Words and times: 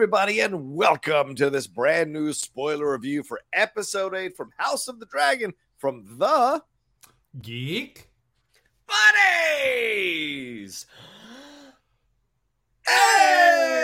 Everybody, 0.00 0.40
and 0.40 0.74
welcome 0.74 1.34
to 1.34 1.50
this 1.50 1.66
brand 1.66 2.10
new 2.10 2.32
spoiler 2.32 2.92
review 2.92 3.22
for 3.22 3.38
episode 3.52 4.14
8 4.14 4.34
from 4.34 4.48
House 4.56 4.88
of 4.88 4.98
the 4.98 5.04
Dragon 5.04 5.52
from 5.76 6.16
the 6.16 6.62
Geek 7.42 8.08
Buddies. 8.86 10.86
Hey! 12.86 13.82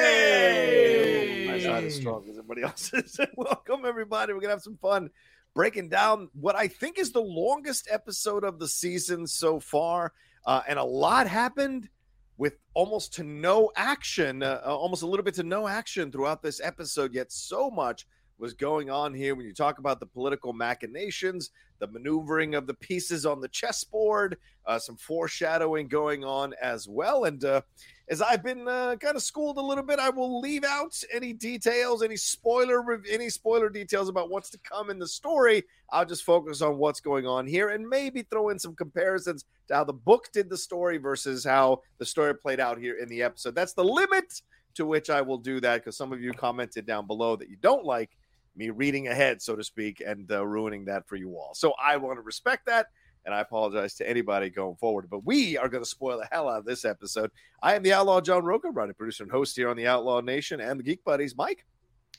My 1.50 1.58
side 1.58 1.84
is 1.84 1.96
strong 1.96 2.24
as 2.30 2.38
everybody 2.38 2.62
else's. 2.62 3.20
welcome, 3.36 3.84
everybody. 3.84 4.32
We're 4.32 4.40
going 4.40 4.48
to 4.48 4.54
have 4.54 4.62
some 4.62 4.78
fun 4.78 5.10
breaking 5.54 5.90
down 5.90 6.30
what 6.32 6.56
I 6.56 6.66
think 6.66 6.98
is 6.98 7.12
the 7.12 7.20
longest 7.20 7.88
episode 7.90 8.42
of 8.42 8.58
the 8.58 8.68
season 8.68 9.26
so 9.26 9.60
far. 9.60 10.14
Uh, 10.46 10.62
and 10.66 10.78
a 10.78 10.84
lot 10.84 11.26
happened 11.26 11.90
with 12.38 12.58
almost 12.74 13.14
to 13.14 13.24
no 13.24 13.70
action, 13.76 14.42
uh, 14.42 14.60
uh, 14.64 14.76
almost 14.76 15.02
a 15.02 15.06
little 15.06 15.24
bit 15.24 15.34
to 15.34 15.42
no 15.42 15.66
action 15.66 16.12
throughout 16.12 16.42
this 16.42 16.60
episode, 16.60 17.14
yet 17.14 17.32
so 17.32 17.70
much 17.70 18.06
was 18.38 18.52
going 18.52 18.90
on 18.90 19.14
here 19.14 19.34
when 19.34 19.46
you 19.46 19.54
talk 19.54 19.78
about 19.78 19.98
the 19.98 20.06
political 20.06 20.52
machinations, 20.52 21.50
the 21.78 21.86
maneuvering 21.86 22.54
of 22.54 22.66
the 22.66 22.74
pieces 22.74 23.24
on 23.24 23.40
the 23.40 23.48
chessboard, 23.48 24.36
uh, 24.66 24.78
some 24.78 24.96
foreshadowing 24.96 25.88
going 25.88 26.24
on 26.24 26.54
as 26.60 26.86
well. 26.86 27.24
And 27.24 27.42
uh, 27.44 27.62
as 28.08 28.22
I've 28.22 28.42
been 28.42 28.68
uh, 28.68 28.96
kind 29.00 29.16
of 29.16 29.22
schooled 29.22 29.58
a 29.58 29.62
little 29.62 29.82
bit, 29.82 29.98
I 29.98 30.10
will 30.10 30.40
leave 30.40 30.62
out 30.62 31.00
any 31.12 31.32
details, 31.32 32.02
any 32.02 32.16
spoiler, 32.16 33.02
any 33.10 33.28
spoiler 33.28 33.68
details 33.68 34.08
about 34.08 34.30
what's 34.30 34.50
to 34.50 34.58
come 34.58 34.90
in 34.90 34.98
the 34.98 35.08
story. 35.08 35.64
I'll 35.90 36.04
just 36.04 36.22
focus 36.22 36.62
on 36.62 36.78
what's 36.78 37.00
going 37.00 37.26
on 37.26 37.46
here 37.46 37.70
and 37.70 37.88
maybe 37.88 38.22
throw 38.22 38.50
in 38.50 38.58
some 38.58 38.76
comparisons 38.76 39.44
to 39.68 39.74
how 39.74 39.84
the 39.84 39.92
book 39.92 40.28
did 40.32 40.48
the 40.48 40.56
story 40.56 40.98
versus 40.98 41.44
how 41.44 41.82
the 41.98 42.06
story 42.06 42.34
played 42.34 42.60
out 42.60 42.78
here 42.78 42.98
in 42.98 43.08
the 43.08 43.22
episode. 43.22 43.56
That's 43.56 43.72
the 43.72 43.84
limit 43.84 44.40
to 44.74 44.86
which 44.86 45.10
I 45.10 45.22
will 45.22 45.38
do 45.38 45.60
that 45.60 45.78
because 45.78 45.96
some 45.96 46.12
of 46.12 46.20
you 46.20 46.32
commented 46.32 46.86
down 46.86 47.06
below 47.06 47.34
that 47.36 47.48
you 47.48 47.56
don't 47.60 47.84
like 47.84 48.10
me 48.54 48.70
reading 48.70 49.08
ahead, 49.08 49.42
so 49.42 49.56
to 49.56 49.64
speak, 49.64 50.02
and 50.04 50.30
uh, 50.30 50.46
ruining 50.46 50.84
that 50.86 51.06
for 51.08 51.16
you 51.16 51.36
all. 51.36 51.54
So 51.54 51.74
I 51.82 51.96
want 51.96 52.18
to 52.18 52.22
respect 52.22 52.66
that, 52.66 52.86
and 53.26 53.34
I 53.34 53.40
apologize 53.40 53.94
to 53.96 54.08
anybody 54.08 54.48
going 54.48 54.76
forward. 54.76 55.10
But 55.10 55.26
we 55.26 55.58
are 55.58 55.68
going 55.68 55.82
to 55.82 55.88
spoil 55.88 56.18
the 56.18 56.28
hell 56.30 56.48
out 56.48 56.60
of 56.60 56.64
this 56.64 56.84
episode. 56.84 57.30
I 57.62 57.74
am 57.74 57.82
the 57.82 57.92
Outlaw 57.92 58.20
John 58.20 58.44
Rocha, 58.44 58.70
writer, 58.70 58.94
producer, 58.94 59.24
and 59.24 59.32
host 59.32 59.56
here 59.56 59.68
on 59.68 59.76
the 59.76 59.86
Outlaw 59.86 60.20
Nation 60.20 60.60
and 60.60 60.78
the 60.78 60.84
Geek 60.84 61.04
Buddies. 61.04 61.36
Mike. 61.36 61.66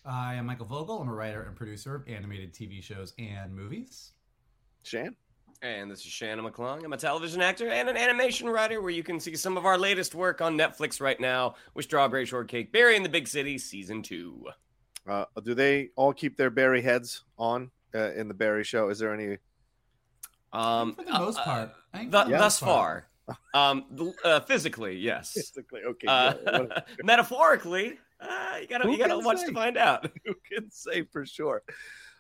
I 0.05 0.35
am 0.35 0.45
Michael 0.45 0.67
Vogel. 0.67 1.01
I'm 1.01 1.09
a 1.09 1.13
writer 1.13 1.43
and 1.43 1.55
producer 1.55 1.95
of 1.95 2.07
animated 2.07 2.53
TV 2.53 2.83
shows 2.83 3.13
and 3.17 3.55
movies. 3.55 4.11
Shan. 4.83 5.15
And 5.61 5.89
this 5.89 6.01
is 6.01 6.11
Shannon 6.11 6.45
McClung. 6.45 6.83
I'm 6.83 6.93
a 6.93 6.97
television 6.97 7.41
actor 7.41 7.69
and 7.69 7.89
an 7.89 7.97
animation 7.97 8.47
writer 8.47 8.79
where 8.79 8.91
you 8.91 9.01
can 9.01 9.19
see 9.19 9.35
some 9.35 9.57
of 9.57 9.65
our 9.65 9.77
latest 9.77 10.13
work 10.13 10.39
on 10.39 10.55
Netflix 10.55 11.01
right 11.01 11.19
now 11.19 11.55
with 11.73 11.85
Strawberry 11.85 12.25
Shortcake, 12.25 12.71
Berry 12.71 12.95
in 12.95 13.01
the 13.01 13.09
Big 13.09 13.27
City, 13.27 13.57
Season 13.57 14.03
2. 14.03 14.45
Uh, 15.09 15.25
do 15.43 15.55
they 15.55 15.89
all 15.95 16.13
keep 16.13 16.37
their 16.37 16.51
Berry 16.51 16.81
heads 16.81 17.23
on 17.39 17.71
uh, 17.95 18.11
in 18.11 18.27
the 18.27 18.33
Berry 18.33 18.63
show? 18.63 18.89
Is 18.89 18.99
there 18.99 19.13
any? 19.13 19.37
Um, 20.57 20.95
for 20.95 21.03
the 21.03 21.11
most 21.11 21.37
part, 21.39 21.71
I 21.93 21.97
think 21.99 22.11
th- 22.11 22.25
for 22.25 22.31
thus 22.31 22.59
far, 22.59 23.07
um, 23.53 23.85
uh, 24.23 24.39
physically, 24.39 24.97
yes. 24.97 25.33
Physically, 25.33 25.81
okay. 25.85 26.07
Uh, 26.07 26.33
yeah, 26.45 26.79
metaphorically, 27.03 27.99
uh, 28.19 28.57
you 28.59 28.67
gotta 28.67 28.85
Who 28.85 28.91
you 28.91 28.97
gotta 28.97 29.19
watch 29.19 29.39
say? 29.39 29.47
to 29.47 29.53
find 29.53 29.77
out. 29.77 30.09
who 30.25 30.33
can 30.51 30.71
say 30.71 31.03
for 31.03 31.25
sure? 31.25 31.61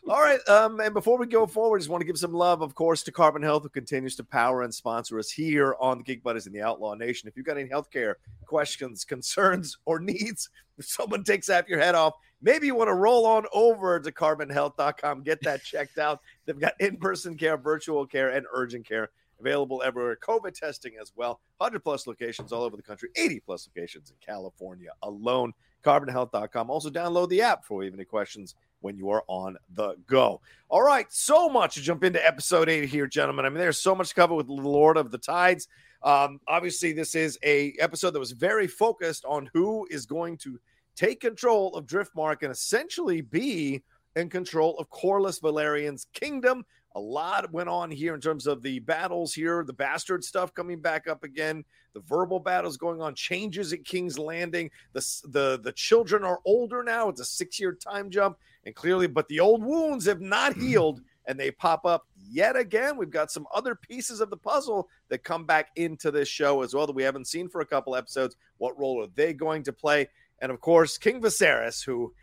All 0.09 0.21
right. 0.21 0.39
Um, 0.47 0.79
and 0.79 0.93
before 0.93 1.17
we 1.17 1.25
go 1.25 1.45
forward, 1.45 1.79
just 1.79 1.89
want 1.89 1.99
to 1.99 2.05
give 2.05 2.17
some 2.17 2.31
love, 2.31 2.61
of 2.61 2.73
course, 2.75 3.03
to 3.03 3.11
Carbon 3.11 3.43
Health, 3.43 3.63
who 3.63 3.69
continues 3.69 4.15
to 4.15 4.23
power 4.23 4.61
and 4.61 4.73
sponsor 4.73 5.19
us 5.19 5.29
here 5.29 5.75
on 5.81 5.97
the 5.97 6.03
Geek 6.05 6.23
Buddies 6.23 6.47
in 6.47 6.53
the 6.53 6.61
Outlaw 6.61 6.93
Nation. 6.93 7.27
If 7.27 7.35
you've 7.35 7.45
got 7.45 7.57
any 7.57 7.67
healthcare 7.67 8.13
questions, 8.45 9.03
concerns, 9.03 9.77
or 9.85 9.99
needs, 9.99 10.49
if 10.77 10.85
someone 10.85 11.25
takes 11.25 11.49
half 11.49 11.67
your 11.67 11.79
head 11.79 11.93
off, 11.93 12.13
maybe 12.41 12.67
you 12.67 12.75
want 12.75 12.87
to 12.87 12.93
roll 12.93 13.25
on 13.25 13.47
over 13.51 13.99
to 13.99 14.09
carbonhealth.com, 14.09 15.23
get 15.23 15.41
that 15.41 15.61
checked 15.65 15.97
out. 15.97 16.21
They've 16.45 16.57
got 16.57 16.79
in 16.79 16.95
person 16.95 17.35
care, 17.35 17.57
virtual 17.57 18.05
care, 18.05 18.29
and 18.29 18.45
urgent 18.53 18.87
care 18.87 19.09
available 19.41 19.83
everywhere. 19.83 20.17
COVID 20.25 20.53
testing 20.53 20.93
as 21.01 21.11
well. 21.17 21.41
100 21.57 21.81
plus 21.81 22.07
locations 22.07 22.53
all 22.53 22.63
over 22.63 22.77
the 22.77 22.83
country, 22.83 23.09
80 23.17 23.41
plus 23.41 23.67
locations 23.67 24.09
in 24.09 24.15
California 24.25 24.89
alone. 25.03 25.51
Carbonhealth.com. 25.83 26.69
Also, 26.69 26.89
download 26.89 27.29
the 27.29 27.41
app 27.41 27.63
for 27.63 27.83
even 27.83 27.99
any 27.99 28.05
questions 28.05 28.55
when 28.81 28.97
you 28.97 29.09
are 29.09 29.23
on 29.27 29.57
the 29.75 29.95
go. 30.05 30.41
All 30.69 30.83
right, 30.83 31.11
so 31.11 31.49
much 31.49 31.75
to 31.75 31.81
jump 31.81 32.03
into 32.03 32.25
episode 32.25 32.69
eight 32.69 32.89
here, 32.89 33.07
gentlemen. 33.07 33.45
I 33.45 33.49
mean, 33.49 33.59
there's 33.59 33.79
so 33.79 33.95
much 33.95 34.09
to 34.09 34.15
cover 34.15 34.35
with 34.35 34.47
Lord 34.47 34.97
of 34.97 35.11
the 35.11 35.17
Tides. 35.17 35.67
Um, 36.03 36.39
obviously, 36.47 36.93
this 36.93 37.15
is 37.15 37.39
a 37.43 37.73
episode 37.79 38.11
that 38.11 38.19
was 38.19 38.31
very 38.31 38.67
focused 38.67 39.25
on 39.25 39.49
who 39.53 39.87
is 39.89 40.05
going 40.05 40.37
to 40.37 40.59
take 40.95 41.21
control 41.21 41.75
of 41.75 41.85
Driftmark 41.85 42.43
and 42.43 42.51
essentially 42.51 43.21
be 43.21 43.83
in 44.15 44.29
control 44.29 44.77
of 44.77 44.89
Corlys 44.89 45.39
Velaryon's 45.41 46.07
kingdom. 46.13 46.65
A 46.95 46.99
lot 46.99 47.51
went 47.51 47.69
on 47.69 47.91
here 47.91 48.15
in 48.15 48.21
terms 48.21 48.47
of 48.47 48.63
the 48.63 48.79
battles 48.79 49.33
here, 49.33 49.63
the 49.63 49.73
bastard 49.73 50.23
stuff 50.23 50.53
coming 50.53 50.79
back 50.79 51.07
up 51.07 51.23
again, 51.23 51.63
the 51.93 51.99
verbal 51.99 52.39
battles 52.39 52.77
going 52.77 53.01
on, 53.01 53.13
changes 53.13 53.71
at 53.73 53.85
King's 53.85 54.17
Landing. 54.17 54.71
The 54.93 55.21
the 55.25 55.59
the 55.61 55.71
children 55.73 56.23
are 56.23 56.39
older 56.45 56.83
now. 56.83 57.09
It's 57.09 57.21
a 57.21 57.25
six 57.25 57.59
year 57.59 57.73
time 57.73 58.09
jump, 58.09 58.37
and 58.65 58.73
clearly, 58.73 59.07
but 59.07 59.27
the 59.27 59.39
old 59.39 59.63
wounds 59.63 60.05
have 60.05 60.21
not 60.21 60.53
mm-hmm. 60.53 60.61
healed, 60.67 61.01
and 61.25 61.39
they 61.39 61.51
pop 61.51 61.85
up 61.85 62.07
yet 62.15 62.55
again. 62.55 62.97
We've 62.97 63.09
got 63.09 63.31
some 63.31 63.47
other 63.53 63.75
pieces 63.75 64.19
of 64.19 64.29
the 64.29 64.37
puzzle 64.37 64.89
that 65.09 65.23
come 65.23 65.45
back 65.45 65.69
into 65.75 66.09
this 66.09 66.27
show 66.27 66.61
as 66.61 66.73
well 66.73 66.87
that 66.87 66.95
we 66.95 67.03
haven't 67.03 67.27
seen 67.27 67.47
for 67.47 67.61
a 67.61 67.65
couple 67.65 67.95
episodes. 67.95 68.35
What 68.57 68.77
role 68.79 69.03
are 69.03 69.09
they 69.13 69.33
going 69.33 69.63
to 69.63 69.73
play? 69.73 70.09
And 70.39 70.51
of 70.51 70.61
course, 70.61 70.97
King 70.97 71.21
Viserys, 71.21 71.83
who 71.83 72.13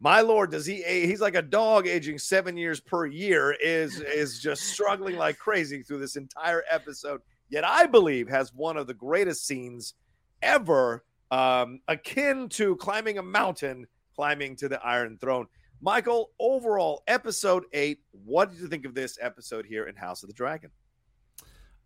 my 0.00 0.20
lord 0.20 0.50
does 0.50 0.66
he 0.66 0.82
he's 0.82 1.20
like 1.20 1.34
a 1.34 1.42
dog 1.42 1.86
aging 1.86 2.18
seven 2.18 2.56
years 2.56 2.80
per 2.80 3.06
year 3.06 3.52
is 3.52 4.00
is 4.14 4.40
just 4.40 4.62
struggling 4.62 5.16
like 5.16 5.38
crazy 5.38 5.82
through 5.82 5.98
this 5.98 6.16
entire 6.16 6.62
episode. 6.70 7.20
Yet 7.48 7.64
i 7.64 7.86
believe 7.86 8.28
has 8.28 8.52
one 8.52 8.76
of 8.76 8.86
the 8.86 8.94
greatest 8.94 9.46
scenes 9.46 9.94
ever 10.42 11.04
um 11.30 11.80
akin 11.88 12.48
to 12.50 12.76
climbing 12.76 13.18
a 13.18 13.22
mountain 13.22 13.86
climbing 14.14 14.56
to 14.56 14.68
the 14.68 14.80
iron 14.84 15.18
throne. 15.20 15.46
Michael 15.80 16.30
overall 16.38 17.02
episode 17.06 17.64
eight 17.72 18.00
what 18.12 18.50
did 18.50 18.60
you 18.60 18.68
think 18.68 18.84
of 18.84 18.94
this 18.94 19.18
episode 19.20 19.66
here 19.66 19.86
in 19.86 19.94
house 19.96 20.22
of 20.22 20.28
the 20.28 20.34
dragon 20.34 20.70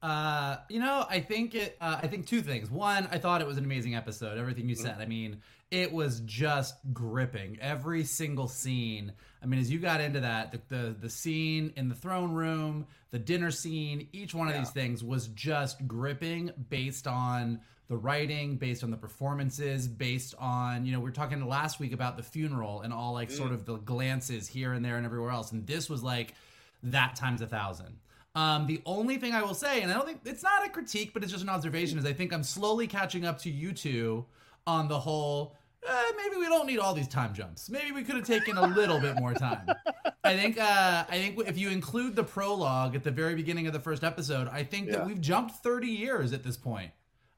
Uh, 0.03 0.57
you 0.69 0.79
know, 0.79 1.05
I 1.09 1.21
think 1.21 1.55
it. 1.55 1.77
Uh, 1.81 1.99
I 2.03 2.07
think 2.07 2.27
two 2.27 2.41
things. 2.41 2.71
One, 2.71 3.09
I 3.11 3.19
thought 3.19 3.41
it 3.41 3.47
was 3.47 3.57
an 3.57 3.65
amazing 3.65 3.95
episode. 3.95 4.39
Everything 4.39 4.69
you 4.69 4.77
said. 4.77 4.97
I 5.01 5.07
mean, 5.07 5.43
it 5.71 5.93
was 5.93 6.21
just 6.21 6.77
gripping. 6.93 7.59
Every 7.61 8.05
single 8.05 8.49
scene. 8.49 9.13
I 9.43 9.47
mean, 9.47 9.61
as 9.61 9.71
you 9.71 9.79
got 9.79 10.01
into 10.01 10.21
that, 10.21 10.53
the 10.53 10.61
the, 10.69 10.97
the 11.01 11.11
scene 11.11 11.73
in 11.77 11.89
the 11.89 11.95
throne 11.95 12.33
room, 12.33 12.87
the 13.11 13.19
dinner 13.19 13.51
scene, 13.51 14.09
each 14.13 14.35
one 14.35 14.49
of 14.49 14.55
these 14.55 14.71
things 14.71 15.03
was 15.03 15.29
just 15.29 15.87
gripping 15.89 16.53
based 16.71 17.07
on 17.07 17.61
the 17.89 17.97
writing, 17.97 18.57
based 18.57 18.85
on 18.85 18.91
the 18.91 18.97
performances, 18.97 19.89
based 19.89 20.35
on 20.39 20.87
you 20.87 20.93
know 20.93 20.99
we 21.01 21.07
were 21.07 21.11
talking 21.11 21.45
last 21.47 21.81
week 21.81 21.93
about 21.93 22.17
the 22.17 22.23
funeral 22.23 22.83
and 22.83 22.93
all 22.93 23.15
like 23.15 23.31
sort 23.31 23.51
of 23.51 23.65
the 23.65 23.77
glances 23.79 24.47
here 24.47 24.75
and 24.75 24.85
there 24.85 24.97
and 24.97 25.05
everywhere 25.05 25.31
else, 25.31 25.51
and 25.53 25.67
this 25.67 25.91
was 25.91 26.03
like 26.03 26.35
that 26.85 27.17
times 27.17 27.43
a 27.43 27.47
thousand. 27.47 27.99
Um, 28.35 28.67
the 28.67 28.81
only 28.87 29.17
thing 29.17 29.33
I 29.33 29.43
will 29.43 29.55
say, 29.55 29.83
and 29.83 29.91
I 29.91 29.95
don't 29.95 30.07
think 30.07 30.21
it's 30.25 30.43
not 30.43 30.65
a 30.67 30.71
critique, 30.71 31.13
but 31.13 31.23
it's 31.23 31.33
just 31.33 31.43
an 31.43 31.49
observation, 31.51 31.99
is 31.99 32.05
I 32.05 32.13
think 32.13 32.33
I'm 32.33 32.43
slowly 32.45 32.87
catching 32.87 33.25
up 33.27 33.39
to 33.41 33.51
you 33.51 33.73
two 33.73 34.27
on 34.67 34.87
the 34.89 34.99
whole. 34.99 35.57
Eh, 35.89 36.13
maybe 36.17 36.37
we 36.37 36.45
don't 36.47 36.67
need 36.67 36.79
all 36.79 36.93
these 36.95 37.09
time 37.09 37.33
jumps. 37.35 37.71
Maybe 37.71 37.93
we 37.93 38.03
could 38.03 38.17
have 38.17 38.27
taken 38.27 38.57
a 38.57 38.67
little 38.67 39.01
bit 39.01 39.17
more 39.19 39.33
time. 39.35 39.67
I 40.25 40.37
think. 40.37 40.59
Uh, 40.59 41.05
I 41.09 41.19
think 41.19 41.41
if 41.49 41.57
you 41.57 41.71
include 41.71 42.15
the 42.17 42.25
prologue 42.25 42.95
at 42.95 43.03
the 43.05 43.11
very 43.11 43.35
beginning 43.35 43.67
of 43.67 43.73
the 43.73 43.81
first 43.81 44.05
episode, 44.05 44.49
I 44.49 44.63
think 44.65 44.87
Yeah. 44.89 44.97
that 44.99 45.07
we've 45.07 45.21
jumped 45.21 45.55
30 45.63 45.87
years 45.89 46.33
at 46.33 46.43
this 46.45 46.57
point 46.57 46.91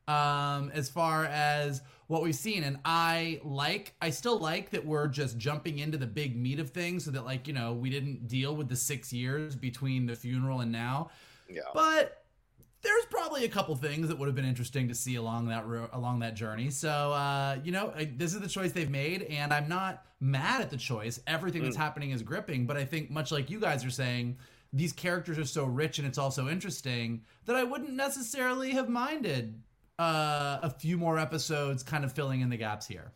um, 0.09 0.71
as 0.75 0.89
far 0.89 1.25
as 1.27 1.83
what 2.11 2.23
we've 2.23 2.35
seen. 2.35 2.65
And 2.65 2.77
I 2.85 3.41
like, 3.45 3.95
I 4.03 4.11
still 4.11 4.37
like 4.37 4.71
that 4.71 4.85
we're 4.85 5.07
just 5.07 5.39
jumping 5.39 5.79
into 5.79 5.97
the 5.97 6.09
big 6.09 6.37
meat 6.37 6.59
of 6.59 6.71
things 6.71 7.05
so 7.05 7.13
that, 7.13 7.25
like, 7.25 7.47
you 7.47 7.55
know, 7.55 7.73
we 7.73 7.89
didn't 7.89 8.27
deal 8.27 8.57
with 8.57 8.69
the 8.69 8.75
six 8.75 9.13
years 9.13 9.55
between 9.55 10.07
the 10.07 10.17
funeral 10.17 10.59
and 10.59 10.73
now. 10.73 11.11
Yeah. 11.49 11.61
But 11.73 12.25
there's 12.83 13.05
probably 13.11 13.45
a 13.45 13.49
couple 13.49 13.77
things 13.77 14.09
that 14.09 14.19
would 14.19 14.27
have 14.27 14.35
been 14.35 14.45
interesting 14.45 14.89
to 14.89 14.95
see 14.95 15.15
along 15.15 15.47
that 15.49 15.65
ro- 15.69 15.89
along 15.93 16.19
that 16.19 16.35
journey. 16.35 16.71
So, 16.71 16.91
uh, 16.91 17.59
you 17.63 17.71
know, 17.71 17.93
I, 17.97 18.11
this 18.17 18.35
is 18.35 18.41
the 18.41 18.49
choice 18.49 18.73
they've 18.73 18.91
made, 18.91 19.23
and 19.23 19.53
I'm 19.53 19.69
not 19.69 20.05
mad 20.19 20.63
at 20.63 20.71
the 20.71 20.77
choice. 20.77 21.21
Everything 21.29 21.63
that's 21.63 21.77
happening 21.77 22.11
is 22.11 22.25
gripping, 22.25 22.67
but 22.67 22.77
I 22.77 22.85
think 22.87 23.13
much 23.13 23.31
like 23.31 23.51
you 23.51 23.61
guys 23.61 23.85
are 23.85 23.91
saying, 23.91 24.37
these 24.73 24.93
characters 24.93 25.39
are 25.39 25.45
so 25.45 25.65
rich 25.65 25.99
and 25.99 26.09
it's 26.09 26.19
also 26.19 26.49
interesting 26.49 27.23
that 27.45 27.55
I 27.55 27.63
wouldn't 27.63 27.93
necessarily 27.93 28.73
have 28.73 28.89
minded 28.89 29.63
uh, 30.01 30.59
a 30.63 30.71
few 30.71 30.97
more 30.97 31.19
episodes, 31.19 31.83
kind 31.83 32.05
of 32.05 32.13
filling 32.13 32.41
in 32.41 32.49
the 32.49 32.57
gaps 32.57 32.87
here. 32.87 33.13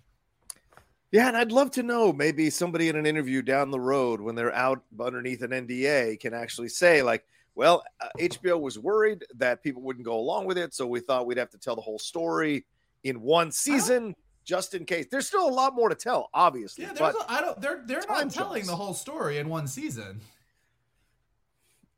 Yeah, 1.11 1.29
and 1.29 1.37
I'd 1.37 1.51
love 1.51 1.71
to 1.73 1.83
know 1.83 2.13
maybe 2.13 2.51
somebody 2.51 2.89
in 2.89 2.97
an 2.97 3.07
interview 3.07 3.41
down 3.41 3.71
the 3.71 3.81
road 3.81 4.21
when 4.21 4.35
they're 4.35 4.55
out 4.55 4.83
underneath 5.01 5.43
an 5.43 5.51
NDA 5.53 6.21
can 6.21 6.35
actually 6.35 6.69
say, 6.69 7.03
like, 7.03 7.25
well, 7.55 7.85
uh, 8.01 8.09
HBO 8.21 8.61
was 8.61 8.79
worried 8.79 9.25
that 9.37 9.63
people 9.63 9.81
wouldn't 9.81 10.05
go 10.05 10.19
along 10.19 10.45
with 10.45 10.59
it. 10.59 10.75
So 10.75 10.87
we 10.87 11.01
thought 11.01 11.25
we'd 11.25 11.39
have 11.39 11.51
to 11.51 11.59
tell 11.59 11.77
the 11.77 11.83
whole 11.83 12.01
story 12.01 12.67
in 13.05 13.23
one 13.23 13.51
season 13.51 14.15
just 14.45 14.75
in 14.75 14.85
case. 14.85 15.07
There's 15.11 15.27
still 15.27 15.49
a 15.49 15.55
lot 15.55 15.75
more 15.75 15.89
to 15.89 15.95
tell, 15.95 16.29
obviously. 16.35 16.85
Yeah, 16.85 16.93
but 16.99 17.15
a, 17.15 17.33
I 17.33 17.41
don't. 17.41 17.61
They're 17.61 17.83
they're 17.87 18.03
not 18.09 18.31
telling 18.31 18.63
jumps. 18.63 18.69
the 18.69 18.77
whole 18.77 18.95
story 18.95 19.39
in 19.39 19.49
one 19.49 19.67
season. 19.69 20.21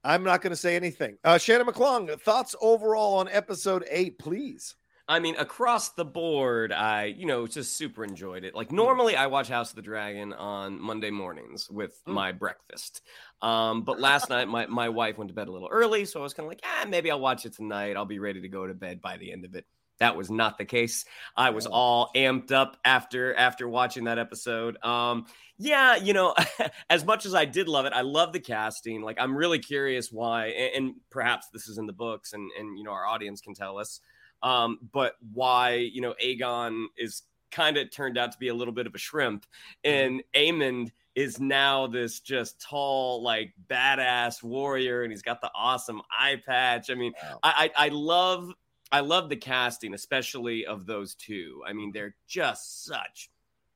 I'm 0.06 0.22
not 0.22 0.40
going 0.40 0.52
to 0.52 0.56
say 0.56 0.76
anything. 0.76 1.18
Uh, 1.24 1.36
Shannon 1.36 1.66
McClung, 1.66 2.18
thoughts 2.20 2.54
overall 2.60 3.16
on 3.16 3.28
episode 3.28 3.84
eight, 3.90 4.18
please. 4.18 4.76
I 5.08 5.20
mean, 5.20 5.36
across 5.36 5.90
the 5.90 6.04
board, 6.04 6.72
I, 6.72 7.04
you 7.04 7.26
know, 7.26 7.46
just 7.46 7.76
super 7.76 8.02
enjoyed 8.04 8.42
it. 8.44 8.54
Like, 8.56 8.72
normally 8.72 9.14
I 9.14 9.26
watch 9.28 9.48
House 9.48 9.70
of 9.70 9.76
the 9.76 9.82
Dragon 9.82 10.32
on 10.32 10.80
Monday 10.80 11.10
mornings 11.10 11.70
with 11.70 12.00
Mm. 12.06 12.14
my 12.14 12.32
breakfast. 12.32 13.02
Um, 13.40 13.82
but 13.82 14.00
last 14.00 14.30
night, 14.30 14.48
my, 14.48 14.66
my 14.66 14.88
wife 14.88 15.16
went 15.18 15.28
to 15.28 15.34
bed 15.34 15.46
a 15.48 15.52
little 15.52 15.68
early. 15.70 16.06
So 16.06 16.18
I 16.20 16.22
was 16.24 16.34
kind 16.34 16.44
of 16.46 16.50
like, 16.50 16.60
ah, 16.64 16.86
maybe 16.88 17.10
I'll 17.10 17.20
watch 17.20 17.46
it 17.46 17.54
tonight. 17.54 17.96
I'll 17.96 18.04
be 18.04 18.18
ready 18.18 18.40
to 18.40 18.48
go 18.48 18.66
to 18.66 18.74
bed 18.74 19.00
by 19.00 19.16
the 19.16 19.32
end 19.32 19.44
of 19.44 19.54
it. 19.54 19.64
That 19.98 20.16
was 20.16 20.30
not 20.30 20.58
the 20.58 20.64
case. 20.64 21.04
I 21.36 21.50
was 21.50 21.66
all 21.66 22.10
amped 22.14 22.52
up 22.52 22.76
after 22.84 23.34
after 23.34 23.68
watching 23.68 24.04
that 24.04 24.18
episode. 24.18 24.82
Um, 24.84 25.26
yeah, 25.58 25.96
you 25.96 26.12
know, 26.12 26.34
as 26.90 27.04
much 27.04 27.24
as 27.24 27.34
I 27.34 27.46
did 27.46 27.66
love 27.68 27.86
it, 27.86 27.92
I 27.94 28.02
love 28.02 28.32
the 28.32 28.40
casting. 28.40 29.02
Like, 29.02 29.16
I'm 29.18 29.34
really 29.34 29.58
curious 29.58 30.12
why, 30.12 30.48
and, 30.48 30.74
and 30.86 30.94
perhaps 31.10 31.48
this 31.52 31.68
is 31.68 31.78
in 31.78 31.86
the 31.86 31.92
books, 31.92 32.32
and 32.32 32.50
and 32.58 32.76
you 32.78 32.84
know, 32.84 32.92
our 32.92 33.06
audience 33.06 33.40
can 33.40 33.54
tell 33.54 33.78
us 33.78 34.00
um, 34.42 34.78
but 34.92 35.14
why 35.32 35.74
you 35.74 36.00
know 36.00 36.14
Aegon 36.24 36.86
is 36.96 37.22
kind 37.50 37.76
of 37.76 37.90
turned 37.90 38.18
out 38.18 38.32
to 38.32 38.38
be 38.38 38.48
a 38.48 38.54
little 38.54 38.74
bit 38.74 38.86
of 38.86 38.94
a 38.94 38.98
shrimp, 38.98 39.46
and 39.84 40.22
Aemond 40.34 40.90
is 41.14 41.40
now 41.40 41.86
this 41.86 42.20
just 42.20 42.60
tall, 42.60 43.22
like 43.22 43.54
badass 43.68 44.42
warrior, 44.42 45.02
and 45.02 45.10
he's 45.10 45.22
got 45.22 45.40
the 45.40 45.50
awesome 45.54 46.02
eye 46.10 46.40
patch. 46.44 46.90
I 46.90 46.94
mean, 46.94 47.12
Wow. 47.22 47.38
I, 47.42 47.70
I 47.76 47.86
I 47.86 47.88
love 47.88 48.52
I 48.92 49.00
love 49.00 49.28
the 49.28 49.36
casting, 49.36 49.94
especially 49.94 50.66
of 50.66 50.86
those 50.86 51.14
two. 51.14 51.62
I 51.66 51.72
mean, 51.72 51.92
they're 51.92 52.14
just 52.26 52.84
such 52.84 53.30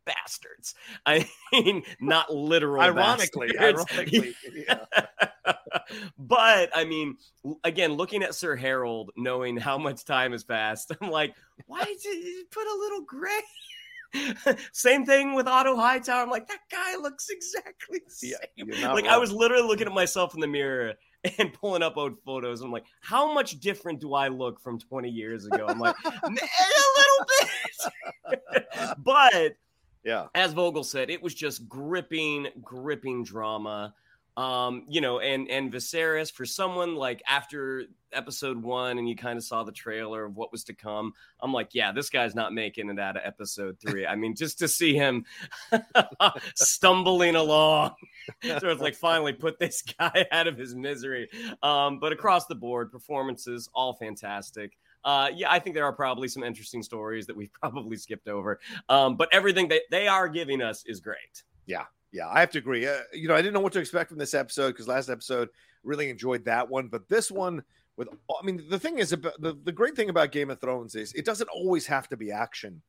bastards. 0.04 0.74
I 1.06 1.28
mean, 1.52 1.82
not 2.00 2.32
literal. 2.32 2.82
Ironically, 2.82 3.52
bastards. 3.56 3.90
ironically, 3.92 4.34
yeah. 4.68 4.84
but 6.18 6.70
I 6.74 6.84
mean, 6.84 7.16
again, 7.64 7.94
looking 7.94 8.22
at 8.22 8.34
Sir 8.34 8.56
Harold, 8.56 9.10
knowing 9.16 9.56
how 9.56 9.78
much 9.78 10.04
time 10.04 10.32
has 10.32 10.44
passed, 10.44 10.92
I'm 11.00 11.10
like, 11.10 11.34
why 11.66 11.84
did 11.84 12.04
you 12.24 12.44
put 12.50 12.66
a 12.66 12.78
little 12.78 13.02
gray? 13.02 14.56
Same 14.72 15.06
thing 15.06 15.34
with 15.34 15.46
Otto 15.46 15.76
Hightower. 15.76 16.22
I'm 16.22 16.30
like, 16.30 16.48
that 16.48 16.62
guy 16.68 16.96
looks 16.96 17.28
exactly 17.30 18.00
the 18.04 18.10
same. 18.10 18.32
Yeah, 18.56 18.92
like 18.92 19.06
I 19.06 19.16
was 19.18 19.32
literally 19.32 19.68
looking 19.68 19.86
at 19.86 19.92
myself 19.92 20.34
in 20.34 20.40
the 20.40 20.48
mirror 20.48 20.94
and 21.38 21.52
pulling 21.52 21.82
up 21.82 21.96
old 21.96 22.18
photos. 22.24 22.60
I'm 22.60 22.72
like, 22.72 22.84
how 23.00 23.32
much 23.32 23.60
different 23.60 24.00
do 24.00 24.14
I 24.14 24.28
look 24.28 24.60
from 24.60 24.78
20 24.78 25.08
years 25.08 25.46
ago? 25.46 25.66
I'm 25.68 25.78
like, 25.78 25.96
"Eh, 26.04 26.10
a 26.24 26.28
little 26.30 27.26
bit. 27.40 28.66
but 29.04 29.56
Yeah. 30.04 30.26
as 30.34 30.52
Vogel 30.52 30.84
said, 30.84 31.10
it 31.10 31.22
was 31.22 31.34
just 31.34 31.68
gripping, 31.68 32.48
gripping 32.62 33.22
drama. 33.24 33.94
Um, 34.40 34.84
you 34.88 35.02
know, 35.02 35.20
and 35.20 35.50
and 35.50 35.70
Viserys 35.70 36.32
for 36.32 36.46
someone 36.46 36.94
like 36.94 37.22
after 37.28 37.84
episode 38.10 38.62
one, 38.62 38.96
and 38.96 39.06
you 39.06 39.14
kind 39.14 39.36
of 39.36 39.44
saw 39.44 39.64
the 39.64 39.72
trailer 39.72 40.24
of 40.24 40.34
what 40.34 40.50
was 40.50 40.64
to 40.64 40.72
come. 40.72 41.12
I'm 41.40 41.52
like, 41.52 41.74
yeah, 41.74 41.92
this 41.92 42.08
guy's 42.08 42.34
not 42.34 42.54
making 42.54 42.88
it 42.88 42.98
out 42.98 43.18
of 43.18 43.22
episode 43.22 43.76
three. 43.78 44.06
I 44.06 44.16
mean, 44.16 44.34
just 44.34 44.58
to 44.60 44.66
see 44.68 44.94
him 44.94 45.26
stumbling 46.54 47.36
along, 47.36 47.96
so 48.42 48.70
it's 48.70 48.80
like 48.80 48.94
finally 48.94 49.34
put 49.34 49.58
this 49.58 49.82
guy 49.98 50.24
out 50.32 50.46
of 50.46 50.56
his 50.56 50.74
misery. 50.74 51.28
Um, 51.62 51.98
but 51.98 52.10
across 52.12 52.46
the 52.46 52.54
board, 52.54 52.90
performances 52.90 53.68
all 53.74 53.92
fantastic. 53.92 54.78
Uh, 55.04 55.28
yeah, 55.34 55.52
I 55.52 55.58
think 55.58 55.74
there 55.74 55.84
are 55.84 55.92
probably 55.92 56.28
some 56.28 56.42
interesting 56.42 56.82
stories 56.82 57.26
that 57.26 57.36
we've 57.36 57.52
probably 57.52 57.98
skipped 57.98 58.26
over. 58.26 58.58
Um, 58.88 59.16
but 59.16 59.28
everything 59.32 59.68
that 59.68 59.82
they 59.90 60.08
are 60.08 60.30
giving 60.30 60.62
us 60.62 60.82
is 60.86 61.00
great. 61.00 61.42
Yeah, 61.66 61.84
I 62.28 62.40
have 62.40 62.50
to 62.52 62.58
agree. 62.58 62.86
Uh, 62.86 63.00
you 63.12 63.28
know, 63.28 63.34
I 63.34 63.42
didn't 63.42 63.54
know 63.54 63.60
what 63.60 63.72
to 63.74 63.80
expect 63.80 64.08
from 64.08 64.18
this 64.18 64.34
episode 64.34 64.68
because 64.68 64.88
last 64.88 65.08
episode 65.08 65.48
really 65.84 66.10
enjoyed 66.10 66.44
that 66.44 66.68
one, 66.68 66.88
but 66.88 67.08
this 67.08 67.30
one 67.30 67.62
with 67.96 68.08
I 68.08 68.44
mean, 68.44 68.64
the 68.68 68.78
thing 68.78 68.98
is 68.98 69.12
about 69.12 69.40
the, 69.40 69.56
the 69.64 69.72
great 69.72 69.94
thing 69.94 70.10
about 70.10 70.32
Game 70.32 70.50
of 70.50 70.60
Thrones 70.60 70.94
is 70.94 71.12
it 71.12 71.24
doesn't 71.24 71.50
always 71.50 71.86
have 71.86 72.08
to 72.08 72.16
be 72.16 72.32
action. 72.32 72.80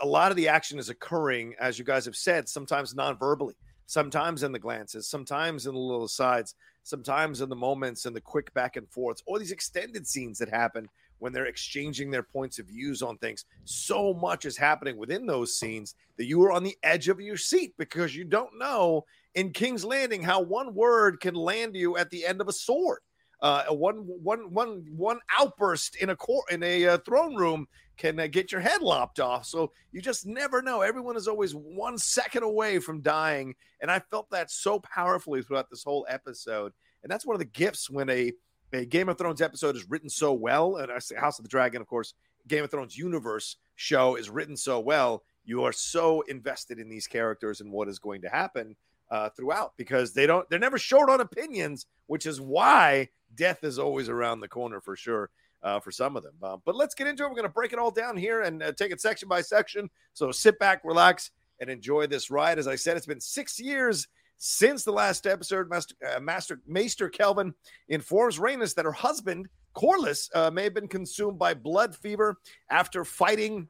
A 0.00 0.06
lot 0.06 0.30
of 0.30 0.36
the 0.36 0.48
action 0.48 0.78
is 0.78 0.88
occurring, 0.88 1.54
as 1.60 1.78
you 1.78 1.84
guys 1.84 2.06
have 2.06 2.16
said, 2.16 2.48
sometimes 2.48 2.94
non-verbally, 2.94 3.54
sometimes 3.86 4.42
in 4.42 4.52
the 4.52 4.58
glances, 4.58 5.08
sometimes 5.08 5.66
in 5.66 5.74
the 5.74 5.80
little 5.80 6.08
sides, 6.08 6.54
sometimes 6.84 7.40
in 7.40 7.48
the 7.48 7.56
moments 7.56 8.06
and 8.06 8.16
the 8.16 8.20
quick 8.20 8.54
back 8.54 8.76
and 8.76 8.88
forths, 8.88 9.22
or 9.26 9.38
these 9.38 9.52
extended 9.52 10.06
scenes 10.06 10.38
that 10.38 10.48
happen 10.48 10.88
when 11.24 11.32
they're 11.32 11.46
exchanging 11.46 12.10
their 12.10 12.22
points 12.22 12.58
of 12.58 12.66
views 12.66 13.00
on 13.00 13.16
things. 13.16 13.46
So 13.64 14.12
much 14.12 14.44
is 14.44 14.58
happening 14.58 14.98
within 14.98 15.24
those 15.24 15.56
scenes 15.56 15.94
that 16.18 16.26
you 16.26 16.42
are 16.42 16.52
on 16.52 16.62
the 16.62 16.76
edge 16.82 17.08
of 17.08 17.18
your 17.18 17.38
seat 17.38 17.72
because 17.78 18.14
you 18.14 18.24
don't 18.24 18.58
know 18.58 19.06
in 19.34 19.50
King's 19.50 19.86
Landing 19.86 20.22
how 20.22 20.42
one 20.42 20.74
word 20.74 21.20
can 21.20 21.34
land 21.34 21.76
you 21.76 21.96
at 21.96 22.10
the 22.10 22.26
end 22.26 22.42
of 22.42 22.48
a 22.48 22.52
sword. 22.52 22.98
Uh, 23.40 23.64
one, 23.70 24.04
one, 24.22 24.52
one, 24.52 24.84
one 24.94 25.18
outburst 25.40 25.96
in 25.96 26.10
a 26.10 26.16
court 26.16 26.44
in 26.50 26.62
a 26.62 26.88
uh, 26.88 26.98
throne 26.98 27.34
room 27.34 27.66
can 27.96 28.20
uh, 28.20 28.26
get 28.26 28.52
your 28.52 28.60
head 28.60 28.82
lopped 28.82 29.18
off. 29.18 29.46
So 29.46 29.72
you 29.92 30.02
just 30.02 30.26
never 30.26 30.60
know. 30.60 30.82
Everyone 30.82 31.16
is 31.16 31.26
always 31.26 31.54
one 31.54 31.96
second 31.96 32.42
away 32.42 32.80
from 32.80 33.00
dying, 33.00 33.54
and 33.80 33.90
I 33.90 34.00
felt 34.10 34.28
that 34.28 34.50
so 34.50 34.78
powerfully 34.80 35.42
throughout 35.42 35.70
this 35.70 35.84
whole 35.84 36.04
episode. 36.06 36.74
And 37.02 37.10
that's 37.10 37.24
one 37.24 37.34
of 37.34 37.40
the 37.40 37.46
gifts 37.46 37.88
when 37.88 38.10
a 38.10 38.32
a 38.72 38.84
Game 38.84 39.08
of 39.08 39.18
Thrones 39.18 39.42
episode 39.42 39.76
is 39.76 39.88
written 39.88 40.08
so 40.08 40.32
well, 40.32 40.76
and 40.76 40.90
I 40.90 40.98
say 40.98 41.16
House 41.16 41.38
of 41.38 41.44
the 41.44 41.48
Dragon, 41.48 41.80
of 41.80 41.86
course, 41.86 42.14
Game 42.48 42.64
of 42.64 42.70
Thrones 42.70 42.96
universe 42.96 43.56
show 43.74 44.16
is 44.16 44.30
written 44.30 44.56
so 44.56 44.80
well. 44.80 45.22
You 45.44 45.64
are 45.64 45.72
so 45.72 46.22
invested 46.22 46.78
in 46.78 46.88
these 46.88 47.06
characters 47.06 47.60
and 47.60 47.70
what 47.70 47.88
is 47.88 47.98
going 47.98 48.22
to 48.22 48.28
happen 48.28 48.76
uh, 49.10 49.28
throughout 49.30 49.72
because 49.76 50.12
they 50.12 50.26
don't 50.26 50.48
they're 50.48 50.58
never 50.58 50.78
short 50.78 51.10
on 51.10 51.20
opinions, 51.20 51.86
which 52.06 52.26
is 52.26 52.40
why 52.40 53.08
death 53.34 53.64
is 53.64 53.78
always 53.78 54.08
around 54.08 54.40
the 54.40 54.48
corner 54.48 54.80
for 54.80 54.96
sure. 54.96 55.30
Uh, 55.62 55.80
for 55.80 55.90
some 55.90 56.14
of 56.14 56.22
them, 56.22 56.34
uh, 56.42 56.58
but 56.66 56.76
let's 56.76 56.94
get 56.94 57.06
into 57.06 57.24
it. 57.24 57.26
We're 57.26 57.36
going 57.36 57.44
to 57.44 57.48
break 57.48 57.72
it 57.72 57.78
all 57.78 57.90
down 57.90 58.18
here 58.18 58.42
and 58.42 58.62
uh, 58.62 58.72
take 58.72 58.92
it 58.92 59.00
section 59.00 59.30
by 59.30 59.40
section. 59.40 59.88
So 60.12 60.30
sit 60.30 60.58
back, 60.58 60.82
relax, 60.84 61.30
and 61.58 61.70
enjoy 61.70 62.06
this 62.06 62.30
ride. 62.30 62.58
As 62.58 62.68
I 62.68 62.76
said, 62.76 62.98
it's 62.98 63.06
been 63.06 63.18
six 63.18 63.58
years 63.58 64.06
since 64.38 64.84
the 64.84 64.92
last 64.92 65.26
episode. 65.26 65.68
Master, 65.68 65.94
uh, 66.14 66.20
Master 66.20 66.60
Maester 66.66 67.08
Kelvin 67.08 67.54
informs 67.88 68.38
Rhaenys 68.38 68.74
that 68.74 68.84
her 68.84 68.92
husband 68.92 69.48
Corlys 69.74 70.28
uh, 70.34 70.50
may 70.50 70.64
have 70.64 70.74
been 70.74 70.88
consumed 70.88 71.38
by 71.38 71.54
blood 71.54 71.96
fever 71.96 72.36
after 72.70 73.04
fighting 73.04 73.68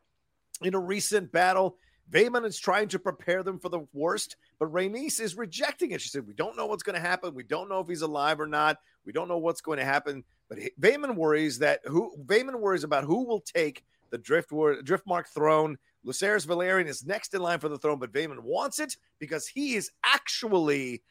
in 0.62 0.74
a 0.74 0.78
recent 0.78 1.32
battle. 1.32 1.76
Vaemond 2.10 2.44
is 2.44 2.58
trying 2.58 2.88
to 2.88 2.98
prepare 2.98 3.42
them 3.42 3.58
for 3.58 3.70
the 3.70 3.80
worst, 3.94 4.36
but 4.58 4.70
Rhaenys 4.70 5.20
is 5.20 5.36
rejecting 5.36 5.92
it. 5.92 6.00
She 6.00 6.10
said, 6.10 6.26
"We 6.26 6.34
don't 6.34 6.56
know 6.56 6.66
what's 6.66 6.82
going 6.82 6.94
to 6.94 7.00
happen. 7.00 7.34
We 7.34 7.44
don't 7.44 7.68
know 7.68 7.80
if 7.80 7.88
he's 7.88 8.02
alive 8.02 8.40
or 8.40 8.46
not. 8.46 8.78
We 9.06 9.12
don't 9.12 9.28
know 9.28 9.38
what's 9.38 9.62
going 9.62 9.78
to 9.78 9.84
happen." 9.84 10.22
But 10.48 10.58
Vaemond 10.80 11.16
worries 11.16 11.58
that 11.60 11.80
who 11.84 12.14
Vaemond 12.26 12.60
worries 12.60 12.84
about 12.84 13.04
who 13.04 13.24
will 13.24 13.40
take 13.40 13.84
the 14.10 14.18
Driftwood 14.18 14.84
Driftmark 14.86 15.28
throne. 15.28 15.78
Lucerys 16.06 16.46
Velaryon 16.46 16.86
is 16.86 17.04
next 17.04 17.34
in 17.34 17.40
line 17.42 17.58
for 17.58 17.68
the 17.68 17.78
throne, 17.78 17.98
but 17.98 18.12
Vaemond 18.12 18.40
wants 18.40 18.78
it 18.78 18.96
because 19.18 19.46
he 19.46 19.74
is 19.74 19.90
actually 20.04 21.02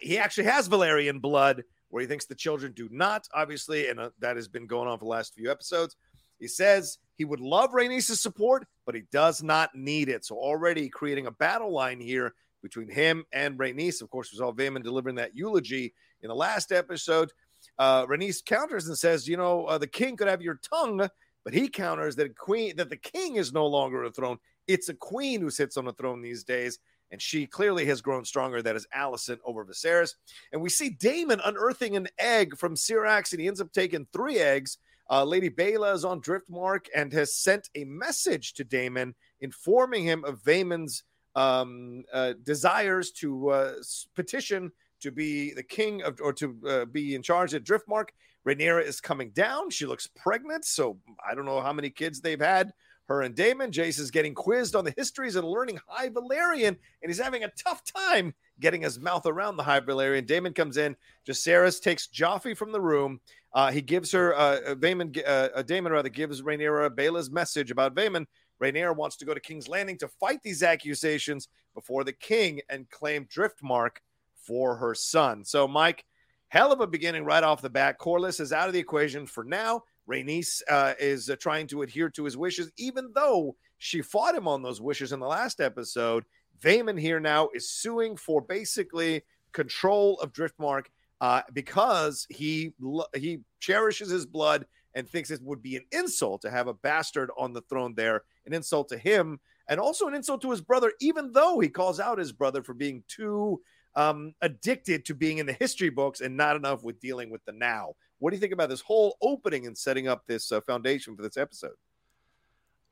he 0.00 0.18
actually 0.18 0.44
has 0.44 0.68
Velaryon 0.68 1.20
blood, 1.20 1.62
where 1.88 2.00
he 2.00 2.06
thinks 2.06 2.26
the 2.26 2.34
children 2.34 2.72
do 2.72 2.88
not. 2.90 3.26
Obviously, 3.34 3.88
and 3.88 4.00
uh, 4.00 4.10
that 4.18 4.36
has 4.36 4.48
been 4.48 4.66
going 4.66 4.88
on 4.88 4.98
for 4.98 5.04
the 5.04 5.10
last 5.10 5.34
few 5.34 5.50
episodes. 5.50 5.96
He 6.38 6.48
says 6.48 6.98
he 7.16 7.24
would 7.24 7.40
love 7.40 7.70
Rhaenys' 7.70 8.16
support, 8.16 8.66
but 8.86 8.94
he 8.94 9.02
does 9.12 9.42
not 9.42 9.74
need 9.74 10.08
it. 10.08 10.24
So 10.24 10.36
already 10.36 10.88
creating 10.88 11.26
a 11.26 11.32
battle 11.32 11.72
line 11.72 12.00
here 12.00 12.34
between 12.62 12.88
him 12.88 13.24
and 13.32 13.58
Rhaenys. 13.58 14.02
Of 14.02 14.10
course, 14.10 14.32
we 14.32 14.38
saw 14.38 14.52
Vaemond 14.52 14.84
delivering 14.84 15.16
that 15.16 15.36
eulogy 15.36 15.94
in 16.22 16.28
the 16.28 16.34
last 16.34 16.72
episode. 16.72 17.30
Uh, 17.78 18.06
Rhaenys 18.06 18.44
counters 18.44 18.86
and 18.86 18.96
says, 18.96 19.28
"You 19.28 19.36
know, 19.36 19.66
uh, 19.66 19.78
the 19.78 19.86
king 19.86 20.16
could 20.16 20.28
have 20.28 20.42
your 20.42 20.56
tongue," 20.56 21.08
but 21.44 21.54
he 21.54 21.68
counters 21.68 22.16
that 22.16 22.36
queen 22.36 22.76
that 22.76 22.90
the 22.90 22.96
king 22.96 23.36
is 23.36 23.52
no 23.52 23.66
longer 23.66 24.04
a 24.04 24.10
throne. 24.10 24.38
It's 24.66 24.88
a 24.88 24.94
queen 24.94 25.40
who 25.40 25.50
sits 25.50 25.76
on 25.76 25.84
the 25.84 25.92
throne 25.92 26.22
these 26.22 26.44
days, 26.44 26.78
and 27.10 27.20
she 27.20 27.46
clearly 27.46 27.84
has 27.86 28.00
grown 28.00 28.24
stronger. 28.24 28.62
That 28.62 28.76
is 28.76 28.86
Alicent 28.96 29.38
over 29.44 29.64
Viserys, 29.64 30.14
and 30.52 30.60
we 30.60 30.68
see 30.68 30.90
Daemon 30.90 31.40
unearthing 31.44 31.96
an 31.96 32.08
egg 32.18 32.56
from 32.56 32.74
Syrax, 32.74 33.32
and 33.32 33.40
he 33.40 33.48
ends 33.48 33.60
up 33.60 33.72
taking 33.72 34.06
three 34.12 34.38
eggs 34.38 34.78
uh, 35.10 35.24
Lady 35.24 35.50
Baela 35.50 35.92
is 35.92 36.04
on 36.04 36.20
Driftmark 36.20 36.86
and 36.94 37.12
has 37.12 37.34
sent 37.34 37.68
a 37.74 37.84
message 37.84 38.54
to 38.54 38.64
Daemon 38.64 39.14
informing 39.40 40.04
him 40.04 40.24
of 40.24 40.40
Vaemond's 40.42 41.02
um, 41.34 42.04
uh, 42.12 42.34
desires 42.44 43.10
to 43.12 43.50
uh, 43.50 43.72
petition 44.14 44.70
to 45.00 45.10
be 45.10 45.52
the 45.52 45.62
king 45.62 46.02
of 46.02 46.20
or 46.20 46.32
to 46.34 46.56
uh, 46.68 46.84
be 46.84 47.16
in 47.16 47.22
charge 47.22 47.54
at 47.54 47.64
Driftmark. 47.64 48.10
Rhaenyra 48.46 48.84
is 48.84 49.00
coming 49.00 49.30
down. 49.30 49.70
She 49.70 49.86
looks 49.86 50.06
pregnant, 50.06 50.64
so 50.64 50.98
I 51.28 51.34
don't 51.34 51.44
know 51.44 51.60
how 51.60 51.72
many 51.72 51.90
kids 51.90 52.20
they've 52.20 52.40
had. 52.40 52.72
Her 53.06 53.22
and 53.22 53.34
Daemon. 53.34 53.72
Jace 53.72 53.98
is 53.98 54.12
getting 54.12 54.34
quizzed 54.34 54.76
on 54.76 54.84
the 54.84 54.94
histories 54.96 55.34
and 55.34 55.46
learning 55.46 55.80
High 55.88 56.10
Valyrian, 56.10 56.68
and 56.68 57.08
he's 57.08 57.18
having 57.18 57.42
a 57.42 57.50
tough 57.58 57.82
time 57.84 58.32
getting 58.60 58.82
his 58.82 59.00
mouth 59.00 59.26
around 59.26 59.56
the 59.56 59.64
High 59.64 59.80
Valyrian. 59.80 60.26
Daemon 60.26 60.54
comes 60.54 60.76
in. 60.76 60.94
Jacaerys 61.26 61.82
takes 61.82 62.06
Joffrey 62.06 62.56
from 62.56 62.70
the 62.70 62.80
room 62.80 63.20
uh, 63.52 63.72
he 63.72 63.82
gives 63.82 64.12
her, 64.12 64.34
uh, 64.34 64.74
Vaemond, 64.76 65.20
uh, 65.26 65.48
uh, 65.54 65.62
Daemon 65.62 65.92
rather, 65.92 66.08
gives 66.08 66.42
Rhaenyra 66.42 66.94
Baela's 66.94 67.30
message 67.30 67.70
about 67.70 67.94
Vaemond. 67.94 68.26
Rhaenyra 68.62 68.94
wants 68.94 69.16
to 69.16 69.24
go 69.24 69.34
to 69.34 69.40
King's 69.40 69.68
Landing 69.68 69.98
to 69.98 70.08
fight 70.08 70.42
these 70.42 70.62
accusations 70.62 71.48
before 71.74 72.04
the 72.04 72.12
king 72.12 72.60
and 72.68 72.88
claim 72.90 73.26
Driftmark 73.26 73.96
for 74.34 74.76
her 74.76 74.94
son. 74.94 75.44
So, 75.44 75.66
Mike, 75.66 76.04
hell 76.50 76.72
of 76.72 76.80
a 76.80 76.86
beginning 76.86 77.24
right 77.24 77.42
off 77.42 77.62
the 77.62 77.70
bat. 77.70 77.98
Corlys 77.98 78.40
is 78.40 78.52
out 78.52 78.66
of 78.66 78.74
the 78.74 78.78
equation 78.78 79.24
for 79.24 79.44
now. 79.44 79.84
Rhaenys 80.08 80.60
uh, 80.68 80.94
is 80.98 81.30
uh, 81.30 81.36
trying 81.36 81.68
to 81.68 81.82
adhere 81.82 82.10
to 82.10 82.24
his 82.24 82.36
wishes, 82.36 82.70
even 82.76 83.10
though 83.14 83.56
she 83.78 84.02
fought 84.02 84.34
him 84.34 84.48
on 84.48 84.60
those 84.60 84.80
wishes 84.80 85.12
in 85.12 85.20
the 85.20 85.26
last 85.26 85.60
episode. 85.60 86.24
Vaemond 86.60 87.00
here 87.00 87.20
now 87.20 87.48
is 87.54 87.70
suing 87.70 88.16
for 88.16 88.42
basically 88.42 89.22
control 89.52 90.18
of 90.20 90.32
Driftmark 90.32 90.86
uh, 91.20 91.42
because 91.52 92.26
he 92.28 92.72
he 93.14 93.40
cherishes 93.60 94.10
his 94.10 94.26
blood 94.26 94.66
and 94.94 95.08
thinks 95.08 95.30
it 95.30 95.40
would 95.42 95.62
be 95.62 95.76
an 95.76 95.84
insult 95.92 96.42
to 96.42 96.50
have 96.50 96.66
a 96.66 96.74
bastard 96.74 97.30
on 97.38 97.52
the 97.52 97.62
throne 97.62 97.94
there, 97.94 98.22
an 98.44 98.52
insult 98.52 98.88
to 98.88 98.98
him, 98.98 99.38
and 99.68 99.78
also 99.78 100.08
an 100.08 100.14
insult 100.14 100.42
to 100.42 100.50
his 100.50 100.60
brother, 100.60 100.92
even 101.00 101.30
though 101.30 101.60
he 101.60 101.68
calls 101.68 102.00
out 102.00 102.18
his 102.18 102.32
brother 102.32 102.62
for 102.62 102.74
being 102.74 103.04
too 103.06 103.60
um, 103.94 104.34
addicted 104.40 105.04
to 105.06 105.14
being 105.14 105.38
in 105.38 105.46
the 105.46 105.52
history 105.52 105.90
books 105.90 106.20
and 106.20 106.36
not 106.36 106.56
enough 106.56 106.82
with 106.82 107.00
dealing 107.00 107.30
with 107.30 107.44
the 107.44 107.52
now. 107.52 107.94
What 108.18 108.30
do 108.30 108.36
you 108.36 108.40
think 108.40 108.52
about 108.52 108.68
this 108.68 108.80
whole 108.80 109.16
opening 109.22 109.66
and 109.66 109.76
setting 109.76 110.08
up 110.08 110.26
this 110.26 110.52
uh, 110.52 110.60
foundation 110.60 111.16
for 111.16 111.22
this 111.22 111.36
episode? 111.36 111.74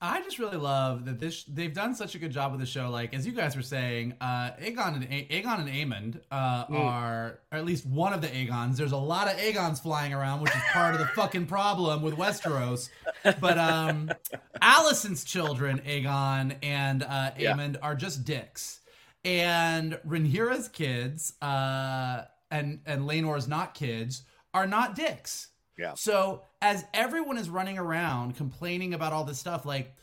I 0.00 0.22
just 0.22 0.38
really 0.38 0.56
love 0.56 1.06
that 1.06 1.18
this 1.18 1.42
they've 1.42 1.74
done 1.74 1.92
such 1.92 2.14
a 2.14 2.18
good 2.18 2.30
job 2.30 2.52
with 2.52 2.60
the 2.60 2.66
show. 2.66 2.88
Like 2.88 3.14
as 3.14 3.26
you 3.26 3.32
guys 3.32 3.56
were 3.56 3.62
saying, 3.62 4.14
uh, 4.20 4.52
Aegon 4.60 4.94
and 4.94 5.04
a- 5.04 5.26
Aegon 5.42 5.58
and 5.60 5.68
Aemond 5.68 6.20
uh, 6.30 6.66
mm. 6.66 6.78
are 6.78 7.40
or 7.50 7.58
at 7.58 7.64
least 7.64 7.84
one 7.84 8.12
of 8.12 8.20
the 8.20 8.28
Aegons. 8.28 8.76
There's 8.76 8.92
a 8.92 8.96
lot 8.96 9.26
of 9.26 9.40
Aegons 9.40 9.80
flying 9.80 10.14
around, 10.14 10.40
which 10.40 10.54
is 10.54 10.62
part 10.72 10.94
of 10.94 11.00
the 11.00 11.06
fucking 11.08 11.46
problem 11.46 12.02
with 12.02 12.14
Westeros. 12.14 12.90
But 13.24 13.58
um, 13.58 14.12
Alicent's 14.62 15.24
children, 15.24 15.80
Aegon 15.80 16.54
and 16.62 17.02
uh, 17.02 17.32
Aemond, 17.36 17.74
yeah. 17.74 17.80
are 17.82 17.96
just 17.96 18.24
dicks, 18.24 18.80
and 19.24 19.98
Rhaenyra's 20.06 20.68
kids 20.68 21.34
uh, 21.42 22.24
and 22.50 22.80
and 22.86 23.08
Laenor's 23.08 23.48
not 23.48 23.74
kids 23.74 24.22
are 24.54 24.66
not 24.66 24.94
dicks. 24.94 25.48
Yeah. 25.76 25.94
So 25.94 26.42
as 26.60 26.84
everyone 26.92 27.38
is 27.38 27.48
running 27.48 27.78
around 27.78 28.36
complaining 28.36 28.94
about 28.94 29.12
all 29.12 29.24
this 29.24 29.38
stuff, 29.38 29.64
like 29.64 29.94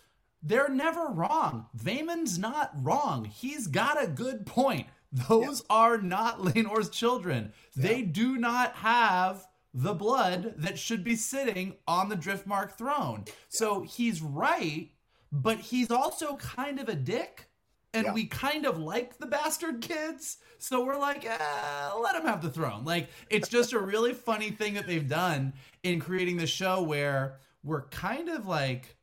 they're 0.42 0.70
never 0.70 1.08
wrong. 1.08 1.66
Vaemond's 1.74 2.38
not 2.38 2.72
wrong. 2.82 3.26
He's 3.26 3.68
got 3.68 4.02
a 4.02 4.08
good 4.08 4.46
point. 4.46 4.88
Those 5.12 5.64
yeah. 5.70 5.76
are 5.76 5.98
not 5.98 6.42
Laenor's 6.44 6.90
children. 6.90 7.52
Yeah. 7.76 7.88
They 7.88 8.02
do 8.04 8.38
not 8.38 8.74
have 8.76 9.46
the 9.74 9.94
blood 9.94 10.54
that 10.58 10.80
should 10.80 11.04
be 11.04 11.16
sitting 11.16 11.76
on 11.88 12.08
the 12.08 12.16
Driftmark 12.16 12.78
throne. 12.78 13.24
Yeah. 13.28 13.34
So 13.50 13.82
he's 13.82 14.22
right, 14.22 14.92
but 15.32 15.60
he's 15.60 15.92
also 15.92 16.38
kind 16.38 16.80
of 16.80 16.88
a 16.88 16.96
dick 16.96 17.50
and 17.96 18.06
yeah. 18.06 18.14
we 18.14 18.26
kind 18.26 18.66
of 18.66 18.78
like 18.78 19.18
the 19.18 19.26
bastard 19.26 19.82
kids. 19.82 20.38
So 20.58 20.84
we're 20.84 21.00
like, 21.00 21.26
eh, 21.26 21.90
let 22.02 22.14
them 22.14 22.26
have 22.26 22.42
the 22.42 22.50
throne. 22.50 22.84
Like, 22.84 23.10
it's 23.30 23.48
just 23.48 23.74
a 23.74 23.80
really 23.80 24.14
funny 24.14 24.52
thing 24.52 24.74
that 24.74 24.86
they've 24.86 25.08
done 25.08 25.54
in 25.84 26.00
creating 26.00 26.38
the 26.38 26.48
show 26.48 26.84
where 26.84 27.38
we're 27.64 27.88
kind 27.88 28.30
of 28.30 28.46
like 28.46 28.98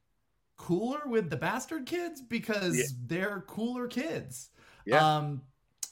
cooler 0.57 1.01
with 1.07 1.31
the 1.31 1.37
bastard 1.37 1.87
kids 1.87 2.21
because 2.21 2.77
yeah. 2.77 2.85
they're 3.07 3.45
cooler 3.47 3.89
kids. 3.89 4.51
Yeah. 4.85 5.17
Um, 5.17 5.43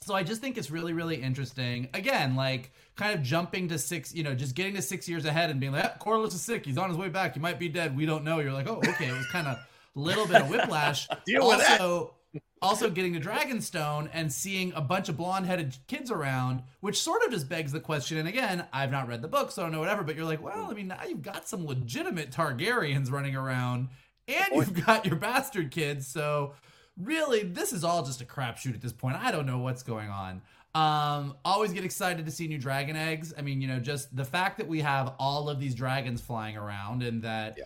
so 0.03 0.13
I 0.15 0.23
just 0.23 0.41
think 0.41 0.57
it's 0.57 0.69
really, 0.71 0.93
really 0.93 1.15
interesting. 1.15 1.89
Again, 1.93 2.35
like 2.35 2.71
kind 2.95 3.17
of 3.17 3.23
jumping 3.23 3.67
to 3.69 3.79
six, 3.79 4.13
you 4.13 4.23
know, 4.23 4.35
just 4.35 4.55
getting 4.55 4.75
to 4.75 4.81
six 4.81 5.09
years 5.09 5.25
ahead 5.25 5.49
and 5.49 5.59
being 5.59 5.71
like, 5.71 5.85
ah, 5.85 5.97
Corlys 5.99 6.33
is 6.33 6.41
sick. 6.41 6.65
He's 6.65 6.77
on 6.77 6.89
his 6.89 6.97
way 6.97 7.09
back. 7.09 7.33
He 7.33 7.39
might 7.39 7.59
be 7.59 7.69
dead. 7.69 7.95
We 7.95 8.05
don't 8.05 8.23
know. 8.23 8.39
You're 8.39 8.53
like, 8.53 8.67
oh, 8.67 8.77
okay. 8.77 9.07
It 9.07 9.17
was 9.17 9.27
kind 9.27 9.47
of 9.47 9.57
a 9.57 9.99
little 9.99 10.27
bit 10.27 10.41
of 10.41 10.49
whiplash. 10.49 11.07
Deal 11.25 11.43
also, 11.43 11.57
with 11.57 11.67
that 11.67 12.20
also 12.61 12.89
getting 12.89 13.13
to 13.13 13.19
Dragonstone 13.19 14.09
and 14.13 14.31
seeing 14.31 14.71
a 14.73 14.81
bunch 14.81 15.09
of 15.09 15.17
blonde-headed 15.17 15.77
kids 15.87 16.11
around, 16.11 16.61
which 16.79 17.01
sort 17.01 17.23
of 17.23 17.31
just 17.31 17.49
begs 17.49 17.71
the 17.71 17.79
question. 17.79 18.17
And 18.17 18.27
again, 18.27 18.65
I've 18.71 18.91
not 18.91 19.07
read 19.07 19.21
the 19.21 19.27
book, 19.27 19.51
so 19.51 19.61
I 19.61 19.65
don't 19.65 19.71
know 19.71 19.79
whatever. 19.79 20.03
But 20.03 20.15
you're 20.15 20.25
like, 20.25 20.43
well, 20.43 20.67
I 20.69 20.73
mean, 20.73 20.87
now 20.87 21.03
you've 21.07 21.23
got 21.23 21.47
some 21.47 21.65
legitimate 21.65 22.31
Targaryens 22.31 23.11
running 23.11 23.35
around, 23.35 23.89
and 24.27 24.55
you've 24.55 24.85
got 24.85 25.05
your 25.05 25.15
bastard 25.15 25.71
kids. 25.71 26.07
So 26.07 26.53
really, 26.97 27.43
this 27.43 27.73
is 27.73 27.83
all 27.83 28.03
just 28.05 28.21
a 28.21 28.25
crapshoot 28.25 28.75
at 28.75 28.81
this 28.81 28.93
point. 28.93 29.17
I 29.17 29.31
don't 29.31 29.45
know 29.45 29.59
what's 29.59 29.83
going 29.83 30.09
on. 30.09 30.41
Um, 30.73 31.35
always 31.43 31.73
get 31.73 31.83
excited 31.83 32.25
to 32.25 32.31
see 32.31 32.47
new 32.47 32.57
dragon 32.57 32.95
eggs. 32.95 33.33
I 33.37 33.41
mean, 33.41 33.59
you 33.59 33.67
know, 33.67 33.79
just 33.79 34.15
the 34.15 34.23
fact 34.23 34.57
that 34.59 34.67
we 34.67 34.79
have 34.81 35.15
all 35.19 35.49
of 35.49 35.59
these 35.59 35.75
dragons 35.75 36.21
flying 36.21 36.55
around 36.55 37.03
and 37.03 37.23
that. 37.23 37.55
Yeah 37.57 37.65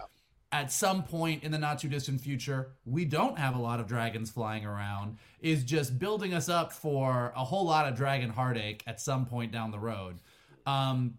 at 0.52 0.72
some 0.72 1.04
point 1.04 1.44
in 1.44 1.52
the 1.52 1.58
not 1.58 1.80
too 1.80 1.90
distant 1.90 2.22
future, 2.22 2.72
we 2.86 3.06
don't 3.06 3.38
have 3.38 3.56
a 3.56 3.60
lot 3.60 3.80
of 3.80 3.88
dragons 3.88 4.30
flying 4.30 4.66
around, 4.66 5.18
is 5.42 5.64
just 5.64 6.00
building 6.00 6.34
us 6.34 6.50
up 6.50 6.72
for 6.72 7.34
a 7.36 7.44
whole 7.44 7.66
lot 7.66 7.88
of 7.88 7.96
dragon 7.96 8.30
heartache 8.30 8.84
at 8.88 9.02
some 9.02 9.25
point 9.25 9.52
down 9.52 9.72
the 9.72 9.80
road. 9.80 10.20
Um, 10.66 11.16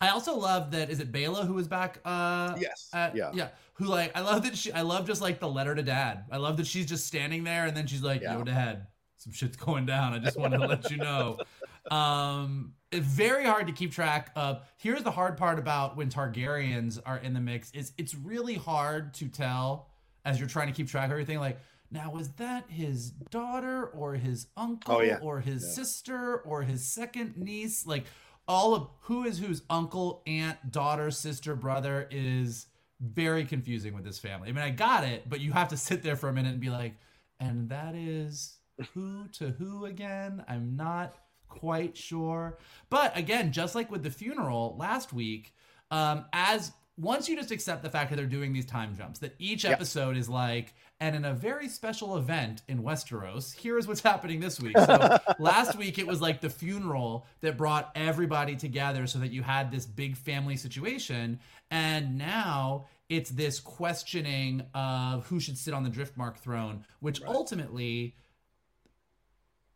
I 0.00 0.08
also 0.08 0.36
love 0.36 0.72
that 0.72 0.90
is 0.90 0.98
it 0.98 1.12
Baela 1.12 1.46
who 1.46 1.56
is 1.58 1.68
back? 1.68 1.98
Uh, 2.04 2.56
yes. 2.58 2.88
At, 2.92 3.14
yeah. 3.14 3.30
Yeah. 3.32 3.48
Who 3.74 3.84
like 3.84 4.10
I 4.16 4.20
love 4.20 4.42
that 4.42 4.56
she 4.56 4.72
I 4.72 4.82
love 4.82 5.06
just 5.06 5.22
like 5.22 5.38
the 5.38 5.48
letter 5.48 5.74
to 5.74 5.82
dad. 5.82 6.24
I 6.30 6.38
love 6.38 6.56
that 6.56 6.66
she's 6.66 6.86
just 6.86 7.06
standing 7.06 7.44
there 7.44 7.66
and 7.66 7.76
then 7.76 7.86
she's 7.86 8.02
like, 8.02 8.20
yeah. 8.20 8.36
"Yo, 8.36 8.42
dad, 8.42 8.88
some 9.16 9.32
shit's 9.32 9.56
going 9.56 9.86
down. 9.86 10.12
I 10.12 10.18
just 10.18 10.36
wanted 10.36 10.58
to 10.58 10.66
let 10.66 10.90
you 10.90 10.96
know." 10.96 11.38
Um, 11.90 12.74
very 13.00 13.44
hard 13.44 13.66
to 13.66 13.72
keep 13.72 13.92
track 13.92 14.30
of. 14.36 14.62
Here's 14.76 15.02
the 15.02 15.10
hard 15.10 15.36
part 15.36 15.58
about 15.58 15.96
when 15.96 16.10
Targaryens 16.10 17.00
are 17.04 17.18
in 17.18 17.34
the 17.34 17.40
mix 17.40 17.70
is 17.72 17.92
it's 17.98 18.14
really 18.14 18.54
hard 18.54 19.14
to 19.14 19.28
tell 19.28 19.88
as 20.24 20.38
you're 20.38 20.48
trying 20.48 20.68
to 20.68 20.72
keep 20.72 20.88
track 20.88 21.06
of 21.06 21.12
everything. 21.12 21.38
Like, 21.38 21.58
now 21.90 22.10
was 22.10 22.28
that 22.32 22.64
his 22.68 23.10
daughter 23.10 23.86
or 23.86 24.14
his 24.14 24.46
uncle 24.56 24.96
oh, 24.96 25.00
yeah. 25.00 25.18
or 25.20 25.40
his 25.40 25.62
yeah. 25.62 25.70
sister 25.70 26.38
or 26.38 26.62
his 26.62 26.84
second 26.84 27.36
niece? 27.36 27.86
Like, 27.86 28.04
all 28.48 28.74
of 28.74 28.88
who 29.02 29.24
is 29.24 29.38
whose 29.38 29.62
uncle, 29.70 30.22
aunt, 30.26 30.70
daughter, 30.70 31.10
sister, 31.10 31.54
brother 31.54 32.08
is 32.10 32.66
very 33.00 33.44
confusing 33.44 33.94
with 33.94 34.04
this 34.04 34.18
family. 34.18 34.48
I 34.48 34.52
mean, 34.52 34.64
I 34.64 34.70
got 34.70 35.04
it, 35.04 35.28
but 35.28 35.40
you 35.40 35.52
have 35.52 35.68
to 35.68 35.76
sit 35.76 36.02
there 36.02 36.16
for 36.16 36.28
a 36.28 36.32
minute 36.32 36.52
and 36.52 36.60
be 36.60 36.70
like, 36.70 36.94
and 37.40 37.68
that 37.68 37.94
is 37.94 38.56
who 38.94 39.26
to 39.32 39.50
who 39.50 39.84
again? 39.84 40.44
I'm 40.48 40.76
not 40.76 41.16
quite 41.60 41.96
sure. 41.96 42.58
But 42.90 43.16
again, 43.16 43.52
just 43.52 43.74
like 43.74 43.90
with 43.90 44.02
the 44.02 44.10
funeral 44.10 44.76
last 44.78 45.12
week, 45.12 45.54
um, 45.90 46.24
as 46.32 46.72
once 46.98 47.28
you 47.28 47.36
just 47.36 47.50
accept 47.50 47.82
the 47.82 47.90
fact 47.90 48.10
that 48.10 48.16
they're 48.16 48.26
doing 48.26 48.52
these 48.52 48.66
time 48.66 48.94
jumps, 48.96 49.20
that 49.20 49.34
each 49.38 49.64
episode 49.64 50.16
is 50.16 50.28
like, 50.28 50.74
and 51.00 51.16
in 51.16 51.24
a 51.24 51.32
very 51.32 51.68
special 51.68 52.16
event 52.16 52.62
in 52.68 52.82
Westeros, 52.82 53.54
here's 53.54 53.88
what's 53.88 54.00
happening 54.02 54.40
this 54.40 54.60
week. 54.60 54.76
So 54.76 55.18
last 55.38 55.76
week 55.76 55.98
it 55.98 56.06
was 56.06 56.20
like 56.20 56.40
the 56.40 56.50
funeral 56.50 57.26
that 57.40 57.56
brought 57.56 57.90
everybody 57.94 58.56
together 58.56 59.06
so 59.06 59.18
that 59.20 59.32
you 59.32 59.42
had 59.42 59.70
this 59.70 59.86
big 59.86 60.16
family 60.16 60.56
situation. 60.56 61.40
And 61.70 62.18
now 62.18 62.86
it's 63.08 63.30
this 63.30 63.58
questioning 63.58 64.62
of 64.74 65.26
who 65.26 65.40
should 65.40 65.58
sit 65.58 65.74
on 65.74 65.84
the 65.84 65.90
Driftmark 65.90 66.36
throne, 66.36 66.84
which 67.00 67.20
right. 67.20 67.34
ultimately 67.34 68.16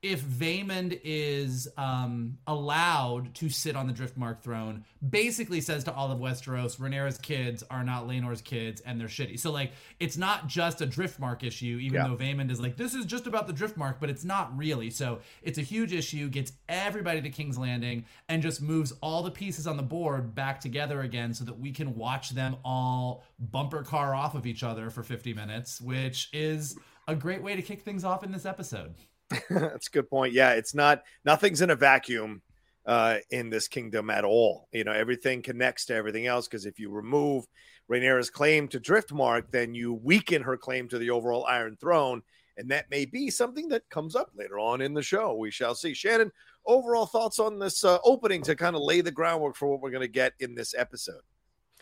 if 0.03 0.23
Vaemond 0.23 1.01
is 1.05 1.69
um, 1.77 2.39
allowed 2.47 3.35
to 3.37 3.49
sit 3.49 3.77
on 3.77 3.87
the 3.87 3.93
Driftmark 3.93 4.41
throne, 4.41 4.85
basically 5.09 5.61
says 5.61 5.85
to 5.85 5.95
all 5.95 6.13
of 6.13 6.19
Westeros, 6.19 6.79
Rhaenyra's 6.79 7.19
kids 7.19 7.65
are 7.71 7.83
not 7.83 8.07
Laenor's 8.07 8.43
kids, 8.43 8.81
and 8.83 9.01
they're 9.01 9.09
shitty. 9.09 9.39
So 9.39 9.51
like, 9.51 9.73
it's 9.99 10.17
not 10.17 10.47
just 10.47 10.81
a 10.83 10.87
Driftmark 10.87 11.43
issue, 11.43 11.79
even 11.81 12.01
yeah. 12.01 12.09
though 12.09 12.17
Vaemond 12.17 12.51
is 12.51 12.61
like, 12.61 12.77
this 12.77 12.95
is 12.95 13.07
just 13.07 13.27
about 13.27 13.47
the 13.47 13.53
Driftmark, 13.53 13.97
but 13.99 14.11
it's 14.11 14.25
not 14.25 14.57
really. 14.57 14.91
So 14.91 15.21
it's 15.43 15.59
a 15.59 15.63
huge 15.63 15.93
issue, 15.93 16.29
gets 16.29 16.53
everybody 16.69 17.23
to 17.23 17.31
King's 17.31 17.59
Landing, 17.59 18.05
and 18.29 18.43
just 18.43 18.61
moves 18.61 18.93
all 19.01 19.23
the 19.23 19.31
pieces 19.31 19.67
on 19.67 19.77
the 19.77 19.83
board 19.83 20.35
back 20.35 20.61
together 20.61 21.01
again, 21.01 21.33
so 21.33 21.45
that 21.45 21.59
we 21.59 21.73
can 21.73 21.97
watch 21.97 22.31
them 22.31 22.57
all 22.65 23.25
bumper 23.39 23.83
car 23.83 24.15
off 24.15 24.35
of 24.35 24.47
each 24.47 24.63
other 24.63 24.91
for 24.91 25.03
50 25.03 25.33
minutes, 25.35 25.81
which 25.81 26.29
is 26.33 26.79
a 27.09 27.15
great 27.15 27.43
way 27.43 27.57
to 27.57 27.63
kick 27.63 27.83
things 27.83 28.05
off 28.05 28.23
in 28.23 28.31
this 28.31 28.47
episode. 28.47 28.95
That's 29.51 29.89
a 29.89 29.91
good 29.91 30.09
point. 30.09 30.33
Yeah, 30.33 30.53
it's 30.53 30.75
not 30.75 31.03
nothing's 31.25 31.61
in 31.61 31.71
a 31.71 31.77
vacuum 31.77 32.43
uh, 32.87 33.19
in 33.31 33.51
this 33.51 33.69
kingdom 33.69 34.11
at 34.11 34.25
all. 34.25 34.69
You 34.73 34.85
know, 34.85 34.93
everything 34.93 35.43
connects 35.43 35.87
to 35.87 35.95
everything 35.95 36.27
else 36.27 36.47
because 36.47 36.67
if 36.67 36.79
you 36.79 36.91
remove 36.91 37.45
Rhaenyra's 37.91 38.31
claim 38.31 38.69
to 38.69 38.81
Driftmark, 38.81 39.51
then 39.51 39.75
you 39.75 39.95
weaken 39.95 40.43
her 40.43 40.57
claim 40.57 40.89
to 40.89 40.99
the 40.99 41.11
overall 41.11 41.45
Iron 41.47 41.77
Throne, 41.77 42.23
and 42.57 42.71
that 42.71 42.91
may 42.91 43.05
be 43.05 43.31
something 43.31 43.69
that 43.69 43.89
comes 43.91 44.17
up 44.17 44.31
later 44.35 44.59
on 44.59 44.81
in 44.81 44.95
the 44.95 45.03
show. 45.03 45.35
We 45.35 45.51
shall 45.51 45.75
see. 45.75 45.95
Shannon, 45.95 46.31
overall 46.65 47.07
thoughts 47.07 47.39
on 47.39 47.59
this 47.59 47.85
uh, 47.85 47.99
opening 48.05 48.43
to 48.43 48.57
kind 48.57 48.77
of 48.77 48.83
lay 48.83 49.01
the 49.01 49.11
groundwork 49.11 49.57
for 49.57 49.69
what 49.69 49.81
we're 49.81 49.91
going 49.91 50.01
to 50.03 50.09
get 50.09 50.35
in 50.41 50.55
this 50.55 50.75
episode. 50.77 51.23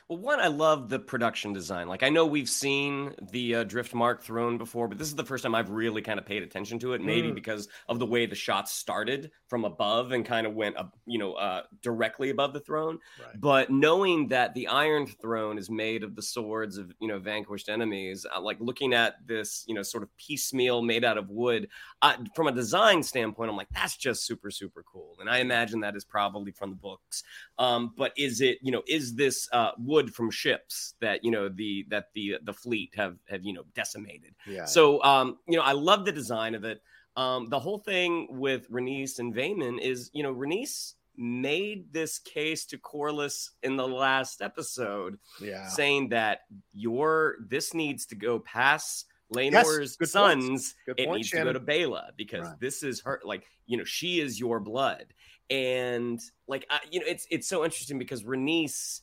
Well, 0.07 0.19
one, 0.19 0.39
I 0.39 0.49
love 0.49 0.91
the 0.91 0.99
production 0.99 1.55
design. 1.55 1.89
Like, 1.89 2.03
I 2.03 2.11
know 2.11 2.27
we've 2.27 2.49
seen 2.49 3.15
the 3.33 3.55
uh, 3.55 3.65
Driftmark 3.65 4.21
throne 4.21 4.59
before, 4.59 4.87
but 4.87 4.99
this 4.99 5.09
is 5.09 5.15
the 5.15 5.25
first 5.25 5.45
time 5.45 5.55
I've 5.55 5.71
really 5.71 6.03
kind 6.03 6.19
of 6.19 6.27
paid 6.27 6.43
attention 6.43 6.79
to 6.81 6.93
it. 6.93 7.01
Maybe 7.01 7.29
mm. 7.29 7.35
because 7.35 7.69
of 7.89 7.99
the 7.99 8.05
way 8.05 8.27
the 8.27 8.35
shots 8.35 8.73
started 8.73 9.31
from 9.49 9.65
above 9.65 10.13
and 10.13 10.23
kind 10.23 10.47
of 10.47 10.53
went, 10.53 10.77
up, 10.77 10.95
you 11.07 11.19
know, 11.19 11.33
uh, 11.33 11.63
directly 11.81 12.29
above 12.29 12.53
the 12.53 12.61
throne. 12.61 12.99
Right. 13.19 13.41
But 13.41 13.71
knowing 13.71 14.29
that 14.29 14.53
the 14.53 14.69
Iron 14.69 15.07
Throne 15.07 15.57
is 15.57 15.71
made 15.71 16.03
of 16.03 16.15
the 16.15 16.23
swords 16.23 16.77
of, 16.77 16.93
you 17.01 17.09
know, 17.09 17.19
vanquished 17.19 17.71
enemies, 17.71 18.27
uh, 18.31 18.43
like 18.43 18.59
looking 18.61 18.93
at 18.93 19.27
this, 19.27 19.65
you 19.67 19.75
know, 19.75 19.83
sort 19.83 20.03
of 20.03 20.15
piecemeal 20.19 20.83
made 20.83 21.05
out 21.07 21.17
of 21.17 21.31
wood, 21.31 21.69
uh, 22.03 22.17
from 22.37 22.49
a 22.49 22.53
design 22.53 23.03
standpoint, 23.03 23.49
I'm 23.49 23.57
like, 23.57 23.71
that's 23.73 23.97
just 23.97 24.27
super, 24.27 24.51
super 24.51 24.83
cool. 24.83 25.17
And 25.19 25.31
I 25.31 25.39
imagine 25.39 25.81
that 25.81 25.97
is 25.97 26.05
probably 26.05 26.53
from 26.53 26.69
the 26.69 26.77
books. 26.77 27.23
Um, 27.59 27.95
but 27.97 28.13
is 28.19 28.43
it, 28.43 28.59
you 28.61 28.71
know, 28.71 28.83
is 28.87 29.15
this 29.15 29.49
uh, 29.51 29.71
wood 29.95 30.15
from 30.15 30.31
ships 30.31 30.95
that 31.01 31.25
you 31.25 31.31
know 31.31 31.49
the 31.49 31.87
that 31.89 32.07
the 32.15 32.37
the 32.43 32.53
fleet 32.53 32.93
have 32.97 33.17
have 33.29 33.45
you 33.45 33.53
know 33.53 33.63
decimated. 33.75 34.35
Yeah. 34.47 34.65
So 34.65 35.03
um, 35.03 35.39
you 35.47 35.57
know, 35.57 35.63
I 35.63 35.73
love 35.73 36.05
the 36.05 36.13
design 36.13 36.55
of 36.55 36.65
it. 36.65 36.83
Um, 37.17 37.49
the 37.49 37.61
whole 37.61 37.79
thing 37.79 38.27
with 38.31 38.69
Rhaenys 38.71 39.21
and 39.21 39.33
Vaemond 39.33 39.81
is, 39.81 40.11
you 40.13 40.25
know, 40.25 40.35
Rhaenys 40.35 40.95
made 41.17 41.93
this 41.93 42.19
case 42.19 42.65
to 42.67 42.79
Corlys 42.79 43.51
in 43.63 43.77
the 43.77 43.87
last 43.87 44.43
episode, 44.43 45.17
yeah. 45.41 45.69
saying 45.69 46.09
that 46.09 46.41
your 46.73 47.37
this 47.49 47.73
needs 47.73 48.05
to 48.07 48.17
go 48.17 48.41
past 48.41 49.07
Laenor's 49.33 49.97
yes, 50.01 50.11
sons. 50.11 50.75
it 50.89 51.07
point, 51.07 51.19
needs 51.19 51.29
Shannon. 51.29 51.55
to 51.55 51.61
go 51.61 51.65
to 51.65 51.65
Baela 51.65 52.09
because 52.17 52.49
right. 52.49 52.61
this 52.61 52.83
is 52.83 53.01
her. 53.03 53.21
Like 53.25 53.45
you 53.67 53.77
know, 53.77 53.85
she 53.85 54.19
is 54.19 54.41
your 54.41 54.59
blood, 54.59 55.07
and 55.51 56.21
like 56.49 56.67
I, 56.69 56.81
you 56.91 56.99
know, 56.99 57.07
it's 57.07 57.27
it's 57.31 57.49
so 57.49 57.65
interesting 57.65 57.99
because 57.99 58.25
Rhaenys 58.25 59.03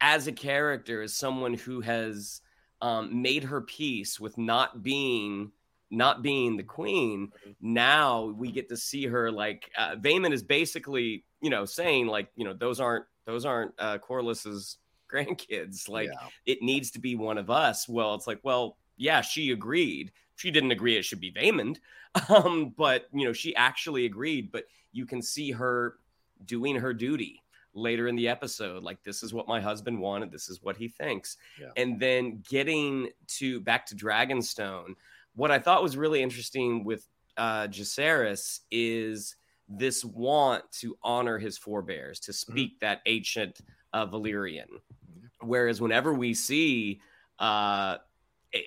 as 0.00 0.26
a 0.26 0.32
character 0.32 1.02
as 1.02 1.14
someone 1.14 1.54
who 1.54 1.80
has 1.80 2.40
um, 2.80 3.22
made 3.22 3.44
her 3.44 3.60
peace 3.60 4.20
with 4.20 4.38
not 4.38 4.82
being 4.82 5.50
not 5.90 6.22
being 6.22 6.56
the 6.56 6.62
queen 6.62 7.32
now 7.62 8.26
we 8.36 8.52
get 8.52 8.68
to 8.68 8.76
see 8.76 9.06
her 9.06 9.32
like 9.32 9.70
uh, 9.78 9.96
Vaemond 9.96 10.32
is 10.32 10.42
basically 10.42 11.24
you 11.40 11.48
know 11.50 11.64
saying 11.64 12.06
like 12.06 12.28
you 12.36 12.44
know 12.44 12.52
those 12.52 12.78
aren't 12.78 13.06
those 13.24 13.44
aren't 13.44 13.72
uh, 13.78 13.98
Corlys's 13.98 14.78
grandkids. 15.12 15.88
Like 15.88 16.10
yeah. 16.12 16.28
it 16.46 16.62
needs 16.62 16.90
to 16.92 16.98
be 16.98 17.14
one 17.14 17.38
of 17.38 17.50
us. 17.50 17.88
Well 17.88 18.14
it's 18.14 18.26
like 18.26 18.40
well 18.42 18.76
yeah 18.96 19.20
she 19.20 19.50
agreed. 19.50 20.12
She 20.36 20.50
didn't 20.50 20.70
agree 20.70 20.96
it 20.96 21.04
should 21.04 21.20
be 21.20 21.32
Vaemond 21.32 21.78
um, 22.28 22.74
but 22.76 23.08
you 23.12 23.24
know 23.24 23.32
she 23.32 23.54
actually 23.56 24.06
agreed 24.06 24.52
but 24.52 24.64
you 24.92 25.04
can 25.04 25.20
see 25.20 25.50
her 25.50 25.96
doing 26.44 26.76
her 26.76 26.94
duty 26.94 27.42
later 27.74 28.08
in 28.08 28.16
the 28.16 28.28
episode 28.28 28.82
like 28.82 29.02
this 29.02 29.22
is 29.22 29.32
what 29.32 29.46
my 29.46 29.60
husband 29.60 29.98
wanted 29.98 30.30
this 30.30 30.48
is 30.48 30.62
what 30.62 30.76
he 30.76 30.88
thinks 30.88 31.36
yeah. 31.60 31.68
and 31.76 32.00
then 32.00 32.42
getting 32.48 33.08
to 33.26 33.60
back 33.60 33.86
to 33.86 33.94
dragonstone 33.94 34.94
what 35.36 35.50
i 35.50 35.58
thought 35.58 35.82
was 35.82 35.96
really 35.96 36.22
interesting 36.22 36.84
with 36.84 37.06
uh 37.36 37.66
Jacaerys 37.68 38.60
is 38.70 39.36
this 39.68 40.04
want 40.04 40.64
to 40.72 40.96
honor 41.02 41.38
his 41.38 41.58
forebears 41.58 42.20
to 42.20 42.32
mm-hmm. 42.32 42.52
speak 42.52 42.70
mm-hmm. 42.72 42.86
that 42.86 43.00
ancient 43.06 43.60
uh, 43.92 44.06
Valyrian 44.06 44.68
whereas 45.40 45.80
whenever 45.80 46.12
we 46.12 46.34
see 46.34 47.00
uh 47.38 47.98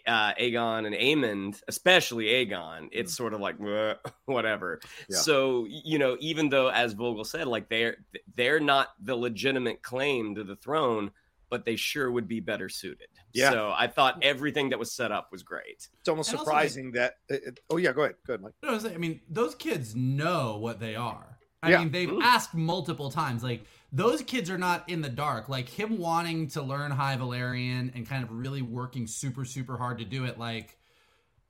uh, 0.07 0.33
Aegon 0.33 0.85
and 0.85 0.95
Aemond, 0.95 1.61
especially 1.67 2.25
Aegon, 2.25 2.89
it's 2.91 3.13
mm. 3.13 3.15
sort 3.15 3.33
of 3.33 3.39
like 3.39 3.55
whatever. 4.25 4.79
Yeah. 5.09 5.17
So 5.17 5.65
you 5.69 5.99
know, 5.99 6.17
even 6.19 6.49
though, 6.49 6.69
as 6.69 6.93
Vogel 6.93 7.23
said, 7.23 7.47
like 7.47 7.69
they're 7.69 7.97
they're 8.35 8.59
not 8.59 8.89
the 9.01 9.15
legitimate 9.15 9.81
claim 9.81 10.35
to 10.35 10.43
the 10.43 10.55
throne, 10.55 11.11
but 11.49 11.65
they 11.65 11.75
sure 11.75 12.11
would 12.11 12.27
be 12.27 12.39
better 12.39 12.69
suited. 12.69 13.07
Yeah. 13.33 13.51
So 13.51 13.73
I 13.75 13.87
thought 13.87 14.19
everything 14.21 14.69
that 14.69 14.79
was 14.79 14.93
set 14.93 15.11
up 15.11 15.29
was 15.31 15.43
great. 15.43 15.87
It's 15.99 16.09
almost 16.09 16.31
and 16.31 16.39
surprising 16.39 16.87
also, 16.87 16.99
that. 16.99 17.13
It, 17.29 17.59
oh 17.69 17.77
yeah, 17.77 17.91
go 17.91 18.03
ahead, 18.03 18.15
go 18.25 18.33
ahead, 18.33 18.41
Mike. 18.41 18.53
No, 18.63 18.89
I 18.89 18.97
mean, 18.97 19.21
those 19.29 19.55
kids 19.55 19.95
know 19.95 20.57
what 20.57 20.79
they 20.79 20.95
are. 20.95 21.37
I 21.63 21.71
yeah. 21.71 21.79
mean, 21.79 21.91
they've 21.91 22.09
mm. 22.09 22.23
asked 22.23 22.55
multiple 22.55 23.11
times, 23.11 23.43
like 23.43 23.65
those 23.91 24.21
kids 24.21 24.49
are 24.49 24.57
not 24.57 24.87
in 24.89 25.01
the 25.01 25.09
dark. 25.09 25.49
Like 25.49 25.67
him 25.67 25.97
wanting 25.97 26.47
to 26.49 26.61
learn 26.61 26.91
High 26.91 27.17
Valyrian 27.17 27.93
and 27.95 28.07
kind 28.07 28.23
of 28.23 28.31
really 28.31 28.61
working 28.61 29.07
super 29.07 29.45
super 29.45 29.77
hard 29.77 29.97
to 29.99 30.05
do 30.05 30.25
it. 30.25 30.37
Like 30.39 30.77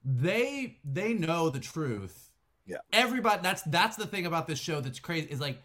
they 0.04 0.80
they 0.84 1.14
know 1.14 1.50
the 1.50 1.60
truth. 1.60 2.32
Yeah. 2.66 2.78
Everybody. 2.92 3.42
That's 3.44 3.62
that's 3.64 3.96
the 3.96 4.08
thing 4.08 4.26
about 4.26 4.48
this 4.48 4.60
show 4.60 4.82
that's 4.82 5.00
crazy 5.00 5.28
is 5.28 5.40
like 5.40 5.62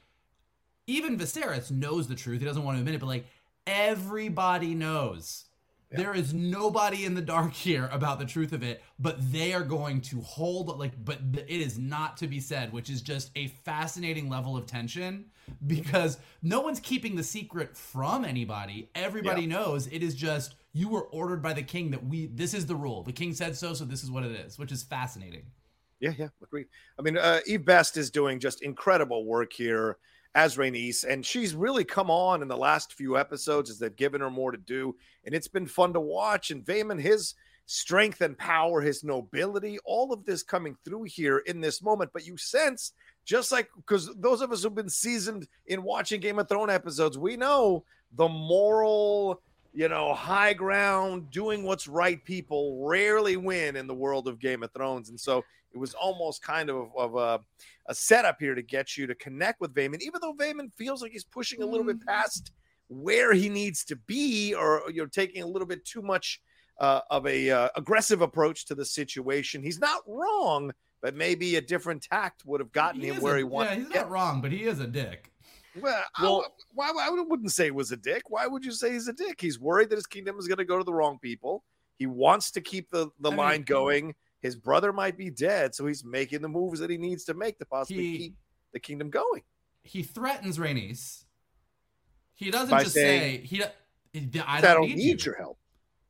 even 0.86 1.18
Viserys 1.18 1.70
knows 1.70 2.08
the 2.08 2.14
truth. 2.14 2.40
He 2.40 2.46
doesn't 2.46 2.62
want 2.62 2.76
to 2.76 2.80
admit 2.80 2.94
it, 2.94 3.00
but 3.00 3.06
like 3.06 3.26
everybody 3.66 4.74
knows. 4.74 5.44
Yeah. 5.90 5.98
There 5.98 6.14
is 6.14 6.34
nobody 6.34 7.04
in 7.04 7.14
the 7.14 7.22
dark 7.22 7.52
here 7.52 7.88
about 7.92 8.18
the 8.18 8.24
truth 8.24 8.52
of 8.52 8.64
it, 8.64 8.82
but 8.98 9.16
they 9.30 9.52
are 9.52 9.62
going 9.62 10.00
to 10.02 10.20
hold 10.20 10.76
like 10.78 10.92
but 11.04 11.20
it 11.34 11.60
is 11.60 11.78
not 11.78 12.16
to 12.18 12.26
be 12.26 12.40
said, 12.40 12.72
which 12.72 12.90
is 12.90 13.02
just 13.02 13.30
a 13.36 13.48
fascinating 13.64 14.28
level 14.28 14.56
of 14.56 14.66
tension 14.66 15.26
because 15.66 16.18
no 16.42 16.60
one's 16.60 16.80
keeping 16.80 17.14
the 17.14 17.22
secret 17.22 17.76
from 17.76 18.24
anybody. 18.24 18.90
Everybody 18.96 19.42
yeah. 19.42 19.58
knows 19.58 19.86
it 19.86 20.02
is 20.02 20.16
just 20.16 20.56
you 20.72 20.88
were 20.88 21.04
ordered 21.04 21.40
by 21.40 21.52
the 21.52 21.62
king 21.62 21.92
that 21.92 22.04
we 22.04 22.26
this 22.26 22.52
is 22.52 22.66
the 22.66 22.74
rule. 22.74 23.04
The 23.04 23.12
king 23.12 23.32
said 23.32 23.56
so, 23.56 23.72
so 23.72 23.84
this 23.84 24.02
is 24.02 24.10
what 24.10 24.24
it 24.24 24.32
is, 24.32 24.58
which 24.58 24.72
is 24.72 24.82
fascinating. 24.82 25.44
Yeah, 26.00 26.12
yeah, 26.18 26.28
agreed. 26.42 26.66
I 26.98 27.02
mean, 27.02 27.16
uh, 27.16 27.40
Eve 27.46 27.64
Best 27.64 27.96
is 27.96 28.10
doing 28.10 28.40
just 28.40 28.62
incredible 28.62 29.24
work 29.24 29.52
here 29.52 29.98
as 30.36 30.58
Rhaenys, 30.58 31.02
and 31.02 31.24
she's 31.24 31.54
really 31.54 31.82
come 31.82 32.10
on 32.10 32.42
in 32.42 32.48
the 32.48 32.56
last 32.56 32.92
few 32.92 33.16
episodes 33.16 33.70
as 33.70 33.78
they've 33.78 33.96
given 33.96 34.20
her 34.20 34.30
more 34.30 34.52
to 34.52 34.58
do, 34.58 34.94
and 35.24 35.34
it's 35.34 35.48
been 35.48 35.66
fun 35.66 35.94
to 35.94 36.00
watch. 36.00 36.50
And 36.50 36.62
Vaemond, 36.62 37.00
his 37.00 37.34
strength 37.64 38.20
and 38.20 38.36
power, 38.36 38.82
his 38.82 39.02
nobility, 39.02 39.78
all 39.86 40.12
of 40.12 40.26
this 40.26 40.42
coming 40.42 40.76
through 40.84 41.04
here 41.04 41.38
in 41.38 41.62
this 41.62 41.80
moment. 41.80 42.10
But 42.12 42.26
you 42.26 42.36
sense 42.36 42.92
just 43.24 43.50
like 43.50 43.70
because 43.76 44.14
those 44.16 44.42
of 44.42 44.52
us 44.52 44.62
who've 44.62 44.74
been 44.74 44.90
seasoned 44.90 45.48
in 45.68 45.82
watching 45.82 46.20
Game 46.20 46.38
of 46.38 46.50
Thrones 46.50 46.70
episodes, 46.70 47.16
we 47.16 47.38
know 47.38 47.84
the 48.12 48.28
moral, 48.28 49.40
you 49.72 49.88
know, 49.88 50.12
high 50.12 50.52
ground, 50.52 51.30
doing 51.30 51.62
what's 51.62 51.88
right 51.88 52.22
people 52.24 52.86
rarely 52.86 53.38
win 53.38 53.74
in 53.74 53.86
the 53.86 53.94
world 53.94 54.28
of 54.28 54.38
Game 54.38 54.62
of 54.62 54.70
Thrones. 54.72 55.08
And 55.08 55.18
so 55.18 55.42
it 55.76 55.78
was 55.78 55.92
almost 55.92 56.42
kind 56.42 56.70
of, 56.70 56.88
of 56.96 57.16
a, 57.16 57.38
a 57.86 57.94
setup 57.94 58.38
here 58.40 58.54
to 58.54 58.62
get 58.62 58.96
you 58.96 59.06
to 59.06 59.14
connect 59.14 59.60
with 59.60 59.74
Vaemond, 59.74 60.00
even 60.00 60.20
though 60.22 60.32
Vaemond 60.32 60.72
feels 60.74 61.02
like 61.02 61.12
he's 61.12 61.22
pushing 61.22 61.62
a 61.62 61.66
little 61.66 61.84
bit 61.84 62.00
mm. 62.00 62.06
past 62.06 62.50
where 62.88 63.34
he 63.34 63.50
needs 63.50 63.84
to 63.84 63.96
be, 64.06 64.54
or 64.54 64.84
you're 64.90 65.06
taking 65.06 65.42
a 65.42 65.46
little 65.46 65.68
bit 65.68 65.84
too 65.84 66.00
much 66.00 66.40
uh, 66.80 67.00
of 67.10 67.26
a 67.26 67.50
uh, 67.50 67.68
aggressive 67.76 68.22
approach 68.22 68.64
to 68.66 68.74
the 68.74 68.86
situation. 68.86 69.62
He's 69.62 69.78
not 69.78 70.00
wrong, 70.06 70.72
but 71.02 71.14
maybe 71.14 71.56
a 71.56 71.60
different 71.60 72.02
tact 72.02 72.46
would 72.46 72.60
have 72.60 72.72
gotten 72.72 73.02
he 73.02 73.08
him 73.08 73.20
where 73.20 73.34
a, 73.34 73.38
he 73.38 73.44
wanted. 73.44 73.70
Yeah, 73.70 73.84
he's 73.84 73.94
not 73.94 74.08
wrong, 74.08 74.40
but 74.40 74.52
he 74.52 74.62
is 74.62 74.80
a 74.80 74.86
dick. 74.86 75.30
Well, 75.78 76.02
Well- 76.22 76.44
I, 76.46 76.48
why, 76.72 76.92
why 76.92 77.06
I 77.06 77.10
wouldn't 77.10 77.52
say 77.52 77.66
it 77.66 77.74
was 77.74 77.92
a 77.92 77.98
dick. 77.98 78.30
Why 78.30 78.46
would 78.46 78.64
you 78.64 78.72
say 78.72 78.92
he's 78.92 79.08
a 79.08 79.12
dick? 79.12 79.42
He's 79.42 79.60
worried 79.60 79.90
that 79.90 79.96
his 79.96 80.06
kingdom 80.06 80.38
is 80.38 80.48
going 80.48 80.56
to 80.56 80.64
go 80.64 80.78
to 80.78 80.84
the 80.84 80.94
wrong 80.94 81.18
people. 81.20 81.64
He 81.98 82.06
wants 82.06 82.50
to 82.52 82.62
keep 82.62 82.90
the, 82.90 83.08
the 83.20 83.28
I 83.28 83.30
mean- 83.30 83.38
line 83.38 83.62
going. 83.62 84.14
His 84.42 84.54
brother 84.56 84.92
might 84.92 85.16
be 85.16 85.30
dead, 85.30 85.74
so 85.74 85.86
he's 85.86 86.04
making 86.04 86.42
the 86.42 86.48
moves 86.48 86.78
that 86.80 86.90
he 86.90 86.98
needs 86.98 87.24
to 87.24 87.34
make 87.34 87.58
to 87.58 87.64
possibly 87.66 88.04
He- 88.04 88.18
keep 88.18 88.34
the 88.72 88.80
kingdom 88.80 89.10
going. 89.10 89.42
He 89.82 90.02
threatens 90.02 90.58
Rhaenys. 90.58 91.24
He 92.34 92.50
doesn't 92.50 92.70
By 92.70 92.82
just 92.82 92.94
saying, 92.94 93.40
say 93.42 93.46
he. 93.46 93.62
I 93.62 93.70
I 94.46 94.60
don't, 94.60 94.74
don't, 94.76 94.88
need, 94.88 94.96
need, 94.96 95.20
you. 95.24 95.26
your 95.30 95.36
help. 95.36 95.58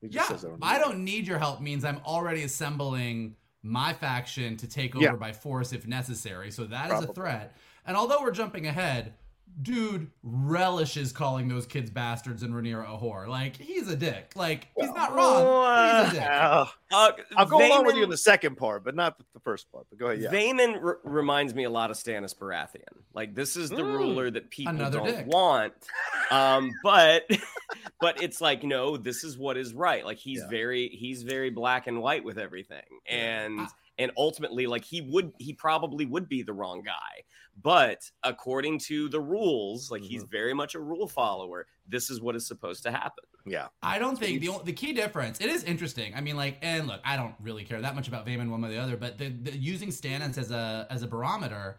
He 0.00 0.08
just 0.08 0.30
Yeah, 0.30 0.36
says, 0.36 0.50
I 0.62 0.78
need 0.78 0.84
don't 0.84 1.04
need 1.04 1.26
your 1.26 1.38
help 1.38 1.60
means 1.60 1.84
I'm 1.84 2.00
already 2.04 2.42
assembling 2.44 3.36
my 3.62 3.92
faction 3.92 4.56
to 4.58 4.68
take 4.68 4.94
over 4.94 5.04
Yeah. 5.04 5.16
by 5.16 5.32
force 5.32 5.72
if 5.72 5.86
necessary. 5.86 6.50
So 6.50 6.64
that 6.66 6.90
is 6.92 7.02
a 7.04 7.12
threat. 7.12 7.56
And 7.84 7.96
although 7.96 8.20
we're 8.22 8.30
jumping 8.32 8.66
ahead, 8.66 9.14
dude 9.62 10.10
relishes 10.22 11.12
calling 11.12 11.48
those 11.48 11.64
kids 11.66 11.88
bastards 11.90 12.42
and 12.42 12.52
Rhaenyra 12.52 12.84
a 12.94 12.98
whore. 12.98 13.26
Like 13.26 13.56
he's 13.56 13.88
a 13.88 13.96
dick. 13.96 14.32
Like 14.36 14.68
he's 14.78 14.90
not 14.90 15.14
wrong. 15.14 15.44
but 15.44 16.04
he's 16.04 16.12
a 16.12 16.20
dick. 16.20 16.28
Uh, 16.30 16.66
Uh, 16.92 17.12
I'll 17.36 17.46
go 17.46 17.66
along 17.66 17.84
with 17.86 17.96
you 17.96 18.04
in 18.04 18.10
the 18.10 18.16
second 18.18 18.56
part, 18.56 18.84
but 18.84 18.94
not 18.94 19.18
the, 19.18 19.24
the 19.34 19.40
first 19.40 19.72
part. 19.72 19.86
But 19.90 19.98
go 19.98 20.06
ahead. 20.06 20.20
Yeah. 20.22 20.30
Vaemond 20.30 20.82
r- 20.82 20.98
reminds 21.04 21.54
me 21.54 21.64
a 21.64 21.70
lot 21.70 21.90
of 21.90 21.96
Stannis 21.96 22.36
Baratheon. 22.36 22.82
Like 23.14 23.34
this 23.34 23.56
is 23.56 23.70
the 23.70 23.76
Mm. 23.82 23.96
ruler 23.96 24.30
that 24.30 24.50
people 24.50 24.74
don't 24.90 25.04
dick. 25.06 25.26
want. 25.26 25.72
Um, 26.30 26.72
but 26.82 27.22
but 28.00 28.20
it's 28.20 28.40
like 28.40 28.64
no, 28.64 28.96
this 28.96 29.22
is 29.24 29.38
what 29.38 29.56
is 29.56 29.72
right. 29.74 30.04
Like 30.04 30.18
he's 30.18 30.40
Yeah. 30.40 30.48
very 30.48 30.88
he's 30.88 31.22
very 31.22 31.50
black 31.50 31.86
and 31.86 32.02
white 32.02 32.24
with 32.24 32.36
everything, 32.38 32.82
and 33.08 33.60
I- 33.60 33.66
and 33.98 34.10
ultimately 34.16 34.66
like 34.66 34.84
he 34.84 35.00
would 35.00 35.32
he 35.38 35.52
probably 35.52 36.04
would 36.06 36.28
be 36.28 36.42
the 36.42 36.52
wrong 36.52 36.82
guy. 36.82 37.22
But 37.62 38.02
according 38.22 38.80
to 38.80 39.08
the 39.08 39.20
rules, 39.20 39.90
like 39.90 40.02
he's 40.02 40.22
Mm-hmm. 40.22 40.30
very 40.30 40.54
much 40.54 40.74
a 40.74 40.80
rule 40.80 41.08
follower. 41.08 41.66
This 41.88 42.10
is 42.10 42.20
what 42.20 42.36
is 42.36 42.46
supposed 42.46 42.82
to 42.82 42.90
happen. 42.90 43.24
yeah. 43.46 43.68
I 43.82 43.98
don't 43.98 44.18
think 44.18 44.40
the 44.40 44.50
the 44.64 44.72
key 44.74 44.92
difference. 44.92 45.40
It 45.40 45.46
is 45.48 45.64
interesting. 45.64 46.14
I 46.14 46.20
mean, 46.20 46.36
like, 46.36 46.58
and 46.62 46.86
look, 46.86 47.00
I 47.04 47.16
don't 47.16 47.34
really 47.40 47.64
care 47.64 47.80
that 47.80 47.94
much 47.94 48.08
about 48.08 48.26
Vaemond 48.26 48.50
one 48.50 48.60
way 48.60 48.68
or 48.68 48.72
the 48.72 48.78
other, 48.78 48.96
but 48.98 49.16
the, 49.18 49.30
the 49.30 49.56
using 49.56 49.88
Stannis 49.88 50.36
as 50.36 50.50
a 50.50 50.86
as 50.90 51.02
a 51.02 51.06
barometer, 51.06 51.78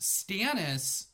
Stannis 0.00 1.06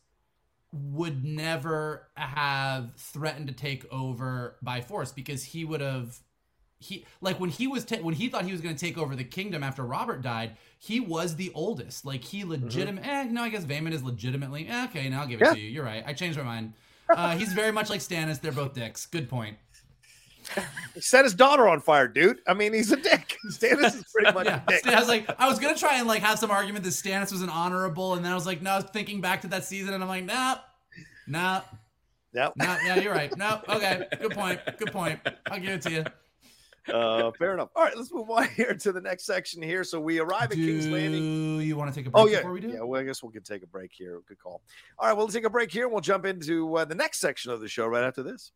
would 0.72 1.24
never 1.24 2.08
have 2.14 2.92
threatened 2.96 3.48
to 3.48 3.54
take 3.54 3.90
over 3.92 4.56
by 4.62 4.80
force 4.80 5.12
because 5.12 5.42
he 5.42 5.64
would 5.64 5.80
have 5.80 6.18
he 6.80 7.04
like 7.20 7.40
when 7.40 7.50
he 7.50 7.66
was 7.66 7.84
ta- 7.84 7.96
when 7.96 8.14
he 8.14 8.28
thought 8.28 8.44
he 8.44 8.52
was 8.52 8.60
going 8.60 8.74
to 8.76 8.80
take 8.80 8.96
over 8.96 9.16
the 9.16 9.24
kingdom 9.24 9.62
after 9.64 9.82
Robert 9.84 10.22
died, 10.22 10.56
he 10.78 11.00
was 11.00 11.36
the 11.36 11.50
oldest. 11.54 12.04
Like 12.04 12.22
he 12.22 12.44
legitimate. 12.44 13.06
Eh, 13.06 13.24
no, 13.24 13.42
I 13.42 13.48
guess 13.48 13.64
Vaemond 13.64 13.92
is 13.92 14.02
legitimately 14.02 14.68
eh, 14.68 14.84
okay. 14.84 15.08
Now 15.08 15.22
I'll 15.22 15.26
give 15.26 15.40
it 15.40 15.44
Yeah. 15.46 15.54
to 15.54 15.58
you. 15.60 15.70
You're 15.70 15.84
right. 15.84 16.04
I 16.06 16.12
changed 16.12 16.38
my 16.38 16.44
mind. 16.44 16.74
Uh, 17.10 17.36
he's 17.36 17.52
very 17.52 17.72
much 17.72 17.90
like 17.90 18.00
Stannis. 18.00 18.40
They're 18.40 18.52
both 18.52 18.74
dicks. 18.74 19.06
Good 19.06 19.28
point. 19.28 19.56
He 20.94 21.00
set 21.00 21.24
his 21.24 21.34
daughter 21.34 21.68
on 21.68 21.80
fire, 21.80 22.06
dude. 22.08 22.38
I 22.46 22.54
mean, 22.54 22.72
he's 22.72 22.92
a 22.92 22.96
dick. 22.96 23.36
Stannis 23.50 23.96
is 23.96 24.04
pretty 24.14 24.32
much 24.32 24.46
Yeah, 24.46 24.60
a 24.66 24.70
dick. 24.70 24.86
I 24.86 24.98
was 25.00 25.08
like, 25.08 25.28
I 25.38 25.48
was 25.48 25.58
gonna 25.58 25.76
try 25.76 25.98
and 25.98 26.06
like 26.06 26.22
have 26.22 26.38
some 26.38 26.50
argument 26.50 26.84
that 26.84 26.90
Stannis 26.90 27.32
was 27.32 27.42
an 27.42 27.48
honorable, 27.50 28.14
and 28.14 28.24
then 28.24 28.32
I 28.32 28.34
was 28.34 28.46
like, 28.46 28.62
no, 28.62 28.70
I 28.70 28.76
was 28.76 28.84
thinking 28.86 29.20
back 29.20 29.40
to 29.42 29.48
that 29.48 29.64
season, 29.64 29.94
and 29.94 30.02
I'm 30.02 30.08
like, 30.08 30.24
nah, 30.24 30.58
nah, 31.26 31.62
Yep. 32.34 32.52
nah, 32.56 32.76
yeah, 32.84 32.96
you're 33.00 33.12
right. 33.12 33.34
No, 33.36 33.60
okay, 33.68 34.06
good 34.20 34.32
point, 34.32 34.60
good 34.78 34.92
point. 34.92 35.18
I'll 35.50 35.60
give 35.60 35.70
it 35.70 35.82
to 35.82 35.90
you. 35.90 36.04
Uh, 36.92 37.30
fair 37.32 37.54
enough. 37.54 37.68
All 37.76 37.84
right, 37.84 37.96
let's 37.96 38.12
move 38.12 38.30
on 38.30 38.48
here 38.56 38.74
to 38.74 38.92
the 38.92 39.00
next 39.00 39.24
section 39.24 39.62
here. 39.62 39.84
So 39.84 40.00
we 40.00 40.18
arrive 40.18 40.44
at 40.44 40.56
do 40.56 40.66
King's 40.66 40.86
Landing. 40.86 41.60
You 41.60 41.76
want 41.76 41.92
to 41.92 41.98
take 41.98 42.06
a 42.06 42.10
oh, 42.14 42.24
break 42.24 42.24
oh, 42.24 42.28
yeah. 42.28 42.38
before 42.38 42.52
we 42.52 42.60
do? 42.60 42.68
Yeah, 42.68 42.82
well, 42.82 43.00
I 43.00 43.04
guess 43.04 43.22
we 43.22 43.32
can 43.32 43.42
take 43.42 43.62
a 43.62 43.66
break 43.66 43.92
here. 43.92 44.20
Good 44.26 44.38
call. 44.38 44.62
All 44.98 45.08
right, 45.08 45.16
we'll 45.16 45.28
take 45.28 45.44
a 45.44 45.50
break 45.50 45.70
here 45.70 45.84
and 45.84 45.92
we'll 45.92 46.00
jump 46.00 46.24
into 46.24 46.76
uh, 46.76 46.84
the 46.84 46.94
next 46.94 47.20
section 47.20 47.52
of 47.52 47.60
the 47.60 47.68
show 47.68 47.86
right 47.86 48.04
after 48.04 48.22
this. 48.22 48.52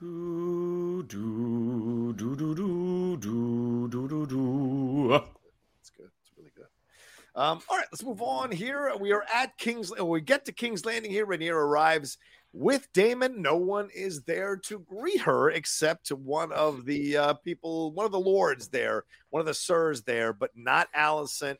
Do, 0.00 1.02
do, 1.08 2.14
do, 2.16 2.36
do, 2.36 2.54
do, 2.54 3.16
do, 3.18 3.88
do, 3.88 4.26
do. 4.26 5.08
That's 5.10 5.90
good. 5.90 6.10
It's 6.22 6.32
really 6.36 6.52
good. 6.54 6.66
Um, 7.34 7.60
all 7.68 7.76
right, 7.76 7.86
let's 7.90 8.04
move 8.04 8.22
on 8.22 8.52
here. 8.52 8.92
We 9.00 9.12
are 9.12 9.24
at 9.34 9.58
King's. 9.58 9.90
When 9.90 10.06
we 10.06 10.20
get 10.20 10.44
to 10.44 10.52
King's 10.52 10.86
Landing 10.86 11.10
here. 11.10 11.26
Rhaenyra 11.26 11.50
arrives 11.50 12.16
with 12.52 12.92
Daemon. 12.92 13.42
No 13.42 13.56
one 13.56 13.88
is 13.94 14.22
there 14.22 14.56
to 14.56 14.80
greet 14.80 15.20
her 15.22 15.50
except 15.50 16.08
one 16.10 16.52
of 16.52 16.84
the 16.84 17.16
uh, 17.16 17.34
people, 17.34 17.92
one 17.92 18.06
of 18.06 18.12
the 18.12 18.18
lords 18.18 18.68
there, 18.68 19.04
one 19.30 19.40
of 19.40 19.46
the 19.46 19.54
sirs 19.54 20.02
there, 20.02 20.32
but 20.32 20.50
not 20.56 20.88
Alicent, 20.92 21.56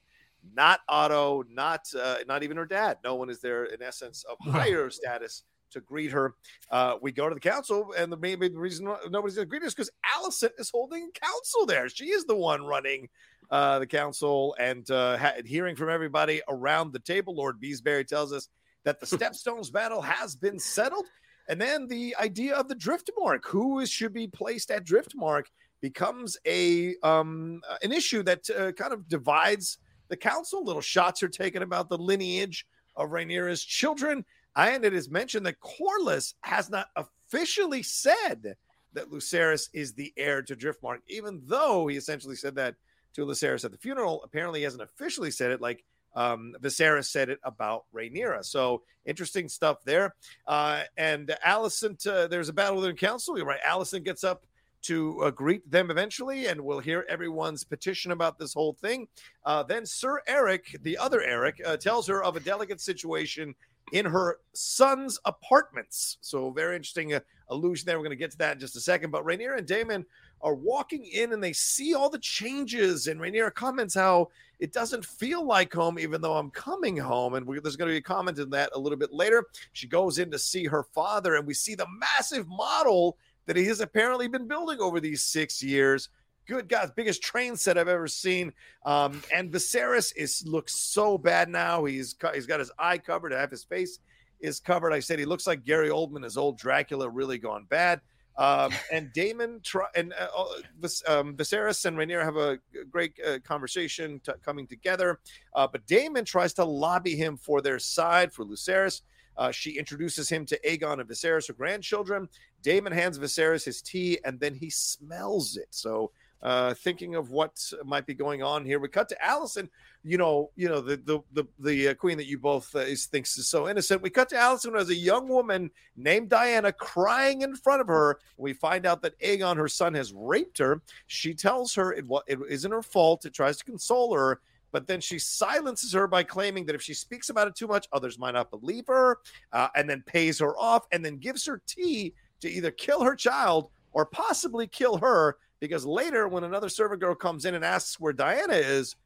not 0.54 0.80
Otto, 0.88 1.44
not 1.50 1.82
uh, 2.00 2.16
not 2.26 2.42
even 2.42 2.56
her 2.56 2.66
dad. 2.66 2.98
No 3.04 3.14
one 3.14 3.30
is 3.30 3.40
there 3.40 3.64
in 3.64 3.82
essence 3.82 4.24
of 4.24 4.38
higher 4.52 4.90
status 4.90 5.44
to 5.70 5.80
greet 5.80 6.10
her. 6.10 6.34
Uh, 6.70 6.96
we 7.02 7.12
go 7.12 7.28
to 7.28 7.34
the 7.34 7.40
council, 7.40 7.92
and 7.96 8.10
the 8.10 8.16
maybe 8.16 8.48
the 8.48 8.58
reason 8.58 8.86
nobody's 9.10 9.34
going 9.34 9.46
to 9.46 9.50
greet 9.50 9.62
us 9.62 9.74
because 9.74 9.90
Alicent 10.16 10.52
is 10.58 10.70
holding 10.70 11.10
council 11.12 11.66
there. 11.66 11.88
She 11.88 12.06
is 12.06 12.24
the 12.24 12.36
one 12.36 12.64
running 12.64 13.08
uh, 13.50 13.78
the 13.78 13.86
council 13.86 14.54
and 14.58 14.90
uh, 14.90 15.16
ha- 15.16 15.34
hearing 15.44 15.76
from 15.76 15.90
everybody 15.90 16.40
around 16.48 16.92
the 16.92 16.98
table. 16.98 17.34
Lord 17.34 17.60
Beesbury 17.60 18.06
tells 18.06 18.32
us 18.32 18.48
that 18.84 19.00
the 19.00 19.06
Stepstones 19.06 19.72
battle 19.72 20.02
has 20.02 20.36
been 20.36 20.58
settled. 20.58 21.06
And 21.48 21.60
then 21.60 21.86
the 21.86 22.14
idea 22.20 22.54
of 22.54 22.68
the 22.68 22.74
Driftmark, 22.74 23.44
who 23.44 23.80
is, 23.80 23.90
should 23.90 24.12
be 24.12 24.28
placed 24.28 24.70
at 24.70 24.84
Driftmark, 24.84 25.44
becomes 25.80 26.36
a 26.46 26.96
um, 27.02 27.62
uh, 27.68 27.76
an 27.82 27.92
issue 27.92 28.22
that 28.24 28.48
uh, 28.50 28.72
kind 28.72 28.92
of 28.92 29.08
divides 29.08 29.78
the 30.08 30.16
council. 30.16 30.64
Little 30.64 30.82
shots 30.82 31.22
are 31.22 31.28
taken 31.28 31.62
about 31.62 31.88
the 31.88 31.98
lineage 31.98 32.66
of 32.96 33.10
Rhaenyra's 33.10 33.64
children. 33.64 34.24
And 34.56 34.84
it 34.84 34.92
is 34.92 35.08
mentioned 35.08 35.46
that 35.46 35.60
Corlys 35.60 36.34
has 36.40 36.68
not 36.68 36.88
officially 36.96 37.82
said 37.82 38.56
that 38.94 39.10
Lucerys 39.10 39.68
is 39.72 39.92
the 39.92 40.12
heir 40.16 40.42
to 40.42 40.56
Driftmark, 40.56 40.98
even 41.08 41.40
though 41.44 41.86
he 41.86 41.96
essentially 41.96 42.34
said 42.34 42.56
that 42.56 42.74
to 43.14 43.24
Lucerys 43.24 43.64
at 43.64 43.70
the 43.70 43.78
funeral. 43.78 44.22
Apparently, 44.24 44.60
he 44.60 44.64
hasn't 44.64 44.82
officially 44.82 45.30
said 45.30 45.50
it 45.50 45.60
like 45.60 45.84
um, 46.14 46.54
Viserys 46.60 47.06
said 47.06 47.28
it 47.28 47.38
about 47.42 47.84
Rhaenyra. 47.94 48.44
So 48.44 48.82
interesting 49.04 49.48
stuff 49.48 49.82
there. 49.84 50.14
Uh, 50.46 50.82
and 50.96 51.34
Alicent, 51.46 52.06
uh, 52.06 52.26
there's 52.26 52.48
a 52.48 52.52
battle 52.52 52.76
within 52.76 52.96
council. 52.96 53.36
You're 53.36 53.46
right. 53.46 53.62
Alicent 53.66 54.04
gets 54.04 54.24
up 54.24 54.44
to 54.82 55.20
uh, 55.24 55.30
greet 55.30 55.68
them 55.70 55.90
eventually, 55.90 56.46
and 56.46 56.60
we'll 56.60 56.78
hear 56.78 57.04
everyone's 57.08 57.64
petition 57.64 58.12
about 58.12 58.38
this 58.38 58.54
whole 58.54 58.74
thing. 58.74 59.08
Uh, 59.44 59.62
then 59.62 59.84
Sir 59.84 60.22
Eric, 60.26 60.76
the 60.82 60.96
other 60.96 61.20
Eric, 61.20 61.60
uh, 61.64 61.76
tells 61.76 62.06
her 62.06 62.22
of 62.22 62.36
a 62.36 62.40
delicate 62.40 62.80
situation 62.80 63.54
in 63.92 64.04
her 64.04 64.38
son's 64.52 65.18
apartments. 65.24 66.18
So 66.20 66.50
very 66.50 66.76
interesting 66.76 67.14
uh, 67.14 67.20
allusion 67.48 67.86
there. 67.86 67.98
We're 67.98 68.04
going 68.04 68.10
to 68.10 68.16
get 68.16 68.30
to 68.32 68.38
that 68.38 68.54
in 68.54 68.60
just 68.60 68.76
a 68.76 68.80
second. 68.80 69.10
But 69.10 69.24
Rhaenyra 69.24 69.58
and 69.58 69.66
Daemon 69.66 70.04
are 70.40 70.54
walking 70.54 71.04
in 71.06 71.32
and 71.32 71.42
they 71.42 71.52
see 71.52 71.94
all 71.94 72.10
the 72.10 72.18
changes. 72.18 73.06
And 73.06 73.20
Rhaenyra 73.20 73.54
comments 73.54 73.94
how 73.94 74.28
it 74.58 74.72
doesn't 74.72 75.04
feel 75.04 75.44
like 75.44 75.72
home, 75.72 75.98
even 75.98 76.20
though 76.20 76.36
I'm 76.36 76.50
coming 76.50 76.96
home. 76.96 77.34
And 77.34 77.46
we, 77.46 77.60
there's 77.60 77.76
going 77.76 77.88
to 77.88 77.94
be 77.94 77.98
a 77.98 78.02
comment 78.02 78.38
in 78.38 78.50
that 78.50 78.70
a 78.74 78.78
little 78.78 78.98
bit 78.98 79.12
later. 79.12 79.44
She 79.72 79.86
goes 79.86 80.18
in 80.18 80.30
to 80.30 80.38
see 80.38 80.64
her 80.64 80.82
father, 80.82 81.36
and 81.36 81.46
we 81.46 81.54
see 81.54 81.74
the 81.74 81.86
massive 81.98 82.48
model 82.48 83.16
that 83.46 83.56
he 83.56 83.64
has 83.66 83.80
apparently 83.80 84.28
been 84.28 84.46
building 84.46 84.80
over 84.80 85.00
these 85.00 85.22
six 85.22 85.62
years. 85.62 86.08
Good 86.46 86.68
God, 86.68 86.92
biggest 86.96 87.22
train 87.22 87.56
set 87.56 87.76
I've 87.76 87.88
ever 87.88 88.08
seen. 88.08 88.52
Um, 88.84 89.22
and 89.34 89.52
Viserys 89.52 90.12
is 90.16 90.46
looks 90.46 90.74
so 90.74 91.18
bad 91.18 91.48
now. 91.50 91.84
He's 91.84 92.14
he's 92.34 92.46
got 92.46 92.60
his 92.60 92.72
eye 92.78 92.98
covered, 92.98 93.32
half 93.32 93.50
his 93.50 93.64
face 93.64 93.98
is 94.40 94.60
covered. 94.60 94.92
I 94.92 95.00
said 95.00 95.18
he 95.18 95.24
looks 95.24 95.46
like 95.46 95.64
Gary 95.64 95.88
Oldman, 95.88 96.24
his 96.24 96.36
old 96.36 96.58
Dracula, 96.58 97.08
really 97.08 97.38
gone 97.38 97.66
bad. 97.68 98.00
Um, 98.38 98.72
and 98.92 99.12
Daemon 99.12 99.60
and 99.96 100.14
uh, 100.14 100.44
Vis- 100.80 101.02
um, 101.08 101.34
Viserys 101.34 101.84
and 101.84 101.96
Rhaenyra 101.96 102.22
have 102.22 102.36
a 102.36 102.58
great 102.88 103.14
uh, 103.26 103.40
conversation 103.40 104.20
t- 104.24 104.32
coming 104.44 104.66
together. 104.66 105.18
Uh, 105.54 105.66
but 105.66 105.84
Daemon 105.88 106.24
tries 106.24 106.52
to 106.54 106.64
lobby 106.64 107.16
him 107.16 107.36
for 107.36 107.60
their 107.60 107.80
side 107.80 108.32
for 108.32 108.44
Lucerys. 108.44 109.02
Uh, 109.36 109.50
she 109.50 109.72
introduces 109.72 110.28
him 110.28 110.46
to 110.46 110.58
Aegon 110.60 111.00
and 111.00 111.08
Viserys, 111.08 111.48
her 111.48 111.54
grandchildren. 111.54 112.28
Daemon 112.62 112.92
hands 112.92 113.18
Viserys 113.18 113.64
his 113.64 113.82
tea, 113.82 114.18
and 114.24 114.38
then 114.38 114.54
he 114.54 114.70
smells 114.70 115.56
it. 115.56 115.68
So, 115.70 116.12
uh, 116.42 116.74
thinking 116.74 117.14
of 117.14 117.30
what 117.30 117.60
might 117.84 118.06
be 118.06 118.14
going 118.14 118.42
on 118.42 118.64
here, 118.64 118.78
we 118.78 118.88
cut 118.88 119.08
to 119.08 119.16
Alicent. 119.16 119.68
You 120.04 120.18
know, 120.18 120.50
you 120.54 120.68
know 120.68 120.80
the 120.80 120.96
the 120.96 121.20
the, 121.32 121.44
the 121.58 121.88
uh, 121.88 121.94
queen 121.94 122.16
that 122.18 122.26
you 122.26 122.38
both 122.38 122.74
uh, 122.74 122.80
is, 122.80 123.06
thinks 123.06 123.36
is 123.36 123.48
so 123.48 123.68
innocent. 123.68 124.02
We 124.02 124.10
cut 124.10 124.28
to 124.30 124.36
Alicent 124.36 124.78
as 124.78 124.90
a 124.90 124.94
young 124.94 125.28
woman 125.28 125.70
named 125.96 126.30
Dyana 126.30 126.76
crying 126.76 127.42
in 127.42 127.56
front 127.56 127.80
of 127.80 127.88
her. 127.88 128.20
We 128.36 128.52
find 128.52 128.86
out 128.86 129.02
that 129.02 129.18
Aegon, 129.20 129.56
her 129.56 129.68
son, 129.68 129.94
has 129.94 130.12
raped 130.12 130.58
her. 130.58 130.80
She 131.08 131.34
tells 131.34 131.74
her 131.74 131.92
it, 131.92 132.04
it 132.28 132.38
isn't 132.48 132.70
her 132.70 132.82
fault. 132.82 133.26
It 133.26 133.34
tries 133.34 133.56
to 133.58 133.64
console 133.64 134.14
her. 134.14 134.40
But 134.70 134.86
then 134.86 135.00
she 135.00 135.18
silences 135.18 135.92
her 135.94 136.06
by 136.06 136.22
claiming 136.22 136.66
that 136.66 136.74
if 136.74 136.82
she 136.82 136.94
speaks 136.94 137.30
about 137.30 137.48
it 137.48 137.56
too 137.56 137.66
much, 137.66 137.88
others 137.92 138.18
might 138.18 138.34
not 138.34 138.50
believe 138.50 138.86
her, 138.86 139.18
uh, 139.52 139.68
and 139.74 139.88
then 139.88 140.02
pays 140.06 140.38
her 140.38 140.56
off, 140.58 140.86
and 140.92 141.04
then 141.04 141.16
gives 141.16 141.46
her 141.46 141.62
tea 141.66 142.14
to 142.40 142.50
either 142.50 142.70
kill 142.70 143.02
her 143.02 143.16
child 143.16 143.70
or 143.92 144.04
possibly 144.04 144.66
kill 144.66 144.98
her. 144.98 145.38
Because 145.60 145.84
later, 145.84 146.28
when 146.28 146.44
another 146.44 146.68
server 146.68 146.96
girl 146.96 147.14
comes 147.14 147.44
in 147.44 147.54
and 147.54 147.64
asks 147.64 147.98
where 147.98 148.12
Dyana 148.12 148.60
is, 148.60 148.96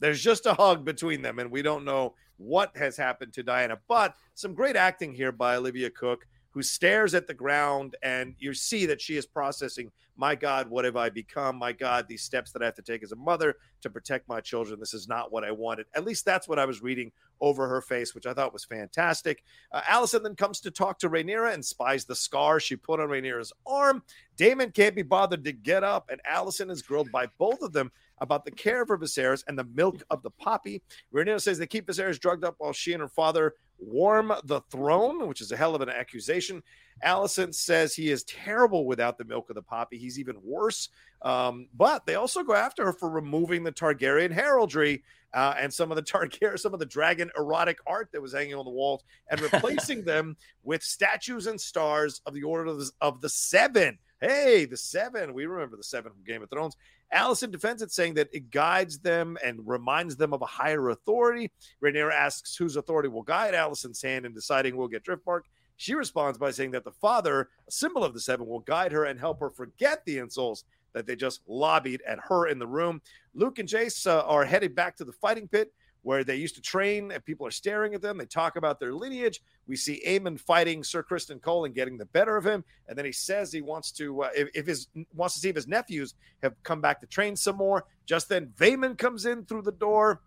there's 0.00 0.20
just 0.20 0.46
a 0.46 0.54
hug 0.54 0.84
between 0.84 1.22
them, 1.22 1.38
and 1.38 1.50
we 1.50 1.62
don't 1.62 1.84
know 1.84 2.14
what 2.36 2.76
has 2.76 2.96
happened 2.96 3.32
to 3.34 3.44
Dyana. 3.44 3.78
But 3.88 4.16
some 4.34 4.54
great 4.54 4.76
acting 4.76 5.14
here 5.14 5.32
by 5.32 5.56
Olivia 5.56 5.90
Cooke, 5.90 6.26
who 6.50 6.62
stares 6.62 7.14
at 7.14 7.26
the 7.26 7.34
ground, 7.34 7.96
and 8.02 8.34
you 8.38 8.52
see 8.52 8.84
that 8.86 9.00
she 9.00 9.16
is 9.16 9.26
processing, 9.26 9.90
my 10.16 10.34
God, 10.34 10.68
what 10.68 10.84
have 10.84 10.96
I 10.96 11.08
become? 11.08 11.56
My 11.56 11.72
God, 11.72 12.06
these 12.08 12.22
steps 12.22 12.52
that 12.52 12.62
I 12.62 12.66
have 12.66 12.74
to 12.74 12.82
take 12.82 13.02
as 13.02 13.12
a 13.12 13.16
mother 13.16 13.56
to 13.80 13.88
protect 13.88 14.28
my 14.28 14.40
children. 14.40 14.78
This 14.78 14.92
is 14.92 15.08
not 15.08 15.32
what 15.32 15.44
I 15.44 15.50
wanted. 15.50 15.86
At 15.94 16.04
least 16.04 16.26
that's 16.26 16.46
what 16.46 16.58
I 16.58 16.66
was 16.66 16.82
reading 16.82 17.10
over 17.42 17.68
her 17.68 17.82
face, 17.82 18.14
which 18.14 18.24
I 18.24 18.32
thought 18.32 18.52
was 18.52 18.64
fantastic. 18.64 19.42
Uh, 19.72 19.82
Alicent 19.82 20.22
then 20.22 20.36
comes 20.36 20.60
to 20.60 20.70
talk 20.70 20.98
to 21.00 21.10
Rhaenyra 21.10 21.52
and 21.52 21.62
spies 21.62 22.04
the 22.04 22.14
scar 22.14 22.60
she 22.60 22.76
put 22.76 23.00
on 23.00 23.08
Rhaenyra's 23.08 23.52
arm. 23.66 24.02
Daemon 24.36 24.70
can't 24.70 24.94
be 24.94 25.02
bothered 25.02 25.44
to 25.44 25.52
get 25.52 25.84
up, 25.84 26.08
and 26.10 26.20
Alicent 26.30 26.70
is 26.70 26.80
grilled 26.80 27.12
by 27.12 27.26
both 27.38 27.60
of 27.60 27.72
them 27.72 27.90
about 28.22 28.44
the 28.44 28.50
care 28.50 28.86
for 28.86 28.96
Viserys 28.96 29.42
and 29.48 29.58
the 29.58 29.66
milk 29.74 30.02
of 30.08 30.22
the 30.22 30.30
poppy. 30.30 30.80
Rhaenyra 31.14 31.40
says 31.40 31.58
they 31.58 31.66
keep 31.66 31.86
Viserys 31.86 32.18
drugged 32.18 32.44
up 32.44 32.54
while 32.58 32.72
she 32.72 32.92
and 32.92 33.02
her 33.02 33.08
father 33.08 33.54
warm 33.78 34.32
the 34.44 34.60
throne, 34.70 35.26
which 35.26 35.40
is 35.40 35.50
a 35.52 35.56
hell 35.56 35.74
of 35.74 35.80
an 35.80 35.88
accusation. 35.88 36.62
Alicent 37.04 37.54
says 37.54 37.94
he 37.94 38.10
is 38.10 38.22
terrible 38.24 38.86
without 38.86 39.18
the 39.18 39.24
milk 39.24 39.50
of 39.50 39.56
the 39.56 39.62
poppy. 39.62 39.98
He's 39.98 40.20
even 40.20 40.36
worse. 40.42 40.88
Um, 41.22 41.66
but 41.74 42.06
they 42.06 42.14
also 42.14 42.44
go 42.44 42.54
after 42.54 42.84
her 42.86 42.92
for 42.92 43.10
removing 43.10 43.64
the 43.64 43.72
Targaryen 43.72 44.30
heraldry 44.30 45.02
uh, 45.34 45.54
and 45.58 45.72
some 45.72 45.90
of 45.90 45.96
the 45.96 46.02
Targaryen, 46.02 46.58
some 46.58 46.74
of 46.74 46.80
the 46.80 46.86
dragon 46.86 47.30
erotic 47.36 47.78
art 47.86 48.10
that 48.12 48.22
was 48.22 48.32
hanging 48.32 48.54
on 48.54 48.64
the 48.64 48.70
walls, 48.70 49.02
and 49.30 49.40
replacing 49.52 50.04
them 50.04 50.36
with 50.62 50.82
statues 50.82 51.46
and 51.48 51.60
stars 51.60 52.22
of 52.26 52.34
the 52.34 52.42
Order 52.42 52.70
of 52.70 52.78
the, 52.78 52.90
of 53.00 53.20
the 53.20 53.28
Seven. 53.28 53.98
Hey, 54.20 54.66
the 54.66 54.76
Seven. 54.76 55.34
We 55.34 55.46
remember 55.46 55.76
the 55.76 55.82
Seven 55.82 56.12
from 56.12 56.22
Game 56.24 56.42
of 56.42 56.50
Thrones. 56.50 56.76
Alicent 57.14 57.52
defends 57.52 57.82
it, 57.82 57.92
saying 57.92 58.14
that 58.14 58.28
it 58.32 58.50
guides 58.50 58.98
them 58.98 59.36
and 59.44 59.60
reminds 59.66 60.16
them 60.16 60.32
of 60.32 60.42
a 60.42 60.46
higher 60.46 60.90
authority. 60.90 61.50
Rhaenyra 61.82 62.12
asks 62.12 62.56
whose 62.56 62.76
authority 62.76 63.08
will 63.08 63.22
guide 63.22 63.54
Alicent's 63.54 64.02
hand 64.02 64.24
in 64.24 64.32
deciding 64.32 64.76
we'll 64.76 64.88
get 64.88 65.04
Driftmark. 65.04 65.42
She 65.76 65.94
responds 65.94 66.38
by 66.38 66.52
saying 66.52 66.70
that 66.72 66.84
the 66.84 66.92
father, 66.92 67.48
a 67.66 67.70
symbol 67.70 68.04
of 68.04 68.14
the 68.14 68.20
seven, 68.20 68.46
will 68.46 68.60
guide 68.60 68.92
her 68.92 69.04
and 69.04 69.18
help 69.18 69.40
her 69.40 69.50
forget 69.50 70.04
the 70.04 70.18
insults 70.18 70.64
that 70.94 71.06
they 71.06 71.16
just 71.16 71.40
lobbied 71.46 72.02
at 72.06 72.18
her 72.28 72.46
in 72.46 72.58
the 72.58 72.66
room. 72.66 73.00
Luke 73.34 73.58
and 73.58 73.68
Jace 73.68 74.06
uh, 74.06 74.22
are 74.26 74.44
headed 74.44 74.74
back 74.74 74.96
to 74.96 75.04
the 75.04 75.12
fighting 75.12 75.48
pit 75.48 75.72
where 76.02 76.24
they 76.24 76.36
used 76.36 76.56
to 76.56 76.60
train 76.60 77.12
and 77.12 77.24
people 77.24 77.46
are 77.46 77.52
staring 77.52 77.94
at 77.94 78.02
them. 78.02 78.18
They 78.18 78.26
talk 78.26 78.56
about 78.56 78.80
their 78.80 78.92
lineage. 78.92 79.40
We 79.66 79.76
see 79.76 80.02
Aemond 80.06 80.40
fighting 80.40 80.82
Sir 80.82 81.02
Criston 81.02 81.40
Cole 81.40 81.64
and 81.64 81.74
getting 81.74 81.96
the 81.96 82.06
better 82.06 82.36
of 82.36 82.44
him. 82.44 82.64
And 82.88 82.98
then 82.98 83.04
he 83.04 83.12
says 83.12 83.52
he 83.52 83.62
wants 83.62 83.92
to, 83.92 84.24
uh, 84.24 84.30
if, 84.34 84.48
if, 84.54 84.66
his 84.66 84.88
wants 85.14 85.34
to 85.34 85.40
see 85.40 85.48
if 85.48 85.56
his 85.56 85.68
nephews 85.68 86.14
have 86.42 86.60
come 86.64 86.80
back 86.80 87.00
to 87.00 87.06
train 87.06 87.36
some 87.36 87.56
more. 87.56 87.84
Just 88.04 88.28
then, 88.28 88.52
Vaemond 88.58 88.98
comes 88.98 89.26
in 89.26 89.44
through 89.44 89.62
the 89.62 89.72
door, 89.72 90.22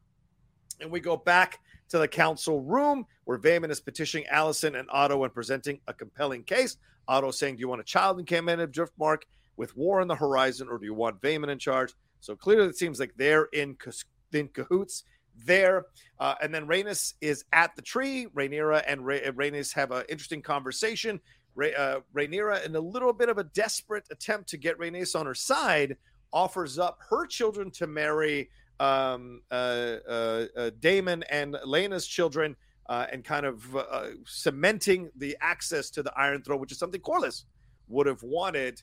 and 0.79 0.89
we 0.89 1.01
go 1.01 1.17
back 1.17 1.59
to 1.89 1.97
the 1.97 2.07
council 2.07 2.61
room 2.61 3.05
where 3.25 3.38
Vaemond 3.38 3.69
is 3.69 3.81
petitioning 3.81 4.25
Alicent 4.31 4.79
and 4.79 4.89
Otto 4.91 5.23
and 5.23 5.33
presenting 5.33 5.79
a 5.88 5.93
compelling 5.93 6.43
case. 6.43 6.77
Otto 7.07 7.31
saying, 7.31 7.57
"Do 7.57 7.59
you 7.59 7.67
want 7.67 7.81
a 7.81 7.85
child 7.85 8.17
in 8.17 8.25
command 8.25 8.61
of 8.61 8.71
Driftmark 8.71 9.23
with 9.57 9.75
war 9.75 9.99
on 9.99 10.07
the 10.07 10.15
horizon, 10.15 10.69
or 10.69 10.77
do 10.77 10.85
you 10.85 10.93
want 10.93 11.21
Vaemond 11.21 11.51
in 11.51 11.59
charge?" 11.59 11.93
So 12.21 12.35
clearly, 12.35 12.69
it 12.69 12.77
seems 12.77 12.99
like 12.99 13.13
they're 13.17 13.45
in, 13.53 13.77
in 14.31 14.47
cahoots 14.47 15.03
there. 15.43 15.86
Uh, 16.19 16.36
and 16.41 16.54
then 16.54 16.67
Rhaenys 16.67 17.13
is 17.21 17.43
at 17.52 17.76
the 17.76 17.82
tree. 17.82 18.28
Rhaenyra 18.34 18.84
and 18.88 19.06
Ra- 19.06 19.17
Rhaenys 19.17 19.74
have 19.74 19.91
an 19.91 20.04
interesting 20.10 20.41
conversation. 20.41 21.19
Ra- 21.56 21.67
uh, 21.78 22.00
Rhaenyra, 22.15 22.65
in 22.65 22.76
a 22.76 22.80
little 22.80 23.13
bit 23.13 23.30
of 23.30 23.38
a 23.38 23.43
desperate 23.43 24.06
attempt 24.12 24.50
to 24.50 24.58
get 24.58 24.78
Rhaenys 24.78 25.17
on 25.19 25.26
her 25.26 25.36
side, 25.36 25.98
offers 26.32 26.80
up 26.80 27.00
her 27.10 27.26
children 27.26 27.71
to 27.71 27.88
marry 27.88 28.50
um, 28.80 29.41
uh, 29.52 29.95
uh, 30.08 30.45
uh 30.58 30.71
Daemon 30.82 31.24
and 31.30 31.56
Laena's 31.65 32.06
children, 32.06 32.58
uh, 32.89 33.08
and 33.12 33.24
kind 33.24 33.45
of 33.45 33.76
uh, 33.76 34.08
cementing 34.26 35.10
the 35.15 35.38
access 35.41 35.89
to 35.91 36.04
the 36.04 36.12
Iron 36.17 36.41
Throne, 36.41 36.60
which 36.60 36.71
is 36.71 36.78
something 36.78 37.02
Corlys 37.02 37.45
would 37.88 38.06
have 38.06 38.21
wanted. 38.21 38.82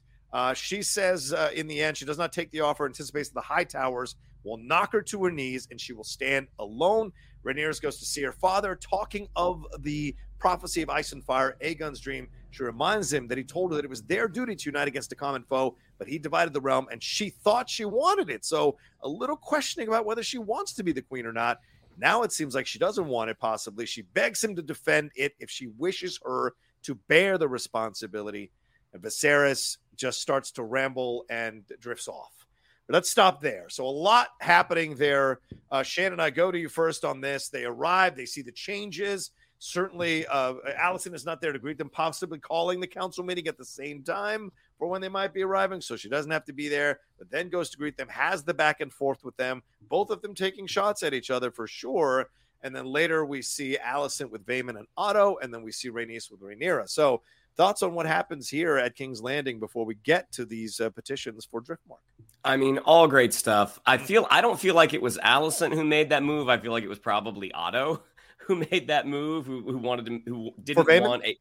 she 0.55 0.83
says 0.83 1.35
in 1.55 1.67
the 1.67 1.83
end 1.83 1.97
she 1.97 2.05
does 2.05 2.19
not 2.19 2.33
take 2.33 2.51
the 2.51 2.61
offer, 2.61 2.87
anticipates 2.87 3.29
the 3.29 3.43
Hightowers 3.43 4.15
will 4.45 4.59
knock 4.59 4.93
her 4.93 5.03
to 5.03 5.25
her 5.25 5.31
knees 5.31 5.69
and 5.71 5.81
she 5.81 5.93
will 5.93 6.05
stand 6.05 6.49
alone. 6.59 7.13
Rhaenyra 7.45 7.81
goes 7.81 7.99
to 7.99 8.05
see 8.05 8.23
her 8.23 8.33
father, 8.33 8.77
talking 8.77 9.29
of 9.35 9.67
the 9.81 10.15
prophecy 10.39 10.83
of 10.83 10.91
ice 10.91 11.13
and 11.13 11.25
fire, 11.25 11.57
Aegon's 11.61 12.01
dream. 12.01 12.29
She 12.51 12.63
reminds 12.65 13.13
him 13.13 13.29
that 13.29 13.39
he 13.39 13.45
told 13.45 13.71
her 13.71 13.77
that 13.77 13.85
it 13.85 13.91
was 13.91 14.03
their 14.03 14.29
duty 14.29 14.55
to 14.57 14.71
unite 14.71 14.89
against 14.89 15.13
a 15.13 15.17
common 15.17 15.45
foe, 15.45 15.77
but 15.99 16.09
he 16.09 16.19
divided 16.19 16.53
the 16.53 16.61
realm 16.61 16.87
and 16.91 17.03
she 17.03 17.31
thought 17.31 17.71
she 17.71 17.85
wanted 17.85 18.29
it. 18.29 18.45
So 18.45 18.77
a 19.03 19.09
little 19.09 19.37
questioning 19.37 19.89
about 19.89 20.05
whether 20.05 20.23
she 20.23 20.39
wants 20.39 20.75
to 20.75 20.83
be 20.83 20.93
the 20.93 21.03
queen 21.03 21.27
or 21.27 21.33
not. 21.33 21.61
Now 21.99 22.23
it 22.23 22.33
seems 22.33 22.55
like 22.55 22.67
she 22.67 22.79
doesn't 22.79 23.07
want 23.07 23.31
it, 23.31 23.39
possibly. 23.39 23.87
She 23.87 24.03
begs 24.03 24.43
him 24.43 24.57
to 24.57 24.63
defend 24.63 25.13
it 25.15 25.35
if 25.39 25.51
she 25.51 25.69
wishes 25.79 26.19
her 26.25 26.55
to 26.83 26.95
bear 26.95 27.39
the 27.39 27.49
responsibility. 27.49 28.51
And 28.93 29.03
Viserys 29.03 29.79
just 29.97 30.21
starts 30.21 30.51
to 30.53 30.65
ramble 30.65 31.25
and 31.31 31.65
drifts 31.81 32.09
off. 32.09 32.42
But 32.87 32.95
let's 32.95 33.11
stop 33.11 33.41
there. 33.41 33.69
So 33.69 33.87
a 33.87 33.89
lot 33.89 34.29
happening 34.41 34.97
there. 34.97 35.41
Uh, 35.71 35.83
Shannon, 35.83 36.21
I 36.21 36.31
go 36.31 36.51
to 36.51 36.59
you 36.59 36.69
first 36.69 37.05
on 37.05 37.21
this. 37.21 37.49
They 37.49 37.65
arrive, 37.65 38.17
they 38.17 38.27
see 38.27 38.43
the 38.43 38.53
changes. 38.53 39.31
Certainly, 39.59 40.27
uh, 40.27 40.55
Alicent 40.77 41.15
is 41.15 41.25
not 41.25 41.41
there 41.41 41.53
to 41.53 41.59
greet 41.59 41.79
them, 41.79 41.89
possibly 41.89 42.41
calling 42.41 42.81
the 42.81 42.87
council 42.87 43.23
meeting 43.23 43.47
at 43.47 43.57
the 43.57 43.65
same 43.65 44.03
time 44.03 44.51
for 44.77 44.89
when 44.89 45.01
they 45.01 45.09
might 45.09 45.33
be 45.33 45.45
arriving. 45.45 45.81
So 45.81 45.95
she 45.95 46.09
doesn't 46.09 46.33
have 46.33 46.45
to 46.47 46.53
be 46.53 46.69
there, 46.69 46.99
but 47.17 47.31
then 47.31 47.49
goes 47.49 47.71
to 47.71 47.79
greet 47.79 47.97
them, 47.97 48.09
has 48.09 48.43
the 48.43 48.55
back 48.55 48.81
and 48.81 48.93
forth 48.93 49.23
with 49.23 49.37
them, 49.37 49.63
both 49.89 50.11
of 50.11 50.21
them 50.21 50.35
taking 50.35 50.67
shots 50.67 51.05
at 51.05 51.15
each 51.15 51.31
other 51.31 51.53
for 51.53 51.69
sure. 51.69 52.29
And 52.65 52.75
then 52.75 52.87
later 52.87 53.25
we 53.25 53.41
see 53.41 53.79
Alicent 53.81 54.31
with 54.31 54.45
Vaemond 54.45 54.79
and 54.79 54.89
Otto, 54.97 55.37
and 55.41 55.55
then 55.55 55.63
we 55.63 55.71
see 55.71 55.91
Rhaenys 55.91 56.29
with 56.29 56.41
Rhaenyra. 56.41 56.89
So 56.89 57.23
thoughts 57.57 57.83
on 57.83 57.95
what 57.95 58.07
happens 58.07 58.49
here 58.49 58.77
at 58.77 58.95
King's 58.95 59.21
Landing 59.21 59.61
before 59.61 59.85
we 59.85 59.95
get 59.97 60.31
to 60.33 60.45
these 60.45 60.81
uh, 60.81 60.91
petitions 60.91 61.45
for 61.45 61.61
Driftmark? 61.61 61.99
I 62.45 62.57
mean, 62.57 62.79
all 62.79 63.07
great 63.07 63.33
stuff. 63.33 63.79
I 63.87 63.99
feel 63.99 64.27
I 64.31 64.41
don't 64.41 64.59
feel 64.59 64.75
like 64.75 64.95
it 64.95 65.03
was 65.03 65.19
Alicent 65.19 65.73
who 65.75 65.85
made 65.85 66.11
that 66.11 66.23
move. 66.23 66.49
I 66.49 66.59
feel 66.59 66.73
like 66.73 66.85
it 66.85 66.89
was 66.89 66.99
probably 66.99 67.53
Otto 67.53 68.03
who 68.47 68.57
made 68.57 68.89
that 68.89 69.07
move, 69.07 69.47
who, 69.47 69.63
who 69.63 69.79
wanted 69.79 70.07
to, 70.07 70.21
who 70.27 70.53
didn't 70.63 70.87
want 70.87 71.25
a, 71.25 71.37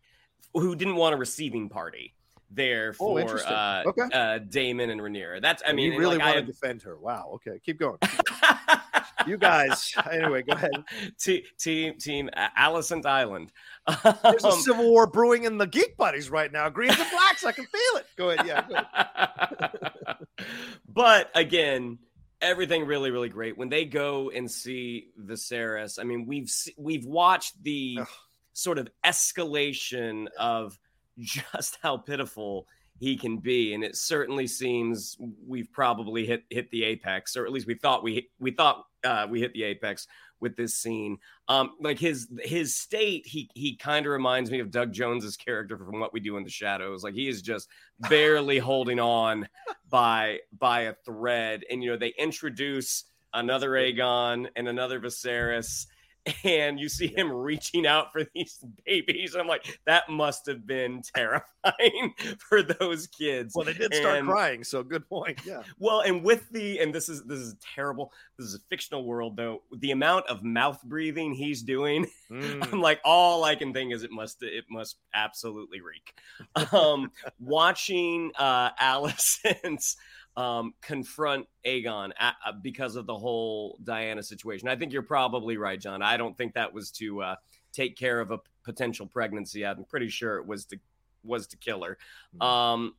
who 0.53 0.75
didn't 0.75 0.95
want 0.95 1.15
a 1.15 1.17
receiving 1.17 1.69
party 1.69 2.13
there 2.51 2.93
oh, 2.99 3.17
for 3.17 3.39
oh, 3.41 3.45
uh, 3.45 3.83
okay. 3.87 4.07
uh, 4.13 4.37
Daemon 4.39 4.89
and 4.89 5.01
Rhaenyra. 5.01 5.41
That's 5.41 5.63
I 5.65 5.73
mean, 5.73 5.93
you 5.93 5.99
really 5.99 6.17
like, 6.17 6.35
want 6.35 6.45
to 6.45 6.51
defend 6.51 6.81
her. 6.83 6.97
Wow. 6.97 7.31
Okay, 7.35 7.59
keep 7.65 7.79
going. 7.79 7.97
you 9.27 9.37
guys. 9.37 9.93
Anyway, 10.11 10.43
go 10.43 10.53
ahead. 10.53 10.71
Team 11.19 11.41
team 11.57 11.97
team 11.97 12.29
Alicent 12.57 13.05
Island. 13.05 13.51
There's 14.23 14.43
a 14.43 14.49
um, 14.49 14.59
civil 14.59 14.89
war 14.89 15.07
brewing 15.07 15.43
in 15.43 15.57
the 15.57 15.67
Geek 15.67 15.97
Buddies 15.97 16.29
right 16.29 16.51
now. 16.51 16.69
Greens 16.69 16.99
and 16.99 17.09
blacks. 17.09 17.45
I 17.45 17.51
can 17.51 17.65
feel 17.65 17.97
it. 17.99 18.05
Go 18.17 18.29
ahead. 18.29 18.45
Yeah. 18.45 18.65
Go 18.67 18.75
ahead. 18.75 20.17
but 20.87 21.31
again, 21.35 21.99
everything 22.41 22.85
really 22.85 23.11
really 23.11 23.29
great 23.29 23.57
when 23.57 23.69
they 23.69 23.85
go 23.85 24.29
and 24.31 24.49
see 24.49 25.07
Viserys. 25.19 25.99
I 25.99 26.03
mean, 26.03 26.25
we've 26.25 26.51
we've 26.77 27.05
watched 27.05 27.61
the 27.63 27.99
Ugh. 28.01 28.07
sort 28.53 28.77
of 28.77 28.89
escalation 29.05 30.27
of 30.37 30.77
just 31.19 31.77
how 31.81 31.97
pitiful 31.97 32.67
he 33.01 33.17
can 33.17 33.37
be 33.37 33.73
and 33.73 33.83
it 33.83 33.95
certainly 33.95 34.45
seems 34.45 35.17
we've 35.47 35.71
probably 35.71 36.23
hit 36.23 36.43
hit 36.51 36.69
the 36.69 36.83
apex 36.83 37.35
or 37.35 37.45
at 37.45 37.51
least 37.51 37.65
we 37.65 37.73
thought 37.73 38.03
we 38.03 38.29
we 38.39 38.51
thought 38.51 38.85
uh, 39.03 39.27
we 39.29 39.39
hit 39.39 39.53
the 39.53 39.63
apex 39.63 40.07
with 40.39 40.55
this 40.55 40.75
scene. 40.75 41.19
Um 41.47 41.71
like 41.79 41.99
his 41.99 42.27
his 42.41 42.75
state 42.75 43.27
he 43.27 43.49
he 43.53 43.75
kind 43.75 44.05
of 44.05 44.11
reminds 44.11 44.49
me 44.49 44.59
of 44.59 44.71
Doug 44.71 44.91
Jones's 44.91 45.37
character 45.37 45.77
from 45.77 45.99
what 45.99 46.13
we 46.13 46.19
do 46.19 46.35
in 46.37 46.43
the 46.43 46.49
shadows. 46.49 47.03
Like 47.03 47.13
he 47.13 47.29
is 47.29 47.41
just 47.41 47.69
barely 48.09 48.57
holding 48.57 48.99
on 48.99 49.47
by 49.89 50.39
by 50.57 50.81
a 50.81 50.93
thread. 51.05 51.63
And 51.69 51.83
you 51.83 51.91
know 51.91 51.97
they 51.97 52.13
introduce 52.17 53.05
another 53.33 53.71
Aegon 53.71 54.47
and 54.55 54.67
another 54.67 54.99
Viserys 54.99 55.85
and 56.43 56.79
you 56.79 56.87
see 56.87 57.07
him 57.07 57.31
reaching 57.31 57.85
out 57.85 58.11
for 58.11 58.23
these 58.35 58.63
babies. 58.85 59.35
I'm 59.35 59.47
like, 59.47 59.79
that 59.85 60.09
must 60.09 60.45
have 60.45 60.67
been 60.67 61.01
terrifying 61.15 62.13
for 62.37 62.61
those 62.61 63.07
kids. 63.07 63.53
Well, 63.55 63.65
they 63.65 63.73
did 63.73 63.93
start 63.93 64.19
and, 64.19 64.27
crying, 64.27 64.63
so 64.63 64.83
good 64.83 65.07
point. 65.07 65.39
Yeah. 65.45 65.63
Well, 65.79 66.01
and 66.01 66.23
with 66.23 66.49
the 66.51 66.79
and 66.79 66.93
this 66.93 67.09
is 67.09 67.23
this 67.23 67.39
is 67.39 67.55
terrible. 67.75 68.11
This 68.37 68.47
is 68.47 68.55
a 68.55 68.59
fictional 68.69 69.05
world 69.05 69.35
though. 69.35 69.63
The 69.71 69.91
amount 69.91 70.27
of 70.27 70.43
mouth 70.43 70.81
breathing 70.83 71.33
he's 71.33 71.63
doing, 71.63 72.05
mm. 72.31 72.71
I'm 72.71 72.81
like, 72.81 72.99
all 73.03 73.43
I 73.43 73.55
can 73.55 73.73
think 73.73 73.93
is 73.93 74.03
it 74.03 74.11
must 74.11 74.43
it 74.43 74.65
must 74.69 74.97
absolutely 75.13 75.81
reek. 75.81 76.13
Um, 76.71 77.11
watching 77.39 78.31
uh 78.37 78.71
Alicent's 78.79 79.97
um, 80.37 80.73
confront 80.81 81.47
Aegon 81.65 82.11
at, 82.19 82.35
uh, 82.45 82.53
because 82.61 82.95
of 82.95 83.05
the 83.05 83.17
whole 83.17 83.77
Dyana 83.83 84.23
situation. 84.23 84.67
I 84.67 84.75
think 84.75 84.93
you're 84.93 85.01
probably 85.01 85.57
right, 85.57 85.79
John. 85.79 86.01
I 86.01 86.17
don't 86.17 86.37
think 86.37 86.53
that 86.53 86.73
was 86.73 86.91
to 86.91 87.21
uh, 87.21 87.35
take 87.73 87.97
care 87.97 88.19
of 88.19 88.31
a 88.31 88.39
potential 88.63 89.07
pregnancy. 89.07 89.65
I'm 89.65 89.85
pretty 89.85 90.09
sure 90.09 90.37
it 90.37 90.45
was 90.45 90.65
to 90.65 90.77
was 91.23 91.47
to 91.47 91.57
kill 91.57 91.83
her. 91.83 91.97
Mm-hmm. 92.35 92.41
Um, 92.41 92.95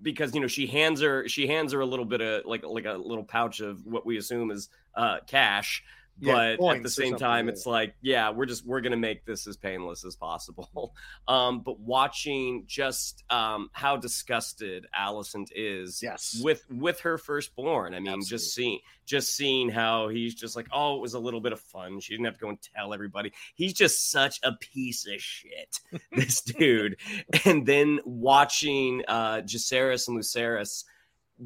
because 0.00 0.34
you 0.34 0.40
know 0.40 0.48
she 0.48 0.66
hands 0.66 1.00
her 1.00 1.28
she 1.28 1.46
hands 1.46 1.72
her 1.72 1.80
a 1.80 1.86
little 1.86 2.04
bit 2.04 2.20
of 2.20 2.44
like 2.44 2.64
like 2.64 2.86
a 2.86 2.94
little 2.94 3.24
pouch 3.24 3.60
of 3.60 3.86
what 3.86 4.04
we 4.04 4.16
assume 4.16 4.50
is 4.50 4.68
uh, 4.96 5.18
cash 5.26 5.84
Yeah, 6.20 6.56
but 6.58 6.76
at 6.76 6.82
the 6.82 6.90
same 6.90 7.16
time 7.16 7.48
it's 7.48 7.66
like 7.66 7.94
yeah 8.00 8.30
we're 8.30 8.46
just 8.46 8.64
we're 8.64 8.80
gonna 8.80 8.96
make 8.96 9.24
this 9.24 9.46
as 9.46 9.56
painless 9.56 10.04
as 10.04 10.14
possible. 10.16 10.94
Um 11.28 11.60
but 11.60 11.78
watching 11.80 12.64
just 12.66 13.24
um 13.30 13.70
how 13.72 13.96
disgusted 13.96 14.86
Alicent 14.98 15.48
is 15.54 16.00
Yes. 16.02 16.40
with 16.42 16.64
with 16.70 17.00
her 17.00 17.16
firstborn 17.18 17.94
i 17.94 17.98
mean 18.00 18.08
Absolutely. 18.14 18.28
just 18.28 18.54
seeing 18.54 18.78
just 19.06 19.34
seeing 19.36 19.68
how 19.68 20.08
he's 20.08 20.34
just 20.34 20.54
like 20.56 20.66
oh 20.72 20.96
it 20.96 21.00
was 21.00 21.14
a 21.14 21.18
little 21.18 21.40
bit 21.40 21.52
of 21.52 21.60
fun. 21.60 21.98
She 22.00 22.12
didn't 22.14 22.26
have 22.26 22.34
to 22.34 22.40
go 22.40 22.48
and 22.50 22.58
tell 22.74 22.94
everybody. 22.94 23.32
He's 23.54 23.72
just 23.72 24.10
such 24.10 24.38
a 24.44 24.52
piece 24.52 25.06
of 25.06 25.20
shit 25.20 25.80
this 26.12 26.40
dude. 26.40 26.96
And 27.44 27.66
then 27.66 27.98
watching 28.04 29.02
uh 29.08 29.40
Jacaerys 29.42 30.08
and 30.08 30.18
Lucerys 30.18 30.84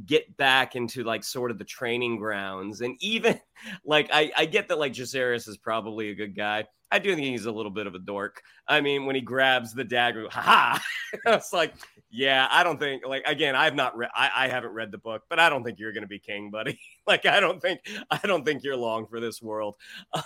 get 0.04 0.36
back 0.36 0.76
into 0.76 1.04
like 1.04 1.24
sort 1.24 1.50
of 1.50 1.58
the 1.58 1.64
training 1.64 2.16
grounds 2.18 2.80
and 2.80 2.96
even 3.00 3.40
like 3.84 4.08
I, 4.12 4.30
I 4.36 4.44
get 4.46 4.68
that 4.68 4.78
like 4.78 4.92
Jacaerys 4.92 5.48
is 5.48 5.56
probably 5.56 6.10
a 6.10 6.14
good 6.14 6.36
guy. 6.36 6.66
I 6.90 7.00
do 7.00 7.14
think 7.14 7.26
he's 7.26 7.46
a 7.46 7.52
little 7.52 7.72
bit 7.72 7.88
of 7.88 7.96
a 7.96 7.98
dork. 7.98 8.42
I 8.68 8.80
mean, 8.80 9.06
when 9.06 9.16
he 9.16 9.20
grabs 9.20 9.74
the 9.74 9.82
dagger, 9.82 10.28
haha, 10.30 10.78
it's 11.26 11.52
like, 11.52 11.74
yeah, 12.10 12.46
I 12.48 12.62
don't 12.62 12.78
think 12.78 13.04
like 13.04 13.24
again, 13.26 13.56
I've 13.56 13.74
not 13.74 13.96
read 13.96 14.10
I, 14.14 14.30
I 14.34 14.48
haven't 14.48 14.72
read 14.72 14.92
the 14.92 14.98
book, 14.98 15.22
but 15.28 15.40
I 15.40 15.48
don't 15.48 15.64
think 15.64 15.78
you're 15.80 15.92
gonna 15.92 16.06
be 16.06 16.20
king, 16.20 16.50
buddy. 16.50 16.78
like 17.06 17.26
I 17.26 17.40
don't 17.40 17.60
think 17.60 17.80
I 18.10 18.18
don't 18.22 18.44
think 18.44 18.62
you're 18.62 18.76
long 18.76 19.06
for 19.06 19.18
this 19.18 19.42
world. 19.42 19.74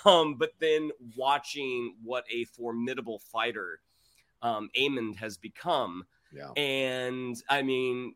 Um, 0.05 0.35
but 0.35 0.51
then 0.59 0.91
watching 1.17 1.95
what 2.03 2.25
a 2.31 2.45
formidable 2.45 3.21
fighter 3.33 3.81
um 4.43 4.69
Aemond 4.79 5.17
has 5.17 5.37
become 5.39 6.05
Yeah. 6.33 6.51
and 6.57 7.37
I 7.49 7.63
mean, 7.63 8.15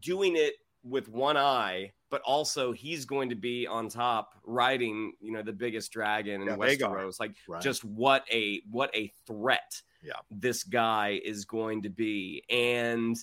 doing 0.00 0.36
it 0.36 0.54
with 0.84 1.08
one 1.08 1.36
eye, 1.36 1.92
but 2.10 2.20
also 2.22 2.70
he's 2.72 3.04
going 3.06 3.30
to 3.30 3.34
be 3.34 3.66
on 3.66 3.88
top 3.88 4.34
riding, 4.44 5.14
you 5.20 5.32
know, 5.32 5.42
the 5.42 5.52
biggest 5.52 5.90
dragon 5.92 6.42
in 6.42 6.46
Yeah, 6.48 6.56
Westeros. 6.56 7.18
Like, 7.18 7.32
Right. 7.48 7.62
just 7.62 7.84
what 7.84 8.24
a 8.30 8.60
what 8.70 8.94
a 8.94 9.08
threat 9.26 9.80
Yeah. 10.02 10.12
this 10.30 10.62
guy 10.62 11.20
is 11.24 11.44
going 11.46 11.82
to 11.82 11.88
be, 11.88 12.44
and 12.50 13.16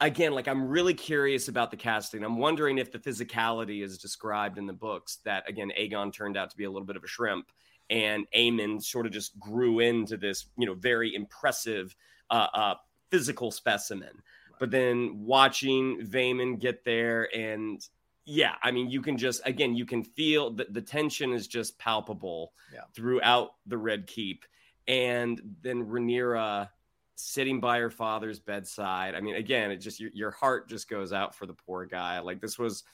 again, 0.00 0.32
like 0.32 0.48
I'm 0.48 0.68
really 0.68 0.94
curious 0.94 1.48
about 1.48 1.70
the 1.70 1.76
casting. 1.76 2.24
I'm 2.24 2.38
wondering 2.38 2.78
if 2.78 2.90
the 2.90 2.98
physicality 2.98 3.82
is 3.82 3.98
described 3.98 4.58
in 4.58 4.66
the 4.66 4.72
books. 4.72 5.18
That 5.24 5.48
again, 5.48 5.70
Aegon 5.78 6.12
turned 6.12 6.36
out 6.36 6.50
to 6.50 6.56
be 6.56 6.64
a 6.64 6.70
little 6.70 6.86
bit 6.86 6.96
of 6.96 7.04
a 7.04 7.08
shrimp, 7.08 7.50
and 7.90 8.26
Aemond 8.36 8.82
sort 8.82 9.06
of 9.06 9.12
just 9.12 9.38
grew 9.38 9.78
into 9.78 10.16
this, 10.16 10.46
you 10.56 10.66
know, 10.66 10.74
very 10.74 11.14
impressive 11.14 11.94
uh, 12.30 12.48
uh, 12.52 12.74
physical 13.10 13.50
specimen. 13.50 14.22
But 14.58 14.70
then 14.70 15.24
watching 15.24 16.00
Vaemond 16.06 16.60
get 16.60 16.84
there, 16.84 17.28
and 17.36 17.80
yeah, 18.24 18.54
I 18.62 18.70
mean, 18.70 18.90
you 18.90 19.00
can 19.00 19.16
just 19.16 19.40
again, 19.44 19.74
you 19.74 19.86
can 19.86 20.04
feel 20.04 20.50
that 20.52 20.74
the 20.74 20.82
tension 20.82 21.32
is 21.32 21.46
just 21.46 21.78
palpable 21.78 22.52
Yeah. 22.72 22.82
throughout 22.94 23.50
the 23.66 23.78
Red 23.78 24.06
Keep, 24.06 24.44
and 24.86 25.40
then 25.62 25.84
Rhaenyra 25.86 26.68
sitting 27.14 27.58
by 27.58 27.78
her 27.80 27.90
father's 27.90 28.38
bedside. 28.38 29.14
I 29.14 29.20
mean, 29.20 29.34
again, 29.34 29.70
it 29.72 29.78
just 29.78 29.98
your, 29.98 30.10
your 30.14 30.30
heart 30.30 30.68
just 30.68 30.88
goes 30.88 31.12
out 31.12 31.34
for 31.34 31.46
the 31.46 31.54
poor 31.54 31.84
guy. 31.84 32.20
Like 32.20 32.40
this 32.40 32.58
was 32.58 32.84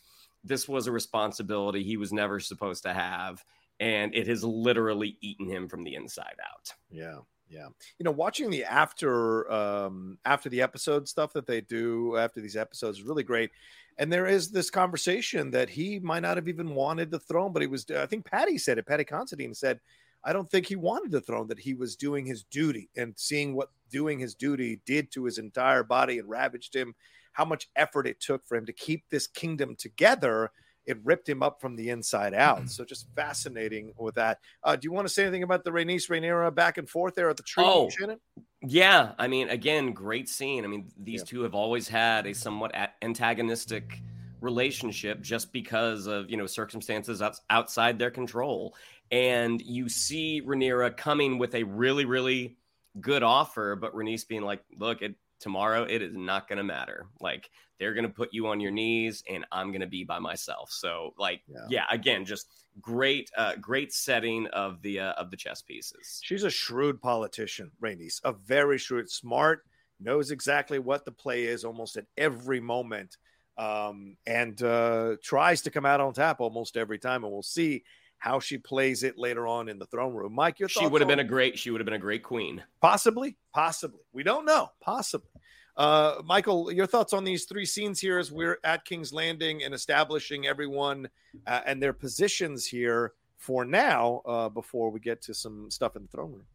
this 0.45 0.69
was 0.69 0.87
a 0.87 0.93
responsibility 0.93 1.83
he 1.83 1.97
was 1.97 2.13
never 2.13 2.39
supposed 2.41 2.83
to 2.85 2.93
have, 2.93 3.45
and 3.81 4.15
it 4.15 4.27
has 4.29 4.45
literally 4.45 5.17
eaten 5.21 5.49
him 5.49 5.69
from 5.69 5.85
the 5.85 5.95
inside 5.95 6.37
out. 6.43 6.73
Yeah, 6.91 7.19
yeah. 7.55 7.69
You 7.99 8.05
know, 8.05 8.11
watching 8.11 8.51
the 8.51 8.65
after 8.65 9.51
um 9.51 10.19
after 10.25 10.49
the 10.49 10.61
episode 10.61 11.09
stuff 11.09 11.33
that 11.35 11.47
they 11.47 11.61
do 11.61 12.17
after 12.17 12.41
these 12.41 12.57
episodes 12.57 12.99
is 12.99 13.05
really 13.05 13.23
great. 13.23 13.51
And 13.99 14.13
there 14.13 14.27
is 14.27 14.51
this 14.51 14.71
conversation 14.71 15.53
that 15.53 15.71
he 15.71 16.01
might 16.01 16.21
not 16.21 16.37
have 16.37 16.49
even 16.49 16.75
wanted 16.75 17.11
the 17.11 17.21
throne, 17.21 17.53
but 17.53 17.63
he 17.63 17.69
was. 17.69 17.87
I 17.91 18.07
think 18.07 18.25
Paddy 18.25 18.59
said 18.59 18.79
it. 18.79 18.87
Paddy 18.87 19.05
Considine 19.05 19.55
said, 19.55 19.79
"I 20.25 20.33
don't 20.33 20.51
think 20.51 20.67
he 20.67 20.77
wanted 20.77 21.13
the 21.13 21.21
throne. 21.21 21.47
That 21.47 21.61
he 21.61 21.75
was 21.75 21.95
doing 21.95 22.27
his 22.27 22.43
duty 22.43 22.91
and 22.97 23.15
seeing 23.17 23.55
what 23.55 23.71
doing 23.91 24.19
his 24.19 24.35
duty 24.35 24.81
did 24.85 25.13
to 25.13 25.25
his 25.25 25.39
entire 25.39 25.85
body 25.85 26.19
and 26.19 26.29
ravaged 26.29 26.75
him. 26.75 26.95
How 27.33 27.45
much 27.45 27.69
effort 27.77 28.09
it 28.09 28.21
took 28.21 28.45
for 28.47 28.57
him 28.57 28.67
to 28.67 28.73
keep 28.73 29.05
this 29.11 29.29
kingdom 29.29 29.77
together." 29.77 30.51
It 30.87 30.99
ripped 31.05 31.29
him 31.29 31.43
up 31.43 31.61
from 31.61 31.77
the 31.77 31.89
inside 31.91 32.35
out. 32.35 32.69
So 32.69 32.85
just 32.85 33.09
fascinating 33.15 33.93
with 33.97 34.15
that. 34.17 34.39
Uh, 34.63 34.77
do 34.77 34.87
you 34.87 34.93
want 34.93 35.07
to 35.09 35.13
say 35.13 35.23
anything 35.23 35.43
about 35.43 35.65
the 35.65 35.71
Rhaenys 35.71 36.09
Rhaenyra 36.11 36.55
back 36.55 36.77
and 36.79 36.89
forth 36.89 37.15
there 37.15 37.31
at 37.31 37.37
the 37.37 37.43
tree, 37.43 37.65
Oh. 37.67 37.89
Shannon? 37.89 38.21
Yeah, 38.63 39.13
I 39.19 39.29
mean, 39.29 39.49
again, 39.49 39.93
great 39.93 40.29
scene. 40.29 40.65
I 40.65 40.69
mean, 40.69 40.91
these 40.97 41.21
Yeah. 41.21 41.25
two 41.27 41.41
have 41.43 41.55
always 41.55 41.89
had 41.89 42.27
a 42.27 42.35
somewhat 42.35 42.75
antagonistic 43.03 44.01
relationship 44.41 45.23
just 45.23 45.53
because 45.53 46.07
of 46.07 46.31
you 46.31 46.37
know 46.37 46.47
circumstances 46.47 47.23
outside 47.49 47.99
their 47.99 48.11
control, 48.11 48.75
and 49.11 49.61
you 49.63 49.89
see 49.89 50.43
Rhaenyra 50.45 50.97
coming 50.97 51.39
with 51.39 51.55
a 51.55 51.63
really, 51.63 52.05
really 52.05 52.57
good 53.01 53.23
offer, 53.23 53.75
but 53.75 53.95
Rhaenys 53.95 54.27
being 54.29 54.43
like, 54.43 54.63
"Look, 54.79 55.01
it 55.03 55.15
tomorrow 55.45 55.85
it 55.85 56.01
is 56.01 56.17
not 56.17 56.49
going 56.49 56.57
to 56.57 56.65
matter. 56.65 57.07
Like 57.21 57.51
they're 57.79 57.93
going 57.93 58.09
to 58.09 58.13
put 58.13 58.33
you 58.33 58.47
on 58.47 58.61
your 58.61 58.71
knees, 58.71 59.23
and 59.29 59.45
I'm 59.53 59.69
going 59.69 59.83
to 59.83 59.87
be 59.87 60.03
by 60.03 60.19
myself." 60.19 60.71
So, 60.71 61.13
like, 61.19 61.43
Yeah. 61.47 61.67
yeah, 61.69 61.85
again, 61.91 62.25
just 62.25 62.49
great, 62.81 63.31
uh, 63.37 63.57
great 63.61 63.93
setting 63.93 64.47
of 64.49 64.81
the 64.83 65.01
uh, 65.01 65.13
of 65.13 65.31
the 65.31 65.37
chess 65.37 65.61
pieces. 65.63 66.21
She's 66.25 66.45
a 66.45 66.51
shrewd 66.51 67.01
politician, 67.01 67.71
Rhaenys, 67.83 68.21
a 68.25 68.33
very 68.33 68.79
shrewd, 68.79 69.11
smart, 69.11 69.67
knows 70.01 70.31
exactly 70.31 70.79
what 70.79 71.05
the 71.05 71.13
play 71.13 71.45
is 71.45 71.65
almost 71.65 71.97
at 71.97 72.07
every 72.17 72.61
moment, 72.61 73.19
um, 73.59 74.17
and 74.27 74.63
uh, 74.63 75.17
tries 75.23 75.61
to 75.63 75.71
come 75.71 75.85
out 75.85 76.01
on 76.01 76.15
top 76.15 76.41
almost 76.41 76.77
every 76.77 76.99
time. 76.99 77.23
And 77.23 77.33
we'll 77.33 77.43
see 77.43 77.85
how 78.25 78.41
she 78.41 78.57
plays 78.57 79.03
it 79.03 79.19
later 79.19 79.47
on 79.47 79.69
in 79.69 79.79
the 79.79 79.85
throne 79.85 80.15
room. 80.15 80.35
Mike, 80.35 80.59
your 80.59 80.67
She 80.67 80.87
would 80.87 81.03
have 81.03 81.09
been 81.09 81.19
a 81.19 81.25
great. 81.25 81.59
She 81.59 81.71
would 81.71 81.79
have 81.79 81.85
been 81.85 81.93
a 81.93 81.99
great 81.99 82.23
queen. 82.23 82.65
possibly, 82.81 83.37
possibly. 83.53 84.01
We 84.15 84.23
don't 84.23 84.47
know. 84.47 84.71
Possibly. 84.81 85.29
Uh, 85.77 86.23
Michael, 86.25 86.73
your 86.73 86.87
thoughts 86.87 87.13
on 87.13 87.25
these 87.25 87.45
three 87.45 87.67
scenes 87.67 88.01
here 88.01 88.19
as 88.19 88.33
we're 88.33 88.61
at 88.65 88.87
King's 88.87 89.13
Landing 89.13 89.63
and 89.63 89.75
establishing 89.75 90.47
everyone 90.47 91.07
uh, 91.47 91.61
and 91.67 91.83
their 91.83 91.93
positions 91.93 92.65
here 92.65 93.13
for 93.37 93.67
now 93.67 94.23
uh, 94.25 94.49
before 94.49 94.91
we 94.91 95.01
get 95.01 95.21
to 95.21 95.35
some 95.35 95.71
stuff 95.71 95.95
in 95.95 96.03
the 96.03 96.09
throne 96.09 96.33
room. 96.33 96.47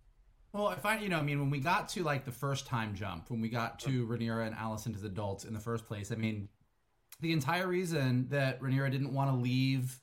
Well, 0.54 0.66
I 0.66 0.76
find 0.76 1.04
you 1.04 1.10
know, 1.10 1.20
I 1.20 1.22
mean, 1.22 1.40
when 1.40 1.52
we 1.52 1.60
got 1.60 1.88
to 1.90 2.02
like 2.02 2.26
the 2.26 2.32
first 2.32 2.66
time 2.66 2.96
jump, 2.96 3.30
when 3.30 3.42
we 3.42 3.50
got 3.50 3.78
to 3.82 4.08
Rhaenyra 4.08 4.48
and 4.48 4.56
Alicent 4.56 4.96
as 4.96 5.04
adults 5.04 5.44
in 5.46 5.54
the 5.54 5.60
first 5.60 5.86
place, 5.86 6.12
I 6.12 6.16
mean, 6.16 6.50
the 7.22 7.32
entire 7.32 7.68
reason 7.68 8.28
that 8.30 8.60
Rhaenyra 8.60 8.90
didn't 8.90 9.14
want 9.14 9.30
to 9.30 9.36
leave 9.36 10.02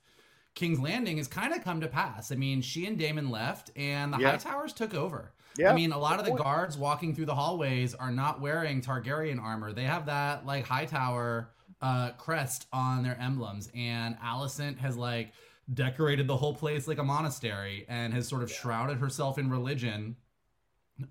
King's 0.56 0.80
Landing 0.80 1.18
has 1.18 1.28
kind 1.28 1.54
of 1.54 1.62
come 1.62 1.80
to 1.82 1.86
pass. 1.86 2.32
I 2.32 2.34
mean, 2.34 2.62
she 2.62 2.86
and 2.86 2.98
Daemon 2.98 3.30
left, 3.30 3.70
and 3.76 4.12
the 4.12 4.18
Yeah. 4.18 4.36
Hightowers 4.36 4.74
took 4.74 4.94
over. 4.94 5.32
Yeah, 5.56 5.70
I 5.70 5.74
mean, 5.74 5.92
a 5.92 5.98
lot 5.98 6.18
of 6.18 6.24
the 6.24 6.32
point. 6.32 6.42
guards 6.42 6.76
walking 6.76 7.14
through 7.14 7.26
the 7.26 7.34
hallways 7.34 7.94
are 7.94 8.10
not 8.10 8.40
wearing 8.40 8.80
Targaryen 8.82 9.40
armor. 9.40 9.72
They 9.72 9.84
have 9.84 10.06
that 10.06 10.44
like 10.44 10.66
Hightower 10.66 11.50
uh, 11.80 12.10
crest 12.18 12.66
on 12.72 13.02
their 13.02 13.18
emblems, 13.20 13.70
and 13.74 14.18
Alicent 14.18 14.78
has 14.78 14.96
like 14.96 15.32
decorated 15.72 16.26
the 16.26 16.36
whole 16.36 16.54
place 16.54 16.88
like 16.88 16.98
a 16.98 17.04
monastery 17.04 17.84
and 17.88 18.14
has 18.14 18.26
sort 18.26 18.42
of 18.42 18.50
shrouded 18.50 18.98
herself 18.98 19.36
in 19.38 19.50
religion 19.50 20.16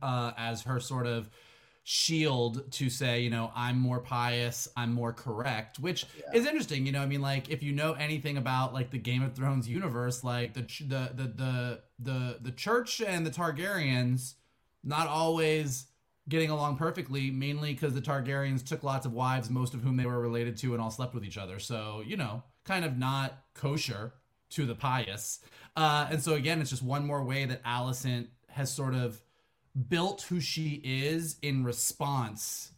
uh, 0.02 0.32
as 0.38 0.64
her 0.64 0.80
sort 0.80 1.06
of 1.06 1.30
shield 1.88 2.72
to 2.72 2.90
say, 2.90 3.22
you 3.22 3.30
know, 3.30 3.52
I'm 3.56 3.80
more 3.80 4.00
pious, 4.00 4.68
I'm 4.76 4.92
more 4.92 5.14
correct, 5.14 5.78
which 5.78 6.08
is 6.34 6.48
interesting. 6.48 6.84
You 6.88 6.92
know, 6.92 7.02
I 7.02 7.06
mean, 7.06 7.22
like 7.22 7.52
if 7.52 7.62
you 7.62 7.74
know 7.74 7.94
anything 7.94 8.38
about 8.38 8.74
like 8.74 8.90
the 8.90 8.98
Game 8.98 9.22
of 9.22 9.36
Thrones 9.36 9.70
universe, 9.70 10.24
like 10.24 10.56
the 10.56 10.64
ch- 10.64 10.86
the 10.88 11.12
the 11.14 11.24
the 11.28 11.82
the, 12.00 12.38
the 12.42 12.52
church 12.52 13.02
and 13.02 13.24
the 13.24 13.30
Targaryens 13.30 14.34
not 14.84 15.08
always 15.08 15.86
getting 16.28 16.50
along 16.50 16.78
perfectly, 16.78 17.30
mainly 17.30 17.74
because 17.74 17.94
the 17.94 18.02
Targaryens 18.02 18.66
took 18.66 18.82
lots 18.84 19.06
of 19.06 19.14
wives, 19.14 19.52
most 19.52 19.76
of 19.76 19.82
whom 19.82 19.96
they 19.96 20.08
were 20.08 20.20
related 20.20 20.58
to, 20.58 20.74
and 20.74 20.82
all 20.82 20.90
slept 20.90 21.14
with 21.14 21.24
each 21.24 21.38
other. 21.38 21.60
So 21.60 22.02
you 22.04 22.18
know, 22.18 22.42
kind 22.64 22.84
of 22.84 22.98
not 22.98 23.44
kosher 23.54 24.14
to 24.50 24.66
the 24.66 24.76
pious. 24.76 25.40
Uh, 25.76 26.08
and 26.10 26.20
so 26.20 26.34
again, 26.34 26.62
it's 26.62 26.72
just 26.72 26.82
one 26.82 27.06
more 27.06 27.24
way 27.24 27.46
that 27.46 27.64
Alicent 27.64 28.30
has 28.50 28.74
sort 28.74 28.96
of 28.96 29.22
built 29.90 30.22
who 30.24 30.40
she 30.40 30.82
is 30.84 31.38
in 31.42 31.64
response 31.64 32.72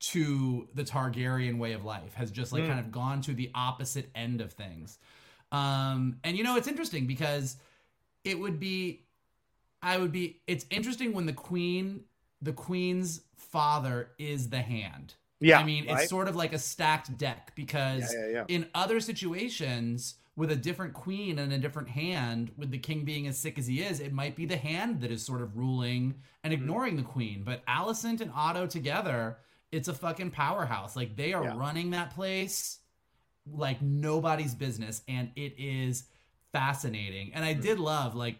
to 0.00 0.68
the 0.74 0.82
Targaryen 0.82 1.58
way 1.58 1.72
of 1.72 1.84
life 1.84 2.14
has 2.14 2.30
just 2.30 2.52
like 2.52 2.66
kind 2.66 2.80
of 2.80 2.90
gone 2.90 3.20
to 3.22 3.34
the 3.34 3.50
opposite 3.54 4.10
end 4.14 4.40
of 4.40 4.52
things. 4.52 4.98
Um 5.52 6.16
and 6.24 6.36
you 6.36 6.44
know 6.44 6.56
it's 6.56 6.68
interesting 6.68 7.06
because 7.06 7.56
it 8.24 8.38
would 8.38 8.58
be 8.58 9.04
I 9.82 9.98
would 9.98 10.12
be 10.12 10.40
it's 10.46 10.66
interesting 10.70 11.12
when 11.12 11.26
the 11.26 11.32
queen 11.32 12.04
the 12.42 12.52
queen's 12.52 13.20
father 13.36 14.10
is 14.18 14.48
the 14.48 14.62
hand. 14.62 15.14
Yeah, 15.40 15.58
I 15.58 15.64
mean, 15.64 15.86
right? 15.86 16.00
it's 16.00 16.10
sort 16.10 16.28
of 16.28 16.36
like 16.36 16.52
a 16.52 16.58
stacked 16.58 17.16
deck 17.16 17.52
because 17.54 18.12
Yeah, 18.12 18.26
yeah, 18.26 18.32
yeah. 18.32 18.44
in 18.48 18.66
other 18.74 19.00
situations 19.00 20.14
with 20.36 20.50
a 20.50 20.56
different 20.56 20.94
queen 20.94 21.38
and 21.38 21.52
a 21.52 21.58
different 21.58 21.88
hand, 21.88 22.50
with 22.56 22.70
the 22.70 22.78
king 22.78 23.04
being 23.04 23.26
as 23.26 23.36
sick 23.38 23.58
as 23.58 23.66
he 23.66 23.82
is, 23.82 24.00
it 24.00 24.12
might 24.12 24.36
be 24.36 24.46
the 24.46 24.56
hand 24.56 25.00
that 25.00 25.10
is 25.10 25.24
sort 25.24 25.42
of 25.42 25.56
ruling 25.56 26.14
and 26.44 26.52
Mm-hmm. 26.52 26.62
ignoring 26.62 26.96
the 26.96 27.02
queen. 27.02 27.42
But 27.44 27.64
Alicent 27.66 28.20
and 28.20 28.30
Otto 28.34 28.66
together, 28.66 29.38
it's 29.70 29.88
a 29.88 29.94
fucking 29.94 30.30
powerhouse. 30.30 30.96
Like 30.96 31.16
they 31.16 31.32
are 31.32 31.44
Yeah. 31.44 31.58
running 31.58 31.90
that 31.90 32.14
place 32.14 32.78
like 33.50 33.82
nobody's 33.82 34.54
business, 34.54 35.02
and 35.08 35.30
it 35.36 35.54
is 35.58 36.04
fascinating. 36.52 37.32
And 37.34 37.44
I 37.44 37.52
did 37.52 37.78
love 37.78 38.14
like, 38.14 38.36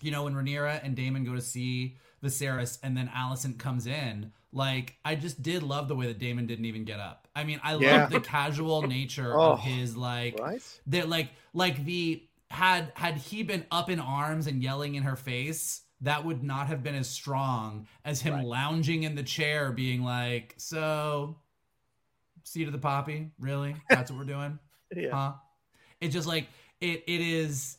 you 0.00 0.10
know, 0.10 0.24
when 0.24 0.34
Rhaenyra 0.34 0.80
and 0.84 0.94
Daemon 0.96 1.24
go 1.24 1.34
to 1.34 1.40
see 1.40 1.96
Viserys 2.22 2.78
and 2.82 2.96
then 2.96 3.08
Alicent 3.14 3.58
comes 3.58 3.86
in, 3.86 4.32
like 4.52 4.96
I 5.04 5.14
just 5.14 5.42
did 5.42 5.62
love 5.62 5.88
the 5.88 5.94
way 5.96 6.06
that 6.06 6.18
Daemon 6.18 6.46
didn't 6.46 6.64
even 6.66 6.84
get 6.84 7.00
up. 7.00 7.28
I 7.34 7.44
mean, 7.44 7.60
I 7.62 7.74
Yeah. 7.74 8.02
love 8.02 8.10
the 8.10 8.20
casual 8.20 8.82
nature 8.86 9.34
Oh, 9.34 9.52
of 9.52 9.58
his 9.60 9.96
like 9.96 10.36
Right? 10.40 10.62
that 10.86 11.08
like 11.08 11.30
like 11.54 11.84
the 11.84 12.22
had 12.50 12.92
had 12.94 13.16
he 13.16 13.42
been 13.42 13.64
up 13.70 13.88
in 13.90 14.00
arms 14.00 14.46
and 14.46 14.62
yelling 14.62 14.96
in 14.96 15.04
her 15.04 15.16
face 15.16 15.82
that 16.02 16.24
would 16.24 16.42
not 16.42 16.66
have 16.66 16.82
been 16.82 16.94
as 16.94 17.08
strong 17.08 17.86
as 18.04 18.20
him 18.22 18.34
Right. 18.34 18.44
lounging 18.44 19.02
in 19.04 19.14
the 19.14 19.22
chair 19.22 19.70
being 19.70 20.02
like 20.02 20.54
so 20.56 21.36
seat 22.44 22.66
of 22.66 22.72
the 22.72 22.78
poppy 22.78 23.30
really 23.38 23.76
that's 23.90 24.10
what 24.10 24.18
we're 24.18 24.24
doing 24.24 24.58
Yeah. 24.94 25.14
huh 25.14 25.32
it's 26.00 26.14
just 26.14 26.26
like 26.28 26.48
it 26.80 27.04
it 27.06 27.20
is 27.20 27.78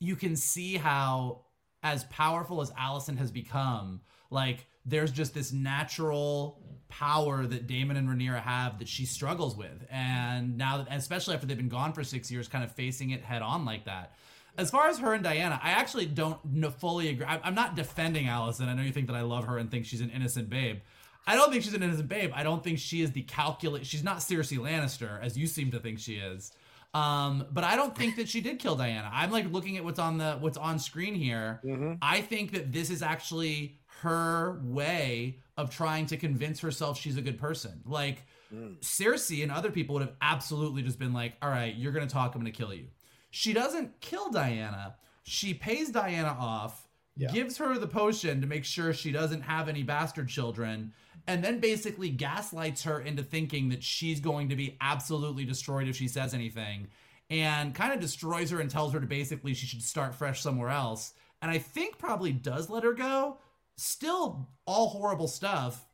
you 0.00 0.16
can 0.16 0.36
see 0.36 0.76
how 0.76 1.43
as 1.84 2.02
powerful 2.04 2.60
as 2.60 2.72
Alicent 2.72 3.18
has 3.18 3.30
become 3.30 4.00
like 4.30 4.66
there's 4.84 5.12
just 5.12 5.34
this 5.34 5.52
natural 5.52 6.60
power 6.88 7.46
that 7.46 7.68
Daemon 7.68 7.96
and 7.96 8.08
Rhaenyra 8.08 8.40
have 8.40 8.80
that 8.80 8.88
she 8.88 9.06
struggles 9.06 9.56
with 9.56 9.86
and 9.90 10.58
now 10.58 10.78
that 10.78 10.88
especially 10.90 11.34
after 11.34 11.46
they've 11.46 11.56
been 11.56 11.68
gone 11.68 11.92
for 11.92 12.02
6 12.02 12.30
years 12.30 12.48
kind 12.48 12.64
of 12.64 12.72
facing 12.72 13.10
it 13.10 13.22
head 13.22 13.42
on 13.42 13.64
like 13.64 13.84
that 13.84 14.16
as 14.56 14.70
far 14.70 14.86
as 14.86 14.98
her 15.00 15.14
and 15.14 15.24
Dyana, 15.24 15.58
I 15.62 15.70
actually 15.70 16.06
don't 16.06 16.38
fully 16.78 17.08
agree. 17.08 17.26
I'm 17.26 17.56
not 17.56 17.74
defending 17.74 18.26
Alicent. 18.26 18.68
I 18.68 18.74
know 18.74 18.82
you 18.82 18.92
think 18.92 19.08
that 19.08 19.16
I 19.16 19.22
love 19.22 19.46
her 19.46 19.58
and 19.58 19.68
think 19.68 19.84
she's 19.84 20.00
an 20.00 20.10
innocent 20.10 20.48
babe. 20.48 20.78
I 21.26 21.34
don't 21.34 21.50
think 21.50 21.64
she's 21.64 21.74
an 21.74 21.82
innocent 21.82 22.08
babe. 22.08 22.30
I 22.32 22.44
don't 22.44 22.62
think 22.62 22.78
she 22.78 23.02
is 23.02 23.10
the 23.10 23.22
calculate. 23.22 23.84
She's 23.84 24.04
not 24.04 24.18
Cersei 24.18 24.58
Lannister, 24.58 25.20
as 25.20 25.36
you 25.36 25.48
seem 25.48 25.72
to 25.72 25.80
think 25.80 25.98
she 25.98 26.18
is. 26.18 26.52
Um, 26.94 27.46
but 27.50 27.64
I 27.64 27.74
don't 27.76 27.96
think 27.96 28.16
that 28.16 28.28
she 28.28 28.40
did 28.40 28.58
kill 28.60 28.76
Dyana. 28.76 29.10
I'm 29.12 29.30
like 29.30 29.50
looking 29.52 29.76
at 29.76 29.84
what's 29.84 29.98
on 29.98 30.18
the 30.18 30.36
what's 30.40 30.56
on 30.56 30.78
screen 30.78 31.14
here. 31.14 31.60
Mhm. 31.64 31.98
I 32.00 32.20
think 32.20 32.52
that 32.52 32.72
this 32.72 32.88
is 32.88 33.02
actually 33.02 33.78
her 34.02 34.60
way 34.62 35.40
of 35.56 35.70
trying 35.70 36.06
to 36.06 36.16
convince 36.16 36.60
herself 36.60 36.98
she's 36.98 37.16
a 37.16 37.22
good 37.22 37.38
person. 37.38 37.82
Like 37.84 38.24
Mm. 38.54 38.78
Cersei 38.80 39.42
and 39.42 39.50
other 39.50 39.70
people 39.72 39.94
would 39.94 40.02
have 40.02 40.14
absolutely 40.22 40.82
just 40.82 40.98
been 40.98 41.12
like, 41.12 41.34
"All 41.42 41.48
right, 41.48 41.74
you're 41.74 41.90
gonna 41.90 42.06
talk. 42.06 42.34
I'm 42.34 42.40
gonna 42.40 42.52
kill 42.52 42.72
you." 42.72 42.86
She 43.30 43.52
doesn't 43.52 44.00
kill 44.00 44.30
Dyana. 44.30 44.94
She 45.24 45.54
pays 45.54 45.90
Dyana 45.90 46.38
off, 46.38 46.86
Yeah. 47.16 47.32
gives 47.32 47.56
her 47.56 47.76
the 47.78 47.88
potion 47.88 48.40
to 48.42 48.46
make 48.46 48.64
sure 48.64 48.92
she 48.92 49.10
doesn't 49.10 49.40
have 49.40 49.68
any 49.68 49.82
bastard 49.82 50.28
children, 50.28 50.92
and 51.26 51.42
then 51.42 51.58
basically 51.60 52.10
gaslights 52.10 52.82
her 52.84 53.00
into 53.00 53.22
thinking 53.22 53.70
that 53.70 53.82
she's 53.82 54.20
going 54.20 54.48
to 54.50 54.56
be 54.56 54.76
absolutely 54.80 55.44
destroyed 55.44 55.88
if 55.88 55.96
she 55.96 56.08
says 56.08 56.34
anything, 56.34 56.88
and 57.30 57.74
kind 57.74 57.92
of 57.92 58.00
destroys 58.00 58.50
her 58.50 58.60
and 58.60 58.70
tells 58.70 58.92
her 58.92 59.00
to 59.00 59.06
basically 59.06 59.54
she 59.54 59.66
should 59.66 59.82
start 59.82 60.14
fresh 60.14 60.40
somewhere 60.40 60.68
else. 60.68 61.12
And 61.40 61.50
I 61.50 61.58
think 61.58 61.98
probably 61.98 62.32
does 62.32 62.70
let 62.70 62.84
her 62.84 62.92
go. 62.92 63.38
Still 63.76 64.48
all 64.66 64.88
horrible 64.88 65.28
stuff, 65.28 65.86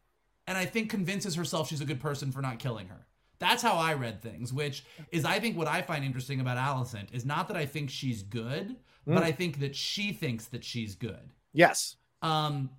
and 0.46 0.58
I 0.58 0.66
think 0.66 0.90
convinces 0.90 1.34
herself 1.34 1.68
she's 1.68 1.80
a 1.80 1.86
good 1.86 2.00
person 2.00 2.30
for 2.32 2.42
not 2.42 2.58
killing 2.58 2.88
her. 2.88 3.06
That's 3.38 3.62
how 3.62 3.76
I 3.76 3.94
read 3.94 4.20
things, 4.20 4.52
which 4.52 4.84
is 5.10 5.24
I 5.24 5.40
think 5.40 5.56
what 5.56 5.66
I 5.66 5.80
find 5.80 6.04
interesting 6.04 6.40
about 6.40 6.58
alicent 6.58 7.12
is 7.12 7.24
not 7.24 7.48
that 7.48 7.56
I 7.56 7.64
think 7.64 7.88
she's 7.88 8.22
good, 8.22 8.76
but 9.06 9.22
I 9.22 9.32
think 9.32 9.60
that 9.60 9.74
she 9.74 10.12
thinks 10.12 10.46
that 10.46 10.62
she's 10.62 10.94
good. 10.94 11.32
Yes. 11.52 11.96
Um 12.20 12.70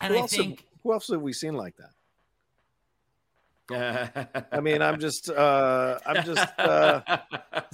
and 0.00 0.12
Who 0.12 0.24
I 0.24 0.26
think 0.26 0.66
who 0.82 0.92
else 0.92 1.08
have 1.08 1.20
we 1.20 1.32
seen 1.32 1.54
like 1.54 1.74
that? 1.76 1.90
I 3.72 4.46
I 4.52 4.60
mean, 4.60 4.82
I'm 4.82 4.98
just, 4.98 5.30
uh, 5.30 5.98
I'm 6.04 6.24
just 6.24 6.58
uh, 6.58 7.00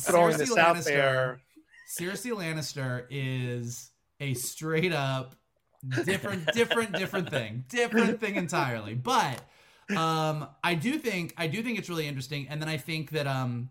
throwing 0.01 0.35
Cersei 0.35 0.39
this 0.39 0.57
out 0.57 0.85
there. 0.85 1.41
Cersei 1.89 2.33
Lannister 2.33 3.05
is 3.11 3.91
a 4.21 4.35
straight 4.35 4.93
up 4.93 5.37
different, 6.05 6.53
different, 6.53 6.93
different 6.93 7.31
thing, 7.31 7.65
different 7.69 8.21
thing 8.21 8.37
entirely. 8.37 8.95
But 8.95 9.41
um, 9.95 10.49
I 10.65 10.75
do 10.75 10.99
think 10.99 11.35
I 11.37 11.47
do 11.47 11.63
think 11.63 11.79
it's 11.79 11.89
really 11.89 12.09
interesting, 12.09 12.49
and 12.49 12.61
then 12.61 12.69
I 12.69 12.77
think 12.77 13.11
that 13.11 13.27
um, 13.27 13.71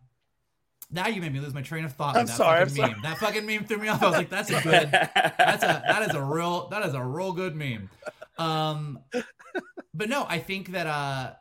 now 0.92 1.08
you 1.08 1.22
made 1.22 1.34
me 1.34 1.40
lose 1.40 1.54
my 1.54 1.62
train 1.62 1.84
of 1.84 1.94
thought. 1.94 2.16
I'm 2.16 2.24
with 2.24 2.32
that 2.32 2.38
sorry, 2.38 2.62
I'm 2.62 2.70
fucking 2.70 2.84
sorry. 2.84 2.94
meme. 2.94 3.02
That 3.04 3.18
fucking 3.18 3.46
meme 3.46 3.66
threw 3.66 3.78
me 3.78 3.90
off. 3.90 4.02
I 4.02 4.06
was 4.08 4.16
like, 4.16 4.30
that's 4.30 4.50
a 4.50 4.62
good. 4.62 4.92
That's 4.92 5.64
a 5.64 5.84
that 5.88 6.10
is 6.10 6.16
a 6.16 6.22
real 6.22 6.70
that 6.70 6.86
is 6.86 6.94
a 6.94 7.04
real 7.04 7.34
good 7.34 7.56
meme. 7.56 7.90
Um, 8.38 9.00
but 9.94 10.10
no, 10.10 10.26
I 10.28 10.40
think 10.40 10.72
that 10.72 10.88
uh, 10.88 11.34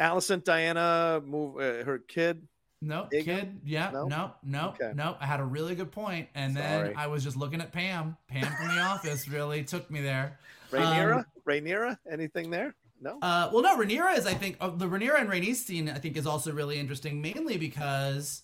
Alicent, 0.00 0.44
Dyana, 0.44 1.24
move 1.24 1.56
uh, 1.56 1.84
her 1.84 1.98
kid. 1.98 2.46
No, 2.84 3.06
kid. 3.12 3.60
Yeah, 3.64 3.90
No? 3.92 4.06
no, 4.06 4.32
no, 4.42 4.68
Okay. 4.70 4.92
no. 4.94 5.16
I 5.20 5.26
had 5.26 5.38
a 5.38 5.44
really 5.44 5.76
good 5.76 5.92
point, 5.92 6.28
and 6.34 6.54
Sorry. 6.56 6.88
then 6.88 6.96
I 6.96 7.06
was 7.06 7.22
just 7.22 7.36
looking 7.36 7.60
at 7.60 7.70
Pam. 7.70 8.16
Pam 8.26 8.44
from 8.56 8.74
The 8.74 8.82
Office 8.82 9.28
really 9.28 9.62
took 9.62 9.88
me 9.88 10.00
there. 10.00 10.38
Rhaenyra, 10.72 11.18
Um, 11.18 11.24
Rhaenyra, 11.46 11.96
anything 12.10 12.50
there? 12.50 12.74
No. 13.00 13.18
Uh, 13.22 13.50
well, 13.52 13.62
no, 13.62 13.76
Rhaenyra 13.78 14.16
is, 14.18 14.26
I 14.26 14.34
think, 14.34 14.56
uh, 14.60 14.70
the 14.70 14.86
Rhaenyra 14.86 15.20
and 15.20 15.28
Rhaenys 15.30 15.56
scene, 15.56 15.88
I 15.88 15.98
think, 15.98 16.16
is 16.16 16.26
also 16.26 16.50
really 16.52 16.78
interesting, 16.80 17.22
mainly 17.22 17.56
because 17.56 18.42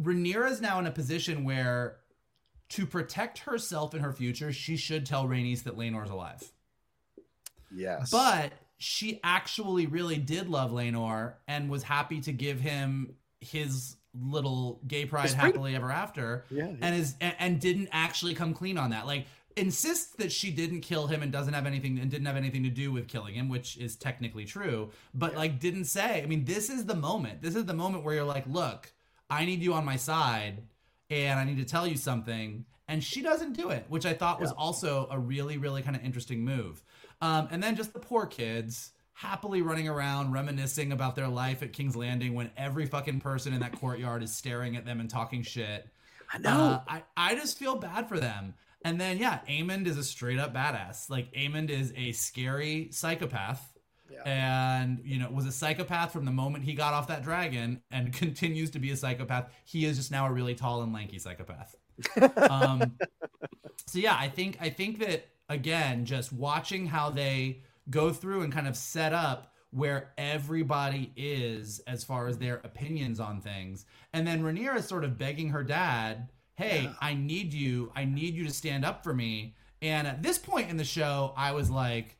Rhaenyra 0.00 0.50
is 0.50 0.60
now 0.60 0.78
in 0.78 0.86
a 0.86 0.90
position 0.90 1.44
where, 1.44 1.96
to 2.74 2.86
protect 2.86 3.38
herself 3.38 3.94
and 3.94 4.02
her 4.02 4.12
future, 4.12 4.52
she 4.52 4.76
should 4.76 5.06
tell 5.06 5.28
Rhaenys 5.28 5.62
that 5.62 5.76
Laenor's 5.76 6.10
alive. 6.10 6.42
yes. 7.72 8.10
But 8.10 8.52
she 8.78 9.20
actually 9.22 9.86
really 9.86 10.16
did 10.16 10.48
love 10.48 10.72
Laenor 10.72 11.34
and 11.46 11.70
was 11.70 11.84
happy 11.84 12.20
to 12.22 12.32
give 12.32 12.58
him 12.58 13.14
his 13.40 13.96
little 14.12 14.80
gay 14.88 15.06
pride 15.06 15.30
happily 15.30 15.76
ever 15.76 15.90
after 15.90 16.44
yeah, 16.50 16.68
yeah. 16.68 16.76
and 16.82 16.94
is 16.94 17.14
and, 17.20 17.34
and 17.38 17.60
didn't 17.60 17.88
actually 17.90 18.32
come 18.32 18.54
clean 18.54 18.78
on 18.78 18.90
that 18.90 19.06
like 19.06 19.26
insists 19.56 20.14
that 20.16 20.30
she 20.30 20.52
didn't 20.52 20.82
kill 20.82 21.08
him 21.08 21.20
and 21.20 21.32
doesn't 21.32 21.52
have 21.52 21.66
anything 21.66 21.98
and 21.98 22.12
didn't 22.12 22.26
have 22.26 22.36
anything 22.36 22.62
to 22.62 22.70
do 22.70 22.92
with 22.92 23.08
killing 23.08 23.34
him 23.34 23.48
which 23.48 23.76
is 23.76 23.96
technically 23.96 24.44
true 24.44 24.88
but 25.14 25.34
like 25.34 25.58
didn't 25.58 25.86
say 25.86 26.22
i 26.22 26.26
mean 26.26 26.44
this 26.44 26.70
is 26.70 26.84
the 26.84 26.94
moment 26.94 27.42
this 27.42 27.56
is 27.56 27.64
the 27.64 27.74
moment 27.74 28.04
where 28.04 28.14
you're 28.14 28.24
like 28.24 28.46
look 28.46 28.92
i 29.28 29.44
need 29.44 29.60
you 29.60 29.74
on 29.74 29.84
my 29.84 29.96
side 29.96 30.62
and 31.10 31.38
i 31.38 31.44
need 31.44 31.56
to 31.58 31.64
tell 31.64 31.86
you 31.86 31.96
something 31.96 32.64
and 32.88 33.02
she 33.02 33.22
doesn't 33.22 33.52
do 33.54 33.70
it 33.70 33.84
which 33.88 34.06
i 34.06 34.12
thought 34.12 34.40
was 34.40 34.50
Yeah. 34.50 34.56
also 34.62 35.06
a 35.10 35.18
really 35.18 35.58
really 35.58 35.82
kind 35.82 35.96
of 35.96 36.02
interesting 36.04 36.44
move 36.44 36.82
um, 37.20 37.48
and 37.50 37.62
then 37.62 37.76
just 37.76 37.92
the 37.92 38.00
poor 38.00 38.26
kids 38.26 38.90
happily 39.12 39.62
running 39.62 39.88
around 39.88 40.32
reminiscing 40.32 40.90
about 40.92 41.14
their 41.16 41.28
life 41.28 41.62
at 41.62 41.72
king's 41.72 41.94
landing 41.96 42.34
when 42.34 42.50
every 42.56 42.86
fucking 42.86 43.20
person 43.20 43.52
in 43.52 43.60
that 43.60 43.72
courtyard 43.80 44.22
is 44.22 44.34
staring 44.34 44.76
at 44.76 44.84
them 44.84 45.00
and 45.00 45.08
talking 45.10 45.42
shit 45.42 45.86
I 46.32 46.38
know. 46.38 46.50
uh, 46.50 46.80
I, 46.88 47.02
I 47.16 47.34
just 47.36 47.58
feel 47.58 47.76
bad 47.76 48.08
for 48.08 48.18
them. 48.18 48.54
And 48.84 48.98
then 49.00 49.18
yeah, 49.18 49.40
Aemond 49.48 49.86
is 49.86 49.98
a 49.98 50.02
straight 50.02 50.38
up 50.38 50.52
badass. 50.54 51.08
Like 51.10 51.30
Aemond 51.34 51.68
is 51.70 51.92
a 51.96 52.12
scary 52.12 52.88
psychopath. 52.90 53.73
Yeah. 54.10 54.22
And 54.24 55.00
you 55.04 55.18
know, 55.18 55.30
was 55.30 55.46
a 55.46 55.52
psychopath 55.52 56.12
from 56.12 56.24
the 56.24 56.32
moment 56.32 56.64
he 56.64 56.74
got 56.74 56.94
off 56.94 57.08
that 57.08 57.22
dragon 57.22 57.82
and 57.90 58.12
continues 58.12 58.70
to 58.70 58.78
be 58.78 58.90
a 58.90 58.96
psychopath. 58.96 59.52
He 59.64 59.84
is 59.84 59.96
just 59.96 60.10
now 60.10 60.26
a 60.26 60.32
really 60.32 60.54
tall 60.54 60.82
and 60.82 60.92
lanky 60.92 61.18
psychopath. 61.18 61.74
um 62.50 62.96
so 63.86 63.98
yeah, 63.98 64.16
I 64.18 64.28
think 64.28 64.58
I 64.60 64.70
think 64.70 64.98
that 65.00 65.28
again, 65.48 66.04
just 66.04 66.32
watching 66.32 66.86
how 66.86 67.10
they 67.10 67.62
go 67.90 68.12
through 68.12 68.42
and 68.42 68.52
kind 68.52 68.66
of 68.66 68.76
set 68.76 69.12
up 69.12 69.52
where 69.70 70.12
everybody 70.16 71.12
is 71.16 71.80
as 71.86 72.04
far 72.04 72.28
as 72.28 72.38
their 72.38 72.56
opinions 72.64 73.18
on 73.18 73.40
things. 73.40 73.86
And 74.12 74.26
then 74.26 74.42
Rhaenyra 74.42 74.76
is 74.78 74.86
sort 74.86 75.04
of 75.04 75.18
begging 75.18 75.50
her 75.50 75.64
dad, 75.64 76.30
"Hey, 76.54 76.90
I 77.00 77.14
need 77.14 77.52
you. 77.52 77.92
I 77.94 78.04
need 78.04 78.34
you 78.34 78.44
to 78.44 78.52
stand 78.52 78.84
up 78.84 79.02
for 79.02 79.12
me." 79.12 79.56
And 79.82 80.06
at 80.06 80.22
this 80.22 80.38
point 80.38 80.70
in 80.70 80.76
the 80.76 80.84
show, 80.84 81.34
I 81.36 81.52
was 81.52 81.70
like, 81.70 82.16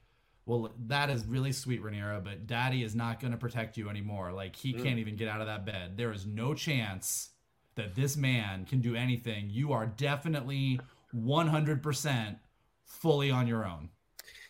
"Well, 0.47 0.73
that 0.87 1.11
is 1.11 1.25
really 1.27 1.53
sweet, 1.53 1.83
Rhaenyra, 1.83 2.23
but 2.23 2.47
Daddy 2.47 2.83
is 2.83 2.95
not 2.95 3.21
going 3.21 3.33
to 3.33 3.39
protect 3.39 3.77
you 3.77 3.89
anymore. 3.89 4.33
Like 4.33 4.57
he 4.57 4.73
can't 4.73 4.99
even 4.99 5.17
get 5.17 5.29
out 5.29 5.41
of 5.41 5.47
that 5.47 5.65
bed. 5.65 5.97
There 5.97 6.13
is 6.13 6.27
no 6.27 6.55
chance 6.55 7.31
that 7.77 7.95
this 7.95 8.17
man 8.17 8.65
can 8.65 8.81
do 8.81 8.95
anything. 8.95 9.49
You 9.51 9.73
are 9.73 9.87
definitely 9.87 10.81
100% 11.15 12.37
fully 12.85 13.31
on 13.31 13.47
your 13.47 13.65
own." 13.67 13.91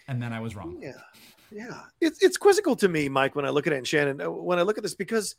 And 0.09 0.22
then 0.22 0.32
I 0.32 0.40
was 0.40 0.55
wrong. 0.55 0.78
Yeah, 0.80 0.92
yeah. 1.51 1.82
It's 2.01 2.22
it's 2.22 2.36
quizzical 2.36 2.76
to 2.76 2.88
me, 2.88 3.09
Mike, 3.09 3.34
when 3.34 3.47
I 3.47 3.51
look 3.51 3.66
at 3.66 3.72
it, 3.72 3.76
and 3.76 3.86
Shannon, 3.88 4.20
uh, 4.20 4.30
when 4.30 4.59
I 4.59 4.62
look 4.62 4.76
at 4.76 4.82
this, 4.82 4.95
because 4.95 5.36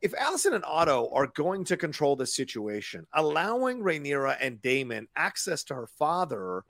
if 0.00 0.12
Alicent 0.12 0.54
and 0.54 0.64
Otto 0.64 1.10
are 1.12 1.26
going 1.26 1.64
to 1.64 1.76
control 1.76 2.16
the 2.16 2.26
situation, 2.26 3.06
allowing 3.14 3.80
Rhaenyra 3.80 4.36
and 4.40 4.62
Daemon 4.62 5.08
access 5.16 5.64
to 5.64 5.74
her 5.74 5.86
father 5.86 6.64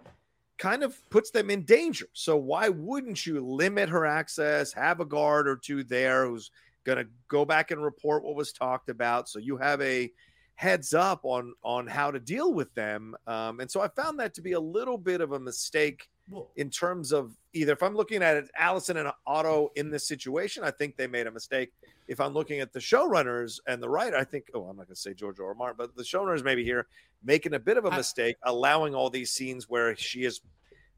kind 0.59 0.83
of 0.83 0.99
puts 1.11 1.31
them 1.31 1.51
in 1.51 1.65
danger. 1.65 2.07
So 2.13 2.37
why 2.37 2.69
wouldn't 2.69 3.25
you 3.25 3.41
limit 3.41 3.89
her 3.89 4.05
access, 4.05 4.73
have 4.73 5.01
a 5.01 5.05
guard 5.05 5.49
or 5.49 5.57
two 5.57 5.85
there 5.85 6.27
who's 6.27 6.51
going 6.85 6.99
to 6.99 7.11
go 7.29 7.45
back 7.45 7.71
and 7.71 7.83
report 7.83 8.25
what 8.25 8.35
was 8.35 8.53
talked 8.53 8.89
about, 8.89 9.29
so 9.29 9.39
you 9.39 9.57
have 9.57 9.81
a 9.83 10.11
heads 10.55 10.93
up 10.93 11.21
on 11.23 11.55
on 11.63 11.87
how 11.87 12.11
to 12.11 12.19
deal 12.19 12.53
with 12.53 12.75
them. 12.75 13.15
Um, 13.27 13.61
and 13.61 13.71
so 13.71 13.81
I 13.81 13.89
found 13.89 14.19
that 14.19 14.35
to 14.35 14.43
be 14.43 14.53
a 14.53 14.61
little 14.61 14.99
bit 14.99 15.21
of 15.21 15.33
a 15.33 15.39
mistake 15.39 16.09
well, 16.31 16.51
in 16.57 16.71
terms 16.71 17.13
of 17.13 17.35
either 17.53 17.73
if 17.73 17.83
I'm 17.83 17.95
looking 17.95 18.23
at 18.23 18.37
it, 18.37 18.51
Alicent 18.61 18.99
and 18.99 19.11
Otto 19.27 19.71
in 19.77 19.91
this 19.91 20.07
situation, 20.07 20.63
I 20.63 20.71
think 20.71 20.97
they 20.97 21.07
made 21.07 21.27
a 21.27 21.31
mistake. 21.31 21.73
If 22.07 22.21
I'm 22.21 22.33
looking 22.33 22.61
at 22.61 22.73
the 22.73 22.79
showrunners 22.79 23.61
and 23.67 23.83
the 23.83 23.89
writer, 23.89 24.17
I 24.17 24.25
think, 24.25 24.51
oh, 24.55 24.65
I'm 24.65 24.77
not 24.77 24.87
going 24.87 24.95
to 24.95 24.97
say 24.97 25.15
George 25.15 25.41
or. 25.41 25.55
Martin, 25.55 25.77
but 25.79 25.97
the 25.97 26.03
showrunners 26.03 26.45
maybe 26.45 26.65
here 26.65 26.87
making 27.25 27.55
a 27.55 27.59
bit 27.59 27.77
of 27.77 27.85
a 27.85 27.91
mistake, 27.91 28.37
I, 28.45 28.51
allowing 28.51 28.95
all 28.95 29.11
these 29.11 29.31
scenes 29.31 29.69
where 29.69 29.97
she 29.97 30.25
is, 30.25 30.41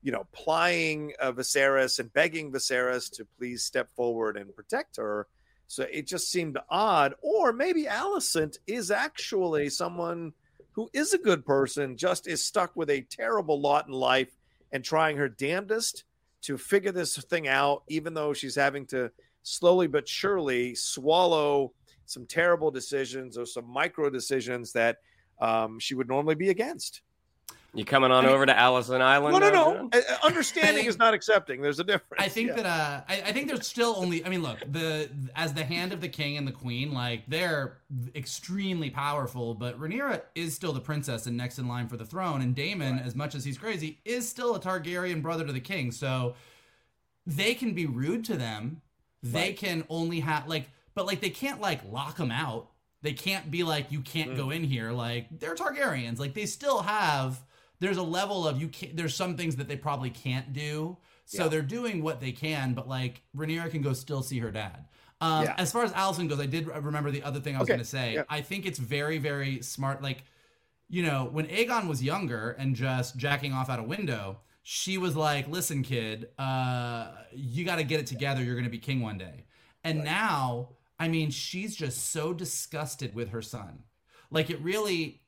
you 0.03 0.13
know, 0.13 0.27
plying 0.33 1.13
uh, 1.21 1.33
Viserys 1.33 1.99
and 1.99 2.13
begging 2.13 2.53
Viserys 2.53 3.11
to 3.13 3.25
please 3.39 3.63
step 3.63 3.89
forward 3.95 4.37
and 4.37 4.55
protect 4.55 4.97
her. 4.97 5.27
So 5.67 5.85
it 5.85 6.07
just 6.07 6.31
seemed 6.31 6.59
odd. 6.69 7.15
Or 7.23 7.53
maybe 7.53 7.85
Alicent 7.85 8.59
is 8.67 8.91
actually 8.91 9.71
someone 9.71 10.33
who 10.73 10.91
is 10.93 11.15
a 11.15 11.19
good 11.19 11.45
person, 11.45 11.97
just 11.97 12.27
is 12.27 12.45
stuck 12.45 12.75
with 12.77 12.91
a 12.91 13.03
terrible 13.03 13.61
lot 13.61 13.87
in 13.87 13.93
life 13.93 14.31
and 14.73 14.85
trying 14.85 15.17
her 15.17 15.29
damnedest 15.29 16.05
to 16.43 16.57
figure 16.57 16.93
this 16.93 17.17
thing 17.25 17.49
out, 17.49 17.83
even 17.89 18.15
though 18.15 18.33
she's 18.33 18.55
having 18.55 18.87
to 18.87 19.11
slowly 19.43 19.87
but 19.87 20.09
surely 20.09 20.75
swallow 20.75 21.73
some 22.07 22.27
terrible 22.27 22.71
decisions 22.71 23.39
or 23.39 23.47
some 23.47 23.69
micro 23.69 24.11
decisions 24.11 24.73
that 24.73 24.99
um, 25.41 25.79
she 25.79 25.95
would 25.95 26.09
normally 26.09 26.35
be 26.35 26.51
against. 26.51 27.03
You 27.73 27.85
coming 27.85 28.11
on 28.11 28.25
I 28.25 28.27
mean, 28.27 28.35
over 28.35 28.47
to 28.47 28.53
Alicent 28.53 29.01
Island? 29.01 29.39
No, 29.39 29.49
no, 29.49 29.51
no. 29.51 29.91
Uh, 29.93 30.01
understanding 30.25 30.87
is 30.87 30.99
not 30.99 31.15
accepting. 31.15 31.63
There's 31.63 31.79
a 31.79 31.85
difference. 31.85 32.23
I 32.23 32.29
think 32.29 32.49
yeah. 32.49 32.57
that 32.57 32.67
uh, 32.67 33.01
I, 33.09 33.23
I, 33.27 33.33
think 33.33 33.47
there's 33.47 33.67
still 33.67 33.95
only. 33.97 34.25
I 34.27 34.29
mean, 34.29 34.43
look, 34.43 34.59
the 34.69 35.09
as 35.37 35.55
the 35.55 35.63
hand 35.63 35.93
of 35.93 36.01
the 36.01 36.09
king 36.09 36.37
and 36.37 36.49
the 36.49 36.53
queen, 36.53 36.93
like 36.93 37.23
they're 37.29 37.79
extremely 38.17 38.91
powerful, 38.91 39.55
but 39.55 39.79
Rhaenyra 39.79 40.23
is 40.35 40.53
still 40.53 40.73
the 40.73 40.81
princess 40.81 41.27
and 41.27 41.37
next 41.37 41.61
in 41.61 41.69
line 41.69 41.87
for 41.87 41.97
the 41.97 42.05
throne, 42.05 42.43
and 42.43 42.57
Daemon, 42.57 42.95
right. 42.95 43.07
as 43.07 43.15
much 43.15 43.37
as 43.37 43.45
he's 43.45 43.57
crazy, 43.57 44.01
is 44.05 44.29
still 44.29 44.57
a 44.57 44.61
Targaryen 44.61 45.23
brother 45.23 45.47
to 45.47 45.53
the 45.53 45.61
king. 45.61 45.93
So 45.93 46.35
they 47.25 47.55
can 47.55 47.73
be 47.73 47.87
rude 47.87 48.25
to 48.25 48.37
them. 48.37 48.83
They 49.23 49.49
right. 49.49 49.57
can 49.57 49.85
only 49.89 50.21
have 50.21 50.49
like, 50.49 50.71
but 50.95 51.07
like 51.07 51.21
they 51.21 51.31
can't 51.31 51.61
like 51.61 51.81
lock 51.89 52.17
them 52.17 52.33
out. 52.33 52.71
They 53.03 53.13
can't 53.13 53.49
be 53.49 53.63
like 53.63 53.93
you 53.93 54.01
can't 54.01 54.33
mm. 54.33 54.37
go 54.37 54.51
in 54.51 54.65
here. 54.65 54.91
Like 54.91 55.39
they're 55.39 55.55
Targaryens. 55.55 56.19
Like 56.19 56.35
they 56.35 56.47
still 56.47 56.83
have 56.83 57.41
there's 57.81 57.97
a 57.97 58.03
level 58.03 58.47
of 58.47 58.61
you 58.61 58.69
can't 58.69 58.97
there's 58.97 59.15
some 59.15 59.37
things 59.37 59.57
that 59.57 59.69
they 59.69 59.77
probably 59.77 60.11
can't 60.11 60.53
do 60.53 60.97
so 61.25 61.45
yeah. 61.45 61.49
they're 61.49 61.63
doing 61.63 62.03
what 62.03 62.21
they 62.21 62.33
can 62.33 62.75
but 62.75 62.89
like 62.89 63.23
Rhaenyra 63.37 63.71
can 63.71 63.83
go 63.83 63.93
still 63.93 64.23
see 64.23 64.39
her 64.39 64.51
dad 64.51 64.85
um, 65.23 65.45
yeah. 65.45 65.55
as 65.59 65.73
far 65.73 65.83
as 65.83 65.93
Alicent 65.93 66.29
goes 66.29 66.41
I 66.41 66.47
did 66.47 66.69
remember 66.69 67.11
the 67.11 67.23
other 67.23 67.41
thing 67.41 67.57
I 67.57 67.59
was 67.59 67.67
okay. 67.67 67.75
going 67.75 67.85
to 67.85 67.89
say 67.89 68.15
yeah. 68.15 68.23
I 68.29 68.41
think 68.41 68.67
it's 68.67 68.79
very 68.79 69.19
very 69.19 69.63
smart 69.63 70.03
like 70.03 70.25
you 70.89 71.03
know 71.03 71.29
when 71.33 71.47
Aegon 71.47 71.89
was 71.89 72.03
younger 72.03 72.51
and 72.53 72.77
just 72.77 73.17
jacking 73.17 73.53
off 73.53 73.69
out 73.69 73.81
a 73.81 73.85
window 73.85 74.39
she 74.63 74.99
was 74.99 75.17
like 75.17 75.49
listen 75.49 75.83
kid 75.83 76.29
uh, 76.39 77.09
you 77.33 77.65
got 77.65 77.77
to 77.77 77.85
get 77.85 78.01
it 78.01 78.07
together 78.07 78.43
you're 78.43 78.55
going 78.55 78.65
to 78.65 78.71
be 78.71 78.79
king 78.79 79.01
one 79.01 79.19
day 79.19 79.45
and 79.85 79.99
right. 79.99 80.05
now 80.05 80.69
I 80.99 81.09
mean 81.09 81.31
she's 81.31 81.75
just 81.75 82.11
so 82.11 82.33
disgusted 82.33 83.15
with 83.15 83.31
her 83.31 83.43
son 83.43 83.85
like 84.31 84.51
it 84.51 84.61
really 84.61 85.23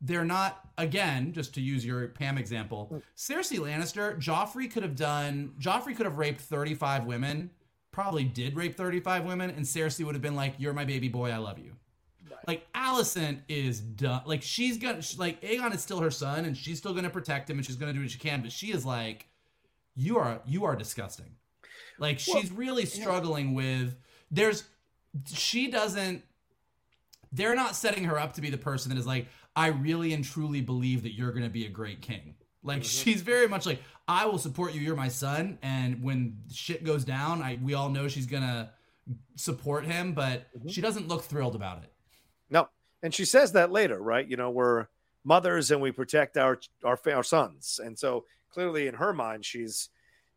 they're 0.00 0.24
not 0.24 0.60
again 0.76 1.32
just 1.32 1.54
to 1.54 1.60
use 1.60 1.84
your 1.84 2.08
pam 2.08 2.38
example 2.38 2.88
mm. 2.92 3.02
cersei 3.16 3.58
lannister 3.58 4.16
joffrey 4.20 4.70
could 4.70 4.82
have 4.82 4.94
done 4.94 5.52
joffrey 5.60 5.96
could 5.96 6.06
have 6.06 6.18
raped 6.18 6.40
35 6.40 7.04
women 7.04 7.50
probably 7.90 8.24
did 8.24 8.56
rape 8.56 8.76
35 8.76 9.24
women 9.24 9.50
and 9.50 9.64
cersei 9.64 10.04
would 10.04 10.14
have 10.14 10.22
been 10.22 10.36
like 10.36 10.54
you're 10.58 10.72
my 10.72 10.84
baby 10.84 11.08
boy 11.08 11.30
i 11.30 11.36
love 11.36 11.58
you 11.58 11.72
right. 12.30 12.46
like 12.46 12.72
Alicent 12.74 13.40
is 13.48 13.80
done 13.80 14.22
like 14.24 14.42
she's 14.42 14.78
gonna 14.78 15.02
like 15.16 15.40
aegon 15.42 15.74
is 15.74 15.82
still 15.82 15.98
her 16.00 16.10
son 16.10 16.44
and 16.44 16.56
she's 16.56 16.78
still 16.78 16.94
gonna 16.94 17.10
protect 17.10 17.50
him 17.50 17.56
and 17.56 17.66
she's 17.66 17.76
gonna 17.76 17.92
do 17.92 18.00
what 18.00 18.10
she 18.10 18.18
can 18.18 18.40
but 18.40 18.52
she 18.52 18.70
is 18.70 18.86
like 18.86 19.26
you 19.96 20.16
are 20.16 20.40
you 20.46 20.64
are 20.64 20.76
disgusting 20.76 21.34
like 21.98 22.20
well, 22.28 22.40
she's 22.40 22.52
really 22.52 22.86
struggling 22.86 23.48
yeah. 23.50 23.56
with 23.56 23.96
there's 24.30 24.64
she 25.26 25.68
doesn't 25.68 26.22
they're 27.32 27.54
not 27.54 27.76
setting 27.76 28.04
her 28.04 28.18
up 28.18 28.32
to 28.34 28.40
be 28.40 28.50
the 28.50 28.58
person 28.58 28.90
that 28.90 28.98
is 28.98 29.06
like 29.06 29.26
I 29.58 29.66
really 29.68 30.12
and 30.12 30.24
truly 30.24 30.60
believe 30.60 31.02
that 31.02 31.14
you're 31.14 31.32
going 31.32 31.42
to 31.42 31.50
be 31.50 31.66
a 31.66 31.68
great 31.68 32.00
king. 32.00 32.36
Like 32.62 32.78
mm-hmm. 32.78 32.84
she's 32.84 33.22
very 33.22 33.48
much 33.48 33.66
like 33.66 33.82
I 34.06 34.24
will 34.26 34.38
support 34.38 34.72
you. 34.72 34.80
You're 34.80 34.94
my 34.94 35.08
son, 35.08 35.58
and 35.62 36.00
when 36.02 36.38
shit 36.52 36.84
goes 36.84 37.04
down, 37.04 37.42
I 37.42 37.58
we 37.62 37.74
all 37.74 37.88
know 37.88 38.06
she's 38.08 38.26
gonna 38.26 38.70
support 39.36 39.84
him, 39.84 40.12
but 40.12 40.46
mm-hmm. 40.56 40.68
she 40.68 40.80
doesn't 40.80 41.08
look 41.08 41.22
thrilled 41.22 41.54
about 41.56 41.82
it. 41.82 41.92
No, 42.50 42.68
and 43.02 43.12
she 43.12 43.24
says 43.24 43.52
that 43.52 43.72
later, 43.72 44.00
right? 44.00 44.28
You 44.28 44.36
know, 44.36 44.50
we're 44.50 44.86
mothers 45.24 45.70
and 45.70 45.80
we 45.80 45.92
protect 45.92 46.36
our 46.36 46.58
our 46.84 46.98
our 47.12 47.22
sons, 47.22 47.80
and 47.82 47.98
so 47.98 48.24
clearly 48.52 48.86
in 48.86 48.94
her 48.94 49.12
mind, 49.12 49.44
she's 49.44 49.88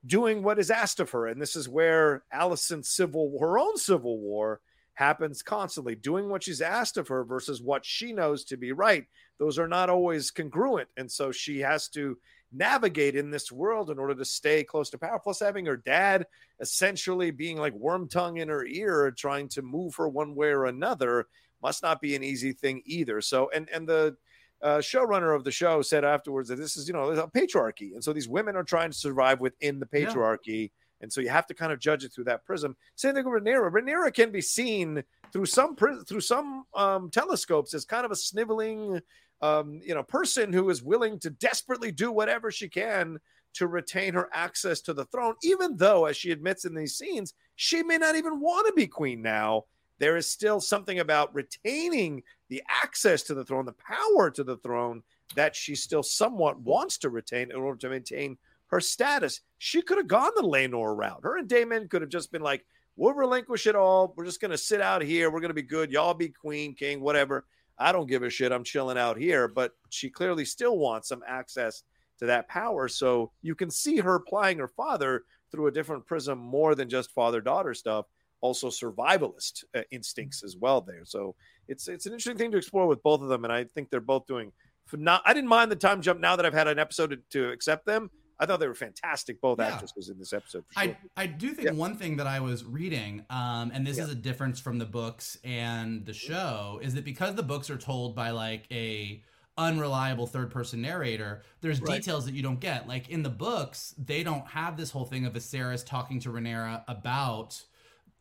doing 0.05 0.41
what 0.41 0.59
is 0.59 0.72
asked 0.72 0.99
of 0.99 1.11
her, 1.11 1.28
and 1.28 1.41
this 1.41 1.55
is 1.55 1.69
where 1.69 2.24
Alicent's 2.34 2.89
civil, 2.89 3.38
her 3.39 3.59
own 3.59 3.78
civil 3.78 4.19
war, 4.19 4.61
happens 4.94 5.42
constantly, 5.42 5.96
doing 5.96 6.30
what 6.30 6.44
she's 6.44 6.62
asked 6.62 6.98
of 6.98 7.08
her 7.08 7.24
versus 7.24 7.62
what 7.62 7.86
she 7.86 8.14
knows 8.14 8.44
to 8.46 8.58
be 8.58 8.72
right. 8.72 9.06
Those 9.39 9.58
are 9.58 9.68
not 9.68 9.89
always 9.89 10.32
congruent. 10.32 10.89
And 10.98 11.12
so 11.12 11.32
she 11.32 11.60
has 11.60 11.88
to 11.89 12.18
navigate 12.54 13.16
in 13.16 13.32
this 13.32 13.52
world 13.52 13.89
in 13.89 13.98
order 13.98 14.14
to 14.16 14.26
stay 14.26 14.64
close 14.64 14.89
to 14.89 14.98
power. 14.98 15.20
Plus, 15.20 15.39
having 15.39 15.66
her 15.66 15.78
dad 15.78 16.26
essentially 16.60 17.32
being 17.32 17.58
like 17.58 17.74
worm 17.74 18.08
tongue 18.08 18.38
in 18.38 18.50
her 18.50 18.66
ear, 18.66 19.12
trying 19.12 19.48
to 19.50 19.62
move 19.62 19.96
her 19.96 20.10
one 20.10 20.36
way 20.36 20.50
or 20.50 20.66
another, 20.66 21.28
must 21.62 21.82
not 21.82 22.02
be 22.02 22.16
an 22.16 22.24
easy 22.24 22.52
thing 22.52 22.82
either. 22.86 23.22
So, 23.22 23.50
and 23.54 23.70
and 23.70 23.88
the 23.88 24.18
uh, 24.62 24.78
showrunner 24.78 25.36
of 25.36 25.44
the 25.44 25.52
show 25.52 25.82
said 25.82 26.04
afterwards 26.04 26.50
that 26.50 26.58
this 26.58 26.78
is 26.78 26.88
you 26.88 26.94
know 26.94 27.10
a 27.12 27.28
patriarchy, 27.30 27.94
and 27.94 28.04
so 28.04 28.14
these 28.14 28.28
women 28.28 28.56
are 28.56 28.64
trying 28.64 28.92
to 28.92 28.98
survive 28.98 29.39
within 29.39 29.80
the 29.80 29.86
patriarchy. 29.86 30.64
Yeah 30.64 30.68
and 31.02 31.12
so 31.12 31.22
you 31.22 31.30
have 31.30 31.47
to 31.47 31.54
kind 31.54 31.72
of 31.72 31.80
judge 31.80 32.04
it 32.04 32.14
through 32.14 32.26
that 32.26 32.45
prism. 32.45 32.76
Same 32.95 33.16
thing 33.16 33.30
with 33.30 33.43
Rhaenyra. 33.43 33.72
Rhaenyra 33.72 34.14
can 34.14 34.32
be 34.32 34.41
seen 34.41 35.04
through 35.34 35.45
some 35.45 35.76
through 35.76 36.22
some 36.22 36.66
um, 36.76 37.10
telescopes 37.10 37.74
as 37.74 37.86
kind 37.86 38.06
of 38.06 38.12
a 38.12 38.16
sniveling, 38.16 39.02
um, 39.41 39.82
you 39.84 39.93
know, 39.93 40.04
person 40.04 40.54
who 40.54 40.70
is 40.70 40.84
willing 40.84 41.20
to 41.20 41.30
desperately 41.30 41.91
do 41.91 42.12
whatever 42.12 42.52
she 42.52 42.70
can 42.70 43.20
to 43.54 43.68
retain 43.68 44.14
her 44.14 44.30
access 44.34 44.82
to 44.82 44.93
the 44.93 45.06
throne, 45.06 45.36
even 45.43 45.76
though, 45.76 46.06
as 46.06 46.16
she 46.16 46.32
admits 46.32 46.66
in 46.66 46.74
these 46.74 46.95
scenes, 46.95 47.34
she 47.56 47.84
may 47.84 47.97
not 47.97 48.16
even 48.16 48.39
want 48.39 48.68
to 48.68 48.74
be 48.74 48.88
queen 48.88 49.22
now. 49.22 49.66
There 49.99 50.18
is 50.18 50.26
still 50.26 50.60
something 50.60 50.99
about 50.99 51.36
retaining 51.36 52.24
the 52.49 52.64
access 52.68 53.24
to 53.24 53.34
the 53.34 53.45
throne, 53.45 53.66
the 53.66 53.74
power 53.74 54.32
to 54.32 54.43
the 54.43 54.58
throne 54.58 55.04
that 55.36 55.56
she 55.56 55.76
still 55.76 56.02
somewhat 56.02 56.60
wants 56.60 56.97
to 56.99 57.10
retain 57.10 57.52
in 57.52 57.58
order 57.58 57.78
to 57.80 57.89
maintain 57.89 58.38
her 58.68 58.80
status. 58.80 59.41
She 59.64 59.84
could 59.84 59.99
have 59.99 60.07
gone 60.07 60.32
the 60.36 60.41
Laenor 60.41 60.97
route. 60.97 61.20
Her 61.22 61.38
and 61.38 61.47
Daemon 61.47 61.88
could 61.88 62.01
have 62.01 62.09
just 62.09 62.32
been 62.32 62.41
like, 62.41 62.66
we'll 62.95 63.14
relinquish 63.14 63.68
it 63.68 63.76
all. 63.76 64.12
We're 64.18 64.26
just 64.26 64.41
going 64.41 64.49
to 64.49 64.57
sit 64.57 64.82
out 64.82 65.03
here. 65.03 65.30
We're 65.30 65.39
going 65.39 65.51
to 65.51 65.53
be 65.53 65.62
good. 65.62 65.91
Y'all 65.91 66.16
be 66.16 66.30
queen, 66.30 66.74
king, 66.74 66.99
whatever. 66.99 67.45
I 67.78 67.91
don't 67.91 68.09
give 68.09 68.24
a 68.24 68.30
shit. 68.32 68.51
I'm 68.51 68.64
chilling 68.64 68.97
out 68.97 69.18
here. 69.18 69.47
But 69.47 69.74
she 69.91 70.09
clearly 70.09 70.45
still 70.45 70.80
wants 70.80 71.09
some 71.09 71.22
access 71.28 71.84
to 72.18 72.26
that 72.26 72.47
power. 72.47 72.88
So 72.88 73.34
you 73.43 73.53
can 73.53 73.70
see 73.70 73.97
her 73.97 74.20
plying 74.20 74.57
her 74.57 74.68
father 74.68 75.26
through 75.51 75.68
a 75.68 75.72
different 75.72 76.07
prism 76.07 76.39
more 76.39 76.74
than 76.74 76.89
just 76.89 77.12
father 77.12 77.39
daughter 77.39 77.76
stuff, 77.76 78.07
also 78.41 78.70
survivalist 78.70 79.64
uh, 79.76 79.84
instincts 79.91 80.43
as 80.43 80.57
well 80.57 80.82
there. 80.82 81.05
So 81.05 81.36
it's 81.68 81.88
it's 81.88 82.07
an 82.07 82.14
interesting 82.14 82.39
thing 82.39 82.49
to 82.49 82.57
explore 82.57 82.88
with 82.88 83.03
both 83.03 83.22
of 83.22 83.28
them. 83.28 83.43
And 83.43 83.53
I 83.53 83.66
think 83.66 83.91
they're 83.91 84.01
both 84.01 84.26
doing. 84.26 84.53
Not, 84.91 85.22
I 85.24 85.36
didn't 85.36 85.49
mind 85.49 85.72
the 85.72 85.76
time 85.76 86.01
jump 86.01 86.20
now 86.20 86.36
that 86.36 86.47
I've 86.47 86.51
had 86.51 86.68
an 86.68 86.80
episode 86.80 87.12
to, 87.12 87.18
to 87.30 87.51
accept 87.51 87.86
them 87.86 88.09
I 88.42 88.48
thought 88.48 88.60
they 88.60 88.68
were 88.68 88.74
fantastic, 88.74 89.39
both 89.39 89.60
yeah. 89.60 89.68
actresses 89.68 90.10
in 90.10 90.18
this 90.18 90.34
episode. 90.34 90.66
Sure. 90.72 90.84
I, 90.84 90.98
I 91.16 91.28
do 91.28 91.54
think 91.54 91.68
yeah. 91.68 91.74
one 91.74 91.96
thing 91.96 92.18
that 92.18 92.26
I 92.26 92.39
was 92.39 92.66
reading, 92.66 93.24
um, 93.30 93.72
and 93.72 93.86
this 93.86 93.98
yeah. 93.98 94.06
is 94.06 94.10
a 94.10 94.16
difference 94.16 94.60
from 94.60 94.80
the 94.80 94.86
books 94.86 95.38
and 95.44 96.06
the 96.08 96.14
show, 96.14 96.80
is 96.82 96.96
that 96.96 97.06
because 97.06 97.36
the 97.36 97.44
books 97.44 97.70
are 97.70 97.78
told 97.78 98.16
by 98.16 98.32
like 98.32 98.66
a 98.72 99.22
unreliable 99.58 100.26
third 100.26 100.50
person 100.50 100.82
narrator, 100.82 101.44
there's 101.62 101.80
right. 101.82 102.02
details 102.02 102.26
that 102.26 102.34
you 102.34 102.42
don't 102.42 102.60
get. 102.60 102.88
Like 102.88 103.10
in 103.10 103.22
the 103.22 103.30
books, 103.30 103.94
they 103.98 104.24
don't 104.24 104.48
have 104.48 104.76
this 104.76 104.89
whole 104.89 105.06
thing 105.06 105.26
of 105.26 105.34
Viserys 105.34 105.86
talking 105.86 106.20
to 106.22 106.30
Rhaenyra 106.30 106.84
about 106.88 107.62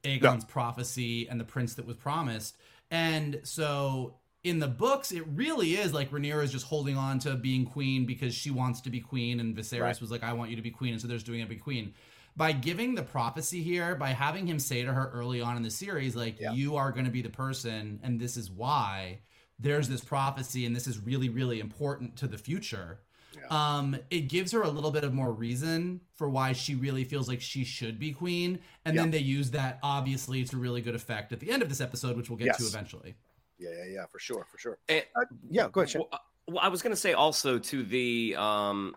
Aegon's 0.04 0.44
prophecy 0.44 1.28
and 1.28 1.40
the 1.40 1.44
prince 1.44 1.74
that 1.74 1.86
was 1.86 1.96
promised. 1.96 2.56
And 2.90 3.40
so 3.44 4.16
in 4.42 4.58
the 4.58 4.68
books, 4.68 5.12
it 5.12 5.22
really 5.34 5.74
is 5.74 5.92
like 5.92 6.10
Rhaenyra 6.10 6.42
is 6.44 6.52
just 6.52 6.66
holding 6.66 6.96
on 6.96 7.18
to 7.20 7.34
being 7.34 7.66
queen 7.66 8.06
because 8.06 8.34
she 8.34 8.50
wants 8.50 8.80
to 8.82 8.90
be 8.90 9.00
queen, 9.00 9.40
and 9.40 9.54
Viserys 9.54 9.80
right. 9.80 10.00
was 10.00 10.10
like, 10.10 10.22
"I 10.22 10.32
want 10.32 10.50
you 10.50 10.56
to 10.56 10.62
be 10.62 10.70
queen," 10.70 10.92
and 10.92 11.00
so 11.00 11.08
there's 11.08 11.22
doing 11.22 11.40
it 11.40 11.48
be 11.48 11.56
queen. 11.56 11.94
By 12.36 12.52
giving 12.52 12.94
the 12.94 13.02
prophecy 13.02 13.62
here, 13.62 13.94
by 13.96 14.10
having 14.10 14.46
him 14.46 14.58
say 14.58 14.82
to 14.82 14.92
her 14.92 15.10
early 15.12 15.40
on 15.40 15.56
in 15.56 15.62
the 15.62 15.70
series, 15.70 16.16
like, 16.16 16.40
yeah. 16.40 16.52
"You 16.52 16.76
are 16.76 16.90
going 16.90 17.04
to 17.04 17.10
be 17.10 17.22
the 17.22 17.30
person, 17.30 18.00
and 18.02 18.18
this 18.18 18.36
is 18.36 18.50
why." 18.50 19.20
There's 19.62 19.90
this 19.90 20.02
prophecy, 20.02 20.64
and 20.64 20.74
this 20.74 20.86
is 20.86 20.98
really, 20.98 21.28
really 21.28 21.60
important 21.60 22.16
to 22.16 22.26
the 22.26 22.38
future. 22.38 23.00
Yeah. 23.36 23.42
Um, 23.50 23.94
it 24.08 24.22
gives 24.22 24.52
her 24.52 24.62
a 24.62 24.70
little 24.70 24.90
bit 24.90 25.04
of 25.04 25.12
more 25.12 25.32
reason 25.32 26.00
for 26.14 26.30
why 26.30 26.54
she 26.54 26.74
really 26.74 27.04
feels 27.04 27.28
like 27.28 27.42
she 27.42 27.64
should 27.64 27.98
be 27.98 28.12
queen, 28.12 28.60
and 28.86 28.98
then 28.98 29.10
they 29.10 29.18
use 29.18 29.50
that 29.50 29.78
obviously 29.82 30.44
to 30.44 30.56
really 30.56 30.80
good 30.80 30.94
effect 30.94 31.30
at 31.32 31.40
the 31.40 31.50
end 31.50 31.60
of 31.60 31.68
this 31.68 31.82
episode, 31.82 32.16
which 32.16 32.30
we'll 32.30 32.38
get 32.38 32.46
yes. 32.46 32.56
to 32.56 32.64
eventually. 32.64 33.16
Yeah, 33.60 33.70
yeah, 33.76 33.92
yeah, 33.92 34.06
for 34.06 34.18
sure, 34.18 34.46
for 34.50 34.58
sure. 34.58 34.78
And, 34.88 35.04
uh, 35.14 35.24
yeah, 35.50 35.68
go 35.70 35.82
ahead. 35.82 35.96
Well, 35.96 36.08
well, 36.48 36.58
I 36.62 36.68
was 36.68 36.80
going 36.82 36.92
to 36.94 37.00
say 37.00 37.12
also 37.12 37.58
to 37.58 37.82
the 37.84 38.34
um, 38.36 38.96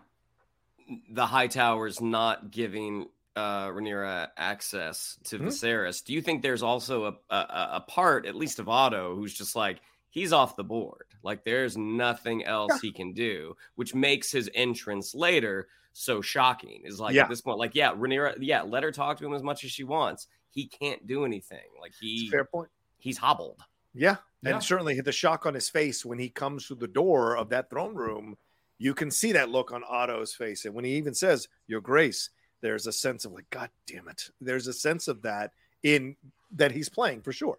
the 1.10 1.26
Hightowers 1.26 2.00
not 2.00 2.50
giving 2.50 3.08
uh, 3.36 3.68
Rhaenyra 3.68 4.28
access 4.36 5.18
to 5.24 5.38
Mhm. 5.38 5.46
Viserys, 5.48 6.04
do 6.04 6.12
you 6.14 6.22
think 6.22 6.42
there's 6.42 6.62
also 6.62 7.04
a, 7.04 7.34
a 7.34 7.68
a 7.74 7.84
part, 7.86 8.26
at 8.26 8.34
least 8.34 8.58
of 8.58 8.68
Otto, 8.68 9.14
who's 9.16 9.34
just 9.34 9.54
like 9.54 9.80
he's 10.10 10.32
off 10.32 10.56
the 10.56 10.64
board? 10.64 11.06
Like 11.22 11.44
there's 11.44 11.76
nothing 11.76 12.44
else 12.44 12.80
he 12.80 12.90
can 12.92 13.12
do, 13.12 13.56
which 13.74 13.94
makes 13.94 14.30
his 14.32 14.48
entrance 14.54 15.14
later 15.14 15.68
so 15.92 16.22
shocking. 16.22 16.82
Is 16.84 16.98
like 17.00 17.14
Yeah. 17.14 17.22
at 17.24 17.28
this 17.28 17.40
point, 17.40 17.58
like 17.58 17.74
yeah, 17.74 17.92
Rhaenyra, 17.92 18.36
yeah, 18.40 18.62
let 18.62 18.82
her 18.82 18.92
talk 18.92 19.18
to 19.18 19.26
him 19.26 19.34
as 19.34 19.42
much 19.42 19.62
as 19.64 19.70
she 19.70 19.84
wants. 19.84 20.26
He 20.50 20.66
can't 20.68 21.04
do 21.06 21.24
anything. 21.24 21.66
Like 21.80 21.92
he 22.00 22.28
fair 22.30 22.44
point. 22.44 22.68
he's 22.98 23.18
hobbled. 23.18 23.60
Yeah. 23.94 24.16
Yeah. 24.42 24.54
And 24.54 24.62
certainly 24.62 25.00
the 25.00 25.12
shock 25.12 25.46
on 25.46 25.54
his 25.54 25.70
face 25.70 26.04
when 26.04 26.18
he 26.18 26.28
comes 26.28 26.66
through 26.66 26.76
the 26.76 26.88
door 26.88 27.36
of 27.36 27.48
that 27.50 27.70
throne 27.70 27.94
room, 27.94 28.36
you 28.78 28.92
can 28.92 29.10
see 29.10 29.32
that 29.32 29.48
look 29.48 29.72
on 29.72 29.82
Otto's 29.88 30.34
face. 30.34 30.64
And 30.64 30.74
when 30.74 30.84
he 30.84 30.96
even 30.96 31.14
says, 31.14 31.48
Your 31.66 31.80
Grace, 31.80 32.30
there's 32.60 32.86
a 32.86 32.92
sense 32.92 33.24
of 33.24 33.32
like, 33.32 33.48
God 33.50 33.70
damn 33.86 34.08
it. 34.08 34.28
There's 34.40 34.66
a 34.66 34.72
sense 34.72 35.08
of 35.08 35.22
that 35.22 35.52
in 35.82 36.16
that 36.56 36.72
he's 36.72 36.88
playing 36.88 37.22
for 37.22 37.32
sure. 37.32 37.58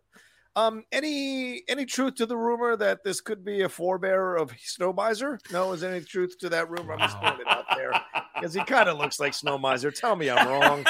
Um, 0.57 0.85
any 0.91 1.63
any 1.67 1.85
truth 1.85 2.15
to 2.15 2.25
the 2.25 2.37
rumor 2.37 2.77
that 2.77 3.03
this 3.03 3.19
could 3.19 3.43
be 3.43 3.63
a 3.63 3.67
forebearer 3.67 4.39
of 4.39 4.53
Snow 4.57 4.93
Miser? 4.93 5.37
No, 5.51 5.73
is 5.73 5.81
there 5.81 5.93
any 5.93 6.05
truth 6.05 6.37
to 6.39 6.49
that 6.49 6.69
rumor? 6.69 6.93
I'm 6.93 6.99
just 6.99 7.19
throwing 7.19 7.41
it 7.41 7.47
out 7.47 7.65
there 7.75 7.91
because 8.35 8.53
he 8.53 8.63
kind 8.63 8.87
of 8.87 8.97
looks 8.97 9.19
like 9.19 9.33
Snow 9.33 9.57
Miser. 9.57 9.91
Tell 9.91 10.15
me 10.15 10.29
I'm 10.29 10.47
wrong. 10.47 10.85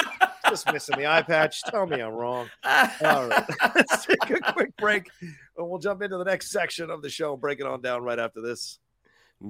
Just 0.48 0.72
missing 0.72 0.96
the 0.98 1.06
eye 1.06 1.22
patch. 1.22 1.62
Tell 1.64 1.86
me 1.86 2.00
I'm 2.00 2.12
wrong. 2.12 2.48
All 2.64 3.28
right. 3.28 3.44
Let's 3.74 4.06
take 4.06 4.30
a 4.30 4.52
quick 4.52 4.76
break 4.76 5.10
and 5.20 5.34
we'll 5.58 5.78
jump 5.78 6.02
into 6.02 6.16
the 6.18 6.24
next 6.24 6.50
section 6.50 6.90
of 6.90 7.02
the 7.02 7.10
show 7.10 7.32
and 7.32 7.40
break 7.40 7.60
it 7.60 7.66
on 7.66 7.80
down 7.80 8.02
right 8.02 8.18
after 8.18 8.40
this. 8.40 8.78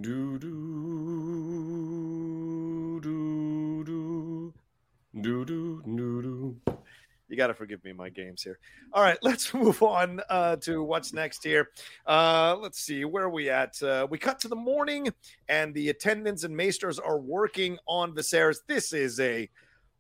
Do 0.01 0.39
do 0.39 0.51
do 3.01 3.85
do 3.85 4.55
do 5.21 5.45
do 5.45 5.83
do 5.85 6.23
do. 6.23 6.77
You 7.29 7.37
got 7.37 7.49
to 7.49 7.55
forgive 7.55 7.83
me 7.85 7.93
my 7.93 8.09
games 8.09 8.43
here. 8.43 8.59
All 8.93 9.03
right, 9.03 9.19
let's 9.23 9.53
move 9.53 9.83
on 9.83 10.21
uh, 10.31 10.57
to 10.57 10.83
what's 10.83 11.13
next 11.13 11.43
here. 11.43 11.71
Uh, 12.07 12.57
let's 12.61 12.81
see, 12.81 13.05
where 13.05 13.25
are 13.25 13.31
we 13.31 13.51
at? 13.51 13.81
Uh, 13.83 14.07
we 14.09 14.19
cut 14.19 14.39
to 14.41 14.49
the 14.49 14.57
morning, 14.57 15.09
and 15.49 15.75
the 15.75 15.89
attendants 15.89 16.45
and 16.45 16.57
maesters 16.57 16.99
are 16.99 17.19
working 17.19 17.79
on 17.87 18.15
Viserys. 18.15 18.59
This 18.67 18.93
is 18.93 19.19
a 19.21 19.49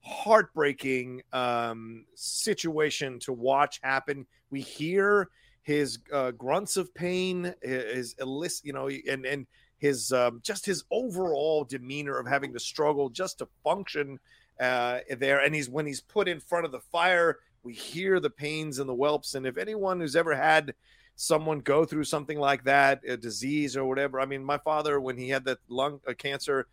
heartbreaking 0.06 1.22
um, 1.32 2.04
situation 2.14 3.18
to 3.20 3.32
watch 3.32 3.80
happen. 3.82 4.26
We 4.50 4.60
hear 4.60 5.28
his 5.62 5.98
uh, 6.12 6.30
grunts 6.30 6.76
of 6.76 6.94
pain, 6.94 7.52
his 7.60 8.14
illicit, 8.20 8.64
you 8.64 8.72
know, 8.72 8.88
and 8.88 9.26
and 9.26 9.46
his 9.78 10.12
um, 10.12 10.40
just 10.42 10.64
his 10.64 10.84
overall 10.90 11.64
demeanor 11.64 12.18
of 12.18 12.26
having 12.26 12.52
to 12.52 12.60
struggle 12.60 13.10
just 13.10 13.38
to 13.38 13.48
function 13.64 14.18
uh, 14.60 15.00
there. 15.18 15.40
And 15.40 15.54
he's 15.54 15.68
when 15.68 15.86
he's 15.86 16.00
put 16.00 16.28
in 16.28 16.40
front 16.40 16.64
of 16.66 16.72
the 16.72 16.80
fire, 16.80 17.38
we 17.64 17.74
hear 17.74 18.20
the 18.20 18.30
pains 18.30 18.78
and 18.78 18.88
the 18.88 18.94
whelps. 18.94 19.34
And 19.34 19.44
if 19.44 19.58
anyone 19.58 20.00
who's 20.00 20.16
ever 20.16 20.36
had 20.36 20.74
someone 21.16 21.60
go 21.60 21.84
through 21.84 22.04
something 22.04 22.38
like 22.38 22.62
that, 22.64 23.00
a 23.06 23.16
disease 23.16 23.76
or 23.76 23.84
whatever, 23.86 24.20
I 24.20 24.26
mean, 24.26 24.44
my 24.44 24.58
father 24.58 25.00
when 25.00 25.18
he 25.18 25.28
had 25.30 25.44
that 25.46 25.58
lung 25.68 26.00
uh, 26.06 26.14
cancer, 26.14 26.68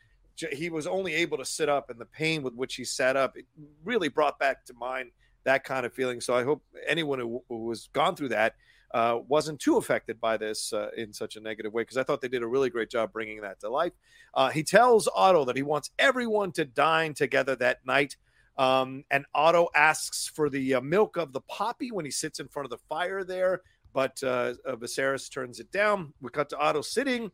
he 0.52 0.70
was 0.70 0.88
only 0.88 1.14
able 1.14 1.38
to 1.38 1.46
sit 1.46 1.70
up, 1.70 1.90
and 1.90 2.00
the 2.00 2.06
pain 2.06 2.44
with 2.44 2.54
which 2.54 2.76
he 2.76 2.86
sat 2.86 3.16
up 3.16 3.38
it 3.38 3.46
really 3.84 4.10
brought 4.10 4.40
back 4.40 4.66
to 4.66 4.74
mind 4.74 5.12
that 5.44 5.64
kind 5.64 5.86
of 5.86 5.94
feeling. 5.94 6.22
So 6.22 6.36
I 6.36 6.44
hope 6.44 6.64
anyone 6.88 7.20
who, 7.20 7.44
who 7.50 7.70
has 7.70 7.90
gone 7.94 8.16
through 8.16 8.30
that 8.30 8.56
uh, 8.94 9.20
wasn't 9.28 9.60
too 9.60 9.78
affected 9.78 10.22
by 10.22 10.38
this 10.38 10.72
uh, 10.72 10.90
in 10.96 11.12
such 11.12 11.36
a 11.36 11.40
negative 11.40 11.74
way 11.74 11.82
because 11.82 11.98
I 11.98 12.04
thought 12.04 12.22
they 12.22 12.28
did 12.28 12.44
a 12.44 12.48
really 12.48 12.70
great 12.70 12.90
job 12.90 13.12
bringing 13.12 13.42
that 13.42 13.60
to 13.62 13.70
life. 13.70 13.94
Uh, 14.34 14.50
he 14.50 14.64
tells 14.64 15.10
Otto 15.14 15.46
that 15.46 15.56
he 15.56 15.64
wants 15.64 15.90
everyone 15.98 16.52
to 16.54 16.66
dine 16.66 17.14
together 17.14 17.56
that 17.58 17.86
night. 17.86 18.18
Um, 18.58 19.04
and 19.10 19.26
Otto 19.34 19.70
asks 19.74 20.28
for 20.28 20.50
the 20.50 20.76
uh, 20.76 20.82
milk 20.82 21.18
of 21.18 21.34
the 21.34 21.42
poppy 21.42 21.92
when 21.92 22.06
he 22.06 22.12
sits 22.12 22.40
in 22.40 22.48
front 22.48 22.66
of 22.66 22.70
the 22.70 22.78
fire 22.88 23.24
there, 23.24 23.62
but 23.94 24.22
uh, 24.22 24.54
uh, 24.66 24.76
Viserys 24.76 25.32
turns 25.32 25.60
it 25.60 25.72
down. 25.72 26.14
We 26.22 26.30
cut 26.30 26.50
to 26.50 26.60
Otto 26.60 26.82
sitting 26.82 27.32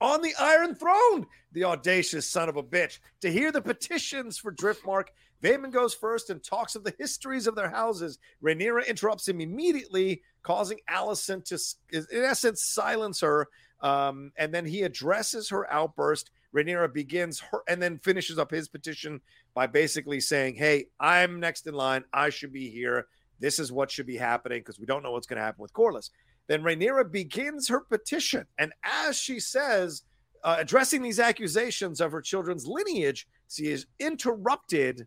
on 0.00 0.22
the 0.22 0.34
Iron 0.38 0.74
Throne, 0.74 1.26
the 1.52 1.64
audacious 1.64 2.28
son 2.28 2.48
of 2.48 2.56
a 2.56 2.62
bitch. 2.62 2.98
To 3.20 3.30
hear 3.30 3.50
the 3.52 3.60
petitions 3.60 4.38
for 4.38 4.52
Driftmark, 4.52 5.08
Vaemond 5.42 5.72
goes 5.72 5.94
first 5.94 6.30
and 6.30 6.42
talks 6.42 6.74
of 6.74 6.84
the 6.84 6.94
histories 6.98 7.46
of 7.46 7.54
their 7.54 7.70
houses. 7.70 8.18
Rhaenyra 8.42 8.86
interrupts 8.86 9.28
him 9.28 9.40
immediately, 9.40 10.22
causing 10.42 10.78
Alicent 10.90 11.44
to, 11.46 11.98
in 12.12 12.24
essence, 12.24 12.62
silence 12.64 13.20
her. 13.20 13.46
Um, 13.80 14.32
and 14.36 14.52
then 14.52 14.66
he 14.66 14.82
addresses 14.82 15.48
her 15.50 15.70
outburst. 15.72 16.30
Rhaenyra 16.54 16.92
begins 16.92 17.40
her 17.40 17.62
and 17.68 17.80
then 17.80 17.98
finishes 17.98 18.38
up 18.38 18.50
his 18.50 18.68
petition 18.68 19.20
by 19.54 19.66
basically 19.66 20.20
saying, 20.20 20.56
Hey, 20.56 20.86
I'm 20.98 21.40
next 21.40 21.66
in 21.66 21.74
line. 21.74 22.04
I 22.12 22.30
should 22.30 22.52
be 22.52 22.70
here. 22.70 23.06
This 23.38 23.60
is 23.60 23.70
what 23.70 23.90
should 23.90 24.06
be 24.06 24.16
happening 24.16 24.60
because 24.60 24.80
we 24.80 24.86
don't 24.86 25.02
know 25.02 25.12
what's 25.12 25.26
going 25.26 25.36
to 25.36 25.44
happen 25.44 25.62
with 25.62 25.72
Corlys. 25.72 26.10
Then 26.48 26.62
Rhaenyra 26.62 27.12
begins 27.12 27.68
her 27.68 27.80
petition. 27.80 28.46
And 28.58 28.72
as 28.82 29.16
she 29.16 29.38
says, 29.38 30.02
uh, 30.42 30.56
addressing 30.58 31.02
these 31.02 31.20
accusations 31.20 32.00
of 32.00 32.10
her 32.12 32.22
children's 32.22 32.66
lineage, 32.66 33.28
she 33.48 33.66
is 33.66 33.86
interrupted 34.00 35.06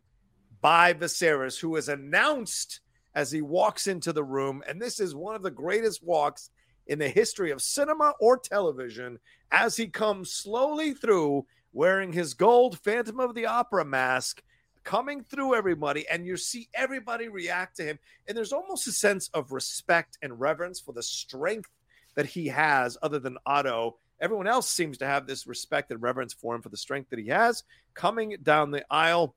by 0.61 0.93
Viserys, 0.93 1.59
who 1.59 1.75
is 1.75 1.89
announced 1.89 2.81
as 3.15 3.31
he 3.31 3.41
walks 3.41 3.87
into 3.87 4.13
the 4.13 4.23
room. 4.23 4.63
And 4.67 4.81
this 4.81 4.99
is 4.99 5.15
one 5.15 5.35
of 5.35 5.43
the 5.43 5.51
greatest 5.51 6.03
walks 6.03 6.51
in 6.87 6.99
the 6.99 7.09
history 7.09 7.51
of 7.51 7.61
cinema 7.61 8.13
or 8.19 8.37
television 8.37 9.19
as 9.51 9.75
he 9.75 9.87
comes 9.87 10.31
slowly 10.31 10.93
through 10.93 11.45
wearing 11.73 12.13
his 12.13 12.33
gold 12.33 12.79
Phantom 12.79 13.19
of 13.19 13.33
the 13.33 13.45
Opera 13.45 13.85
mask, 13.85 14.41
coming 14.83 15.23
through 15.23 15.55
everybody. 15.55 16.07
And 16.07 16.25
you 16.25 16.37
see 16.37 16.69
everybody 16.73 17.27
react 17.27 17.77
to 17.77 17.83
him. 17.83 17.99
And 18.27 18.37
there's 18.37 18.53
almost 18.53 18.87
a 18.87 18.91
sense 18.91 19.29
of 19.33 19.51
respect 19.51 20.17
and 20.21 20.39
reverence 20.39 20.79
for 20.79 20.93
the 20.93 21.03
strength 21.03 21.69
that 22.15 22.25
he 22.25 22.47
has, 22.47 22.97
other 23.01 23.19
than 23.19 23.37
Otto. 23.45 23.97
Everyone 24.19 24.47
else 24.47 24.69
seems 24.69 24.97
to 24.99 25.07
have 25.07 25.25
this 25.25 25.47
respect 25.47 25.91
and 25.91 26.01
reverence 26.01 26.33
for 26.33 26.53
him 26.53 26.61
for 26.61 26.69
the 26.69 26.77
strength 26.77 27.09
that 27.09 27.19
he 27.19 27.27
has 27.27 27.63
coming 27.93 28.37
down 28.43 28.71
the 28.71 28.85
aisle. 28.89 29.35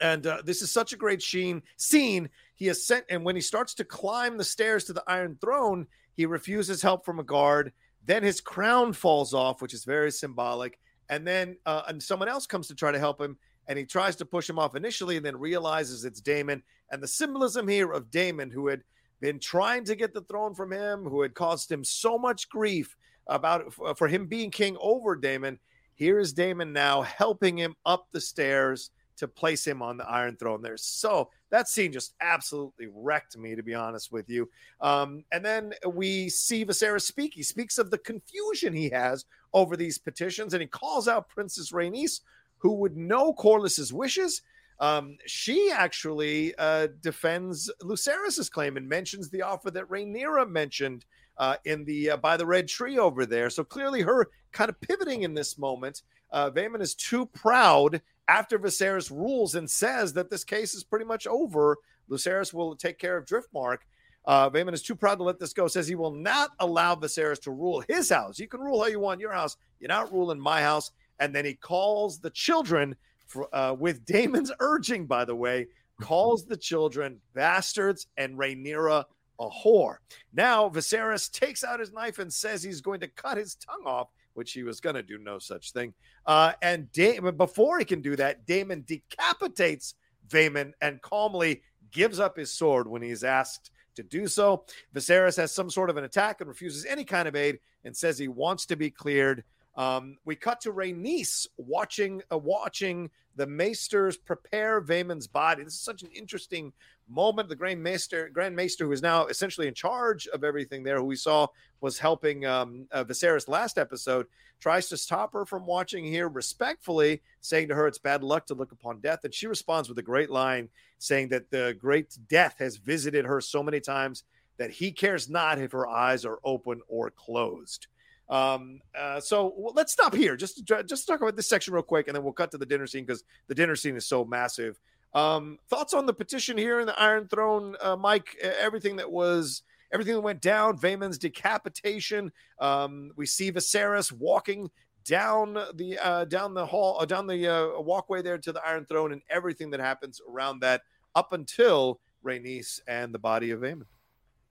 And 0.00 0.26
uh, 0.26 0.42
this 0.44 0.62
is 0.62 0.70
such 0.70 0.92
a 0.92 0.96
great 0.96 1.20
sheen, 1.20 1.62
scene. 1.76 2.28
He 2.54 2.66
has 2.66 2.86
sent, 2.86 3.04
and 3.08 3.24
when 3.24 3.34
he 3.34 3.40
starts 3.40 3.74
to 3.74 3.84
climb 3.84 4.36
the 4.36 4.44
stairs 4.44 4.84
to 4.84 4.92
the 4.92 5.02
Iron 5.08 5.36
Throne, 5.40 5.86
he 6.14 6.26
refuses 6.26 6.82
help 6.82 7.04
from 7.04 7.18
a 7.18 7.24
guard. 7.24 7.72
Then 8.04 8.22
his 8.22 8.40
crown 8.40 8.92
falls 8.92 9.34
off, 9.34 9.60
which 9.60 9.74
is 9.74 9.84
very 9.84 10.12
symbolic. 10.12 10.78
And 11.08 11.26
then 11.26 11.56
uh, 11.66 11.82
and 11.88 12.02
someone 12.02 12.28
else 12.28 12.46
comes 12.46 12.68
to 12.68 12.74
try 12.74 12.92
to 12.92 12.98
help 12.98 13.20
him, 13.20 13.36
and 13.68 13.78
he 13.78 13.84
tries 13.84 14.16
to 14.16 14.26
push 14.26 14.48
him 14.48 14.58
off 14.58 14.74
initially, 14.74 15.16
and 15.16 15.24
then 15.24 15.38
realizes 15.38 16.04
it's 16.04 16.20
Daemon. 16.20 16.62
And 16.90 17.02
the 17.02 17.08
symbolism 17.08 17.68
here 17.68 17.92
of 17.92 18.10
Daemon, 18.10 18.50
who 18.50 18.66
had 18.66 18.82
been 19.20 19.38
trying 19.38 19.84
to 19.84 19.94
get 19.94 20.14
the 20.14 20.22
throne 20.22 20.54
from 20.54 20.72
him, 20.72 21.04
who 21.04 21.22
had 21.22 21.34
caused 21.34 21.70
him 21.70 21.84
so 21.84 22.18
much 22.18 22.48
grief 22.48 22.96
about 23.26 23.72
for 23.96 24.08
him 24.08 24.26
being 24.26 24.50
king 24.50 24.76
over 24.80 25.14
Daemon. 25.14 25.58
Here 25.94 26.18
is 26.18 26.32
Daemon 26.32 26.72
now 26.72 27.02
helping 27.02 27.56
him 27.58 27.74
up 27.84 28.06
the 28.10 28.20
stairs 28.20 28.90
to 29.16 29.26
place 29.26 29.66
him 29.66 29.82
on 29.82 29.96
the 29.96 30.08
Iron 30.08 30.36
Throne. 30.36 30.62
There, 30.62 30.76
so 30.76 31.28
that 31.50 31.68
scene 31.68 31.92
just 31.92 32.14
absolutely 32.20 32.86
wrecked 32.94 33.36
me, 33.36 33.56
to 33.56 33.62
be 33.62 33.74
honest 33.74 34.12
with 34.12 34.30
you. 34.30 34.48
Um, 34.80 35.24
and 35.32 35.44
then 35.44 35.74
we 35.84 36.28
see 36.28 36.64
Viserys 36.64 37.02
speak. 37.02 37.34
He 37.34 37.42
speaks 37.42 37.78
of 37.78 37.90
the 37.90 37.98
confusion 37.98 38.72
he 38.72 38.88
has 38.90 39.24
over 39.52 39.76
these 39.76 39.98
petitions, 39.98 40.54
and 40.54 40.60
he 40.60 40.68
calls 40.68 41.08
out 41.08 41.28
Princess 41.28 41.72
Rhaenys, 41.72 42.20
who 42.58 42.74
would 42.74 42.96
know 42.96 43.32
Corlys's 43.32 43.92
wishes. 43.92 44.42
Um, 44.80 45.16
she 45.26 45.70
actually 45.72 46.54
uh, 46.56 46.88
defends 47.00 47.70
Lucerys's 47.82 48.48
claim 48.48 48.76
and 48.76 48.88
mentions 48.88 49.28
the 49.28 49.42
offer 49.42 49.70
that 49.72 49.88
Rhaenyra 49.88 50.48
mentioned 50.48 51.04
uh, 51.36 51.56
in 51.64 51.84
the 51.84 52.10
uh, 52.10 52.16
by 52.16 52.36
the 52.36 52.46
red 52.46 52.68
tree 52.68 52.98
over 52.98 53.26
there. 53.26 53.50
So 53.50 53.64
clearly, 53.64 54.02
her 54.02 54.28
kind 54.52 54.68
of 54.68 54.80
pivoting 54.80 55.22
in 55.22 55.34
this 55.34 55.58
moment. 55.58 56.02
Uh, 56.30 56.50
is 56.78 56.94
too 56.94 57.24
proud 57.24 58.02
after 58.28 58.58
Viserys 58.58 59.10
rules 59.10 59.54
and 59.54 59.68
says 59.68 60.12
that 60.12 60.28
this 60.28 60.44
case 60.44 60.74
is 60.74 60.84
pretty 60.84 61.06
much 61.06 61.26
over. 61.26 61.78
Lucerys 62.10 62.52
will 62.52 62.76
take 62.76 62.98
care 62.98 63.16
of 63.16 63.24
Driftmark. 63.24 63.78
Uh, 64.26 64.50
is 64.54 64.82
too 64.82 64.94
proud 64.94 65.16
to 65.16 65.24
let 65.24 65.38
this 65.38 65.54
go. 65.54 65.66
Says 65.66 65.88
he 65.88 65.94
will 65.94 66.12
not 66.12 66.50
allow 66.60 66.94
Viserys 66.94 67.40
to 67.42 67.50
rule 67.50 67.82
his 67.88 68.10
house. 68.10 68.38
You 68.38 68.46
can 68.46 68.60
rule 68.60 68.82
how 68.82 68.88
you 68.88 69.00
want 69.00 69.20
your 69.20 69.32
house. 69.32 69.56
You're 69.80 69.88
not 69.88 70.12
ruling 70.12 70.38
my 70.38 70.60
house. 70.60 70.90
And 71.20 71.34
then 71.34 71.44
he 71.44 71.54
calls 71.54 72.18
the 72.18 72.30
children, 72.30 72.96
for, 73.26 73.54
uh, 73.54 73.74
with 73.74 74.04
Daemon's 74.04 74.52
urging, 74.60 75.06
by 75.06 75.24
the 75.24 75.36
way, 75.36 75.66
calls 76.00 76.44
the 76.44 76.56
children 76.56 77.20
bastards 77.34 78.06
and 78.16 78.38
Rhaenyra 78.38 79.04
a 79.40 79.48
whore. 79.48 79.96
Now 80.32 80.68
Viserys 80.68 81.30
takes 81.30 81.62
out 81.62 81.80
his 81.80 81.92
knife 81.92 82.18
and 82.18 82.32
says 82.32 82.62
he's 82.62 82.80
going 82.80 83.00
to 83.00 83.08
cut 83.08 83.36
his 83.36 83.54
tongue 83.56 83.84
off, 83.86 84.08
which 84.34 84.52
he 84.52 84.62
was 84.62 84.80
going 84.80 84.96
to 84.96 85.02
do 85.02 85.18
no 85.18 85.38
such 85.38 85.72
thing. 85.72 85.94
Uh, 86.26 86.52
and 86.62 86.90
Daemon, 86.92 87.36
before 87.36 87.78
he 87.78 87.84
can 87.84 88.00
do 88.00 88.16
that, 88.16 88.46
Daemon 88.46 88.84
decapitates 88.86 89.94
Vaemond 90.28 90.72
and 90.80 91.00
calmly 91.02 91.62
gives 91.90 92.20
up 92.20 92.36
his 92.36 92.52
sword 92.52 92.86
when 92.88 93.02
he's 93.02 93.24
asked 93.24 93.70
to 93.94 94.02
do 94.02 94.26
so. 94.26 94.64
Viserys 94.94 95.36
has 95.36 95.52
some 95.52 95.70
sort 95.70 95.90
of 95.90 95.96
an 95.96 96.04
attack 96.04 96.40
and 96.40 96.48
refuses 96.48 96.84
any 96.84 97.04
kind 97.04 97.26
of 97.28 97.34
aid 97.36 97.58
and 97.84 97.96
says 97.96 98.18
he 98.18 98.28
wants 98.28 98.66
to 98.66 98.76
be 98.76 98.90
cleared. 98.90 99.44
Um, 99.78 100.16
we 100.24 100.34
cut 100.34 100.60
to 100.62 100.72
Rhaenys 100.72 101.46
watching 101.56 102.20
uh, 102.32 102.36
watching 102.36 103.10
the 103.36 103.46
Maesters 103.46 104.16
prepare 104.16 104.80
Vaemond's 104.80 105.28
body. 105.28 105.62
This 105.62 105.74
is 105.74 105.80
such 105.80 106.02
an 106.02 106.10
interesting 106.12 106.72
moment. 107.08 107.48
The 107.48 107.54
Grand 107.54 107.80
Maester, 107.80 108.28
Grand 108.28 108.56
Maester, 108.56 108.84
who 108.84 108.90
is 108.90 109.02
now 109.02 109.26
essentially 109.26 109.68
in 109.68 109.74
charge 109.74 110.26
of 110.26 110.42
everything 110.42 110.82
there, 110.82 110.96
who 110.96 111.04
we 111.04 111.14
saw 111.14 111.46
was 111.80 111.96
helping 111.96 112.44
um, 112.44 112.88
uh, 112.90 113.04
Viserys 113.04 113.46
last 113.46 113.78
episode, 113.78 114.26
tries 114.58 114.88
to 114.88 114.96
stop 114.96 115.32
her 115.32 115.46
from 115.46 115.64
watching 115.64 116.04
here 116.04 116.28
respectfully, 116.28 117.22
saying 117.40 117.68
to 117.68 117.76
her 117.76 117.86
it's 117.86 117.98
bad 117.98 118.24
luck 118.24 118.46
to 118.46 118.54
look 118.54 118.72
upon 118.72 118.98
death. 118.98 119.20
And 119.22 119.32
she 119.32 119.46
responds 119.46 119.88
with 119.88 119.98
a 119.98 120.02
great 120.02 120.28
line 120.28 120.70
saying 120.98 121.28
that 121.28 121.52
the 121.52 121.76
great 121.78 122.18
death 122.28 122.56
has 122.58 122.78
visited 122.78 123.24
her 123.24 123.40
so 123.40 123.62
many 123.62 123.78
times 123.78 124.24
that 124.56 124.72
he 124.72 124.90
cares 124.90 125.30
not 125.30 125.60
if 125.60 125.70
her 125.70 125.86
eyes 125.86 126.24
are 126.24 126.40
open 126.42 126.80
or 126.88 127.12
closed. 127.12 127.86
Um, 128.30 128.80
uh, 128.96 129.20
so 129.20 129.54
well, 129.56 129.72
let's 129.74 129.92
stop 129.92 130.14
here. 130.14 130.36
Just 130.36 130.64
just 130.64 131.06
talk 131.06 131.20
about 131.20 131.36
this 131.36 131.48
section 131.48 131.72
real 131.72 131.82
quick, 131.82 132.08
and 132.08 132.16
then 132.16 132.22
we'll 132.22 132.32
cut 132.32 132.50
to 132.50 132.58
the 132.58 132.66
dinner 132.66 132.86
scene 132.86 133.04
because 133.04 133.24
the 133.46 133.54
dinner 133.54 133.76
scene 133.76 133.96
is 133.96 134.06
so 134.06 134.24
massive. 134.24 134.78
Um, 135.14 135.58
thoughts 135.68 135.94
on 135.94 136.06
the 136.06 136.12
petition 136.12 136.58
here 136.58 136.80
in 136.80 136.86
the 136.86 136.98
Iron 137.00 137.28
Throne, 137.28 137.76
uh, 137.80 137.96
Mike? 137.96 138.36
Everything 138.42 138.96
that 138.96 139.10
was 139.10 139.62
everything 139.92 140.14
that 140.14 140.20
went 140.20 140.42
down, 140.42 140.76
Vaemond's 140.76 141.18
decapitation. 141.18 142.30
Um, 142.58 143.12
we 143.16 143.26
see 143.26 143.50
Viserys 143.50 144.12
walking 144.12 144.70
down 145.04 145.54
the 145.74 145.98
uh, 145.98 146.24
down 146.26 146.54
the 146.54 146.66
hall, 146.66 146.98
uh, 147.00 147.06
down 147.06 147.26
the 147.26 147.48
uh, 147.48 147.80
walkway 147.80 148.20
there 148.20 148.38
to 148.38 148.52
the 148.52 148.64
Iron 148.66 148.84
Throne, 148.84 149.12
and 149.12 149.22
everything 149.30 149.70
that 149.70 149.80
happens 149.80 150.20
around 150.28 150.60
that 150.60 150.82
up 151.14 151.32
until 151.32 152.00
Rhaenys 152.24 152.80
and 152.86 153.14
the 153.14 153.18
body 153.18 153.50
of 153.50 153.60
Vaemond. 153.60 153.86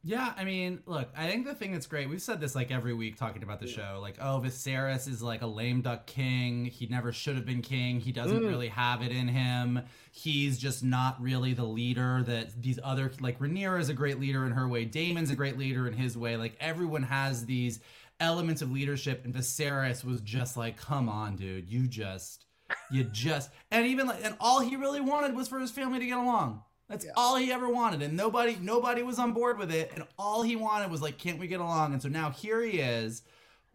Yeah, 0.04 0.32
I 0.38 0.46
mean, 0.46 0.84
look, 0.86 1.10
I 1.18 1.28
think 1.30 1.46
the 1.46 1.56
thing 1.56 1.74
that's 1.74 1.88
great, 1.88 2.08
we've 2.08 2.22
said 2.22 2.40
this 2.40 2.56
like 2.56 2.72
every 2.72 2.94
week 2.94 3.18
talking 3.18 3.44
about 3.44 3.60
the 3.60 3.68
show, 3.68 4.00
like, 4.02 4.16
oh, 4.22 4.42
Viserys 4.44 5.08
is 5.08 5.22
like 5.22 5.42
a 5.42 5.48
lame 5.48 5.82
duck 5.82 6.06
king. 6.06 6.66
He 6.66 6.86
never 6.86 7.12
should 7.12 7.36
have 7.36 7.46
been 7.46 7.62
king. 7.62 8.00
He 8.00 8.14
doesn't 8.14 8.42
mm. 8.42 8.48
really 8.48 8.70
have 8.70 9.02
it 9.02 9.12
in 9.12 9.28
him. 9.28 9.82
He's 10.12 10.58
just 10.58 10.84
not 10.84 11.22
really 11.22 11.54
the 11.54 11.66
leader 11.66 12.24
that 12.26 12.62
these 12.62 12.80
other, 12.84 13.12
like, 13.20 13.40
Rhaenyra 13.40 13.82
is 13.82 13.90
a 13.90 13.94
great 13.94 14.20
leader 14.20 14.46
in 14.46 14.54
her 14.54 14.68
way. 14.68 14.86
Daemon's 14.86 15.32
a 15.32 15.36
great 15.36 15.58
leader 15.58 15.88
in 15.88 15.94
his 15.94 16.18
way. 16.18 16.38
Like, 16.38 16.56
everyone 16.62 17.04
has 17.04 17.46
these 17.46 17.82
elements 18.20 18.62
of 18.62 18.72
leadership, 18.72 19.26
and 19.26 19.34
Viserys 19.34 20.04
was 20.04 20.22
just 20.22 20.56
like, 20.56 20.78
come 20.78 21.10
on, 21.10 21.36
dude, 21.36 21.70
you 21.70 21.88
just, 21.88 22.46
you 22.92 23.04
just, 23.04 23.50
and 23.72 23.86
even 23.86 24.08
like, 24.08 24.24
and 24.24 24.36
all 24.40 24.60
he 24.60 24.76
really 24.76 25.02
wanted 25.02 25.36
was 25.36 25.48
for 25.48 25.60
his 25.60 25.72
family 25.72 26.00
to 26.00 26.06
get 26.06 26.18
along. 26.18 26.64
That's 26.90 27.06
yeah. 27.06 27.12
all 27.18 27.36
he 27.36 27.52
ever 27.52 27.70
wanted, 27.70 28.02
and 28.02 28.16
nobody 28.16 28.58
nobody 28.62 29.04
was 29.04 29.20
on 29.20 29.34
board 29.34 29.58
with 29.58 29.72
it. 29.72 29.92
And 29.96 30.06
all 30.18 30.42
he 30.42 30.56
wanted 30.56 30.90
was 30.90 31.02
like, 31.02 31.18
"Can't 31.18 31.40
we 31.40 31.48
get 31.48 31.60
along?" 31.60 31.94
And 31.94 32.02
so 32.02 32.08
now 32.08 32.32
here 32.32 32.62
he 32.62 32.80
is. 32.80 33.24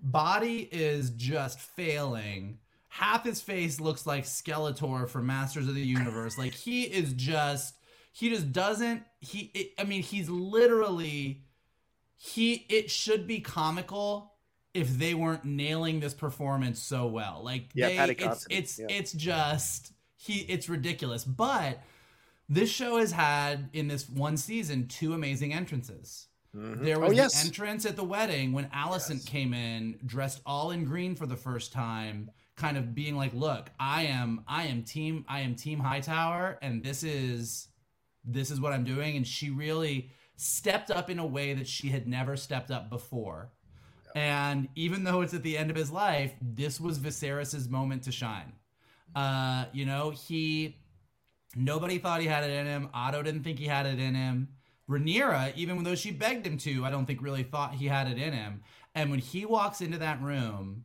Body 0.00 0.68
is 0.72 1.10
just 1.10 1.60
failing. 1.60 2.58
Half 2.88 3.24
his 3.24 3.40
face 3.40 3.80
looks 3.80 4.06
like 4.06 4.24
Skeletor 4.24 5.08
from 5.08 5.26
Masters 5.26 5.68
of 5.68 5.74
the 5.74 5.82
Universe. 5.82 6.38
like 6.38 6.54
he 6.54 6.82
is 6.82 7.12
just 7.12 7.76
he 8.12 8.28
just 8.28 8.52
doesn't 8.52 9.02
he 9.20 9.50
it, 9.54 9.72
I 9.78 9.84
mean 9.84 10.02
he's 10.02 10.28
literally 10.28 11.42
he 12.16 12.66
it 12.68 12.90
should 12.90 13.26
be 13.26 13.40
comical 13.40 14.32
if 14.74 14.88
they 14.98 15.14
weren't 15.14 15.44
nailing 15.44 16.00
this 16.00 16.14
performance 16.14 16.80
so 16.80 17.06
well. 17.06 17.42
Like 17.44 17.70
yeah, 17.74 18.06
they, 18.06 18.14
it's 18.18 18.46
it's, 18.48 18.78
yeah. 18.78 18.86
it's 18.88 19.12
just 19.12 19.92
he 20.16 20.40
it's 20.40 20.68
ridiculous. 20.68 21.24
But 21.24 21.82
this 22.48 22.70
show 22.70 22.98
has 22.98 23.12
had 23.12 23.70
in 23.72 23.88
this 23.88 24.08
one 24.08 24.36
season 24.36 24.88
two 24.88 25.14
amazing 25.14 25.52
entrances. 25.52 26.28
Mm-hmm. 26.56 26.84
There 26.84 27.00
was 27.00 27.12
oh, 27.12 27.14
yes. 27.14 27.40
the 27.40 27.46
entrance 27.46 27.86
at 27.86 27.96
the 27.96 28.04
wedding 28.04 28.52
when 28.52 28.66
Alicent 28.66 29.20
yes. 29.20 29.24
came 29.24 29.54
in 29.54 29.98
dressed 30.04 30.42
all 30.44 30.70
in 30.70 30.84
green 30.84 31.14
for 31.14 31.26
the 31.26 31.36
first 31.36 31.72
time, 31.72 32.30
kind 32.56 32.76
of 32.76 32.94
being 32.94 33.16
like, 33.16 33.32
"Look, 33.32 33.70
I 33.80 34.02
am 34.04 34.44
I 34.46 34.64
am 34.64 34.82
team 34.82 35.24
I 35.28 35.40
am 35.40 35.54
team 35.54 35.78
Hightower 35.78 36.58
and 36.60 36.82
this 36.82 37.02
is 37.02 37.68
this 38.24 38.50
is 38.50 38.60
what 38.60 38.72
I'm 38.72 38.84
doing." 38.84 39.16
And 39.16 39.26
she 39.26 39.48
really 39.48 40.10
stepped 40.36 40.90
up 40.90 41.08
in 41.08 41.18
a 41.18 41.26
way 41.26 41.54
that 41.54 41.66
she 41.68 41.88
had 41.88 42.06
never 42.06 42.36
stepped 42.36 42.70
up 42.70 42.90
before. 42.90 43.50
And 44.14 44.68
even 44.74 45.04
though 45.04 45.22
it's 45.22 45.32
at 45.32 45.42
the 45.42 45.56
end 45.56 45.70
of 45.70 45.76
his 45.76 45.90
life, 45.90 46.34
this 46.42 46.78
was 46.78 46.98
Viserys's 46.98 47.68
moment 47.68 48.02
to 48.02 48.12
shine. 48.12 48.52
Uh, 49.14 49.66
you 49.72 49.86
know, 49.86 50.10
he 50.10 50.76
Nobody 51.54 51.98
thought 51.98 52.20
he 52.20 52.26
had 52.26 52.44
it 52.44 52.50
in 52.50 52.66
him. 52.66 52.88
Otto 52.94 53.22
didn't 53.22 53.42
think 53.42 53.58
he 53.58 53.66
had 53.66 53.86
it 53.86 53.98
in 53.98 54.14
him. 54.14 54.48
Rhaenyra, 54.88 55.54
even 55.56 55.82
though 55.84 55.94
she 55.94 56.10
begged 56.10 56.46
him 56.46 56.58
to, 56.58 56.84
I 56.84 56.90
don't 56.90 57.06
think 57.06 57.22
really 57.22 57.42
thought 57.42 57.74
he 57.74 57.86
had 57.86 58.10
it 58.10 58.18
in 58.18 58.32
him. 58.32 58.62
And 58.94 59.10
when 59.10 59.20
he 59.20 59.44
walks 59.44 59.80
into 59.80 59.98
that 59.98 60.20
room, 60.22 60.84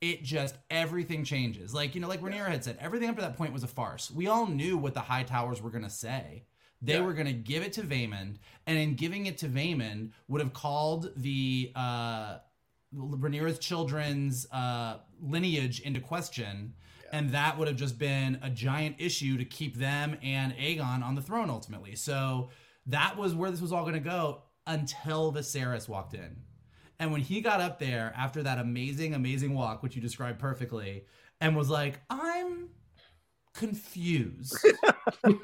it 0.00 0.22
just 0.22 0.56
everything 0.70 1.24
changes. 1.24 1.74
Like 1.74 1.94
you 1.94 2.00
know, 2.00 2.08
like 2.08 2.20
Rhaenyra 2.20 2.48
had 2.48 2.64
said, 2.64 2.78
everything 2.80 3.08
up 3.08 3.16
to 3.16 3.22
that 3.22 3.36
point 3.36 3.52
was 3.52 3.62
a 3.62 3.68
farce. 3.68 4.10
We 4.10 4.26
all 4.26 4.46
knew 4.46 4.76
what 4.76 4.94
the 4.94 5.00
Hightowers 5.00 5.60
were 5.60 5.70
gonna 5.70 5.90
say. 5.90 6.44
They 6.82 6.94
yeah. 6.94 7.00
were 7.00 7.14
gonna 7.14 7.32
give 7.32 7.62
it 7.62 7.72
to 7.74 7.82
Vaemond, 7.82 8.36
and 8.66 8.78
in 8.78 8.94
giving 8.94 9.26
it 9.26 9.38
to 9.38 9.48
Vaemond, 9.48 10.10
would 10.28 10.40
have 10.40 10.52
called 10.52 11.12
the 11.16 11.72
uh, 11.74 12.38
Rhaenyra's 12.94 13.58
children's 13.58 14.46
uh, 14.52 14.98
lineage 15.20 15.80
into 15.80 16.00
question 16.00 16.74
and 17.12 17.30
that 17.30 17.58
would 17.58 17.68
have 17.68 17.76
just 17.76 17.98
been 17.98 18.38
a 18.42 18.50
giant 18.50 18.96
issue 18.98 19.36
to 19.38 19.44
keep 19.44 19.76
them 19.76 20.16
and 20.22 20.52
Aegon 20.54 21.02
on 21.02 21.14
the 21.14 21.22
throne 21.22 21.50
ultimately. 21.50 21.94
So 21.94 22.50
that 22.86 23.16
was 23.16 23.34
where 23.34 23.50
this 23.50 23.60
was 23.60 23.72
all 23.72 23.82
going 23.82 23.94
to 23.94 24.00
go 24.00 24.42
until 24.66 25.32
Viserys 25.32 25.88
walked 25.88 26.14
in. 26.14 26.36
And 26.98 27.12
when 27.12 27.20
he 27.20 27.40
got 27.40 27.60
up 27.60 27.78
there 27.78 28.12
after 28.16 28.42
that 28.42 28.58
amazing, 28.58 29.14
amazing 29.14 29.54
walk, 29.54 29.82
which 29.82 29.94
you 29.94 30.02
described 30.02 30.38
perfectly, 30.38 31.04
and 31.40 31.56
was 31.56 31.68
like, 31.68 32.00
I'm 32.08 32.70
confused. 33.54 34.56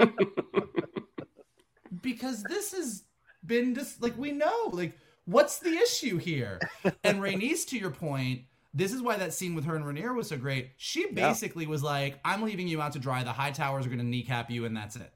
because 2.03 2.43
this 2.45 2.73
has 2.73 3.05
been 3.45 3.75
just 3.75 4.03
like, 4.03 4.17
we 4.17 4.33
know, 4.33 4.71
like, 4.73 4.99
what's 5.27 5.59
the 5.59 5.71
issue 5.71 6.17
here? 6.17 6.59
And 7.05 7.21
Rhaenys, 7.21 7.67
to 7.69 7.79
your 7.79 7.91
point, 7.91 8.43
this 8.75 8.93
is 8.93 9.03
why 9.03 9.17
that 9.17 9.33
scene 9.33 9.55
with 9.55 9.65
her 9.65 9.77
and 9.77 9.85
Rhaenyra 9.85 10.15
was 10.15 10.29
so 10.29 10.37
great. 10.37 10.71
She 10.77 11.07
basically 11.07 11.65
yeah. 11.65 11.71
was 11.71 11.83
like, 11.83 12.19
"I'm 12.25 12.43
leaving 12.43 12.69
you 12.69 12.81
out 12.81 12.93
to 12.93 12.99
dry. 12.99 13.23
The 13.23 13.31
hightowers 13.31 13.85
are 13.85 13.89
going 13.89 13.99
to 13.99 14.05
kneecap 14.05 14.51
you, 14.51 14.65
and 14.65 14.77
that's 14.77 14.97
it." 14.97 15.13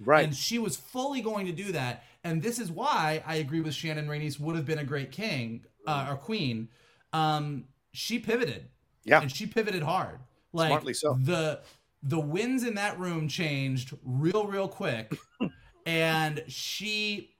Right. 0.00 0.24
And 0.24 0.34
she 0.34 0.58
was 0.58 0.76
fully 0.76 1.20
going 1.20 1.46
to 1.46 1.52
do 1.52 1.72
that. 1.72 2.04
And 2.24 2.42
this 2.42 2.58
is 2.58 2.70
why 2.70 3.22
I 3.26 3.36
agree 3.36 3.60
with 3.60 3.74
Shannon. 3.74 4.06
Rhaenys 4.06 4.40
would 4.40 4.56
have 4.56 4.64
been 4.64 4.78
a 4.78 4.84
great 4.84 5.12
king 5.12 5.64
uh, 5.86 6.06
or 6.10 6.16
queen. 6.16 6.68
Um, 7.12 7.64
she 7.92 8.18
pivoted. 8.18 8.68
Yeah. 9.04 9.20
And 9.20 9.30
she 9.30 9.46
pivoted 9.46 9.82
hard. 9.82 10.20
Like 10.52 10.68
Smartly 10.68 10.94
so. 10.94 11.18
the 11.20 11.60
the 12.02 12.18
winds 12.18 12.64
in 12.64 12.74
that 12.74 12.98
room 12.98 13.28
changed 13.28 13.94
real, 14.04 14.46
real 14.46 14.68
quick. 14.68 15.16
and 15.86 16.42
she 16.48 17.34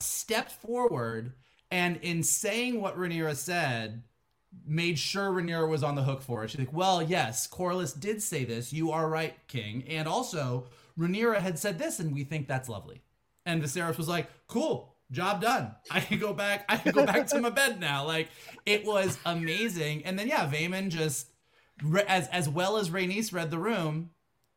stepped 0.00 0.52
forward 0.52 1.32
and 1.70 1.96
in 1.98 2.22
saying 2.22 2.80
what 2.80 2.96
Rhaenyra 2.96 3.36
said, 3.36 4.02
made 4.66 4.98
sure 4.98 5.30
Rhaenyra 5.30 5.68
was 5.68 5.82
on 5.82 5.94
the 5.94 6.02
hook 6.02 6.22
for 6.22 6.44
it. 6.44 6.50
She's 6.50 6.58
like, 6.58 6.72
well, 6.72 7.02
yes, 7.02 7.46
Corlys 7.48 7.98
did 7.98 8.22
say 8.22 8.44
this. 8.44 8.72
You 8.72 8.90
are 8.92 9.08
right, 9.08 9.34
King. 9.46 9.84
And 9.88 10.08
also, 10.08 10.66
Rhaenyra 10.98 11.38
had 11.38 11.58
said 11.58 11.78
this, 11.78 12.00
and 12.00 12.14
we 12.14 12.24
think 12.24 12.48
that's 12.48 12.68
lovely. 12.68 13.02
And 13.46 13.62
Viserys 13.62 13.96
was 13.96 14.08
like, 14.08 14.28
cool, 14.46 14.94
job 15.10 15.40
done. 15.40 15.74
I 15.90 16.00
can 16.00 16.18
go 16.18 16.32
back. 16.32 16.64
I 16.68 16.76
can 16.76 16.92
go 16.92 17.06
back 17.06 17.26
to 17.28 17.40
my 17.40 17.50
bed 17.50 17.80
now. 17.80 18.04
Like, 18.04 18.28
it 18.66 18.84
was 18.84 19.18
amazing. 19.24 20.04
And 20.04 20.18
then, 20.18 20.28
yeah, 20.28 20.48
Vaemond 20.48 20.90
just, 20.90 21.28
as 22.06 22.28
as 22.28 22.48
well 22.48 22.76
as 22.76 22.90
Rhaenys 22.90 23.32
read 23.32 23.50
the 23.50 23.58
room, 23.58 24.10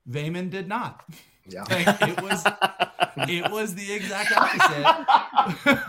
Vaemond 0.09 0.49
did 0.49 0.67
not. 0.67 1.05
Yeah. 1.47 1.63
Like, 1.69 2.01
it 2.01 2.21
was, 2.21 2.45
it 3.29 3.51
was 3.51 3.75
the 3.75 3.93
exact 3.93 4.31
opposite. 4.35 5.81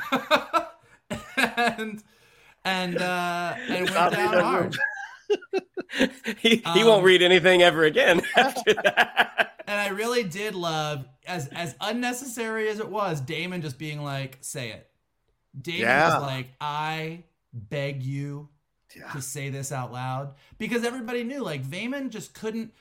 and 1.77 2.03
and 2.65 2.99
uh, 2.99 3.55
and 3.69 3.91
went 3.91 4.13
down 4.13 4.35
hard. 4.35 4.79
he 6.39 6.57
he 6.57 6.65
um, 6.65 6.87
won't 6.87 7.05
read 7.05 7.23
anything 7.23 7.63
ever 7.63 7.85
again 7.85 8.23
after 8.37 8.75
that. 8.85 9.63
And 9.67 9.81
I 9.81 9.89
really 9.89 10.23
did 10.23 10.55
love 10.55 11.07
as 11.27 11.49
as 11.49 11.75
unnecessary 11.81 12.69
as 12.69 12.79
it 12.79 12.89
was, 12.89 13.21
Daemon 13.21 13.63
just 13.63 13.79
being 13.79 14.03
like, 14.03 14.39
"Say 14.41 14.71
it." 14.71 14.89
Daemon 15.61 15.81
yeah. 15.81 16.15
was 16.15 16.23
like, 16.23 16.49
"I 16.61 17.25
beg 17.53 18.03
you 18.03 18.49
yeah. 18.97 19.11
to 19.13 19.23
say 19.23 19.51
this 19.51 19.73
out 19.73 19.93
loud," 19.93 20.35
because 20.59 20.85
everybody 20.85 21.25
knew 21.25 21.43
like 21.43 21.65
Vaemond 21.65 22.11
just 22.11 22.35
couldn't. 22.35 22.73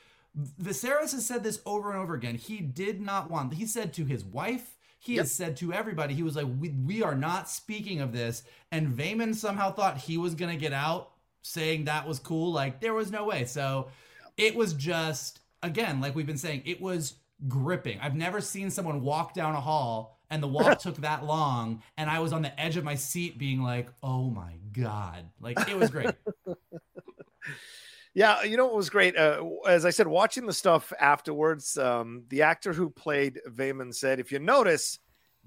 Viserys 0.60 1.12
has 1.12 1.26
said 1.26 1.44
this 1.44 1.60
over 1.66 1.90
and 1.90 2.00
over 2.00 2.14
again. 2.14 2.36
He 2.36 2.60
did 2.60 3.02
not 3.02 3.30
want. 3.30 3.52
He 3.54 3.66
said 3.66 3.92
to 3.94 4.06
his 4.06 4.24
wife, 4.24 4.78
he 5.02 5.16
yep. 5.16 5.22
has 5.22 5.32
said 5.32 5.56
to 5.56 5.72
everybody, 5.72 6.14
he 6.14 6.22
was 6.22 6.36
like, 6.36 6.46
we, 6.60 6.68
we 6.68 7.02
are 7.02 7.16
not 7.16 7.50
speaking 7.50 8.00
of 8.00 8.12
this. 8.12 8.44
And 8.70 8.96
Vaemond 8.96 9.34
somehow 9.34 9.72
thought 9.72 9.98
he 9.98 10.16
was 10.16 10.36
going 10.36 10.52
to 10.52 10.60
get 10.60 10.72
out 10.72 11.10
saying 11.42 11.86
that 11.86 12.06
was 12.06 12.20
cool. 12.20 12.52
Like, 12.52 12.80
there 12.80 12.94
was 12.94 13.10
no 13.10 13.24
way. 13.24 13.44
So 13.44 13.88
it 14.36 14.54
was 14.54 14.74
just, 14.74 15.40
again, 15.60 16.00
like 16.00 16.14
we've 16.14 16.26
been 16.26 16.38
saying, 16.38 16.62
it 16.66 16.80
was 16.80 17.14
gripping. 17.48 17.98
I've 17.98 18.14
never 18.14 18.40
seen 18.40 18.70
someone 18.70 19.02
walk 19.02 19.34
down 19.34 19.56
a 19.56 19.60
hall 19.60 20.20
and 20.30 20.40
the 20.40 20.46
walk 20.46 20.78
took 20.78 20.98
that 20.98 21.24
long. 21.24 21.82
And 21.96 22.08
I 22.08 22.20
was 22.20 22.32
on 22.32 22.42
the 22.42 22.60
edge 22.60 22.76
of 22.76 22.84
my 22.84 22.94
seat 22.94 23.38
being 23.38 23.60
like, 23.60 23.88
oh 24.04 24.30
my 24.30 24.52
God. 24.70 25.28
Like, 25.40 25.68
it 25.68 25.76
was 25.76 25.90
great. 25.90 26.14
Yeah, 28.14 28.42
you 28.42 28.56
know 28.56 28.66
what 28.66 28.76
was 28.76 28.90
great? 28.90 29.16
Uh, 29.16 29.42
as 29.66 29.86
I 29.86 29.90
said, 29.90 30.06
watching 30.06 30.46
the 30.46 30.52
stuff 30.52 30.92
afterwards, 31.00 31.78
um, 31.78 32.24
the 32.28 32.42
actor 32.42 32.72
who 32.72 32.90
played 32.90 33.40
Vaemond 33.48 33.94
said, 33.94 34.20
if 34.20 34.30
you 34.30 34.38
notice, 34.38 34.98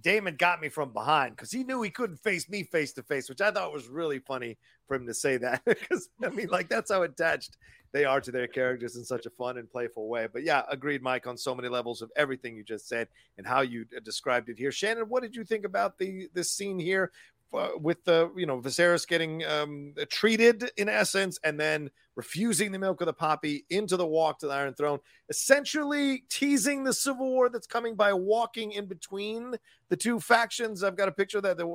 Daemon 0.02 0.36
got 0.36 0.62
me 0.62 0.70
from 0.70 0.92
behind 0.92 1.36
because 1.36 1.52
he 1.52 1.64
knew 1.64 1.82
he 1.82 1.90
couldn't 1.90 2.18
face 2.18 2.50
me 2.50 2.64
face 2.64 2.92
to 2.94 3.04
face, 3.04 3.30
which 3.30 3.40
I 3.40 3.52
thought 3.52 3.72
was 3.72 3.88
really 3.88 4.20
funny 4.20 4.58
for 4.88 4.96
him 4.96 5.08
to 5.08 5.14
say 5.14 5.38
that. 5.38 5.62
Because 5.66 6.10
I 6.24 6.30
mean, 6.30 6.48
like 6.48 6.68
that's 6.68 6.92
how 6.92 7.04
attached 7.04 7.58
they 7.94 8.04
are 8.04 8.20
to 8.20 8.32
their 8.32 8.48
characters 8.48 8.98
in 8.98 9.06
such 9.06 9.26
a 9.26 9.30
fun 9.30 9.58
and 9.58 9.70
playful 9.70 10.10
way. 10.10 10.28
But 10.32 10.44
yeah, 10.44 10.64
agreed, 10.70 11.02
Mike, 11.02 11.28
on 11.28 11.38
so 11.38 11.56
many 11.56 11.70
levels 11.70 12.02
of 12.02 12.12
everything 12.18 12.58
you 12.58 12.64
just 12.64 12.90
said 12.90 13.08
and 13.38 13.48
how 13.48 13.62
you 13.62 13.86
uh, 13.96 14.02
described 14.04 14.50
it 14.50 14.58
here. 14.58 14.72
Shannon, 14.72 15.08
what 15.08 15.24
did 15.24 15.36
you 15.36 15.46
think 15.46 15.66
about 15.66 15.98
the 15.98 16.28
this 16.34 16.52
scene 16.52 16.78
here 16.78 17.12
uh, 17.54 17.70
with 17.80 18.04
the 18.04 18.32
you 18.36 18.46
know 18.46 18.60
Viserys 18.60 19.08
getting 19.08 19.46
um, 19.46 19.94
treated 20.10 20.72
in 20.78 20.90
essence, 20.90 21.40
and 21.44 21.60
then 21.60 21.90
refusing 22.16 22.72
the 22.72 22.80
milk 22.80 23.02
of 23.02 23.08
the 23.08 23.14
poppy 23.14 23.66
into 23.70 23.98
the 23.98 24.06
walk 24.06 24.40
to 24.40 24.48
the 24.48 24.54
Iron 24.54 24.74
Throne, 24.74 25.00
essentially 25.30 26.24
teasing 26.30 26.84
the 26.84 26.94
civil 26.94 27.30
war 27.30 27.50
that's 27.50 27.68
coming 27.68 27.96
by 27.96 28.14
walking 28.14 28.72
in 28.72 28.86
between 28.86 29.56
the 29.90 29.98
two 29.98 30.20
factions. 30.20 30.84
I've 30.84 30.98
got 30.98 31.10
a 31.10 31.14
picture 31.14 31.42
that 31.42 31.58
they're 31.58 31.68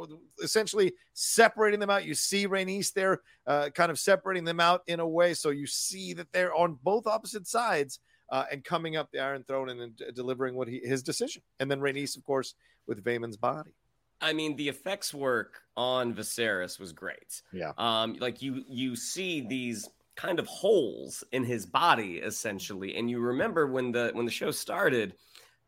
essentially 0.43 0.93
separating 1.13 1.81
them 1.81 1.91
out. 1.91 2.05
You 2.05 2.15
see 2.15 2.47
Rhaenys 2.47 2.93
there, 2.93 3.21
uh, 3.47 3.71
kind 3.71 3.91
of 3.91 3.99
separating 3.99 4.45
them 4.45 4.61
out 4.61 4.83
in 4.87 5.01
a 5.01 5.09
way, 5.09 5.35
so 5.35 5.51
you 5.51 5.67
see 5.67 6.13
that 6.15 6.33
they're 6.33 6.55
on 6.55 6.79
both 6.83 7.07
opposite 7.07 7.47
sides. 7.47 8.01
Uh, 8.33 8.45
and 8.53 8.63
coming 8.63 8.95
up 8.95 9.11
the 9.11 9.19
Iron 9.19 9.43
Throne 9.43 9.71
and, 9.71 10.01
delivering 10.15 10.55
what 10.55 10.69
he 10.69 10.79
his 10.85 11.03
decision, 11.03 11.43
and 11.59 11.69
then 11.69 11.81
Rhaenys, 11.81 12.17
of 12.17 12.23
course, 12.23 12.55
with 12.87 13.03
Vaemond's 13.03 13.37
body. 13.37 13.73
I 14.21 14.33
mean, 14.33 14.57
the 14.57 14.69
effects 14.69 15.15
work 15.15 15.63
on 15.77 16.15
Viserys 16.15 16.79
was 16.79 16.93
great. 16.93 17.43
Yeah. 17.53 17.73
Um, 17.79 18.17
like 18.21 18.43
you 18.43 18.65
you 18.69 18.97
see 18.97 19.41
these 19.41 19.89
kind 20.17 20.39
of 20.39 20.47
holes 20.47 21.25
in 21.33 21.45
his 21.45 21.65
body 21.65 22.17
essentially, 22.17 22.97
and 22.97 23.11
you 23.11 23.21
remember 23.21 23.67
when 23.67 23.93
the 23.93 24.11
when 24.13 24.27
the 24.27 24.31
show 24.31 24.51
started, 24.51 25.15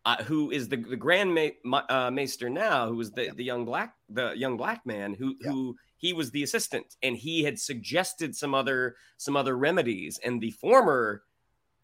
uh, 0.05 0.23
who 0.25 0.51
is 0.51 0.69
the 0.69 0.77
the 0.77 0.97
Grand 0.97 1.35
Ma- 1.65 1.83
uh, 1.89 2.11
Maester 2.11 2.51
now, 2.51 2.89
who 2.89 2.97
was 2.97 3.13
the, 3.13 3.27
yeah. 3.27 3.33
the 3.35 3.45
young 3.45 3.65
black 3.65 3.95
the 4.09 4.33
young 4.37 4.57
black 4.57 4.85
man 4.85 5.15
who 5.15 5.35
yeah. 5.41 5.51
who 5.51 5.77
he 5.97 6.13
was 6.13 6.31
the 6.31 6.43
assistant, 6.43 6.97
and 7.03 7.17
he 7.17 7.45
had 7.45 7.59
suggested 7.59 8.37
some 8.37 8.55
other 8.55 8.97
some 9.17 9.37
other 9.37 9.57
remedies, 9.57 10.19
and 10.25 10.41
the 10.41 10.51
former 10.51 11.23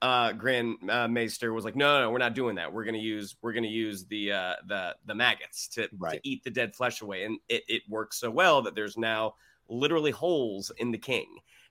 uh 0.01 0.33
grand 0.33 0.77
uh, 0.89 1.09
maester 1.09 1.53
was 1.53 1.65
like 1.65 1.75
no, 1.75 2.01
no 2.01 2.11
we're 2.11 2.19
not 2.19 2.35
doing 2.35 2.55
that 2.55 2.73
we're 2.73 2.85
gonna 2.85 2.99
use 2.99 3.37
we're 3.43 3.53
gonna 3.53 3.67
use 3.67 4.05
the 4.07 4.33
uh 4.33 4.55
the 4.67 4.95
the 5.07 5.15
maggots 5.15 5.69
to, 5.69 5.89
right. 5.99 6.23
to 6.23 6.29
eat 6.29 6.45
the 6.45 6.51
dead 6.51 6.75
flesh 6.75 7.03
away 7.03 7.25
and 7.25 7.39
it, 7.49 7.65
it 7.69 7.83
works 7.89 8.19
so 8.19 8.31
well 8.31 8.63
that 8.63 8.75
there's 8.75 8.97
now 8.97 9.35
literally 9.69 10.13
holes 10.13 10.71
in 10.79 10.93
the 10.93 10.99
king 10.99 11.27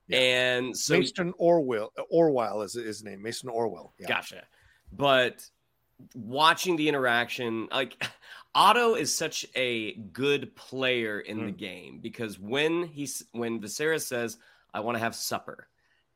yeah. 0.08 0.20
and 0.20 0.78
so 0.78 0.98
maester 0.98 1.32
orwell 1.38 1.94
orwell 2.10 2.62
is 2.62 2.74
his 2.74 3.04
name 3.04 3.22
Mason 3.22 3.50
orwell 3.50 3.94
yeah. 3.98 4.08
gotcha 4.08 4.44
but 4.92 5.48
watching 6.14 6.76
the 6.76 6.90
interaction 6.90 7.70
like 7.72 8.06
otto 8.56 8.96
is 8.96 9.16
such 9.16 9.46
a 9.56 9.94
good 9.94 10.54
player 10.56 11.20
in 11.20 11.40
mm. 11.40 11.46
the 11.46 11.52
game 11.52 12.00
because 12.02 12.38
when 12.38 12.84
he's 12.84 13.24
when 13.32 13.62
Viserys 13.62 14.02
says 14.02 14.38
i 14.74 14.82
want 14.82 14.96
to 14.96 15.00
have 15.00 15.16
supper 15.16 15.70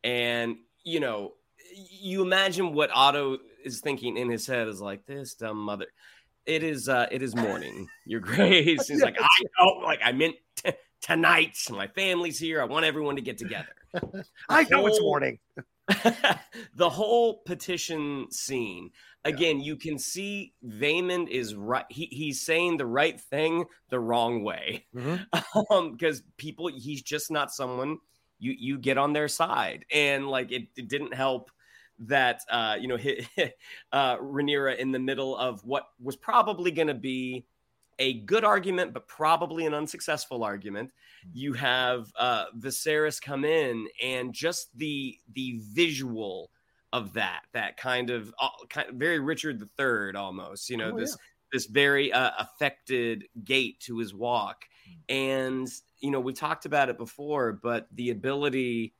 and 0.03 0.57
you 0.83 0.99
know 0.99 1.33
you 1.73 2.21
imagine 2.21 2.73
what 2.73 2.89
Otto 2.93 3.37
is 3.63 3.81
thinking 3.81 4.17
in 4.17 4.29
his 4.29 4.47
head 4.47 4.67
is 4.67 4.81
like 4.81 5.05
this 5.05 5.33
dumb 5.33 5.57
mother. 5.57 5.87
It 6.45 6.63
is 6.63 6.89
uh 6.89 7.07
it 7.11 7.21
is 7.21 7.35
morning, 7.35 7.87
your 8.05 8.19
grace. 8.19 8.87
He's 8.87 9.01
like, 9.01 9.17
I 9.19 9.27
know, 9.59 9.81
like 9.83 9.99
I 10.03 10.11
meant 10.11 10.35
t- 10.55 10.73
tonight. 11.01 11.57
My 11.69 11.87
family's 11.87 12.39
here. 12.39 12.61
I 12.61 12.65
want 12.65 12.85
everyone 12.85 13.15
to 13.15 13.21
get 13.21 13.37
together. 13.37 13.75
I 14.49 14.63
know 14.63 14.77
whole, 14.77 14.87
it's 14.87 15.01
morning. 15.01 15.39
the 16.75 16.89
whole 16.89 17.41
petition 17.45 18.31
scene. 18.31 18.91
Again, 19.23 19.59
yeah. 19.59 19.65
you 19.65 19.75
can 19.75 19.99
see 19.99 20.53
Vaemond 20.65 21.27
is 21.29 21.53
right. 21.53 21.85
He, 21.89 22.07
he's 22.07 22.41
saying 22.41 22.77
the 22.77 22.87
right 22.87 23.21
thing 23.21 23.65
the 23.89 23.99
wrong 23.99 24.43
way. 24.43 24.87
Mm-hmm. 24.95 25.73
Um, 25.73 25.91
because 25.91 26.23
people, 26.37 26.67
he's 26.67 27.03
just 27.03 27.29
not 27.29 27.51
someone 27.51 27.99
you 28.41 28.55
you 28.57 28.77
get 28.77 28.97
on 28.97 29.13
their 29.13 29.29
side. 29.29 29.85
And 29.93 30.27
like 30.27 30.51
it, 30.51 30.63
it 30.75 30.89
didn't 30.89 31.13
help 31.13 31.51
that 32.01 32.41
uh, 32.49 32.77
you 32.79 32.87
know 32.87 32.97
hit, 32.97 33.27
uh, 33.91 34.17
Rhaenyra 34.17 34.77
in 34.77 34.91
the 34.91 34.99
middle 34.99 35.35
of 35.37 35.63
what 35.65 35.87
was 36.01 36.15
probably 36.15 36.71
going 36.71 36.87
to 36.87 36.93
be 36.93 37.45
a 37.99 38.13
good 38.13 38.43
argument, 38.43 38.93
but 38.93 39.07
probably 39.07 39.65
an 39.65 39.73
unsuccessful 39.73 40.43
argument. 40.43 40.91
You 41.33 41.53
have 41.53 42.11
uh, 42.17 42.45
Viserys 42.57 43.21
come 43.21 43.45
in, 43.45 43.87
and 44.01 44.33
just 44.33 44.75
the 44.77 45.17
the 45.33 45.61
visual 45.71 46.49
of 46.93 47.13
that, 47.13 47.43
that 47.53 47.77
kind 47.77 48.09
of, 48.09 48.33
uh, 48.41 48.49
kind 48.69 48.89
of 48.89 48.95
very 48.95 49.19
Richard 49.19 49.61
III 49.79 50.13
almost, 50.15 50.69
you 50.69 50.75
know, 50.75 50.91
oh, 50.93 50.97
this 50.97 51.11
yeah. 51.11 51.25
this 51.53 51.65
very 51.67 52.11
uh, 52.11 52.31
affected 52.37 53.25
gait 53.43 53.79
to 53.81 53.97
his 53.97 54.13
walk, 54.13 54.65
hmm. 54.85 55.13
and 55.13 55.69
you 55.99 56.11
know 56.11 56.19
we 56.19 56.33
talked 56.33 56.65
about 56.65 56.89
it 56.89 56.97
before, 56.97 57.53
but 57.53 57.87
the 57.93 58.09
ability 58.09 58.93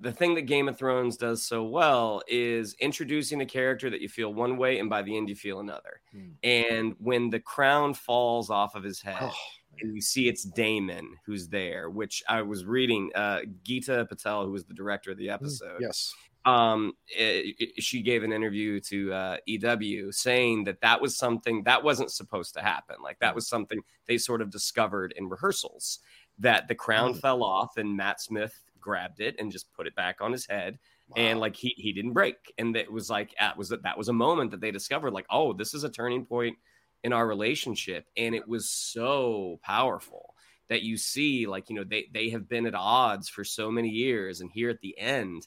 the 0.00 0.12
thing 0.12 0.34
that 0.34 0.42
Game 0.42 0.68
of 0.68 0.76
Thrones 0.76 1.16
does 1.16 1.42
so 1.42 1.64
well 1.64 2.22
is 2.26 2.74
introducing 2.80 3.40
a 3.40 3.46
character 3.46 3.90
that 3.90 4.00
you 4.00 4.08
feel 4.08 4.34
one 4.34 4.56
way 4.56 4.78
and 4.78 4.90
by 4.90 5.02
the 5.02 5.16
end 5.16 5.28
you 5.28 5.36
feel 5.36 5.60
another. 5.60 6.00
Mm. 6.14 6.32
And 6.42 6.94
when 6.98 7.30
the 7.30 7.40
crown 7.40 7.94
falls 7.94 8.50
off 8.50 8.74
of 8.74 8.82
his 8.82 9.00
head 9.00 9.18
oh, 9.20 9.34
and 9.80 9.94
you 9.94 10.00
see 10.00 10.28
it's 10.28 10.44
Daemon 10.44 11.16
who's 11.24 11.48
there, 11.48 11.90
which 11.90 12.22
I 12.28 12.42
was 12.42 12.64
reading 12.64 13.10
uh 13.14 13.40
Geeta 13.64 14.08
Patel 14.08 14.44
who 14.44 14.52
was 14.52 14.64
the 14.64 14.74
director 14.74 15.12
of 15.12 15.18
the 15.18 15.26
hmm, 15.26 15.34
episode. 15.34 15.78
Yes. 15.80 16.12
Um 16.44 16.92
it, 17.06 17.54
it, 17.58 17.82
she 17.82 18.02
gave 18.02 18.24
an 18.24 18.32
interview 18.32 18.80
to 18.80 19.12
uh 19.12 19.36
EW 19.46 20.10
saying 20.10 20.64
that 20.64 20.80
that 20.80 21.00
was 21.00 21.16
something 21.16 21.62
that 21.64 21.84
wasn't 21.84 22.10
supposed 22.10 22.54
to 22.54 22.60
happen. 22.60 22.96
Like 23.00 23.20
that 23.20 23.30
hmm. 23.30 23.36
was 23.36 23.48
something 23.48 23.80
they 24.06 24.18
sort 24.18 24.42
of 24.42 24.50
discovered 24.50 25.14
in 25.16 25.28
rehearsals 25.28 26.00
that 26.38 26.66
the 26.66 26.74
crown 26.74 27.14
mm. 27.14 27.20
fell 27.20 27.44
off 27.44 27.76
and 27.76 27.96
Matt 27.96 28.20
Smith 28.20 28.63
grabbed 28.84 29.20
it 29.20 29.36
and 29.38 29.50
just 29.50 29.72
put 29.72 29.86
it 29.86 29.96
back 29.96 30.20
on 30.20 30.30
his 30.30 30.46
head. 30.46 30.78
Wow. 31.08 31.14
And 31.16 31.40
like 31.40 31.56
he 31.56 31.74
he 31.76 31.92
didn't 31.92 32.12
break, 32.12 32.36
and 32.58 32.76
it 32.76 32.92
was 32.92 33.10
like 33.10 33.34
that 33.40 33.56
was 33.56 33.70
that 33.70 33.98
was 33.98 34.08
a 34.08 34.12
moment 34.12 34.50
that 34.50 34.60
they 34.60 34.70
discovered 34.70 35.12
like 35.12 35.26
oh 35.30 35.52
this 35.52 35.74
is 35.74 35.84
a 35.84 35.90
turning 35.90 36.26
point 36.26 36.56
in 37.02 37.12
our 37.12 37.26
relationship, 37.26 38.06
and 38.16 38.34
it 38.34 38.46
was 38.46 38.68
so 38.68 39.58
powerful 39.62 40.34
that 40.68 40.82
you 40.82 40.96
see 40.96 41.46
like 41.46 41.68
you 41.68 41.76
know 41.76 41.84
they 41.84 42.06
they 42.12 42.30
have 42.30 42.48
been 42.48 42.66
at 42.66 42.74
odds 42.74 43.28
for 43.28 43.44
so 43.44 43.70
many 43.70 43.88
years, 43.88 44.40
and 44.40 44.50
here 44.52 44.70
at 44.70 44.80
the 44.80 44.98
end, 44.98 45.46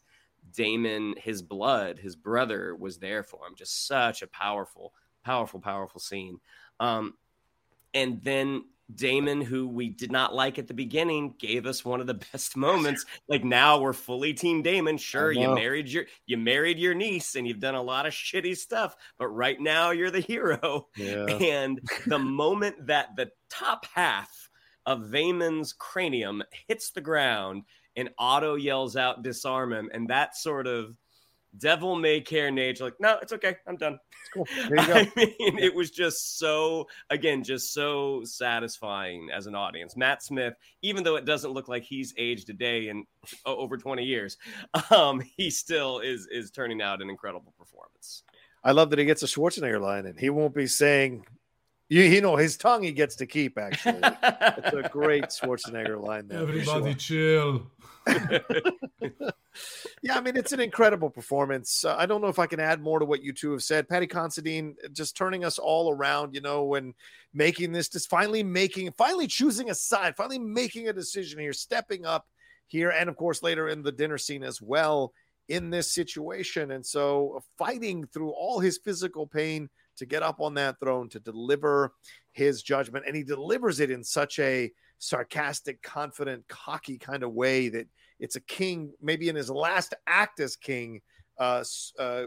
Daemon, 0.56 1.16
his 1.18 1.42
blood 1.42 2.00
his 2.00 2.16
brother 2.16 2.76
was 2.76 2.98
there 3.00 3.24
for 3.24 3.48
him. 3.48 3.56
Just 3.56 3.88
such 3.88 4.22
a 4.22 4.28
powerful 4.28 4.94
powerful 5.24 5.60
powerful 5.60 6.00
scene. 6.00 6.40
Um, 6.80 7.16
and 7.94 8.24
then 8.24 8.66
Daemon, 8.94 9.42
who 9.42 9.68
we 9.68 9.90
did 9.90 10.12
not 10.12 10.34
like 10.34 10.58
at 10.58 10.68
the 10.68 10.74
beginning, 10.74 11.36
gave 11.40 11.66
us 11.66 11.84
one 11.84 12.02
of 12.02 12.08
the 12.08 12.14
best 12.32 12.56
moments. 12.56 13.06
Like 13.28 13.44
now 13.44 13.80
we're 13.80 13.94
fully 13.94 14.34
team 14.34 14.62
Daemon. 14.62 14.98
Sure, 14.98 15.32
you 15.32 15.54
married 15.54 15.90
your 15.90 16.06
you 16.26 16.38
married 16.38 16.80
your 16.80 16.94
niece 16.94 17.36
and 17.36 17.48
you've 17.48 17.60
done 17.60 17.76
a 17.76 17.82
lot 17.82 18.06
of 18.06 18.14
shitty 18.14 18.56
stuff, 18.58 18.96
but 19.18 19.28
right 19.28 19.60
now 19.60 19.92
you're 19.92 20.12
the 20.12 20.20
hero. 20.20 20.88
Yeah. 20.98 21.26
And 21.26 21.80
the 22.08 22.20
moment 22.20 22.88
that 22.88 23.16
the 23.16 23.32
top 23.50 23.86
half 23.94 24.50
of 24.86 25.06
Vaemond's 25.06 25.74
cranium 25.74 26.44
hits 26.68 26.90
the 26.90 27.02
ground 27.02 27.64
and 27.96 28.10
Otto 28.18 28.56
yells 28.56 28.96
out, 28.96 29.24
disarm 29.24 29.74
him, 29.74 29.90
and 29.94 30.10
that 30.10 30.36
sort 30.36 30.68
of 30.68 30.98
devil 31.60 31.96
may 31.96 32.22
care 32.22 32.52
nature 32.52 32.86
like 32.86 33.00
no 33.00 33.18
it's 33.22 33.34
okay. 33.34 33.56
I'm 33.68 33.78
done. 33.78 34.00
It's 34.22 34.30
cool. 34.34 34.48
I 34.78 35.12
mean 35.16 35.60
it 35.60 35.74
was 35.74 35.92
just 35.92 36.38
so 36.38 36.88
again 37.10 37.44
just 37.44 37.74
so 37.74 38.22
satisfying 38.24 39.30
as 39.34 39.48
an 39.48 39.56
audience. 39.56 39.96
Matt 39.98 40.24
smith 40.24 40.54
even 40.82 41.04
though 41.04 41.16
it 41.16 41.26
doesn't 41.26 41.52
look 41.52 41.68
like 41.68 41.84
he's 41.84 42.14
aged 42.18 42.50
a 42.50 42.54
day 42.54 42.90
in 42.90 43.06
over 43.46 43.78
20 43.78 44.04
years 44.04 44.38
um 44.92 45.22
he 45.36 45.50
still 45.50 46.00
is 46.00 46.28
is 46.32 46.52
turning 46.52 46.82
out 46.82 47.02
an 47.02 47.10
incredible 47.10 47.54
performance. 47.58 48.24
I 48.64 48.72
love 48.72 48.90
that 48.90 49.00
he 49.00 49.06
gets 49.06 49.24
a 49.24 49.28
schwarzenegger 49.28 49.82
line 49.82 50.06
and 50.06 50.20
he 50.20 50.30
won't 50.30 50.54
be 50.54 50.68
saying 50.68 51.26
you, 51.90 52.02
you 52.02 52.22
know 52.22 52.36
his 52.36 52.58
tongue 52.58 52.84
he 52.84 52.92
gets 52.92 53.16
to 53.18 53.26
keep 53.26 53.58
actually. 53.58 54.00
It's 54.04 54.74
a 54.74 54.90
great 54.92 55.24
schwarzenegger 55.26 56.02
line 56.02 56.28
there 56.28 56.42
everybody 56.42 56.92
sure. 56.92 56.96
chill 56.96 57.72
yeah, 60.02 60.18
I 60.18 60.22
mean, 60.22 60.38
it's 60.38 60.52
an 60.52 60.60
incredible 60.60 61.10
performance. 61.10 61.86
Uh, 61.86 61.96
I 61.98 62.06
don't 62.06 62.22
know 62.22 62.28
if 62.28 62.40
I 62.40 62.48
can 62.48 62.60
add 62.60 62.82
more 62.82 63.00
to 63.00 63.06
what 63.06 63.24
you 63.24 63.34
two 63.34 63.52
have 63.52 63.64
said. 63.64 63.90
Paddy 63.90 64.08
Considine 64.08 64.76
uh, 64.84 64.90
just 64.90 65.18
turning 65.18 65.44
us 65.44 65.60
all 65.60 65.92
around, 65.92 66.36
you 66.36 66.42
know, 66.42 66.76
and 66.76 66.94
making 67.34 67.72
this, 67.72 67.90
just 67.90 68.10
finally 68.10 68.44
making, 68.44 68.92
finally 68.92 69.28
choosing 69.28 69.70
a 69.70 69.76
side, 69.76 70.16
finally 70.16 70.40
making 70.40 70.88
a 70.88 70.94
decision 70.94 71.40
here, 71.40 71.54
stepping 71.54 72.06
up 72.06 72.28
here, 72.68 72.90
and 72.90 73.10
of 73.10 73.16
course, 73.16 73.44
later 73.44 73.70
in 73.70 73.84
the 73.84 73.92
dinner 73.92 74.18
scene 74.18 74.44
as 74.44 74.62
well 74.62 75.14
in 75.48 75.70
this 75.70 75.92
situation. 75.92 76.72
And 76.72 76.86
so, 76.86 77.36
uh, 77.38 77.40
fighting 77.58 78.06
through 78.08 78.32
all 78.32 78.60
his 78.60 78.78
physical 78.78 79.28
pain 79.28 79.70
to 79.98 80.06
get 80.06 80.24
up 80.24 80.40
on 80.40 80.54
that 80.56 80.80
throne 80.80 81.10
to 81.10 81.20
deliver 81.20 81.94
his 82.32 82.64
judgment. 82.64 83.06
And 83.08 83.16
he 83.16 83.24
delivers 83.24 83.80
it 83.80 83.92
in 83.92 84.04
such 84.04 84.40
a 84.40 84.72
sarcastic, 85.00 85.82
confident, 85.82 86.48
cocky 86.48 86.98
kind 86.98 87.24
of 87.24 87.34
way 87.34 87.70
that 87.70 87.88
it's 88.20 88.36
a 88.36 88.42
king, 88.42 88.94
maybe 89.02 89.30
in 89.30 89.36
his 89.36 89.50
last 89.50 89.94
act 90.08 90.40
as 90.40 90.56
king, 90.56 91.02
uh, 91.38 91.64
uh, 92.00 92.24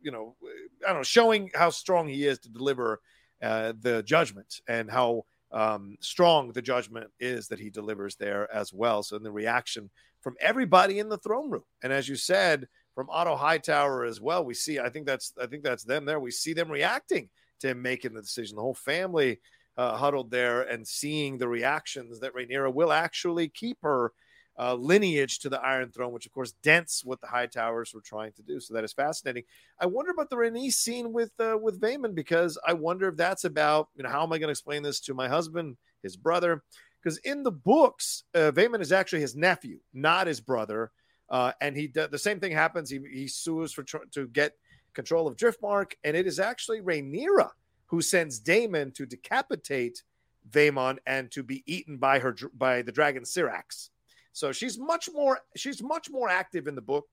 you 0.00 0.10
know, 0.10 0.36
I 0.84 0.88
don't 0.88 0.98
know, 0.98 1.02
showing 1.02 1.50
how 1.54 1.70
strong 1.70 2.08
he 2.08 2.26
is 2.26 2.38
to 2.40 2.50
deliver 2.50 3.00
uh, 3.42 3.72
the 3.80 4.02
judgment 4.02 4.60
and 4.68 4.90
how 4.90 5.24
um, 5.50 5.96
strong 6.00 6.52
the 6.52 6.62
judgment 6.62 7.10
is 7.20 7.48
that 7.48 7.60
he 7.60 7.70
delivers 7.70 8.16
there 8.16 8.52
as 8.54 8.72
well. 8.72 9.02
So, 9.02 9.16
in 9.16 9.22
the 9.22 9.30
reaction 9.30 9.90
from 10.20 10.34
everybody 10.40 10.98
in 10.98 11.08
the 11.08 11.18
throne 11.18 11.50
room, 11.50 11.64
and 11.82 11.92
as 11.92 12.08
you 12.08 12.16
said, 12.16 12.68
from 12.94 13.10
Otto 13.10 13.36
Hightower 13.36 14.04
as 14.04 14.20
well, 14.20 14.44
we 14.44 14.54
see. 14.54 14.78
I 14.78 14.88
think 14.88 15.06
that's 15.06 15.32
I 15.40 15.46
think 15.46 15.64
that's 15.64 15.84
them 15.84 16.04
there. 16.04 16.20
We 16.20 16.30
see 16.30 16.52
them 16.52 16.70
reacting 16.70 17.28
to 17.60 17.68
him 17.68 17.82
making 17.82 18.14
the 18.14 18.22
decision. 18.22 18.56
The 18.56 18.62
whole 18.62 18.74
family 18.74 19.40
uh, 19.76 19.96
huddled 19.96 20.30
there 20.30 20.62
and 20.62 20.86
seeing 20.86 21.38
the 21.38 21.48
reactions 21.48 22.20
that 22.20 22.34
Rhaenyra 22.34 22.72
will 22.72 22.92
actually 22.92 23.48
keep 23.48 23.78
her 23.82 24.12
uh, 24.58 24.74
lineage 24.74 25.40
to 25.40 25.48
the 25.48 25.60
Iron 25.60 25.90
Throne, 25.90 26.12
which 26.12 26.26
of 26.26 26.32
course 26.32 26.52
dents 26.62 27.04
what 27.04 27.20
the 27.20 27.26
Hightowers 27.26 27.92
were 27.92 28.00
trying 28.00 28.32
to 28.34 28.42
do. 28.42 28.60
So 28.60 28.74
that 28.74 28.84
is 28.84 28.92
fascinating. 28.92 29.44
I 29.80 29.86
wonder 29.86 30.12
about 30.12 30.30
the 30.30 30.36
Rhaenys 30.36 30.74
scene 30.74 31.12
with 31.12 31.32
uh, 31.40 31.58
with 31.60 31.80
Vaemond 31.80 32.14
because 32.14 32.58
I 32.66 32.72
wonder 32.72 33.08
if 33.08 33.16
that's 33.16 33.44
about 33.44 33.88
you 33.96 34.04
know 34.04 34.10
how 34.10 34.22
am 34.22 34.32
I 34.32 34.38
going 34.38 34.48
to 34.48 34.52
explain 34.52 34.82
this 34.82 35.00
to 35.00 35.14
my 35.14 35.28
husband, 35.28 35.76
his 36.02 36.16
brother? 36.16 36.62
Because 37.02 37.18
in 37.18 37.42
the 37.42 37.52
books, 37.52 38.24
uh, 38.34 38.50
Vaemond 38.52 38.80
is 38.80 38.92
actually 38.92 39.20
his 39.20 39.36
nephew, 39.36 39.78
not 39.92 40.26
his 40.26 40.40
brother, 40.40 40.90
uh, 41.30 41.52
and 41.60 41.76
he 41.76 41.86
the 41.86 42.18
same 42.18 42.40
thing 42.40 42.52
happens. 42.52 42.90
He 42.90 43.00
he 43.12 43.28
sues 43.28 43.72
for 43.72 43.82
tr- 43.82 44.08
to 44.12 44.28
get 44.28 44.52
control 44.92 45.26
of 45.26 45.36
Driftmark, 45.36 45.92
and 46.04 46.16
it 46.16 46.26
is 46.26 46.38
actually 46.38 46.80
Rhaenyra 46.80 47.50
who 47.86 48.00
sends 48.00 48.38
Daemon 48.38 48.92
to 48.92 49.06
decapitate 49.06 50.02
Vaemond 50.50 50.98
and 51.06 51.30
to 51.32 51.42
be 51.42 51.62
eaten 51.66 51.96
by 51.96 52.18
her 52.18 52.34
by 52.54 52.82
the 52.82 52.92
dragon 52.92 53.22
Syrax. 53.22 53.90
So 54.32 54.52
she's 54.52 54.78
much 54.78 55.08
more 55.12 55.40
she's 55.56 55.82
much 55.82 56.10
more 56.10 56.28
active 56.28 56.66
in 56.66 56.74
the 56.74 56.82
book. 56.82 57.06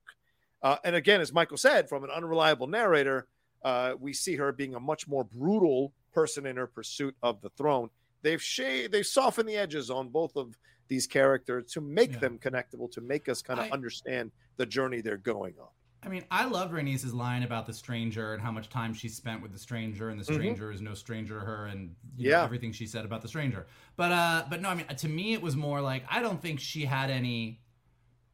Uh, 0.62 0.76
and 0.84 0.94
again, 0.94 1.20
as 1.20 1.32
Michael 1.32 1.56
said, 1.56 1.88
from 1.88 2.04
an 2.04 2.10
unreliable 2.10 2.66
narrator, 2.66 3.26
uh, 3.64 3.94
we 3.98 4.12
see 4.12 4.36
her 4.36 4.52
being 4.52 4.74
a 4.74 4.80
much 4.80 5.08
more 5.08 5.24
brutal 5.24 5.92
person 6.12 6.46
in 6.46 6.56
her 6.56 6.66
pursuit 6.66 7.16
of 7.22 7.40
the 7.40 7.50
throne. 7.50 7.88
They've 8.22 8.42
shaved, 8.42 8.92
they've 8.92 9.06
softened 9.06 9.48
the 9.48 9.56
edges 9.56 9.90
on 9.90 10.08
both 10.08 10.36
of 10.36 10.56
these 10.92 11.06
characters 11.06 11.72
to 11.72 11.80
make 11.80 12.12
yeah. 12.12 12.18
them 12.18 12.38
connectable, 12.38 12.90
to 12.92 13.00
make 13.00 13.26
us 13.26 13.40
kind 13.40 13.58
of 13.58 13.72
understand 13.72 14.30
the 14.58 14.66
journey 14.66 15.00
they're 15.00 15.16
going 15.16 15.54
on. 15.58 15.68
I 16.04 16.08
mean, 16.08 16.22
I 16.30 16.44
love 16.44 16.72
Rhaenys' 16.72 17.14
line 17.14 17.44
about 17.44 17.64
the 17.64 17.72
stranger 17.72 18.34
and 18.34 18.42
how 18.42 18.50
much 18.50 18.68
time 18.68 18.92
she 18.92 19.08
spent 19.08 19.40
with 19.40 19.52
the 19.52 19.58
stranger, 19.58 20.10
and 20.10 20.20
the 20.20 20.24
mm-hmm. 20.24 20.34
stranger 20.34 20.64
mm-hmm. 20.64 20.74
is 20.74 20.82
no 20.82 20.92
stranger 20.92 21.40
to 21.40 21.46
her, 21.46 21.66
and 21.66 21.94
yeah, 22.16 22.32
know, 22.38 22.44
everything 22.44 22.72
she 22.72 22.86
said 22.86 23.06
about 23.06 23.22
the 23.22 23.28
stranger. 23.28 23.66
But 23.96 24.12
uh, 24.12 24.44
but 24.50 24.60
no, 24.60 24.68
I 24.68 24.74
mean, 24.74 24.86
to 24.86 25.08
me, 25.08 25.32
it 25.32 25.40
was 25.40 25.56
more 25.56 25.80
like 25.80 26.04
I 26.10 26.20
don't 26.20 26.42
think 26.42 26.60
she 26.60 26.84
had 26.84 27.08
any 27.08 27.62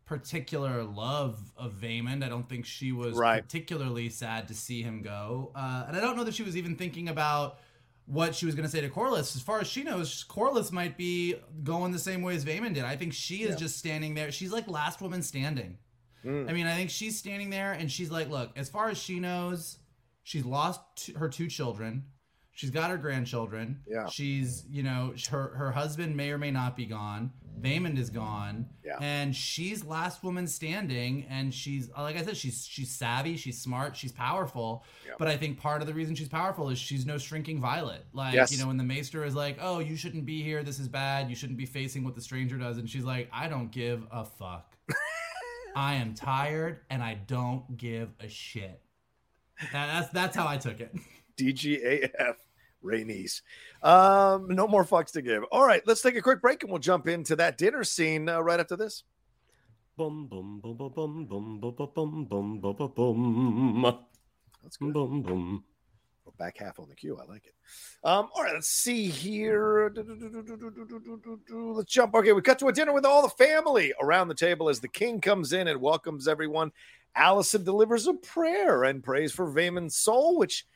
particular 0.04 0.82
love 0.82 1.38
of 1.56 1.74
Vaemond. 1.74 2.24
I 2.24 2.28
don't 2.28 2.48
think 2.48 2.64
she 2.64 2.90
was 2.90 3.14
right. 3.14 3.40
particularly 3.40 4.09
sad 4.09 4.48
to 4.48 4.54
see 4.54 4.82
him 4.82 5.02
go, 5.02 5.52
uh, 5.54 5.84
and 5.86 5.96
I 5.96 6.00
don't 6.00 6.16
know 6.16 6.24
that 6.24 6.34
she 6.34 6.42
was 6.42 6.56
even 6.56 6.74
thinking 6.74 7.09
about 7.09 7.59
what 8.09 8.34
she 8.34 8.46
was 8.46 8.54
going 8.54 8.64
to 8.64 8.70
say 8.70 8.80
to 8.80 8.88
Corlys. 8.88 9.36
As 9.36 9.42
far 9.42 9.61
as 9.61 9.66
she 9.66 9.82
knows, 9.82 10.24
Corlys 10.28 10.72
might 10.72 10.96
be 10.96 11.34
going 11.62 11.92
the 11.92 11.98
same 11.98 12.22
way 12.22 12.34
as 12.34 12.44
Vaemond 12.44 12.74
did. 12.74 12.84
I 12.84 12.96
think 12.96 13.12
she 13.12 13.42
is 13.42 13.50
yeah. 13.50 13.56
just 13.56 13.78
standing 13.78 14.14
there. 14.14 14.32
She's 14.32 14.50
like 14.50 14.66
last 14.66 15.02
woman 15.02 15.22
standing. 15.22 15.76
Mm. 16.24 16.48
I 16.48 16.52
mean, 16.52 16.66
I 16.66 16.74
think 16.74 16.90
she's 16.90 17.18
standing 17.18 17.50
there 17.50 17.72
and 17.72 17.92
she's 17.92 18.11
like, 18.11 18.30
look, 18.30 18.50
as 18.56 18.70
far 18.70 18.88
as 18.88 18.98
she 18.98 19.20
knows, 19.20 19.78
she's 20.22 20.44
lost 20.44 20.80
t- 20.96 21.12
her 21.12 21.28
two 21.28 21.48
children. 21.48 22.04
She's 22.52 22.70
got 22.70 22.90
her 22.90 22.96
grandchildren. 22.96 23.82
Yeah. 23.86 24.09
She's, 24.09 24.64
you 24.68 24.82
know, 24.82 25.14
her 25.30 25.54
her 25.54 25.70
husband 25.70 26.16
may 26.16 26.30
or 26.30 26.38
may 26.38 26.50
not 26.50 26.76
be 26.76 26.86
gone. 26.86 27.30
Vaemond 27.61 27.98
is 27.98 28.11
gone. 28.11 28.66
Yeah. 28.84 28.98
And 29.00 29.34
she's 29.34 29.84
last 29.84 30.22
woman 30.22 30.46
standing. 30.46 31.26
And 31.28 31.52
she's 31.52 31.90
like 31.96 32.16
I 32.16 32.22
said, 32.22 32.36
she's 32.36 32.66
she's 32.66 32.90
savvy, 32.90 33.36
she's 33.36 33.61
smart, 33.61 33.96
she's 33.96 34.12
powerful. 34.12 34.84
Yeah. 35.06 35.14
But 35.18 35.28
I 35.28 35.36
think 35.36 35.59
part 35.59 35.80
of 35.80 35.86
the 35.86 35.94
reason 35.94 36.14
she's 36.14 36.28
powerful 36.28 36.70
is 36.70 36.78
she's 36.78 37.06
no 37.06 37.18
shrinking 37.18 37.61
violet. 37.61 38.04
Like, 38.12 38.34
yes. 38.34 38.52
you 38.52 38.59
know, 38.59 38.66
when 38.66 38.76
the 38.76 38.84
Maester 38.84 39.24
is 39.24 39.34
like, 39.34 39.59
Oh, 39.61 39.78
you 39.78 39.96
shouldn't 39.96 40.26
be 40.26 40.42
here, 40.42 40.62
this 40.62 40.78
is 40.78 40.88
bad, 40.88 41.28
you 41.28 41.36
shouldn't 41.36 41.59
be 41.59 41.66
facing 41.66 42.04
what 42.04 42.14
the 42.14 42.22
stranger 42.22 42.56
does, 42.56 42.78
and 42.78 42.88
she's 42.88 43.04
like, 43.04 43.28
I 43.32 43.48
don't 43.48 43.70
give 43.70 44.06
a 44.11 44.24
fuck. 44.24 44.76
I 45.76 45.94
am 45.94 46.14
tired 46.14 46.80
and 46.90 47.02
I 47.02 47.14
don't 47.26 47.76
give 47.76 48.11
a 48.20 48.28
shit. 48.28 48.80
that's 49.72 50.09
that's 50.11 50.36
how 50.36 50.46
I 50.46 50.56
took 50.56 50.80
it. 50.80 50.94
DGAF 51.36 52.34
Rhaenys. 52.85 53.43
Um, 53.83 54.49
no 54.49 54.66
more 54.66 54.85
fucks 54.85 55.12
to 55.12 55.22
give. 55.22 55.45
All 55.45 55.66
right, 55.66 55.83
let's 55.87 56.03
take 56.03 56.16
a 56.16 56.22
quick 56.22 56.41
break 56.41 56.62
and 56.62 56.70
we'll 56.70 56.81
jump 56.81 57.09
into 57.09 57.37
that 57.37 57.59
dinner 57.59 57.85
scene 57.85 58.29
uh, 58.29 58.41
right 58.41 58.61
after 58.61 58.76
this. 58.76 59.05
Boom, 59.97 60.29
boom, 60.29 60.61
boom, 60.61 60.76
boom, 60.76 61.26
boom, 61.26 61.26
boom, 61.26 61.61
boom, 61.61 61.89
boom, 61.95 62.61
boom, 62.61 62.91
boom. 62.95 63.83
That's 64.62 64.76
good. 64.76 64.93
Boom, 64.93 65.22
boom 65.22 65.64
back 66.39 66.59
half 66.59 66.79
on 66.79 66.89
the 66.89 66.95
queue. 66.95 67.18
I 67.18 67.24
like 67.24 67.45
it. 67.47 67.55
Um, 68.05 68.29
all 68.35 68.43
right, 68.43 68.55
let's 68.55 68.68
see 68.68 69.09
here. 69.09 69.93
Let's 71.51 71.93
jump. 71.93 72.14
Okay, 72.14 72.33
we 72.33 72.41
cut 72.41 72.59
to 72.61 72.68
a 72.68 72.72
dinner 72.72 72.93
with 72.93 73.05
all 73.05 73.22
the 73.22 73.29
family 73.31 73.93
around 74.01 74.29
the 74.29 74.35
table 74.35 74.68
as 74.68 74.81
the 74.81 74.89
king 74.89 75.20
comes 75.20 75.53
in 75.53 75.68
and 75.68 75.81
welcomes 75.81 76.29
everyone. 76.29 76.72
Alicent 77.16 77.64
delivers 77.64 78.07
a 78.07 78.14
prayer 78.14 78.85
and 78.85 79.03
prays 79.03 79.33
for 79.33 79.47
Vaemond's 79.51 79.97
soul, 79.97 80.39
which 80.39 80.66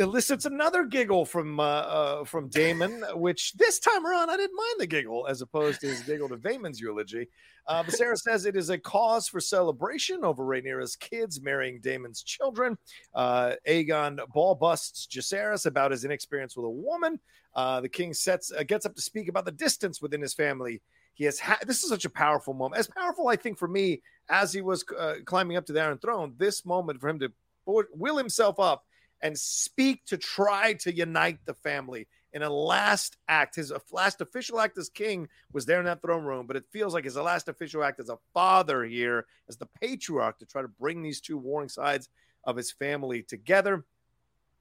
elicits 0.00 0.46
another 0.46 0.84
giggle 0.84 1.24
from 1.24 1.60
uh, 1.60 1.62
uh, 1.62 2.24
from 2.24 2.48
Daemon, 2.48 3.04
which 3.14 3.52
this 3.52 3.78
time 3.78 4.06
around 4.06 4.30
I 4.30 4.36
didn't 4.36 4.56
mind 4.56 4.74
the 4.78 4.86
giggle 4.86 5.26
as 5.28 5.42
opposed 5.42 5.80
to 5.82 5.88
his 5.88 6.02
giggle 6.02 6.28
to 6.30 6.36
Vaemond's 6.36 6.80
eulogy. 6.80 7.28
Uh, 7.66 7.84
Sarah 7.88 8.16
says 8.16 8.46
it 8.46 8.56
is 8.56 8.70
a 8.70 8.78
cause 8.78 9.28
for 9.28 9.40
celebration 9.40 10.24
over 10.24 10.44
Rhaenyra's 10.44 10.96
kids 10.96 11.40
marrying 11.40 11.80
Daemon's 11.80 12.22
children. 12.22 12.76
Uh, 13.14 13.52
Aegon 13.68 14.18
ball 14.32 14.54
busts 14.54 15.06
Jacaerys 15.06 15.66
about 15.66 15.90
his 15.90 16.04
inexperience 16.04 16.56
with 16.56 16.66
a 16.66 16.70
woman. 16.70 17.20
Uh, 17.54 17.80
the 17.80 17.88
king 17.88 18.14
sets 18.14 18.50
uh, 18.52 18.62
gets 18.62 18.86
up 18.86 18.94
to 18.94 19.02
speak 19.02 19.28
about 19.28 19.44
the 19.44 19.52
distance 19.52 20.00
within 20.00 20.20
his 20.20 20.34
family. 20.34 20.80
He 21.14 21.24
has 21.24 21.38
ha- 21.38 21.58
this 21.66 21.82
is 21.82 21.90
such 21.90 22.06
a 22.06 22.10
powerful 22.10 22.54
moment, 22.54 22.78
as 22.78 22.88
powerful 22.88 23.28
I 23.28 23.36
think 23.36 23.58
for 23.58 23.68
me 23.68 24.00
as 24.30 24.52
he 24.52 24.62
was 24.62 24.84
uh, 24.98 25.16
climbing 25.26 25.56
up 25.56 25.66
to 25.66 25.72
the 25.72 25.82
Iron 25.82 25.98
Throne. 25.98 26.34
This 26.38 26.64
moment 26.64 27.00
for 27.00 27.08
him 27.08 27.18
to 27.18 27.32
will 27.66 28.16
himself 28.16 28.58
up 28.58 28.84
and 29.22 29.38
speak 29.38 30.04
to 30.06 30.16
try 30.16 30.74
to 30.74 30.94
unite 30.94 31.38
the 31.44 31.54
family 31.54 32.06
in 32.32 32.42
a 32.42 32.50
last 32.50 33.16
act. 33.28 33.56
His 33.56 33.72
last 33.92 34.20
official 34.20 34.60
act 34.60 34.78
as 34.78 34.88
king 34.88 35.28
was 35.52 35.66
there 35.66 35.80
in 35.80 35.86
that 35.86 36.02
throne 36.02 36.24
room, 36.24 36.46
but 36.46 36.56
it 36.56 36.64
feels 36.70 36.94
like 36.94 37.04
his 37.04 37.16
last 37.16 37.48
official 37.48 37.82
act 37.82 38.00
as 38.00 38.08
a 38.08 38.18
father 38.32 38.84
here, 38.84 39.26
as 39.48 39.56
the 39.56 39.68
patriarch, 39.80 40.38
to 40.38 40.46
try 40.46 40.62
to 40.62 40.68
bring 40.68 41.02
these 41.02 41.20
two 41.20 41.38
warring 41.38 41.68
sides 41.68 42.08
of 42.44 42.56
his 42.56 42.70
family 42.70 43.22
together. 43.22 43.84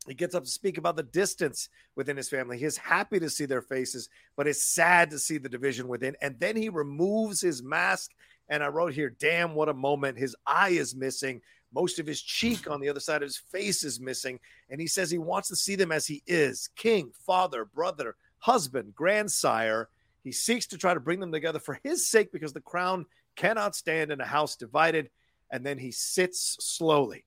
He 0.07 0.13
gets 0.13 0.33
up 0.33 0.45
to 0.45 0.49
speak 0.49 0.77
about 0.77 0.95
the 0.95 1.03
distance 1.03 1.69
within 1.95 2.17
his 2.17 2.29
family. 2.29 2.57
He 2.57 2.65
is 2.65 2.77
happy 2.77 3.19
to 3.19 3.29
see 3.29 3.45
their 3.45 3.61
faces, 3.61 4.09
but 4.35 4.47
is 4.47 4.63
sad 4.63 5.11
to 5.11 5.19
see 5.19 5.37
the 5.37 5.49
division 5.49 5.87
within. 5.87 6.15
And 6.21 6.39
then 6.39 6.55
he 6.55 6.69
removes 6.69 7.41
his 7.41 7.61
mask. 7.61 8.11
And 8.47 8.63
I 8.63 8.67
wrote 8.67 8.93
here, 8.93 9.15
damn, 9.19 9.53
what 9.53 9.69
a 9.69 9.73
moment. 9.73 10.17
His 10.17 10.35
eye 10.47 10.69
is 10.69 10.95
missing. 10.95 11.41
Most 11.73 11.99
of 11.99 12.07
his 12.07 12.21
cheek 12.21 12.69
on 12.69 12.79
the 12.79 12.89
other 12.89 12.99
side 12.99 13.21
of 13.21 13.27
his 13.27 13.37
face 13.37 13.83
is 13.83 13.99
missing. 13.99 14.39
And 14.69 14.81
he 14.81 14.87
says 14.87 15.11
he 15.11 15.17
wants 15.17 15.49
to 15.49 15.55
see 15.55 15.75
them 15.75 15.91
as 15.91 16.07
he 16.07 16.23
is 16.25 16.69
king, 16.75 17.11
father, 17.25 17.65
brother, 17.65 18.15
husband, 18.39 18.95
grandsire. 18.95 19.89
He 20.23 20.31
seeks 20.31 20.65
to 20.67 20.77
try 20.77 20.93
to 20.93 20.99
bring 20.99 21.19
them 21.19 21.31
together 21.31 21.59
for 21.59 21.79
his 21.83 22.07
sake 22.07 22.31
because 22.31 22.53
the 22.53 22.61
crown 22.61 23.05
cannot 23.35 23.75
stand 23.75 24.11
in 24.11 24.19
a 24.19 24.25
house 24.25 24.55
divided. 24.55 25.09
And 25.51 25.65
then 25.65 25.77
he 25.77 25.91
sits 25.91 26.57
slowly. 26.59 27.23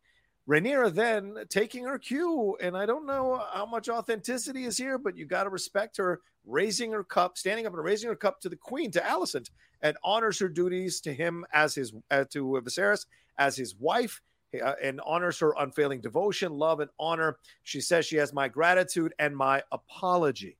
Rhaenyra 0.48 0.92
then 0.92 1.36
taking 1.48 1.84
her 1.84 1.98
cue, 1.98 2.56
and 2.60 2.76
I 2.76 2.84
don't 2.84 3.06
know 3.06 3.44
how 3.52 3.64
much 3.64 3.88
authenticity 3.88 4.64
is 4.64 4.76
here, 4.76 4.98
but 4.98 5.16
you 5.16 5.24
got 5.24 5.44
to 5.44 5.50
respect 5.50 5.96
her 5.98 6.20
raising 6.44 6.90
her 6.90 7.04
cup, 7.04 7.38
standing 7.38 7.64
up 7.64 7.74
and 7.74 7.84
raising 7.84 8.08
her 8.08 8.16
cup 8.16 8.40
to 8.40 8.48
the 8.48 8.56
queen, 8.56 8.90
to 8.90 9.00
Alicent, 9.00 9.50
and 9.82 9.96
honors 10.02 10.40
her 10.40 10.48
duties 10.48 11.00
to 11.02 11.14
him 11.14 11.46
as 11.52 11.76
his 11.76 11.92
uh, 12.10 12.24
to 12.30 12.60
Viserys 12.64 13.06
as 13.38 13.56
his 13.56 13.76
wife 13.76 14.20
Uh, 14.60 14.74
and 14.82 15.00
honors 15.06 15.38
her 15.38 15.54
unfailing 15.58 16.00
devotion, 16.00 16.52
love, 16.52 16.80
and 16.80 16.90
honor. 16.98 17.38
She 17.62 17.80
says 17.80 18.04
she 18.04 18.16
has 18.16 18.34
my 18.34 18.48
gratitude 18.48 19.14
and 19.18 19.34
my 19.34 19.62
apology. 19.72 20.58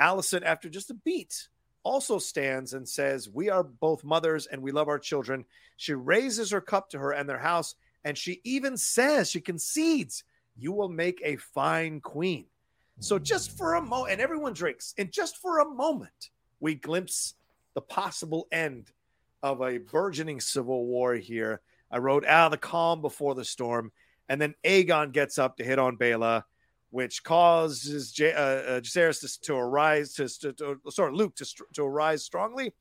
Alicent, 0.00 0.42
after 0.42 0.68
just 0.68 0.90
a 0.90 0.94
beat, 0.94 1.48
also 1.84 2.18
stands 2.18 2.74
and 2.74 2.88
says, 2.88 3.28
We 3.28 3.48
are 3.48 3.62
both 3.62 4.02
mothers 4.02 4.46
and 4.46 4.60
we 4.60 4.72
love 4.72 4.88
our 4.88 4.98
children. 4.98 5.44
She 5.76 5.94
raises 5.94 6.50
her 6.50 6.60
cup 6.60 6.90
to 6.90 6.98
her 6.98 7.12
and 7.12 7.28
their 7.28 7.38
house, 7.38 7.76
and 8.04 8.18
she 8.18 8.40
even 8.44 8.76
says, 8.76 9.30
She 9.30 9.40
concedes, 9.40 10.24
You 10.58 10.72
will 10.72 10.88
make 10.88 11.20
a 11.24 11.36
fine 11.36 12.00
queen. 12.00 12.46
So, 12.98 13.18
just 13.18 13.56
for 13.56 13.74
a 13.74 13.82
moment, 13.82 14.12
and 14.12 14.20
everyone 14.20 14.52
drinks, 14.52 14.94
and 14.98 15.10
just 15.10 15.38
for 15.38 15.60
a 15.60 15.68
moment, 15.68 16.30
we 16.60 16.74
glimpse 16.74 17.34
the 17.74 17.80
possible 17.80 18.46
end 18.52 18.90
of 19.42 19.62
a 19.62 19.78
burgeoning 19.78 20.40
civil 20.40 20.84
war 20.84 21.14
here 21.14 21.60
I 21.90 21.98
wrote 21.98 22.24
out 22.24 22.46
of 22.46 22.50
the 22.52 22.58
calm 22.58 23.00
before 23.00 23.34
the 23.34 23.44
storm. 23.44 23.92
And 24.28 24.40
then 24.40 24.54
Aegon 24.64 25.12
gets 25.12 25.38
up 25.38 25.56
to 25.56 25.64
hit 25.64 25.78
on 25.78 25.96
Baela, 25.96 26.44
which 26.90 27.22
causes 27.24 28.12
J- 28.12 28.32
uh, 28.32 28.76
uh, 28.76 28.80
to, 28.80 29.40
to 29.42 29.54
arise, 29.54 30.14
to, 30.14 30.28
to, 30.28 30.52
to 30.52 30.78
sorry, 30.90 31.12
Luke 31.12 31.34
to, 31.36 31.46
to 31.74 31.84
arise 31.84 32.22
strongly. 32.22 32.72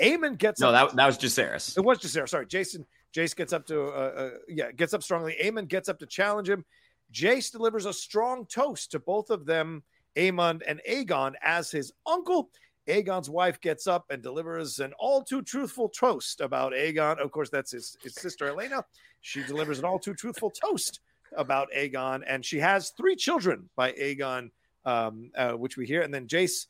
Aemond 0.00 0.38
gets 0.38 0.60
no, 0.60 0.68
up. 0.68 0.90
that, 0.90 0.96
that 0.96 1.06
was 1.06 1.18
Jacaerys. 1.18 1.76
It 1.76 1.84
was 1.84 1.98
Jacaerys. 1.98 2.28
Sorry, 2.28 2.46
Jason. 2.46 2.86
Jace 3.14 3.34
gets 3.34 3.52
up 3.52 3.66
to, 3.66 3.84
uh, 3.84 3.86
uh, 3.86 4.30
yeah, 4.48 4.70
gets 4.70 4.92
up 4.92 5.02
strongly. 5.02 5.36
Aemond 5.42 5.68
gets 5.68 5.88
up 5.88 5.98
to 6.00 6.06
challenge 6.06 6.48
him. 6.48 6.64
Jace 7.12 7.50
delivers 7.50 7.86
a 7.86 7.92
strong 7.92 8.44
toast 8.46 8.90
to 8.90 8.98
both 8.98 9.30
of 9.30 9.46
them, 9.46 9.82
Aemond 10.16 10.60
and 10.66 10.80
Aegon, 10.88 11.32
as 11.42 11.70
his 11.70 11.92
uncle. 12.06 12.50
Aegon's 12.88 13.28
wife 13.28 13.60
gets 13.60 13.86
up 13.86 14.06
and 14.10 14.22
delivers 14.22 14.80
an 14.80 14.92
all 14.98 15.22
too 15.22 15.42
truthful 15.42 15.88
toast 15.88 16.40
about 16.40 16.72
Aegon. 16.72 17.18
Of 17.18 17.30
course, 17.30 17.50
that's 17.50 17.72
his, 17.72 17.96
his 18.02 18.14
sister 18.14 18.50
Helaena. 18.50 18.82
She 19.20 19.42
delivers 19.44 19.78
an 19.78 19.84
all 19.84 19.98
too 19.98 20.14
truthful 20.14 20.50
toast 20.50 21.00
about 21.36 21.68
Aegon, 21.76 22.22
and 22.26 22.44
she 22.44 22.58
has 22.58 22.90
three 22.90 23.14
children 23.14 23.68
by 23.76 23.92
Aegon, 23.92 24.50
um, 24.84 25.30
uh, 25.36 25.52
which 25.52 25.76
we 25.76 25.86
hear. 25.86 26.02
And 26.02 26.12
then 26.12 26.26
Jace, 26.26 26.66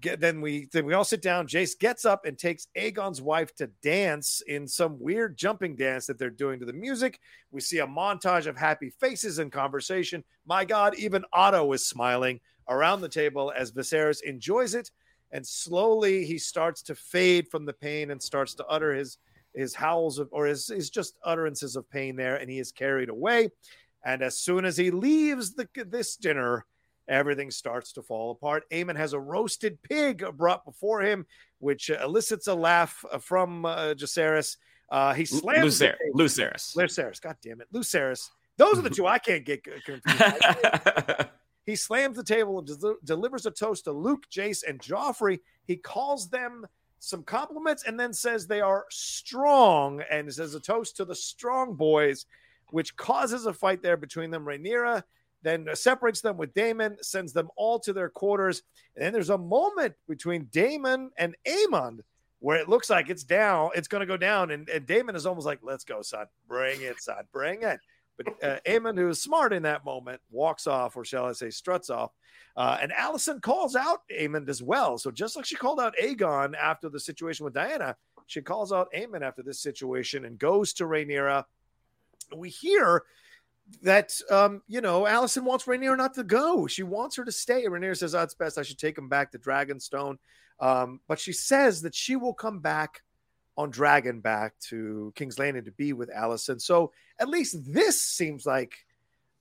get, 0.00 0.20
then 0.20 0.40
we 0.40 0.68
then 0.72 0.86
we 0.86 0.94
all 0.94 1.04
sit 1.04 1.20
down. 1.20 1.46
Jace 1.46 1.78
gets 1.78 2.06
up 2.06 2.24
and 2.24 2.38
takes 2.38 2.68
Aegon's 2.76 3.20
wife 3.20 3.54
to 3.56 3.66
dance 3.82 4.42
in 4.46 4.66
some 4.66 4.98
weird 4.98 5.36
jumping 5.36 5.76
dance 5.76 6.06
that 6.06 6.18
they're 6.18 6.30
doing 6.30 6.58
to 6.60 6.66
the 6.66 6.72
music. 6.72 7.20
We 7.50 7.60
see 7.60 7.78
a 7.78 7.86
montage 7.86 8.46
of 8.46 8.56
happy 8.56 8.90
faces 8.90 9.38
and 9.38 9.52
conversation. 9.52 10.24
My 10.46 10.64
God, 10.64 10.94
even 10.96 11.24
Otto 11.32 11.70
is 11.72 11.86
smiling 11.86 12.40
around 12.68 13.00
the 13.00 13.08
table 13.08 13.52
as 13.54 13.72
Viserys 13.72 14.22
enjoys 14.22 14.74
it 14.74 14.90
and 15.32 15.46
slowly 15.46 16.24
he 16.24 16.38
starts 16.38 16.82
to 16.82 16.94
fade 16.94 17.48
from 17.48 17.64
the 17.64 17.72
pain 17.72 18.10
and 18.10 18.22
starts 18.22 18.54
to 18.54 18.66
utter 18.66 18.92
his 18.94 19.18
his 19.54 19.74
howls 19.74 20.18
of 20.18 20.28
or 20.30 20.46
his, 20.46 20.68
his 20.68 20.90
just 20.90 21.18
utterances 21.24 21.76
of 21.76 21.88
pain 21.90 22.16
there 22.16 22.36
and 22.36 22.50
he 22.50 22.58
is 22.58 22.72
carried 22.72 23.08
away. 23.08 23.50
And 24.04 24.22
as 24.22 24.38
soon 24.38 24.64
as 24.64 24.76
he 24.76 24.90
leaves 24.90 25.54
the 25.54 25.68
this 25.86 26.16
dinner 26.16 26.64
everything 27.08 27.50
starts 27.50 27.92
to 27.92 28.02
fall 28.02 28.30
apart. 28.30 28.62
Aemond 28.70 28.96
has 28.96 29.12
a 29.12 29.18
roasted 29.20 29.82
pig 29.82 30.24
brought 30.36 30.64
before 30.64 31.00
him 31.02 31.26
which 31.58 31.90
elicits 31.90 32.46
a 32.46 32.54
laugh 32.54 33.04
from 33.20 33.64
uh, 33.64 33.94
Jacaerys 33.94 34.56
uh, 34.90 35.14
he 35.14 35.24
slams 35.24 35.80
Lucer- 35.80 35.98
Lucerys. 36.14 36.76
Lucerys 36.76 37.20
god 37.20 37.36
damn 37.42 37.60
it 37.60 37.68
Lucerys 37.72 38.30
those 38.56 38.78
are 38.78 38.82
the 38.82 38.90
two 38.90 39.06
I 39.06 39.18
can't 39.18 39.44
get 39.44 39.64
confused 39.64 40.04
he 41.70 41.76
slams 41.76 42.16
the 42.16 42.24
table 42.24 42.58
and 42.58 42.80
del- 42.80 42.96
delivers 43.04 43.46
a 43.46 43.50
toast 43.50 43.84
to 43.84 43.92
Luke, 43.92 44.24
Jace, 44.30 44.64
and 44.66 44.80
Joffrey. 44.80 45.40
He 45.66 45.76
calls 45.76 46.28
them 46.28 46.66
some 46.98 47.22
compliments 47.22 47.84
and 47.86 47.98
then 47.98 48.12
says 48.12 48.46
they 48.46 48.60
are 48.60 48.86
strong 48.90 50.02
and 50.10 50.32
says 50.32 50.54
a 50.54 50.60
toast 50.60 50.96
to 50.96 51.04
the 51.04 51.14
strong 51.14 51.74
boys, 51.74 52.26
which 52.70 52.96
causes 52.96 53.46
a 53.46 53.52
fight 53.54 53.82
there 53.82 53.96
between 53.96 54.30
them. 54.30 54.44
Rhaenyra 54.44 55.02
then 55.42 55.68
separates 55.74 56.20
them 56.20 56.36
with 56.36 56.52
Daemon, 56.54 56.96
sends 57.02 57.32
them 57.32 57.48
all 57.56 57.78
to 57.80 57.92
their 57.92 58.10
quarters. 58.10 58.62
And 58.96 59.04
then 59.04 59.12
there's 59.12 59.30
a 59.30 59.38
moment 59.38 59.94
between 60.08 60.44
Daemon 60.52 61.10
and 61.16 61.36
Aemond 61.46 62.00
where 62.40 62.58
it 62.58 62.68
looks 62.68 62.90
like 62.90 63.10
it's 63.10 63.24
down, 63.24 63.70
it's 63.74 63.88
going 63.88 64.00
to 64.00 64.06
go 64.06 64.16
down. 64.16 64.50
And, 64.50 64.68
and 64.68 64.86
Daemon 64.86 65.14
is 65.14 65.26
almost 65.26 65.46
like, 65.46 65.60
let's 65.62 65.84
go, 65.84 66.02
son. 66.02 66.26
Bring 66.48 66.80
it, 66.82 67.00
son. 67.00 67.24
Bring 67.32 67.62
it. 67.62 67.80
But 68.20 68.44
uh, 68.44 68.90
who 68.92 69.08
is 69.08 69.22
smart 69.22 69.52
in 69.52 69.62
that 69.62 69.84
moment, 69.84 70.20
walks 70.30 70.66
off, 70.66 70.96
or 70.96 71.04
shall 71.04 71.26
I 71.26 71.32
say, 71.32 71.48
struts 71.48 71.88
off. 71.88 72.12
Uh, 72.56 72.76
and 72.82 72.92
Alicent 72.92 73.40
calls 73.40 73.76
out 73.76 74.00
Aemond 74.14 74.48
as 74.48 74.62
well. 74.62 74.98
So 74.98 75.10
just 75.10 75.36
like 75.36 75.46
she 75.46 75.56
called 75.56 75.80
out 75.80 75.94
Aegon 76.02 76.54
after 76.54 76.88
the 76.88 77.00
situation 77.00 77.44
with 77.44 77.54
Dyana, 77.54 77.94
she 78.26 78.42
calls 78.42 78.72
out 78.72 78.88
Aemond 78.94 79.22
after 79.22 79.42
this 79.42 79.60
situation 79.60 80.24
and 80.26 80.38
goes 80.38 80.72
to 80.74 80.84
Rhaenyra. 80.84 81.44
We 82.36 82.50
hear 82.50 83.04
that 83.82 84.12
um, 84.30 84.62
you 84.66 84.80
know 84.80 85.02
Alicent 85.02 85.44
wants 85.44 85.64
Rhaenyra 85.64 85.96
not 85.96 86.14
to 86.14 86.24
go. 86.24 86.66
She 86.66 86.82
wants 86.82 87.16
her 87.16 87.24
to 87.24 87.32
stay. 87.32 87.64
Rhaenyra 87.64 87.96
says, 87.96 88.14
"Oh, 88.14 88.22
it's 88.22 88.34
best 88.34 88.58
I 88.58 88.62
should 88.62 88.78
take 88.78 88.98
him 88.98 89.08
back 89.08 89.32
to 89.32 89.38
Dragonstone," 89.38 90.18
um, 90.60 91.00
but 91.08 91.18
she 91.18 91.32
says 91.32 91.82
that 91.82 91.94
she 91.94 92.16
will 92.16 92.34
come 92.34 92.58
back 92.58 93.02
on 93.60 93.70
Dragon 93.70 94.20
back 94.20 94.58
to 94.58 95.12
King's 95.14 95.38
Landing 95.38 95.64
to 95.64 95.72
be 95.72 95.92
with 95.92 96.10
Alicent. 96.10 96.62
So 96.62 96.92
at 97.18 97.28
least 97.28 97.72
this 97.72 98.00
seems 98.00 98.46
like 98.46 98.86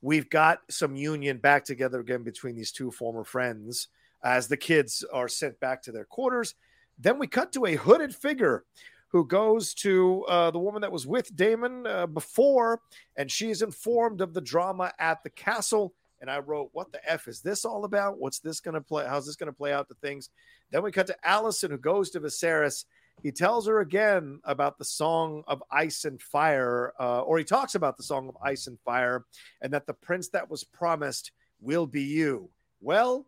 we've 0.01 0.29
got 0.29 0.59
some 0.69 0.97
union 0.97 1.37
back 1.37 1.63
together 1.63 2.01
again 2.01 2.23
between 2.23 2.55
these 2.55 2.73
two 2.73 2.91
former 2.91 3.23
friends 3.23 3.87
as 4.21 4.49
the 4.49 4.57
kids 4.57 5.05
are 5.13 5.29
sent 5.29 5.57
back 5.61 5.81
to 5.83 5.93
their 5.93 6.03
quarters. 6.03 6.55
Then 6.97 7.17
we 7.17 7.27
cut 7.27 7.53
to 7.53 7.65
a 7.65 7.75
hooded 7.75 8.13
figure 8.13 8.65
who 9.07 9.25
goes 9.25 9.73
to 9.75 10.25
uh, 10.27 10.51
the 10.51 10.59
woman 10.59 10.81
that 10.81 10.91
was 10.91 11.07
with 11.07 11.33
Daemon 11.33 11.87
uh, 11.87 12.05
before, 12.05 12.81
and 13.15 13.31
she 13.31 13.49
is 13.49 13.61
informed 13.61 14.19
of 14.19 14.33
the 14.33 14.41
drama 14.41 14.91
at 14.99 15.23
the 15.23 15.29
castle. 15.29 15.93
And 16.19 16.29
I 16.29 16.39
wrote, 16.39 16.71
"What 16.73 16.91
the 16.91 16.99
f 17.09 17.29
is 17.29 17.39
this 17.39 17.63
all 17.63 17.85
about? 17.85 18.19
What's 18.19 18.39
this 18.39 18.59
going 18.59 18.75
to 18.75 18.81
play? 18.81 19.05
How's 19.07 19.25
this 19.25 19.37
going 19.37 19.51
to 19.51 19.57
play 19.57 19.71
out 19.71 19.87
to 19.87 19.95
things?" 19.95 20.29
Then 20.71 20.83
we 20.83 20.91
cut 20.91 21.07
to 21.07 21.15
Alicent, 21.25 21.71
who 21.71 21.77
goes 21.77 22.09
to 22.09 22.19
Viserys. 22.19 22.83
He 23.23 23.31
tells 23.31 23.67
her 23.67 23.81
again 23.81 24.39
about 24.43 24.77
the 24.77 24.85
song 24.85 25.43
of 25.47 25.63
ice 25.71 26.05
and 26.05 26.21
fire, 26.21 26.93
uh, 26.99 27.21
or 27.21 27.37
he 27.37 27.43
talks 27.43 27.75
about 27.75 27.97
the 27.97 28.03
song 28.03 28.29
of 28.29 28.37
ice 28.43 28.67
and 28.67 28.79
fire, 28.85 29.25
and 29.61 29.73
that 29.73 29.87
the 29.87 29.93
prince 29.93 30.29
that 30.29 30.49
was 30.49 30.63
promised 30.63 31.31
will 31.59 31.85
be 31.85 32.03
you. 32.03 32.49
Well, 32.81 33.25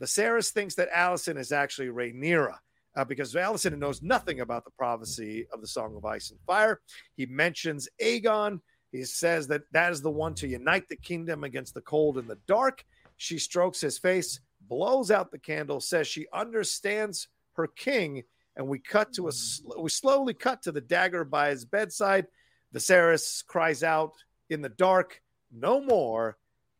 Viserys 0.00 0.50
thinks 0.50 0.74
that 0.76 0.92
Alicent 0.92 1.38
is 1.38 1.52
actually 1.52 1.88
Rhaenyra. 1.88 2.56
Uh, 2.96 3.04
because 3.04 3.34
Alicent 3.34 3.76
knows 3.76 4.00
nothing 4.00 4.40
about 4.40 4.64
the 4.64 4.70
prophecy 4.70 5.46
of 5.52 5.60
the 5.60 5.66
Song 5.66 5.96
of 5.96 6.06
Ice 6.06 6.30
and 6.30 6.40
Fire. 6.46 6.80
He 7.14 7.26
mentions 7.26 7.90
Aegon. 8.00 8.60
He 8.90 9.04
says 9.04 9.46
that 9.48 9.64
that 9.72 9.92
is 9.92 10.00
the 10.00 10.10
one 10.10 10.32
to 10.36 10.48
unite 10.48 10.88
the 10.88 10.96
kingdom 10.96 11.44
against 11.44 11.74
the 11.74 11.82
cold 11.82 12.16
and 12.16 12.26
the 12.26 12.38
dark. 12.46 12.86
She 13.18 13.38
strokes 13.38 13.82
his 13.82 13.98
face, 13.98 14.40
blows 14.62 15.10
out 15.10 15.30
the 15.30 15.38
candle, 15.38 15.78
says 15.80 16.06
she 16.06 16.26
understands 16.32 17.28
her 17.56 17.66
king, 17.66 18.22
and 18.56 18.66
we 18.66 18.78
cut 18.78 19.12
to 19.14 19.28
a 19.28 19.32
sl- 19.32 19.80
we 19.80 19.90
slowly 19.90 20.34
cut 20.34 20.62
to 20.62 20.72
the 20.72 20.80
dagger 20.80 21.24
by 21.24 21.50
his 21.50 21.64
bedside. 21.64 22.26
Viserys 22.74 23.44
cries 23.46 23.82
out 23.82 24.12
in 24.48 24.62
the 24.62 24.68
dark, 24.68 25.22
"No 25.52 25.80
more!" 25.80 26.36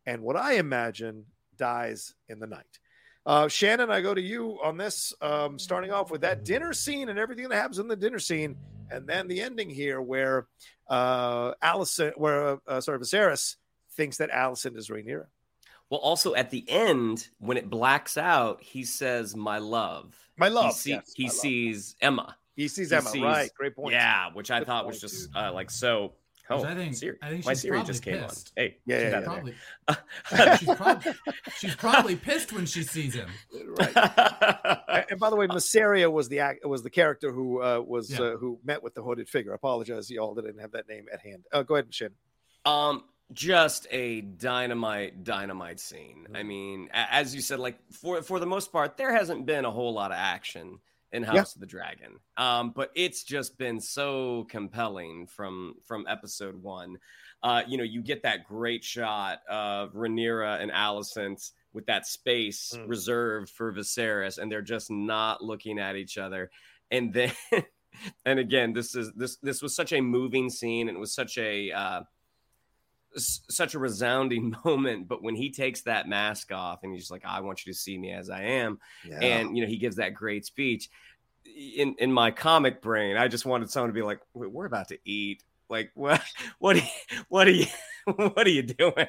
and 0.06 0.22
what 0.22 0.36
I 0.36 0.54
imagine 0.54 1.26
dies 1.56 2.14
in 2.28 2.38
the 2.38 2.46
night. 2.46 2.78
Uh, 3.24 3.48
Shannon, 3.48 3.90
I 3.90 4.02
go 4.02 4.14
to 4.14 4.20
you 4.20 4.60
on 4.62 4.76
this, 4.76 5.12
um, 5.20 5.58
starting 5.58 5.90
off 5.90 6.12
with 6.12 6.20
that 6.20 6.44
dinner 6.44 6.72
scene 6.72 7.08
and 7.08 7.18
everything 7.18 7.48
that 7.48 7.56
happens 7.56 7.80
in 7.80 7.88
the 7.88 7.96
dinner 7.96 8.20
scene, 8.20 8.56
and 8.88 9.06
then 9.06 9.26
the 9.26 9.40
ending 9.40 9.68
here 9.68 10.00
where 10.00 10.46
uh, 10.88 11.54
Alicent, 11.54 12.16
where 12.16 12.58
uh, 12.68 12.80
sorry, 12.80 13.00
Viserys 13.00 13.56
thinks 13.92 14.18
that 14.18 14.30
Alicent 14.30 14.76
is 14.76 14.90
Rhaenyra. 14.90 15.26
Well, 15.90 16.00
also 16.00 16.34
at 16.34 16.50
the 16.50 16.64
end, 16.68 17.28
when 17.38 17.56
it 17.56 17.70
blacks 17.70 18.16
out, 18.16 18.60
he 18.62 18.84
says, 18.84 19.36
"My 19.36 19.58
love." 19.58 20.14
My 20.36 20.48
love. 20.48 20.66
He, 20.66 20.72
see- 20.72 20.90
yes, 20.90 21.12
he 21.14 21.22
my 21.24 21.28
love. 21.28 21.36
sees 21.36 21.96
Aemma. 22.02 22.34
He 22.56 22.68
sees 22.68 22.90
he 22.90 22.96
Aemma. 22.96 23.08
sees- 23.08 23.22
right. 23.22 23.50
Great 23.56 23.76
point. 23.76 23.92
Yeah, 23.92 24.30
which 24.32 24.50
I 24.50 24.58
Good 24.60 24.66
thought 24.66 24.86
was 24.86 25.00
just 25.00 25.28
uh, 25.36 25.52
like 25.52 25.70
so. 25.70 26.14
Oh, 26.48 26.62
I 26.64 26.74
think- 26.76 26.94
Siri- 26.94 27.18
I 27.22 27.28
think 27.30 27.44
my 27.44 27.52
she's 27.52 27.62
Siri 27.62 27.82
just 27.82 28.02
came 28.04 28.22
on. 28.22 28.30
Hey, 28.56 28.76
Yeah, 28.86 28.98
she's 29.00 29.10
yeah, 29.10 29.16
out 29.18 29.22
yeah. 29.22 29.26
Probably, 29.26 29.54
she's, 30.58 30.76
probably, 30.76 31.12
she's 31.58 31.74
probably 31.74 32.16
pissed 32.16 32.52
when 32.52 32.66
she 32.66 32.82
sees 32.84 33.14
him. 33.14 33.28
Right. 33.78 33.92
And- 34.88 35.06
and 35.10 35.20
by 35.20 35.28
the 35.30 35.36
way, 35.36 35.46
Mysaria 35.48 36.10
was 36.10 36.28
the 36.28 36.38
act, 36.40 36.64
was 36.64 36.82
the 36.82 36.90
character 36.90 37.32
who 37.32 37.60
uh, 37.62 37.80
was 37.86 38.10
Yeah. 38.10 38.20
uh, 38.26 38.36
who 38.36 38.58
met 38.64 38.82
with 38.82 38.94
the 38.94 39.02
hooded 39.02 39.28
figure. 39.28 39.52
I 39.52 39.54
apologize, 39.56 40.08
y'all 40.10 40.34
that 40.34 40.44
I 40.44 40.48
didn't 40.48 40.60
have 40.62 40.72
that 40.72 40.88
name 40.88 41.06
at 41.12 41.20
hand. 41.20 41.44
Uh, 41.52 41.62
go 41.64 41.74
ahead, 41.74 41.92
Shannon. 41.92 42.14
Um, 42.64 43.04
just 43.32 43.86
a 43.90 44.20
dynamite, 44.20 45.24
dynamite 45.24 45.80
scene. 45.80 46.24
Mm-hmm. 46.24 46.36
I 46.36 46.42
mean, 46.42 46.88
as 46.92 47.34
you 47.34 47.40
said, 47.40 47.58
like 47.58 47.78
for 47.92 48.22
for 48.22 48.38
the 48.40 48.46
most 48.46 48.72
part, 48.72 48.96
there 48.96 49.12
hasn't 49.12 49.46
been 49.46 49.64
a 49.64 49.70
whole 49.70 49.92
lot 49.92 50.10
of 50.12 50.16
action 50.18 50.78
in 51.12 51.22
House 51.22 51.34
Yeah. 51.34 51.42
of 51.42 51.60
the 51.60 51.66
Dragon. 51.66 52.18
Um, 52.36 52.70
but 52.74 52.90
it's 52.94 53.22
just 53.24 53.58
been 53.58 53.80
so 53.80 54.46
compelling 54.50 55.26
from 55.26 55.74
from 55.84 56.06
episode 56.08 56.62
one. 56.62 56.98
Uh, 57.42 57.62
you 57.68 57.76
know, 57.78 57.84
you 57.84 58.02
get 58.02 58.22
that 58.22 58.44
great 58.46 58.82
shot 58.82 59.40
of 59.48 59.92
Rhaenyra 59.92 60.60
and 60.60 60.70
Alicent 60.72 61.50
with 61.72 61.86
that 61.86 62.06
space 62.06 62.72
Mm. 62.74 62.88
reserved 62.88 63.50
for 63.50 63.72
Viserys, 63.72 64.38
and 64.38 64.50
they're 64.50 64.62
just 64.62 64.90
not 64.90 65.42
looking 65.44 65.78
at 65.78 65.96
each 65.96 66.16
other. 66.16 66.50
And 66.90 67.12
then, 67.12 67.32
and 68.24 68.38
again, 68.38 68.72
this 68.72 68.94
is 68.94 69.12
this 69.14 69.36
this 69.42 69.62
was 69.62 69.74
such 69.76 69.92
a 69.92 70.00
moving 70.00 70.48
scene, 70.48 70.88
and 70.88 70.96
it 70.96 71.00
was 71.00 71.12
such 71.14 71.36
a 71.38 71.70
uh, 71.72 72.02
s- 73.16 73.40
such 73.48 73.74
a 73.74 73.78
resounding 73.78 74.54
moment. 74.64 75.08
But 75.08 75.22
when 75.22 75.34
he 75.34 75.50
takes 75.50 75.82
that 75.82 76.08
mask 76.08 76.52
off 76.52 76.80
and 76.82 76.92
he's 76.94 77.10
like, 77.10 77.24
"I 77.24 77.40
want 77.40 77.64
you 77.66 77.72
to 77.72 77.78
see 77.78 77.96
me 77.98 78.12
as 78.12 78.30
I 78.30 78.42
am," 78.42 78.78
Yeah. 79.08 79.18
and 79.20 79.56
you 79.56 79.62
know 79.62 79.68
he 79.68 79.78
gives 79.78 79.96
that 79.96 80.14
great 80.14 80.44
speech. 80.46 80.88
In 81.44 81.94
in 81.98 82.12
my 82.12 82.30
comic 82.30 82.82
brain, 82.82 83.16
I 83.16 83.28
just 83.28 83.46
wanted 83.46 83.70
someone 83.70 83.90
to 83.90 83.94
be 83.94 84.02
like, 84.02 84.20
"We're 84.34 84.66
about 84.66 84.88
to 84.88 84.98
eat." 85.04 85.42
Like 85.68 85.90
what? 85.94 86.22
What? 86.58 86.76
Are 86.76 86.80
you, 86.80 86.86
what 87.28 87.48
are 87.48 87.52
you? 87.52 87.66
What 88.06 88.46
are 88.46 88.50
you 88.50 88.62
doing? 88.62 89.08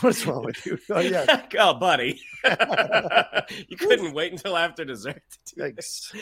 What's 0.00 0.26
wrong 0.26 0.44
with 0.44 0.64
you? 0.66 0.78
Oh, 0.90 1.00
yeah. 1.00 1.46
oh, 1.58 1.74
buddy, 1.74 2.20
you 3.68 3.76
couldn't 3.76 4.12
wait 4.14 4.32
until 4.32 4.56
after 4.56 4.84
dessert. 4.84 5.22
To 5.46 5.54
do 5.54 5.60
Thanks. 5.62 6.12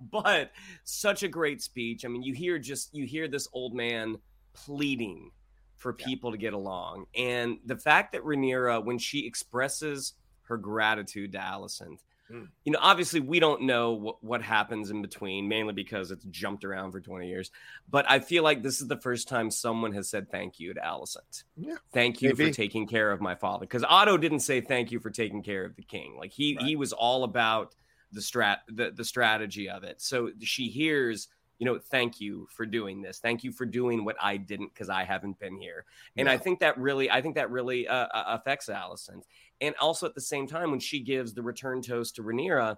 but 0.00 0.52
such 0.84 1.22
a 1.22 1.28
great 1.28 1.62
speech. 1.62 2.04
I 2.04 2.08
mean, 2.08 2.22
you 2.22 2.32
hear 2.34 2.58
just 2.58 2.94
you 2.94 3.06
hear 3.06 3.28
this 3.28 3.48
old 3.52 3.74
man 3.74 4.16
pleading 4.54 5.30
for 5.76 5.92
people 5.92 6.32
to 6.32 6.38
get 6.38 6.54
along, 6.54 7.06
and 7.14 7.58
the 7.66 7.76
fact 7.76 8.12
that 8.12 8.22
Rhaenyra, 8.22 8.82
when 8.84 8.98
she 8.98 9.26
expresses 9.26 10.14
her 10.44 10.56
gratitude 10.56 11.32
to 11.32 11.38
Alicent, 11.38 11.98
Mm. 12.32 12.48
You 12.64 12.72
know, 12.72 12.78
obviously, 12.80 13.20
we 13.20 13.38
don't 13.38 13.62
know 13.62 13.92
what, 13.92 14.24
what 14.24 14.42
happens 14.42 14.90
in 14.90 15.02
between, 15.02 15.48
mainly 15.48 15.72
because 15.74 16.10
it's 16.10 16.24
jumped 16.24 16.64
around 16.64 16.92
for 16.92 17.00
20 17.00 17.28
years. 17.28 17.50
But 17.90 18.10
I 18.10 18.18
feel 18.20 18.42
like 18.42 18.62
this 18.62 18.80
is 18.80 18.88
the 18.88 18.96
first 18.96 19.28
time 19.28 19.50
someone 19.50 19.92
has 19.92 20.08
said 20.08 20.30
thank 20.30 20.58
you 20.58 20.72
to 20.74 20.80
Alicent. 20.80 21.44
Yeah, 21.56 21.76
thank 21.92 22.22
you 22.22 22.30
maybe. 22.30 22.46
for 22.46 22.56
taking 22.56 22.86
care 22.86 23.10
of 23.10 23.20
my 23.20 23.34
father. 23.34 23.66
Because 23.66 23.84
Otto 23.86 24.16
didn't 24.16 24.40
say 24.40 24.60
thank 24.60 24.90
you 24.90 25.00
for 25.00 25.10
taking 25.10 25.42
care 25.42 25.64
of 25.64 25.76
the 25.76 25.82
king. 25.82 26.16
Like 26.18 26.32
he 26.32 26.56
Right. 26.56 26.66
he 26.66 26.76
was 26.76 26.92
all 26.92 27.24
about 27.24 27.74
the 28.12 28.20
strat 28.20 28.58
the, 28.68 28.90
the 28.90 29.04
strategy 29.04 29.68
of 29.68 29.84
it. 29.84 30.00
So 30.00 30.30
she 30.40 30.68
hears, 30.68 31.28
you 31.58 31.66
know, 31.66 31.78
thank 31.78 32.20
you 32.20 32.48
for 32.50 32.66
doing 32.66 33.00
this. 33.00 33.18
Thank 33.18 33.44
you 33.44 33.52
for 33.52 33.64
doing 33.64 34.04
what 34.04 34.16
I 34.20 34.36
didn't 34.36 34.74
because 34.74 34.88
I 34.90 35.04
haven't 35.04 35.38
been 35.38 35.56
here. 35.56 35.84
And 36.16 36.28
I 36.28 36.36
think 36.36 36.60
that 36.60 36.76
really, 36.78 37.10
I 37.10 37.22
think 37.22 37.36
that 37.36 37.50
really 37.50 37.86
uh, 37.86 38.06
uh, 38.12 38.24
affects 38.26 38.68
Alicent. 38.68 39.22
And 39.60 39.74
also 39.80 40.06
at 40.06 40.14
the 40.14 40.20
same 40.20 40.46
time, 40.46 40.70
when 40.70 40.80
she 40.80 41.00
gives 41.00 41.32
the 41.32 41.42
return 41.42 41.80
toast 41.80 42.16
to 42.16 42.22
Rhaenyra, 42.22 42.76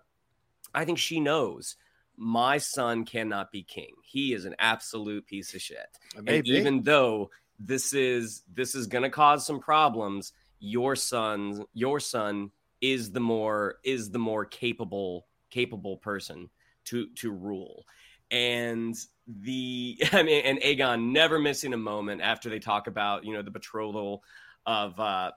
I 0.74 0.84
think 0.84 0.98
she 0.98 1.20
knows 1.20 1.76
my 2.16 2.58
son 2.58 3.04
cannot 3.04 3.52
be 3.52 3.62
king. 3.62 3.94
He 4.02 4.32
is 4.32 4.44
an 4.44 4.54
absolute 4.58 5.26
piece 5.26 5.54
of 5.54 5.62
shit. 5.62 5.86
And 6.26 6.46
even 6.46 6.82
though 6.82 7.30
this 7.58 7.94
is 7.94 8.42
this 8.52 8.74
is 8.74 8.86
going 8.86 9.04
to 9.04 9.10
cause 9.10 9.46
some 9.46 9.60
problems, 9.60 10.32
your 10.58 10.96
son, 10.96 11.64
your 11.72 12.00
son 12.00 12.50
is 12.80 13.10
the 13.10 13.20
more 13.20 13.76
is 13.84 14.10
the 14.10 14.18
more 14.18 14.44
capable 14.44 15.26
capable 15.50 15.96
person 15.96 16.50
to 16.84 17.08
to 17.16 17.30
rule. 17.30 17.84
And 18.30 18.94
the 19.26 19.98
I 20.12 20.22
mean, 20.22 20.42
and 20.44 20.60
Aegon 20.60 21.12
never 21.12 21.38
missing 21.38 21.72
a 21.72 21.78
moment 21.78 22.20
after 22.22 22.48
they 22.50 22.58
talk 22.58 22.86
about 22.86 23.24
you 23.24 23.32
know 23.32 23.42
the 23.42 23.50
betrothal 23.50 24.22
of 24.64 24.98
uh 24.98 25.32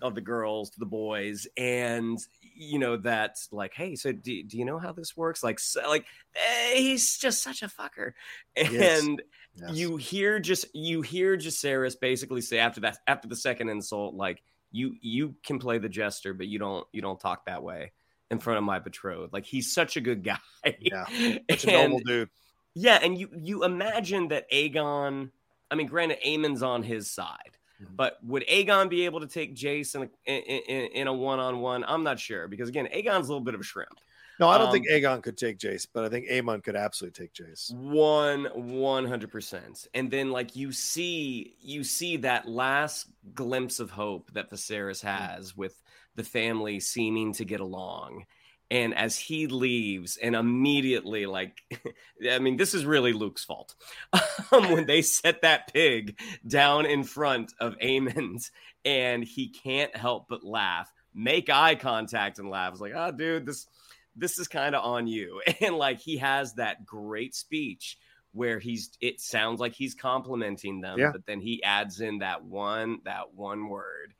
of 0.00 0.14
the 0.14 0.20
girls 0.20 0.70
to 0.70 0.80
the 0.80 0.86
boys 0.86 1.46
and 1.56 2.18
you 2.40 2.78
know 2.78 2.96
that 2.96 3.36
like 3.52 3.74
hey 3.74 3.94
so 3.94 4.10
do, 4.10 4.42
do 4.42 4.56
you 4.56 4.64
know 4.64 4.78
how 4.78 4.90
this 4.90 5.16
works 5.16 5.42
like 5.44 5.58
so, 5.60 5.86
like 5.88 6.06
eh, 6.34 6.74
he's 6.76 7.18
just 7.18 7.42
such 7.42 7.62
a 7.62 7.68
fucker 7.68 8.12
Yes. 8.56 9.02
and 9.02 9.22
Yes. 9.54 9.76
you 9.76 9.96
hear 9.98 10.40
just 10.40 10.64
you 10.74 11.02
hear 11.02 11.36
Jacaerys 11.36 12.00
basically 12.00 12.40
say 12.40 12.58
after 12.58 12.80
that 12.80 12.98
after 13.06 13.28
the 13.28 13.36
second 13.36 13.68
insult 13.68 14.14
like 14.14 14.42
you 14.70 14.96
you 15.02 15.34
can 15.44 15.58
play 15.58 15.76
the 15.76 15.90
jester 15.90 16.32
but 16.32 16.46
you 16.46 16.58
don't 16.58 16.86
you 16.92 17.02
don't 17.02 17.20
talk 17.20 17.44
that 17.44 17.62
way 17.62 17.92
in 18.32 18.38
front 18.40 18.58
of 18.58 18.64
my 18.64 18.78
betrothed 18.80 19.32
like 19.32 19.44
he's 19.44 19.72
such 19.72 19.96
a 19.96 20.00
good 20.00 20.24
guy 20.24 20.38
Yeah. 20.80 21.04
Such 21.50 21.66
a 21.66 21.72
And- 21.72 21.92
noble 21.92 22.04
dude. 22.04 22.30
yeah, 22.74 22.98
and 23.02 23.16
you 23.18 23.28
you 23.36 23.64
imagine 23.64 24.28
that 24.28 24.50
Aegon. 24.50 25.30
I 25.70 25.74
mean, 25.74 25.86
granted, 25.86 26.18
Aemond's 26.26 26.62
on 26.62 26.82
his 26.82 27.10
side, 27.10 27.56
Mhm. 27.82 27.96
but 27.96 28.18
would 28.24 28.44
Aegon 28.48 28.88
be 28.90 29.04
able 29.04 29.20
to 29.20 29.26
take 29.26 29.54
Jace 29.54 29.94
in 29.94 30.02
a, 30.02 30.08
in, 30.30 30.86
in, 30.92 31.06
a 31.06 31.12
one 31.12 31.38
on 31.38 31.60
one? 31.60 31.84
I'm 31.86 32.02
not 32.04 32.18
sure 32.20 32.46
because 32.48 32.68
again, 32.68 32.88
Aegon's 32.94 33.28
a 33.28 33.32
little 33.32 33.40
bit 33.40 33.54
of 33.54 33.60
a 33.60 33.64
shrimp. 33.64 33.98
No, 34.40 34.48
I 34.48 34.56
don't 34.58 34.68
Um, 34.68 34.72
think 34.72 34.88
Aegon 34.88 35.22
could 35.22 35.36
take 35.36 35.58
Jace, 35.58 35.86
but 35.92 36.04
I 36.04 36.08
think 36.08 36.26
Aemond 36.28 36.64
could 36.64 36.74
absolutely 36.76 37.26
take 37.26 37.32
Jace. 37.34 37.72
One 37.74 38.44
one 38.54 39.04
hundred 39.06 39.30
percent, 39.30 39.86
and 39.94 40.10
then 40.10 40.30
like 40.30 40.56
you 40.56 40.72
see 40.72 41.56
you 41.60 41.84
see 41.84 42.16
that 42.18 42.48
last 42.48 43.08
glimpse 43.34 43.78
of 43.78 43.90
hope 43.90 44.30
that 44.32 44.50
Viserys 44.50 45.02
has 45.02 45.56
with 45.56 45.82
the 46.16 46.24
family 46.24 46.80
seeming 46.80 47.32
to 47.34 47.44
get 47.44 47.60
along. 47.60 48.24
And 48.70 48.94
as 48.94 49.18
he 49.18 49.48
leaves, 49.48 50.16
and 50.16 50.34
immediately, 50.34 51.26
like, 51.26 51.60
I 52.30 52.38
mean, 52.38 52.56
this 52.56 52.72
is 52.72 52.86
really 52.86 53.12
Luke's 53.12 53.44
fault. 53.44 53.74
Um, 54.50 54.70
when 54.72 54.84
they 54.86 55.00
set 55.00 55.40
that 55.42 55.72
pig 55.72 56.18
down 56.46 56.84
in 56.84 57.04
front 57.04 57.54
of 57.58 57.78
Aemond, 57.78 58.50
and 58.84 59.24
he 59.24 59.48
can't 59.48 59.94
help 59.96 60.26
but 60.28 60.44
laugh, 60.44 60.92
make 61.14 61.48
eye 61.48 61.74
contact, 61.74 62.38
and 62.38 62.50
laugh. 62.50 62.72
It's 62.72 62.80
like, 62.82 62.92
oh, 62.94 63.12
dude, 63.12 63.46
this 63.46 63.66
this 64.14 64.38
is 64.38 64.46
kind 64.48 64.74
of 64.74 64.84
on 64.84 65.06
you. 65.06 65.40
And 65.62 65.76
like 65.76 66.00
he 66.00 66.18
has 66.18 66.52
that 66.54 66.84
great 66.84 67.34
speech 67.34 67.96
where 68.32 68.58
he's 68.58 68.90
it 69.00 69.20
sounds 69.22 69.58
like 69.58 69.72
he's 69.72 69.94
complimenting 69.94 70.82
them, 70.82 70.98
Yeah. 70.98 71.12
but 71.12 71.24
then 71.24 71.40
he 71.40 71.62
adds 71.62 72.00
in 72.00 72.18
that 72.18 72.44
one 72.44 72.98
that 73.04 73.32
one 73.34 73.68
word. 73.70 74.12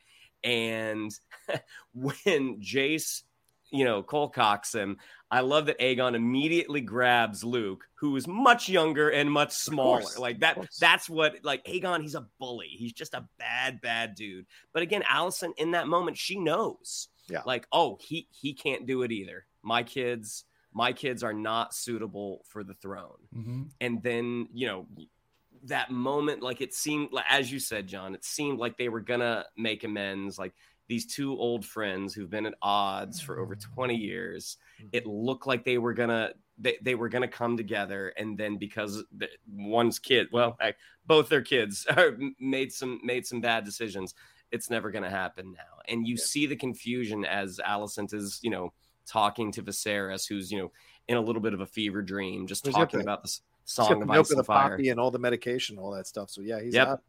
And 0.45 1.13
when 1.95 2.61
Jace, 2.61 3.23
you 3.71 3.85
know, 3.85 4.03
Colcocks 4.03 4.75
him, 4.75 4.99
I 5.31 5.41
love 5.41 5.67
that 5.67 5.79
Aegon 5.79 6.15
immediately 6.15 6.83
grabs 6.83 7.43
Luke, 7.43 7.85
who 7.95 8.15
is 8.17 8.27
much 8.27 8.69
younger 8.69 9.09
and 9.09 9.31
much 9.31 9.53
smaller. 9.53 10.01
course, 10.01 10.19
Like 10.19 10.41
that, 10.41 10.69
that's 10.79 11.09
what 11.09 11.37
like 11.43 11.65
Aegon, 11.65 12.03
he's 12.03 12.15
a 12.15 12.27
bully. 12.39 12.69
He's 12.69 12.93
just 12.93 13.15
a 13.15 13.27
bad, 13.39 13.81
bad 13.81 14.15
dude. 14.15 14.47
But 14.73 14.83
again, 14.83 15.03
Alicent 15.11 15.53
in 15.57 15.71
that 15.71 15.89
moment, 15.89 16.19
she 16.19 16.39
knows. 16.39 17.09
Yeah. 17.29 17.43
Like, 17.47 17.67
oh, 17.73 17.99
he 18.01 18.29
he 18.31 18.53
can't 18.53 18.87
do 18.87 19.03
it 19.03 19.13
either. 19.13 19.47
My 19.63 19.83
kids, 19.85 20.45
my 20.75 20.93
kids 20.93 21.23
are 21.23 21.33
not 21.33 21.75
suitable 21.75 22.45
for 22.49 22.65
the 22.65 22.75
throne. 22.75 23.29
Mm-hmm. 23.35 23.63
And 23.81 24.03
then, 24.03 24.49
you 24.53 24.67
know, 24.67 24.87
that 25.65 25.91
moment, 25.91 26.43
like 26.43 26.61
it 26.61 26.75
seemed 26.75 27.13
like 27.13 27.25
as 27.29 27.51
you 27.53 27.59
said, 27.59 27.87
John, 27.87 28.15
it 28.15 28.25
seemed 28.25 28.59
like 28.59 28.77
they 28.77 28.89
were 28.89 29.01
gonna 29.01 29.45
make 29.57 29.85
amends. 29.85 30.39
Like 30.39 30.55
these 30.89 31.07
two 31.07 31.37
old 31.39 31.65
friends 31.65 32.15
who've 32.15 32.31
been 32.31 32.47
at 32.47 32.55
odds 32.61 33.21
for 33.21 33.39
over 33.39 33.55
20 33.55 33.95
years, 33.95 34.59
it 34.93 35.07
looked 35.07 35.47
like 35.47 35.65
they 35.65 35.79
were 35.79 35.95
gonna 35.95 36.33
they, 36.59 36.77
they 36.83 36.95
were 36.95 37.09
gonna 37.09 37.29
come 37.29 37.57
together 37.57 38.13
and 38.17 38.37
then 38.37 38.57
because 38.57 39.03
the, 39.17 39.29
one's 39.51 39.99
kid 39.99 40.29
well 40.33 40.57
I, 40.61 40.75
both 41.07 41.29
their 41.29 41.41
kids 41.41 41.87
are, 41.97 42.17
made 42.39 42.73
some 42.73 43.01
made 43.03 43.27
some 43.27 43.41
bad 43.41 43.65
decisions 43.65 44.15
it's 44.53 44.69
never 44.69 44.91
gonna 44.91 45.11
happen 45.11 45.53
now. 45.53 45.81
And 45.89 46.07
you 46.07 46.17
see 46.17 46.47
the 46.47 46.55
confusion 46.55 47.25
as 47.25 47.59
Alicent 47.67 48.15
is 48.15 48.39
you 48.43 48.51
know 48.51 48.73
talking 49.07 49.51
to 49.53 49.63
Viserys 49.63 50.29
who's 50.29 50.53
you 50.53 50.59
know 50.59 50.73
in 51.09 51.17
a 51.17 51.21
little 51.21 51.43
bit 51.43 51.55
of 51.55 51.61
a 51.61 51.67
fever 51.67 52.03
dream 52.03 52.47
just 52.47 52.67
He's 52.67 52.75
talking 52.75 53.01
about 53.01 53.23
this 53.23 53.41
song 53.65 53.89
the 53.89 54.03
of 54.03 54.09
milk 54.09 54.27
ice 54.27 54.31
of 54.31 54.37
the 54.37 54.41
and 54.41 54.47
fire 54.47 54.71
poppy 54.71 54.89
and 54.91 54.99
all 55.01 55.11
the 55.11 55.19
medication, 55.19 55.79
all 55.79 55.91
that 55.93 56.07
stuff. 56.07 56.31
So 56.31 56.41
yeah, 56.43 56.61
he's 56.61 56.75
Yep. 56.75 56.89
out. 56.89 57.01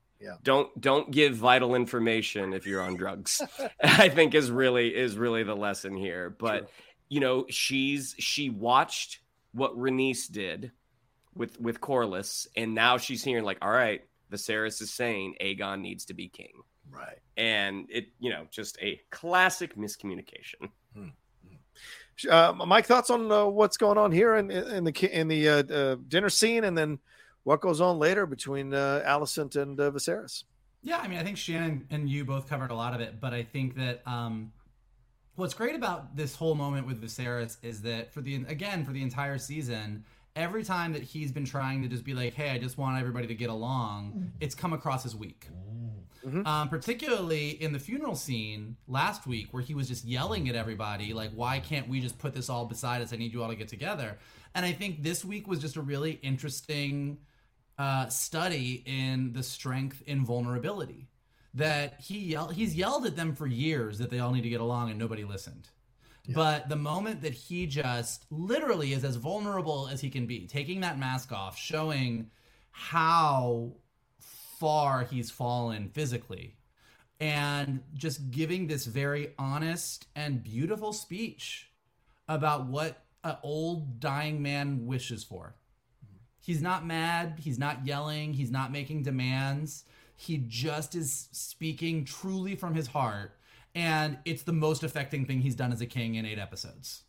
don't 0.43 0.79
don't 0.81 1.11
give 1.11 1.35
vital 1.35 1.75
information 1.75 2.53
if 2.53 2.65
you're 2.65 2.81
on 2.81 2.95
drugs 2.95 3.41
i 3.83 4.07
think 4.07 4.33
is 4.33 4.49
really 4.49 4.95
is 4.95 5.17
really 5.17 5.43
the 5.43 5.53
lesson 5.55 5.97
here 5.97 6.29
but 6.29 6.59
True. 6.59 6.67
you 7.09 7.19
know 7.19 7.45
she's 7.49 8.15
she 8.19 8.49
watched 8.49 9.19
what 9.51 9.77
Rhaenys 9.77 10.31
did 10.31 10.71
with 11.35 11.59
with 11.59 11.81
Corlys 11.81 12.47
and 12.55 12.73
now 12.73 12.97
she's 12.97 13.21
hearing 13.21 13.43
like 13.43 13.57
all 13.61 13.69
right 13.71 14.01
Viserys 14.31 14.81
is 14.81 14.93
saying 14.93 15.35
Aegon 15.41 15.81
needs 15.81 16.05
to 16.05 16.13
be 16.13 16.29
king 16.29 16.53
Right. 16.89 17.19
and 17.35 17.87
it 17.89 18.05
you 18.19 18.29
know 18.29 18.45
just 18.49 18.77
a 18.81 19.01
classic 19.09 19.75
miscommunication 19.75 20.69
hmm. 20.95 21.07
Hmm. 21.45 21.55
Uh, 22.29 22.53
Mike, 22.65 22.85
thoughts 22.85 23.09
on 23.09 23.31
uh, 23.31 23.45
what's 23.45 23.77
going 23.77 23.97
on 23.97 24.11
here 24.11 24.35
in, 24.35 24.51
in 24.51 24.83
the 24.83 25.19
in 25.19 25.27
the 25.27 25.49
uh, 25.49 25.63
uh, 25.63 25.95
dinner 26.07 26.29
scene, 26.29 26.63
and 26.63 26.77
then 26.77 26.99
what 27.43 27.61
goes 27.61 27.81
on 27.81 27.99
later 27.99 28.25
between 28.25 28.73
uh, 28.73 29.03
Alicent 29.05 29.55
and 29.55 29.79
uh, 29.79 29.91
Viserys? 29.91 30.43
Yeah, 30.81 30.97
I 30.97 31.07
mean, 31.07 31.17
I 31.17 31.23
think 31.23 31.37
Shannon 31.37 31.87
and 31.89 32.09
you 32.09 32.25
both 32.25 32.47
covered 32.47 32.71
a 32.71 32.75
lot 32.75 32.93
of 32.93 33.01
it, 33.01 33.19
but 33.19 33.33
I 33.33 33.43
think 33.43 33.75
that 33.75 34.01
um, 34.05 34.51
what's 35.35 35.53
great 35.53 35.75
about 35.75 36.15
this 36.15 36.35
whole 36.35 36.55
moment 36.55 36.85
with 36.85 37.01
Viserys 37.01 37.57
is 37.61 37.81
that 37.83 38.13
for 38.13 38.21
the 38.21 38.45
again 38.47 38.85
for 38.85 38.91
the 38.91 39.01
entire 39.01 39.37
season, 39.37 40.03
every 40.35 40.63
time 40.63 40.93
that 40.93 41.03
he's 41.03 41.31
been 41.31 41.45
trying 41.45 41.81
to 41.83 41.87
just 41.87 42.03
be 42.03 42.13
like, 42.13 42.33
"Hey, 42.33 42.49
I 42.49 42.57
just 42.57 42.77
want 42.77 42.99
everybody 42.99 43.27
to 43.27 43.35
get 43.35 43.49
along," 43.49 44.31
it's 44.39 44.55
come 44.55 44.73
across 44.73 45.05
as 45.05 45.15
weak. 45.15 45.47
Mhm. 46.25 46.47
Um, 46.47 46.69
particularly 46.69 47.49
in 47.61 47.73
the 47.73 47.79
funeral 47.79 48.15
scene 48.15 48.77
last 48.87 49.27
week, 49.27 49.53
where 49.53 49.61
he 49.61 49.73
was 49.73 49.89
just 49.89 50.05
yelling 50.05 50.47
at 50.47 50.55
everybody, 50.55 51.13
like, 51.13 51.31
"Why 51.33 51.59
can't 51.59 51.89
we 51.89 51.99
just 51.99 52.17
put 52.17 52.33
this 52.33 52.49
all 52.49 52.65
beside 52.65 53.01
us? 53.01 53.11
I 53.11 53.17
need 53.17 53.33
you 53.33 53.43
all 53.43 53.49
to 53.49 53.55
get 53.55 53.67
together." 53.67 54.17
And 54.55 54.65
I 54.65 54.71
think 54.71 55.03
this 55.03 55.25
week 55.25 55.47
was 55.47 55.59
just 55.59 55.75
a 55.75 55.81
really 55.81 56.13
interesting 56.21 57.17
uh, 57.77 58.07
study 58.07 58.83
in 58.85 59.33
the 59.33 59.41
strength 59.41 60.03
in 60.05 60.23
vulnerability. 60.23 61.07
That 61.55 61.99
he 61.99 62.19
yell- 62.19 62.49
he's 62.49 62.75
yelled 62.75 63.05
at 63.07 63.15
them 63.15 63.35
for 63.35 63.47
years 63.47 63.97
that 63.97 64.09
they 64.11 64.19
all 64.19 64.31
need 64.31 64.43
to 64.43 64.49
get 64.49 64.61
along, 64.61 64.91
and 64.91 64.99
nobody 64.99 65.23
listened. 65.23 65.69
But 66.29 66.69
the 66.69 66.77
moment 66.77 67.21
that 67.21 67.33
he 67.33 67.65
just 67.65 68.25
literally 68.31 68.93
is 68.93 69.03
as 69.03 69.17
vulnerable 69.17 69.89
as 69.91 69.99
he 69.99 70.09
can 70.09 70.25
be, 70.25 70.47
taking 70.47 70.79
that 70.81 70.97
mask 70.97 71.33
off, 71.33 71.57
showing 71.57 72.31
how 72.71 73.73
far 74.19 75.03
he's 75.03 75.29
fallen 75.29 75.89
physically, 75.89 76.55
and 77.19 77.81
just 77.93 78.31
giving 78.31 78.67
this 78.67 78.85
very 78.85 79.33
honest 79.37 80.07
and 80.15 80.43
beautiful 80.43 80.93
speech 80.93 81.71
about 82.29 82.67
what 82.67 83.03
an 83.25 83.35
old 83.43 83.99
dying 83.99 84.41
man 84.41 84.85
wishes 84.85 85.23
for. 85.23 85.55
He's 86.39 86.61
not 86.61 86.85
mad, 86.85 87.39
he's 87.41 87.59
not 87.59 87.85
yelling, 87.85 88.33
he's 88.33 88.51
not 88.51 88.71
making 88.71 89.03
demands. 89.03 89.83
He 90.15 90.37
just 90.47 90.95
is 90.95 91.27
speaking 91.31 92.05
truly 92.05 92.55
from 92.55 92.75
his 92.75 92.87
heart 92.87 93.37
and 93.75 94.17
it's 94.25 94.43
the 94.43 94.53
most 94.53 94.83
affecting 94.83 95.25
thing 95.25 95.41
he's 95.41 95.55
done 95.55 95.71
as 95.71 95.81
a 95.81 95.85
king 95.85 96.15
in 96.15 96.25
eight 96.25 96.39
episodes 96.39 97.03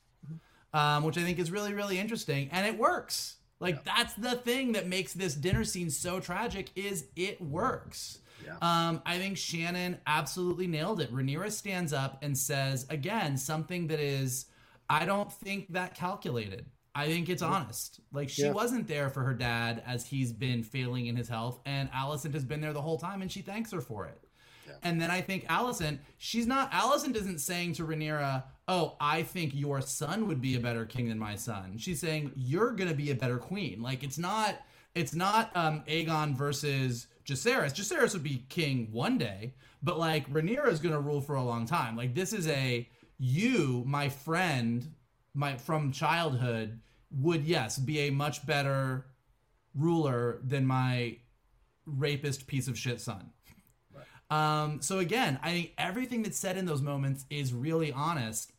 um, 0.72 1.04
which 1.04 1.18
i 1.18 1.22
think 1.22 1.38
is 1.38 1.50
really 1.50 1.72
really 1.74 1.98
interesting 1.98 2.48
and 2.52 2.66
it 2.66 2.78
works 2.78 3.36
like 3.60 3.84
that's 3.84 4.14
the 4.14 4.34
thing 4.36 4.72
that 4.72 4.86
makes 4.86 5.12
this 5.12 5.34
dinner 5.34 5.64
scene 5.64 5.90
so 5.90 6.20
tragic 6.20 6.70
is 6.76 7.06
it 7.16 7.40
works 7.40 8.18
Yeah. 8.44 8.56
um, 8.62 9.02
i 9.06 9.18
think 9.18 9.36
shannon 9.36 9.98
absolutely 10.06 10.66
nailed 10.66 11.00
it 11.00 11.12
Rhaenyra 11.12 11.50
stands 11.52 11.92
up 11.92 12.18
and 12.22 12.36
says 12.36 12.86
again 12.90 13.36
something 13.36 13.86
that 13.88 14.00
is 14.00 14.46
I 14.90 15.06
don't 15.06 15.32
think 15.32 15.72
that 15.72 15.94
calculated. 15.94 16.66
I 16.94 17.06
think 17.06 17.30
it's 17.30 17.40
honest. 17.40 18.00
Like 18.12 18.28
she 18.28 18.42
Yeah. 18.42 18.52
wasn't 18.52 18.86
there 18.86 19.08
for 19.08 19.22
her 19.24 19.32
dad 19.32 19.82
as 19.86 20.04
he's 20.06 20.30
been 20.30 20.62
failing 20.62 21.06
in 21.06 21.16
his 21.16 21.26
health, 21.26 21.58
and 21.64 21.90
Alicent 21.90 22.34
has 22.34 22.44
been 22.44 22.60
there 22.60 22.74
the 22.74 22.82
whole 22.82 22.98
time, 22.98 23.22
and 23.22 23.32
she 23.32 23.40
thanks 23.40 23.72
her 23.72 23.80
for 23.80 24.04
it. 24.04 24.23
And 24.82 25.00
then 25.00 25.10
I 25.10 25.20
think 25.20 25.46
Alicent, 25.48 25.98
she's 26.18 26.46
not. 26.46 26.70
Alicent 26.72 27.16
isn't 27.16 27.38
saying 27.40 27.74
to 27.74 27.84
Rhaenyra, 27.84 28.44
"Oh, 28.68 28.96
I 29.00 29.22
think 29.22 29.54
your 29.54 29.80
son 29.80 30.28
would 30.28 30.40
be 30.40 30.56
a 30.56 30.60
better 30.60 30.84
king 30.84 31.08
than 31.08 31.18
my 31.18 31.36
son." 31.36 31.78
She's 31.78 32.00
saying 32.00 32.32
you're 32.34 32.72
gonna 32.72 32.94
be 32.94 33.10
a 33.10 33.14
better 33.14 33.38
queen. 33.38 33.82
Like 33.82 34.02
it's 34.02 34.18
not. 34.18 34.60
It's 34.94 35.14
not 35.14 35.50
um, 35.56 35.82
Aegon 35.88 36.36
versus 36.36 37.08
Jacaerys. 37.26 37.74
Jacaerys 37.74 38.12
would 38.12 38.22
be 38.22 38.46
king 38.48 38.88
one 38.92 39.18
day, 39.18 39.54
but 39.82 39.98
like 39.98 40.32
Rhaenyra 40.32 40.68
is 40.68 40.80
gonna 40.80 41.00
rule 41.00 41.20
for 41.20 41.34
a 41.34 41.42
long 41.42 41.66
time. 41.66 41.96
Like 41.96 42.14
this 42.14 42.32
is 42.32 42.46
a 42.48 42.88
you, 43.18 43.82
my 43.86 44.08
friend, 44.08 44.94
my 45.34 45.56
from 45.56 45.92
childhood, 45.92 46.80
would 47.10 47.44
yes 47.44 47.78
be 47.78 48.00
a 48.00 48.10
much 48.10 48.46
better 48.46 49.06
ruler 49.74 50.38
than 50.44 50.66
my 50.66 51.18
rapist 51.86 52.46
piece 52.46 52.68
of 52.68 52.78
shit 52.78 53.00
son. 53.00 53.30
Um, 54.30 54.80
so 54.80 54.98
again, 54.98 55.38
I 55.42 55.50
think 55.50 55.72
everything 55.78 56.22
that's 56.22 56.38
said 56.38 56.56
in 56.56 56.64
those 56.66 56.82
moments 56.82 57.24
is 57.30 57.52
really 57.52 57.92
honest. 57.92 58.52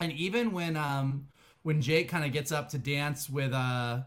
And 0.00 0.12
even 0.12 0.52
when 0.52 0.76
um 0.76 1.28
when 1.62 1.80
Jake 1.80 2.08
kind 2.08 2.24
of 2.24 2.32
gets 2.32 2.52
up 2.52 2.68
to 2.70 2.78
dance 2.78 3.28
with 3.30 3.52
uh 3.52 4.00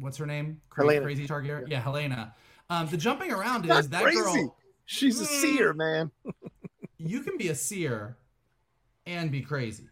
what's 0.00 0.16
her 0.16 0.26
name? 0.26 0.60
Cra- 0.68 0.84
Helaena. 0.84 1.02
Crazy 1.02 1.28
Targaryen. 1.28 1.68
Yeah, 1.68 1.80
Helaena. 1.82 2.32
Um, 2.68 2.88
the 2.88 2.96
jumping 2.96 3.30
around 3.32 3.70
is 3.70 3.88
that 3.88 4.02
crazy. 4.02 4.18
girl. 4.20 4.56
She's 4.86 5.20
a 5.20 5.24
Mm. 5.24 5.40
seer, 5.40 5.72
man. 5.72 6.10
You 6.98 7.20
can 7.22 7.36
be 7.38 7.48
a 7.48 7.54
seer 7.54 8.16
and 9.06 9.30
be 9.30 9.40
crazy. 9.42 9.88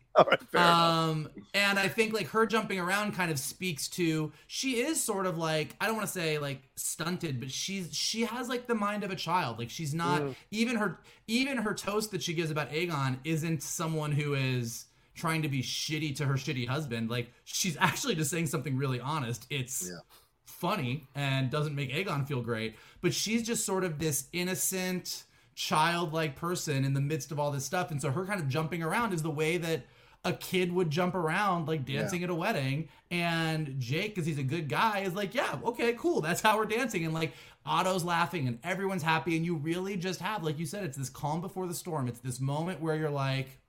Right. 0.52 0.54
Um, 0.54 1.28
and 1.54 1.78
I 1.78 1.88
think 1.88 2.12
like 2.12 2.28
her 2.28 2.46
jumping 2.46 2.78
around 2.80 3.12
kind 3.14 3.30
of 3.30 3.38
speaks 3.38 3.88
to 3.90 4.32
she 4.46 4.80
is 4.80 5.02
sort 5.02 5.26
of 5.26 5.38
like 5.38 5.74
I 5.80 5.86
don't 5.86 5.96
want 5.96 6.06
to 6.06 6.12
say 6.12 6.38
like 6.38 6.62
stunted, 6.76 7.38
but 7.40 7.50
she's 7.50 7.94
she 7.94 8.22
has 8.24 8.48
like 8.48 8.66
the 8.66 8.74
mind 8.74 9.04
of 9.04 9.10
a 9.10 9.16
child. 9.16 9.58
Like 9.58 9.70
she's 9.70 9.94
not 9.94 10.22
Mm. 10.22 10.34
even 10.50 10.76
her 10.76 10.98
even 11.26 11.58
her 11.58 11.74
toast 11.74 12.10
that 12.12 12.22
she 12.22 12.32
gives 12.34 12.50
about 12.50 12.70
Aegon 12.70 13.18
isn't 13.24 13.62
someone 13.62 14.12
who 14.12 14.34
is 14.34 14.86
trying 15.14 15.42
to 15.42 15.48
be 15.48 15.62
shitty 15.62 16.14
to 16.16 16.24
her 16.26 16.34
shitty 16.34 16.66
husband. 16.68 17.10
Like 17.10 17.30
she's 17.44 17.76
actually 17.80 18.14
just 18.14 18.30
saying 18.30 18.46
something 18.46 18.76
really 18.76 19.00
honest. 19.00 19.46
It's 19.50 19.86
Yeah. 19.88 19.98
funny 20.44 21.06
and 21.14 21.50
doesn't 21.50 21.74
make 21.74 21.92
Aegon 21.92 22.26
feel 22.26 22.40
great, 22.40 22.76
but 23.00 23.12
she's 23.14 23.42
just 23.46 23.64
sort 23.66 23.84
of 23.84 23.98
this 23.98 24.28
innocent 24.32 25.24
childlike 25.54 26.36
person 26.36 26.84
in 26.84 26.94
the 26.94 27.00
midst 27.00 27.32
of 27.32 27.40
all 27.40 27.50
this 27.50 27.64
stuff 27.64 27.90
and 27.90 28.00
so 28.00 28.12
her 28.12 28.24
kind 28.24 28.38
of 28.40 28.48
jumping 28.48 28.80
around 28.80 29.12
is 29.12 29.22
the 29.24 29.30
way 29.30 29.56
that 29.56 29.82
a 30.24 30.32
kid 30.32 30.72
would 30.72 30.90
jump 30.90 31.14
around 31.14 31.68
like 31.68 31.84
dancing 31.84 32.22
at 32.24 32.30
a 32.30 32.34
wedding 32.34 32.88
and 33.10 33.78
jake 33.78 34.14
because 34.14 34.26
he's 34.26 34.38
a 34.38 34.42
good 34.42 34.68
guy 34.68 34.98
is 34.98 35.14
like 35.14 35.34
yeah 35.34 35.56
okay 35.64 35.94
cool 35.94 36.20
that's 36.20 36.40
how 36.40 36.58
we're 36.58 36.66
dancing 36.66 37.04
and 37.04 37.14
like 37.14 37.32
otto's 37.64 38.04
laughing 38.04 38.48
and 38.48 38.58
everyone's 38.64 39.02
happy 39.02 39.36
and 39.36 39.46
you 39.46 39.54
really 39.54 39.96
just 39.96 40.20
have 40.20 40.42
like 40.42 40.58
you 40.58 40.66
said 40.66 40.84
it's 40.84 40.96
this 40.96 41.08
calm 41.10 41.40
before 41.40 41.66
the 41.66 41.74
storm. 41.74 42.08
It's 42.08 42.20
this 42.20 42.40
moment 42.40 42.80
where 42.80 42.96
you're 42.96 43.10
like 43.10 43.60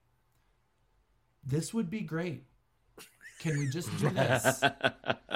this 1.46 1.74
would 1.74 1.90
be 1.90 2.02
great. 2.02 2.44
Can 3.40 3.58
we 3.58 3.68
just 3.70 3.90
do 4.00 4.10
this 4.10 4.62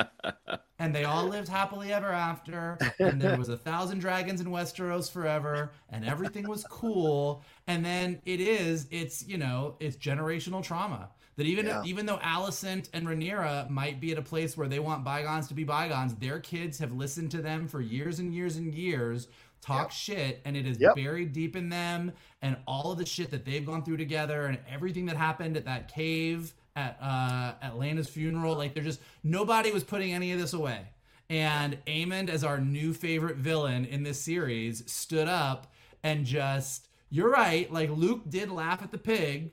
and 0.84 0.93
they 0.93 1.05
all 1.05 1.26
lived 1.27 1.47
happily 1.47 1.93
ever 1.93 2.11
after 2.11 2.77
and 2.99 3.22
there 3.22 3.38
was 3.38 3.47
a 3.47 3.55
thousand 3.55 3.99
dragons 3.99 4.41
in 4.41 4.47
westeros 4.47 5.10
forever 5.10 5.72
and 5.89 6.05
everything 6.05 6.45
was 6.45 6.65
cool 6.65 7.41
and 7.68 7.85
then 7.85 8.19
it 8.26 8.41
is 8.41 8.88
it's 8.91 9.26
you 9.26 9.38
know 9.38 9.76
it's 9.80 9.95
generational 9.95 10.61
trauma 10.61 11.10
that 11.38 11.45
even 11.45 11.65
Yeah. 11.65 11.81
even 11.85 12.05
though 12.05 12.18
Alicent 12.18 12.89
and 12.93 13.07
Rhaenyra 13.07 13.69
might 13.69 13.99
be 14.01 14.11
at 14.11 14.18
a 14.18 14.22
place 14.22 14.57
where 14.57 14.68
they 14.68 14.80
want 14.80 15.03
bygones 15.05 15.47
to 15.47 15.53
be 15.53 15.64
bygones 15.64 16.15
their 16.15 16.39
kids 16.39 16.77
have 16.80 16.91
listened 16.91 17.31
to 17.31 17.41
them 17.41 17.68
for 17.68 17.80
years 17.80 18.19
and 18.19 18.34
years 18.34 18.57
and 18.57 18.73
years 18.73 19.30
talk 19.61 19.84
Yep. 19.85 19.91
shit 19.91 20.41
and 20.43 20.57
it 20.57 20.68
is 20.68 20.77
Yep. 20.81 20.95
buried 20.95 21.31
deep 21.31 21.55
in 21.55 21.69
them 21.69 22.11
and 22.41 22.57
all 22.68 22.91
of 22.91 22.97
the 22.97 23.05
shit 23.05 23.31
that 23.31 23.45
they've 23.45 23.65
gone 23.65 23.84
through 23.85 23.95
together 23.97 24.47
and 24.47 24.60
everything 24.69 25.05
that 25.05 25.15
happened 25.15 25.55
at 25.55 25.64
that 25.64 25.88
cave 25.88 26.53
at 26.76 26.98
uh 27.02 27.54
at 27.62 27.78
Laena's 27.78 28.10
funeral. 28.10 28.56
Like 28.56 28.74
they're 28.74 28.84
just 28.84 29.00
nobody 29.24 29.72
was 29.72 29.84
putting 29.84 30.14
any 30.14 30.32
of 30.32 30.40
this 30.40 30.54
away. 30.54 30.88
And 31.30 31.78
Aemond 31.86 32.30
as 32.30 32.44
our 32.44 32.60
new 32.60 32.94
favorite 32.94 33.38
villain 33.38 33.86
in 33.86 34.04
this 34.04 34.20
series 34.20 34.90
stood 34.91 35.28
up 35.28 35.72
and 36.04 36.26
just 36.26 36.88
you're 37.10 37.32
right. 37.32 37.72
Like 37.72 37.90
Luke 37.90 38.22
did 38.30 38.50
laugh 38.52 38.82
at 38.82 38.91
the 38.91 38.98
pig. 38.98 39.52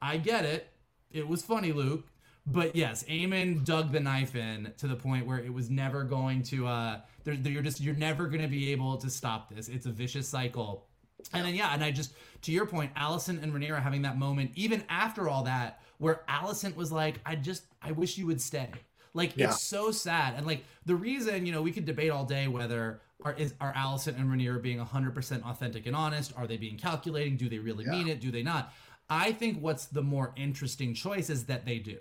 I 0.00 0.16
get 0.16 0.44
it. 0.44 0.68
It 1.10 1.26
was 1.28 1.42
funny 1.42 1.72
Luke. 1.72 2.06
But 2.46 2.76
yes 2.76 3.04
Aemond 3.04 3.64
dug 3.64 3.90
the 3.92 4.00
knife 4.00 4.34
in 4.36 4.72
to 4.78 4.86
the 4.86 4.96
point 4.96 5.26
where 5.26 5.38
it 5.38 5.52
was 5.52 5.70
never 5.70 6.04
going 6.04 6.42
to 6.44 6.66
uh 6.66 7.00
there, 7.24 7.36
there- 7.36 7.52
you're 7.52 7.62
just 7.62 7.80
you're 7.80 7.94
never 7.94 8.26
going 8.26 8.42
to 8.42 8.48
be 8.48 8.70
able 8.72 8.96
to 8.98 9.10
stop 9.10 9.54
this. 9.54 9.68
It's 9.68 9.86
a 9.86 9.90
vicious 9.92 10.28
cycle. 10.28 10.86
And 11.32 11.46
then 11.46 11.54
yeah, 11.54 11.72
and 11.72 11.82
I 11.82 11.90
just 11.90 12.12
to 12.42 12.52
your 12.52 12.66
point, 12.66 12.94
Alicent 12.96 13.42
and 13.42 13.52
Rhaenyra 13.52 13.82
having 13.82 14.02
that 14.02 14.18
moment, 14.18 14.50
even 14.56 14.84
after 14.90 15.26
all 15.28 15.44
that, 15.44 15.80
where 15.98 16.22
Alicent 16.28 16.76
was 16.76 16.90
like, 16.92 17.20
"I 17.24 17.36
just, 17.36 17.64
I 17.82 17.92
wish 17.92 18.18
you 18.18 18.26
would 18.26 18.40
stay." 18.40 18.70
Like 19.12 19.36
Yeah. 19.36 19.48
it's 19.50 19.60
so 19.60 19.90
sad, 19.92 20.34
and 20.36 20.46
like 20.46 20.64
the 20.86 20.96
reason, 20.96 21.46
you 21.46 21.52
know, 21.52 21.62
we 21.62 21.72
could 21.72 21.84
debate 21.84 22.10
all 22.10 22.24
day 22.24 22.48
whether 22.48 23.00
are 23.24 23.34
is 23.34 23.54
are 23.60 23.72
Alicent 23.74 24.18
and 24.18 24.28
Rhaenyra 24.28 24.60
being 24.60 24.78
hundred 24.78 25.14
percent 25.14 25.44
authentic 25.44 25.86
and 25.86 25.94
honest? 25.94 26.32
Are 26.36 26.46
they 26.46 26.56
being 26.56 26.76
calculating? 26.76 27.36
Do 27.36 27.48
they 27.48 27.58
really 27.58 27.86
mean 27.86 28.08
it? 28.08 28.20
Do 28.20 28.30
they 28.30 28.42
not? 28.42 28.72
I 29.08 29.32
think 29.32 29.60
what's 29.60 29.86
the 29.86 30.02
more 30.02 30.32
interesting 30.36 30.94
choice 30.94 31.30
is 31.30 31.44
that 31.44 31.64
they 31.64 31.78
do. 31.78 31.98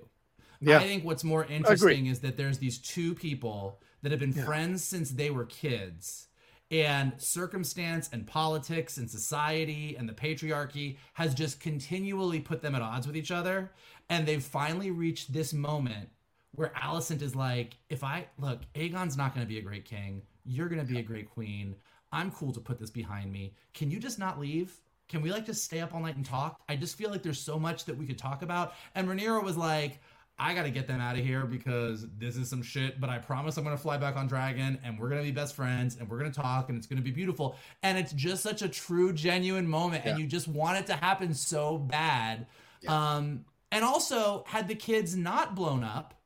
Yeah. 0.61 0.80
I 0.80 0.84
think 0.84 1.03
what's 1.03 1.24
more 1.24 1.45
interesting 1.45 2.06
is 2.07 2.20
that 2.22 2.38
there's 2.38 2.60
these 2.60 2.78
two 2.78 3.14
people 3.14 3.82
that 4.02 4.11
have 4.11 4.20
been 4.20 4.34
friends 4.34 4.84
since 4.84 5.11
they 5.11 5.30
were 5.30 5.45
kids. 5.45 6.28
And 6.74 7.14
circumstance 7.18 8.10
and 8.12 8.26
politics 8.26 8.98
and 8.98 9.08
society 9.08 9.95
and 9.95 10.10
the 10.10 10.14
patriarchy 10.14 10.98
has 11.14 11.36
just 11.36 11.60
continually 11.60 12.40
put 12.40 12.64
them 12.64 12.74
at 12.74 12.82
odds 12.82 13.06
with 13.06 13.16
each 13.16 13.30
other. 13.30 13.72
And 14.10 14.26
they've 14.26 14.44
finally 14.44 14.90
reached 14.90 15.32
this 15.32 15.54
moment 15.54 16.10
where 16.56 16.74
Alicent 16.76 17.22
is 17.22 17.36
like, 17.36 17.78
if 17.90 18.04
I 18.04 18.26
look, 18.40 18.62
Aegon's 18.74 19.16
not 19.16 19.36
going 19.36 19.45
to 19.45 19.50
be 19.50 19.60
a 19.60 19.62
great 19.62 19.86
king. 19.86 20.24
You're 20.45 20.68
going 20.68 20.84
to 20.84 20.91
be 20.91 20.98
a 20.98 21.04
great 21.04 21.30
queen. 21.30 21.76
I'm 22.12 22.32
cool 22.32 22.52
to 22.54 22.60
put 22.60 22.80
this 22.80 22.90
behind 22.90 23.32
me. 23.32 23.54
Can 23.76 23.91
you 23.91 24.00
just 24.00 24.18
not 24.18 24.40
leave? 24.40 24.76
Can 25.10 25.22
we 25.22 25.32
like 25.32 25.45
just 25.45 25.64
stay 25.64 25.80
up 25.80 25.94
all 25.94 26.02
night 26.02 26.16
and 26.16 26.26
talk? 26.26 26.60
I 26.68 26.76
just 26.76 26.98
feel 26.98 27.12
like 27.12 27.22
there's 27.22 27.40
so 27.40 27.60
much 27.60 27.86
that 27.86 27.95
we 27.95 28.08
could 28.08 28.18
talk 28.18 28.41
about. 28.41 28.74
And 28.95 29.08
Rhaenyra 29.08 29.44
was 29.44 29.58
like, 29.58 30.00
I 30.40 30.54
gotta 30.54 30.72
get 30.72 30.88
them 30.88 31.00
out 31.00 31.18
of 31.18 31.24
here 31.24 31.46
because 31.46 32.08
this 32.18 32.36
is 32.36 32.50
some 32.50 32.64
shit. 32.64 33.00
But 33.00 33.10
I 33.10 33.20
promise 33.20 33.58
I'm 33.58 33.64
gonna 33.64 33.78
fly 33.78 33.98
back 33.98 34.16
on 34.16 34.28
Dragon, 34.28 34.80
and 34.84 35.00
we're 35.00 35.10
gonna 35.10 35.24
be 35.24 35.32
best 35.32 35.56
friends, 35.56 35.98
and 35.98 36.10
we're 36.10 36.18
gonna 36.18 36.32
talk, 36.32 36.70
and 36.70 36.78
it's 36.78 36.88
gonna 36.88 37.02
be 37.02 37.12
beautiful. 37.12 37.56
And 37.84 37.98
it's 37.98 38.14
just 38.14 38.44
such 38.44 38.62
a 38.62 38.70
true, 38.70 39.14
genuine 39.14 39.68
moment, 39.68 40.06
and 40.06 40.20
you 40.20 40.26
just 40.26 40.48
want 40.48 40.80
it 40.80 40.88
to 40.88 40.94
happen 40.94 41.34
so 41.34 41.78
bad. 41.78 42.48
Um, 42.88 43.46
and 43.72 43.84
also, 43.84 44.44
had 44.48 44.68
the 44.68 44.76
kids 44.76 45.16
not 45.16 45.56
blown 45.56 45.84
up, 45.84 46.20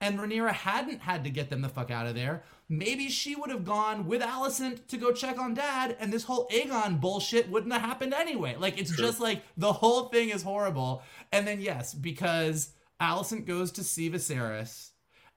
and 0.00 0.18
Rhaenyra 0.18 0.52
hadn't 0.52 1.00
had 1.00 1.24
to 1.24 1.30
get 1.30 1.48
them 1.48 1.62
the 1.62 1.68
fuck 1.68 1.90
out 1.90 2.06
of 2.06 2.14
there, 2.14 2.42
maybe 2.68 3.08
she 3.08 3.36
would 3.36 3.50
have 3.50 3.64
gone 3.64 4.06
with 4.06 4.22
Alicent 4.22 4.86
to 4.88 4.96
go 4.96 5.12
check 5.12 5.38
on 5.38 5.54
dad, 5.54 5.96
and 6.00 6.12
this 6.12 6.24
whole 6.24 6.48
Aegon 6.48 7.00
bullshit 7.00 7.48
wouldn't 7.48 7.72
have 7.72 7.82
happened 7.82 8.12
anyway. 8.12 8.56
Like, 8.58 8.78
it's 8.78 8.96
just 8.96 9.20
like 9.20 9.42
the 9.56 9.72
whole 9.72 10.04
thing 10.06 10.30
is 10.30 10.42
horrible. 10.42 11.02
And 11.30 11.46
then, 11.46 11.60
yes, 11.60 11.94
because 11.94 12.70
Alicent 13.02 13.46
goes 13.46 13.72
to 13.72 13.82
see 13.84 14.08
Viserys, 14.08 14.90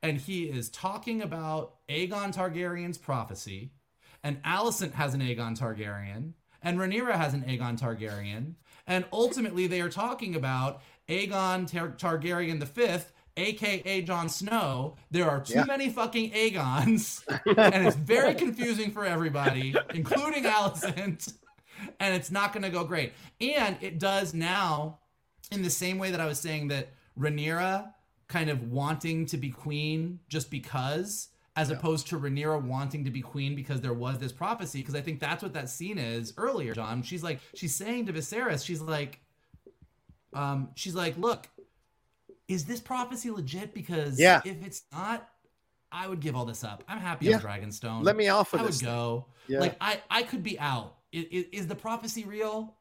and 0.03 0.17
he 0.19 0.43
is 0.43 0.69
talking 0.69 1.21
about 1.21 1.75
Aegon 1.89 2.33
Targaryen's 2.33 2.99
prophecy, 2.99 3.71
and 4.23 4.41
Alicent 4.43 4.93
has 4.93 5.15
an 5.15 5.21
Aegon 5.21 5.57
Targaryen, 5.59 6.33
and 6.61 6.77
Rhaenyra 6.77 7.13
has 7.15 7.33
an 7.33 7.41
Aegon 7.43 7.79
Targaryen, 7.79 8.53
and 8.85 9.05
ultimately 9.11 9.65
they 9.65 9.81
are 9.81 9.89
talking 9.89 10.35
about 10.35 10.81
Aegon 11.09 11.65
Tar- 11.69 11.95
Targaryen 11.97 12.59
the 12.59 12.65
Fifth, 12.67 13.11
aka 13.35 14.01
Jon 14.03 14.29
Snow. 14.29 14.95
There 15.09 15.29
are 15.29 15.41
too 15.41 15.55
Yeah. 15.55 15.65
many 15.65 15.89
fucking 15.89 16.31
Aegons, 16.35 17.23
and 17.57 17.87
it's 17.87 17.95
very 17.95 18.35
confusing 18.35 18.91
for 18.91 19.05
everybody, 19.05 19.75
including 19.93 20.43
Alicent, 20.43 21.33
and 21.99 22.13
it's 22.15 22.29
not 22.29 22.53
going 22.53 22.63
to 22.63 22.69
go 22.69 22.83
great. 22.83 23.13
And 23.41 23.75
it 23.81 23.97
does 23.99 24.33
now, 24.35 24.99
in 25.51 25.63
the 25.63 25.69
same 25.71 25.97
way 25.97 26.11
that 26.11 26.21
I 26.21 26.27
was 26.27 26.39
saying 26.39 26.67
that 26.69 26.89
Rhaenyra 27.19 27.91
kind 28.27 28.49
of 28.49 28.71
wanting 28.71 29.25
to 29.27 29.37
be 29.37 29.49
queen 29.49 30.19
just 30.29 30.49
because 30.49 31.29
as 31.57 31.69
opposed 31.69 32.07
to 32.07 32.19
Rhaenyra 32.19 32.61
wanting 32.61 33.05
to 33.05 33.11
be 33.11 33.21
queen 33.21 33.55
because 33.55 33.79
there 33.79 33.93
was 33.93 34.19
this 34.19 34.33
prophecy. 34.33 34.79
Because 34.79 34.93
I 34.95 34.99
think 35.01 35.21
that's 35.21 35.41
what 35.41 35.53
that 35.53 35.69
scene 35.69 35.97
is 35.97 36.33
earlier, 36.37 36.73
John. 36.73 37.01
She's 37.01 37.23
like, 37.23 37.39
she's 37.53 37.73
saying 37.73 38.07
to 38.07 38.13
Viserys, 38.13 38.65
she's 38.65 38.81
like, 38.81 39.21
um, 40.33 40.69
she's 40.75 40.95
like, 40.95 41.17
look, 41.17 41.47
is 42.49 42.65
this 42.65 42.81
prophecy 42.81 43.31
legit? 43.31 43.73
Because 43.73 44.19
Yeah. 44.19 44.41
if 44.43 44.65
it's 44.65 44.83
not, 44.91 45.29
I 45.91 46.09
would 46.09 46.19
give 46.19 46.35
all 46.35 46.43
this 46.45 46.63
up. 46.65 46.83
I'm 46.89 46.99
happy 46.99 47.27
Yeah. 47.27 47.37
on 47.37 47.41
Dragonstone. 47.41 48.03
Let 48.03 48.17
me 48.17 48.27
off 48.27 48.53
of 48.53 48.65
this. 48.65 48.83
I 48.83 48.85
would 48.87 48.93
go. 48.93 49.25
Yeah. 49.47 49.59
Like 49.59 49.77
I, 49.79 50.01
I 50.09 50.23
could 50.23 50.43
be 50.43 50.59
out. 50.59 50.97
Is, 51.13 51.45
is 51.53 51.67
the 51.67 51.75
prophecy 51.75 52.25
real? 52.25 52.75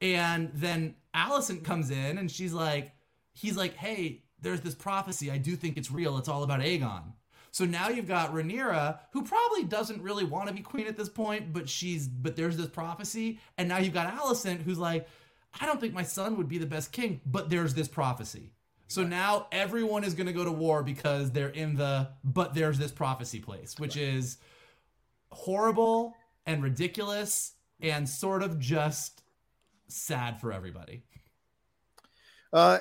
And 0.00 0.50
then 0.54 0.94
Alicent 1.14 1.62
comes 1.64 1.90
in 1.90 2.16
and 2.16 2.30
she's 2.30 2.54
like, 2.54 2.92
he's 3.38 3.56
like, 3.56 3.74
hey, 3.76 4.22
there's 4.40 4.60
this 4.60 4.74
prophecy. 4.74 5.30
I 5.30 5.38
do 5.38 5.56
think 5.56 5.76
it's 5.76 5.90
real. 5.90 6.18
It's 6.18 6.28
all 6.28 6.42
about 6.42 6.60
Aegon. 6.60 7.12
So 7.50 7.64
now 7.64 7.88
you've 7.88 8.08
got 8.08 8.32
Rhaenyra, 8.32 8.98
who 9.12 9.22
probably 9.22 9.64
doesn't 9.64 10.02
really 10.02 10.24
want 10.24 10.48
to 10.48 10.54
be 10.54 10.60
queen 10.60 10.86
at 10.86 10.96
this 10.96 11.08
point, 11.08 11.52
but 11.52 11.68
she's 11.68 12.06
but 12.06 12.36
there's 12.36 12.56
this 12.56 12.68
prophecy, 12.68 13.40
and 13.56 13.68
now 13.68 13.78
you've 13.78 13.94
got 13.94 14.12
Alicent, 14.14 14.62
who's 14.62 14.78
like, 14.78 15.08
I 15.60 15.66
don't 15.66 15.80
think 15.80 15.94
my 15.94 16.02
son 16.02 16.36
would 16.36 16.48
be 16.48 16.58
the 16.58 16.66
best 16.66 16.92
king, 16.92 17.20
but 17.24 17.48
there's 17.48 17.74
this 17.74 17.88
prophecy. 17.88 18.52
So 18.86 19.02
now 19.02 19.48
everyone 19.50 20.04
is 20.04 20.14
going 20.14 20.26
to 20.26 20.32
go 20.32 20.44
to 20.44 20.52
war 20.52 20.82
because 20.82 21.30
they're 21.30 21.48
in 21.48 21.74
the 21.74 22.10
but 22.22 22.54
there's 22.54 22.78
this 22.78 22.92
prophecy 22.92 23.40
place, 23.40 23.78
which 23.78 23.96
is 23.96 24.38
horrible 25.30 26.14
and 26.46 26.62
ridiculous 26.62 27.52
and 27.80 28.08
sort 28.08 28.42
of 28.42 28.58
just 28.58 29.22
sad 29.88 30.40
for 30.40 30.52
everybody. 30.52 31.02
Uh, 32.52 32.78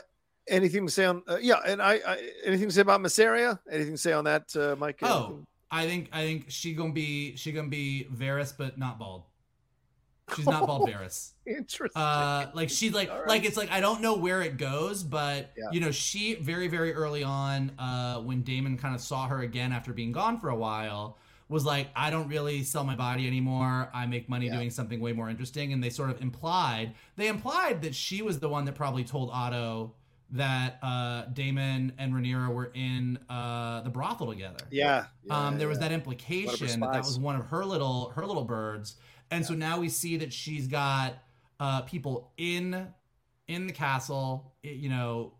anything 0.49 0.86
to 0.86 0.91
say 0.91 1.06
on? 1.06 1.24
Uh, 1.28 1.38
yeah, 1.41 1.60
and 1.65 1.82
I, 1.82 1.94
I, 2.06 2.30
anything 2.45 2.68
to 2.69 2.74
say 2.74 2.82
about 2.82 3.02
Mysaria? 3.02 3.60
Anything 3.72 3.94
to 3.94 3.98
say 3.98 4.14
on 4.14 4.24
that, 4.26 4.56
uh, 4.56 4.76
Mike? 4.78 4.99
Oh, 5.02 5.40
I 5.72 5.86
think 5.86 6.10
I 6.14 6.24
think 6.24 6.45
she 6.49 6.74
gonna 6.74 6.94
be 6.94 7.36
she 7.36 7.52
gonna 7.52 7.68
be 7.68 8.07
Varys, 8.14 8.53
but 8.57 8.78
not 8.78 8.98
bald. 8.99 9.24
She's 10.36 10.45
not 10.45 10.65
bald 10.68 10.90
Varys. 10.90 11.32
Interesting. 11.45 12.02
Uh, 12.02 12.52
like 12.53 12.69
she's 12.69 12.94
like 12.94 13.10
right. 13.10 13.28
like 13.28 13.45
it's 13.45 13.57
like 13.57 13.72
I 13.72 13.80
don't 13.80 14.02
know 14.02 14.15
where 14.15 14.41
it 14.41 14.57
goes, 14.57 15.03
but 15.03 15.52
Yeah. 15.57 15.65
you 15.72 15.80
know 15.80 15.91
she 15.91 16.36
very 16.36 16.68
very 16.68 16.94
early 16.94 17.24
on, 17.24 17.72
uh, 17.80 18.19
when 18.22 18.41
Daemon 18.44 18.78
kind 18.78 18.94
of 18.95 19.02
saw 19.02 19.28
her 19.28 19.41
again 19.41 19.72
after 19.72 19.94
being 19.94 20.11
gone 20.11 20.40
for 20.40 20.49
a 20.49 20.56
while, 20.56 21.18
was 21.49 21.65
like 21.65 21.88
I 21.95 22.10
don't 22.10 22.28
really 22.28 22.64
sell 22.64 22.84
my 22.84 22.95
body 22.95 23.26
anymore. 23.28 23.90
I 23.94 24.06
make 24.06 24.28
money 24.30 24.48
Yeah. 24.48 24.56
doing 24.56 24.69
something 24.69 24.99
way 24.99 25.14
more 25.14 25.30
interesting, 25.30 25.72
and 25.74 25.82
they 25.84 25.90
sort 25.90 26.10
of 26.10 26.22
implied 26.22 26.94
they 27.18 27.28
implied 27.28 27.82
that 27.84 27.95
she 27.95 28.22
was 28.22 28.40
the 28.40 28.49
one 28.49 28.65
that 28.65 28.76
probably 28.76 29.03
told 29.06 29.30
Otto 29.34 29.94
that 30.31 30.77
uh, 30.81 31.25
Daemon 31.33 31.93
and 31.97 32.13
Rhaenyra 32.13 32.53
were 32.53 32.71
in 32.73 33.17
uh, 33.29 33.81
the 33.81 33.89
brothel 33.89 34.27
together 34.27 34.65
yeah. 34.69 35.05
yeah, 35.23 35.47
um, 35.47 35.57
there 35.57 35.67
was 35.67 35.77
yeah. 35.77 35.87
that 35.87 35.93
implication 35.93 36.79
that 36.81 36.93
that 36.93 37.03
was 37.03 37.17
one 37.17 37.35
of 37.35 37.45
her 37.47 37.63
little 37.63 38.09
her 38.09 38.25
little 38.25 38.45
birds, 38.45 38.95
and 39.31 39.45
so 39.45 39.53
now 39.53 39.79
we 39.79 39.89
see 39.89 40.17
that 40.17 40.33
she's 40.33 40.67
got 40.67 41.13
uh, 41.59 41.81
people 41.81 42.31
in 42.37 42.87
in 43.47 43.67
the 43.67 43.73
castle, 43.73 44.53
you 44.61 44.89
know, 44.89 45.33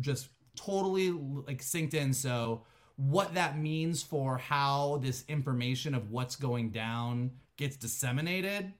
just 0.00 0.28
totally 0.56 1.10
like 1.10 1.62
synced 1.62 1.94
in. 1.94 2.12
So 2.12 2.62
what 2.96 3.34
that 3.34 3.58
means 3.58 4.02
for 4.02 4.38
how 4.38 4.98
this 5.02 5.24
information 5.28 5.94
of 5.94 6.10
what's 6.10 6.36
going 6.36 6.70
down 6.70 7.32
gets 7.56 7.76
disseminated, 7.76 8.72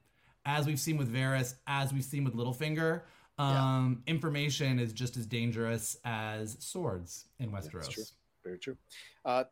as 0.47 0.67
we've 0.67 0.81
seen 0.81 0.97
with 0.97 1.13
Varys, 1.13 1.55
as 1.67 1.93
we've 1.93 2.05
seen 2.05 2.25
with 2.25 2.35
Littlefinger. 2.35 3.03
Um, 3.39 4.03
information 4.07 4.79
is 4.79 4.93
just 4.93 5.17
as 5.17 5.27
dangerous 5.27 5.97
as 6.05 6.57
swords 6.61 7.27
in 7.39 7.51
Westeros. 7.51 7.89
true. 7.91 8.05
Very 8.45 8.59
true. 8.59 8.77
Uh, 9.25 9.45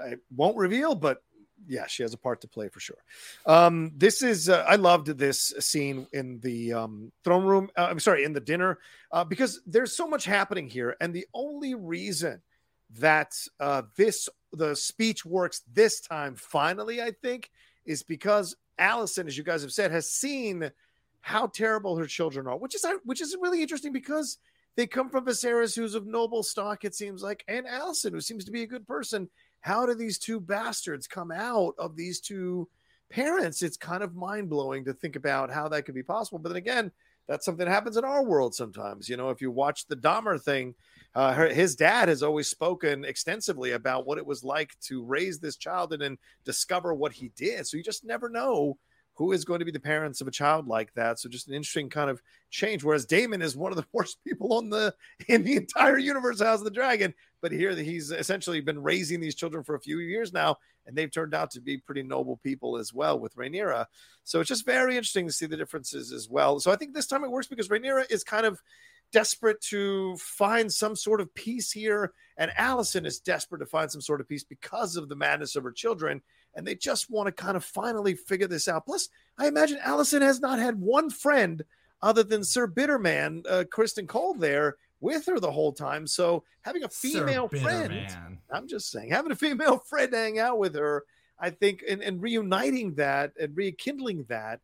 I 0.00 0.16
won't 0.34 0.56
reveal, 0.56 0.94
but 0.94 1.22
yeah, 1.66 1.86
she 1.86 2.02
has 2.02 2.14
a 2.14 2.18
part 2.18 2.40
to 2.42 2.48
play 2.48 2.68
for 2.68 2.80
sure. 2.80 2.98
Um, 3.46 3.92
this 3.96 4.22
is 4.22 4.48
uh, 4.48 4.64
I 4.68 4.76
loved 4.76 5.06
this 5.06 5.52
scene 5.58 6.06
in 6.12 6.40
the 6.40 6.72
um, 6.72 7.12
throne 7.24 7.44
room. 7.44 7.70
Uh, 7.76 7.88
I'm 7.90 8.00
sorry, 8.00 8.24
in 8.24 8.32
the 8.32 8.40
dinner 8.40 8.78
uh, 9.10 9.24
because 9.24 9.60
there's 9.66 9.96
so 9.96 10.06
much 10.06 10.24
happening 10.24 10.68
here, 10.68 10.96
and 11.00 11.12
the 11.12 11.26
only 11.34 11.74
reason 11.74 12.42
that 12.98 13.34
uh, 13.60 13.82
this 13.96 14.28
the 14.52 14.74
speech 14.76 15.24
works 15.24 15.62
this 15.72 16.00
time 16.00 16.34
finally, 16.36 17.02
I 17.02 17.10
think, 17.10 17.50
is 17.84 18.02
because 18.02 18.56
Alicent, 18.78 19.26
as 19.26 19.36
you 19.36 19.44
guys 19.44 19.62
have 19.62 19.72
said, 19.72 19.90
has 19.90 20.10
seen 20.10 20.70
how 21.20 21.46
terrible 21.46 21.96
her 21.96 22.06
children 22.06 22.46
are, 22.46 22.56
which 22.56 22.74
is 22.74 22.86
which 23.04 23.20
is 23.20 23.36
really 23.40 23.62
interesting 23.62 23.92
because 23.92 24.38
they 24.76 24.86
come 24.86 25.10
from 25.10 25.26
Viserys, 25.26 25.74
who's 25.74 25.96
of 25.96 26.06
noble 26.06 26.44
stock, 26.44 26.84
it 26.84 26.94
seems 26.94 27.20
like, 27.20 27.44
and 27.48 27.66
Alicent, 27.66 28.12
who 28.12 28.20
seems 28.20 28.44
to 28.44 28.52
be 28.52 28.62
a 28.62 28.66
good 28.66 28.86
person. 28.86 29.28
How 29.60 29.84
do 29.84 29.94
these 29.94 30.18
two 30.18 30.38
bastards 30.40 31.08
come 31.08 31.32
out 31.32 31.74
of 31.78 31.96
these 31.96 32.20
two 32.20 32.68
parents? 33.10 33.60
It's 33.62 33.76
kind 33.76 34.04
of 34.04 34.14
mind 34.14 34.48
blowing 34.48 34.84
to 34.84 34.94
think 34.94 35.16
about 35.16 35.50
how 35.50 35.68
that 35.68 35.84
could 35.84 35.96
be 35.96 36.04
possible. 36.04 36.38
But 36.38 36.50
then 36.50 36.58
again, 36.58 36.92
that's 37.26 37.44
something 37.44 37.66
that 37.66 37.72
happens 37.72 37.96
in 37.96 38.04
our 38.04 38.24
world 38.24 38.54
sometimes. 38.54 39.08
You 39.08 39.16
know, 39.16 39.30
if 39.30 39.40
you 39.40 39.50
watch 39.50 39.86
the 39.86 39.96
Dahmer 39.96 40.40
thing, 40.40 40.76
uh, 41.14 41.32
her, 41.34 41.48
his 41.48 41.74
dad 41.74 42.08
has 42.08 42.22
always 42.22 42.48
spoken 42.48 43.04
extensively 43.04 43.72
about 43.72 44.06
what 44.06 44.18
it 44.18 44.26
was 44.26 44.44
like 44.44 44.78
to 44.82 45.04
raise 45.04 45.40
this 45.40 45.56
child 45.56 45.92
and 45.92 46.00
then 46.00 46.18
discover 46.44 46.94
what 46.94 47.12
he 47.12 47.32
did. 47.36 47.66
So 47.66 47.76
you 47.76 47.82
just 47.82 48.04
never 48.04 48.28
know 48.28 48.78
who 49.18 49.32
is 49.32 49.44
going 49.44 49.58
to 49.58 49.64
be 49.64 49.72
the 49.72 49.80
parents 49.80 50.20
of 50.20 50.28
a 50.28 50.30
child 50.30 50.68
like 50.68 50.94
that. 50.94 51.18
So 51.18 51.28
just 51.28 51.48
an 51.48 51.54
interesting 51.54 51.90
kind 51.90 52.08
of 52.08 52.22
change. 52.50 52.84
Whereas 52.84 53.04
Daemon 53.04 53.42
is 53.42 53.56
one 53.56 53.72
of 53.72 53.76
the 53.76 53.86
worst 53.92 54.18
people 54.24 54.54
on 54.54 54.70
the 54.70 54.94
in 55.26 55.42
the 55.42 55.56
entire 55.56 55.98
universe, 55.98 56.40
House 56.40 56.60
of 56.60 56.64
the 56.64 56.70
Dragon. 56.70 57.12
But 57.42 57.50
here 57.50 57.74
he's 57.74 58.12
essentially 58.12 58.60
been 58.60 58.80
raising 58.80 59.18
these 59.20 59.34
children 59.34 59.64
for 59.64 59.74
a 59.74 59.80
few 59.80 59.98
years 59.98 60.32
now, 60.32 60.58
and 60.86 60.96
they've 60.96 61.10
turned 61.10 61.34
out 61.34 61.50
to 61.52 61.60
be 61.60 61.78
pretty 61.78 62.04
noble 62.04 62.36
people 62.36 62.76
as 62.76 62.94
well 62.94 63.18
with 63.18 63.34
Rhaenyra. 63.34 63.86
So 64.22 64.38
it's 64.38 64.48
just 64.48 64.64
very 64.64 64.96
interesting 64.96 65.26
to 65.26 65.32
see 65.32 65.46
the 65.46 65.56
differences 65.56 66.12
as 66.12 66.28
well. 66.28 66.60
So 66.60 66.70
I 66.70 66.76
think 66.76 66.94
this 66.94 67.08
time 67.08 67.24
it 67.24 67.30
works 67.30 67.48
because 67.48 67.68
Rhaenyra 67.68 68.10
is 68.10 68.22
kind 68.22 68.46
of 68.46 68.62
desperate 69.12 69.60
to 69.62 70.16
find 70.18 70.72
some 70.72 70.94
sort 70.94 71.20
of 71.20 71.34
peace 71.34 71.72
here, 71.72 72.12
and 72.36 72.52
Alicent 72.52 73.04
is 73.04 73.18
desperate 73.18 73.58
to 73.58 73.66
find 73.66 73.90
some 73.90 74.00
sort 74.00 74.20
of 74.20 74.28
peace 74.28 74.44
because 74.44 74.94
of 74.94 75.08
the 75.08 75.16
madness 75.16 75.56
of 75.56 75.64
her 75.64 75.72
children, 75.72 76.22
and 76.58 76.66
they 76.66 76.74
just 76.74 77.08
want 77.08 77.28
to 77.28 77.32
kind 77.32 77.56
of 77.56 77.64
finally 77.64 78.14
figure 78.14 78.48
this 78.48 78.66
out. 78.66 78.84
Plus, 78.84 79.10
I 79.38 79.46
imagine 79.46 79.78
Alicent 79.78 80.22
has 80.22 80.40
not 80.40 80.58
had 80.58 80.80
one 80.80 81.08
friend 81.08 81.64
other 82.02 82.24
than 82.24 82.42
Sir 82.42 82.66
Bitterman, 82.66 83.46
uh, 83.48 83.62
Criston 83.72 84.08
Cole 84.08 84.34
there 84.34 84.76
with 85.00 85.24
her 85.26 85.38
the 85.38 85.52
whole 85.52 85.72
time. 85.72 86.04
So 86.04 86.42
having 86.62 86.82
a 86.82 86.88
female 86.88 87.46
friend, 87.46 87.90
man. 87.90 88.38
I'm 88.50 88.66
just 88.66 88.90
saying, 88.90 89.10
having 89.10 89.30
a 89.30 89.36
female 89.36 89.78
friend 89.88 90.12
hang 90.12 90.40
out 90.40 90.58
with 90.58 90.74
her, 90.74 91.04
I 91.38 91.50
think, 91.50 91.84
and, 91.88 92.02
and 92.02 92.20
reuniting 92.20 92.96
that 92.96 93.34
and 93.40 93.56
rekindling 93.56 94.24
that 94.28 94.58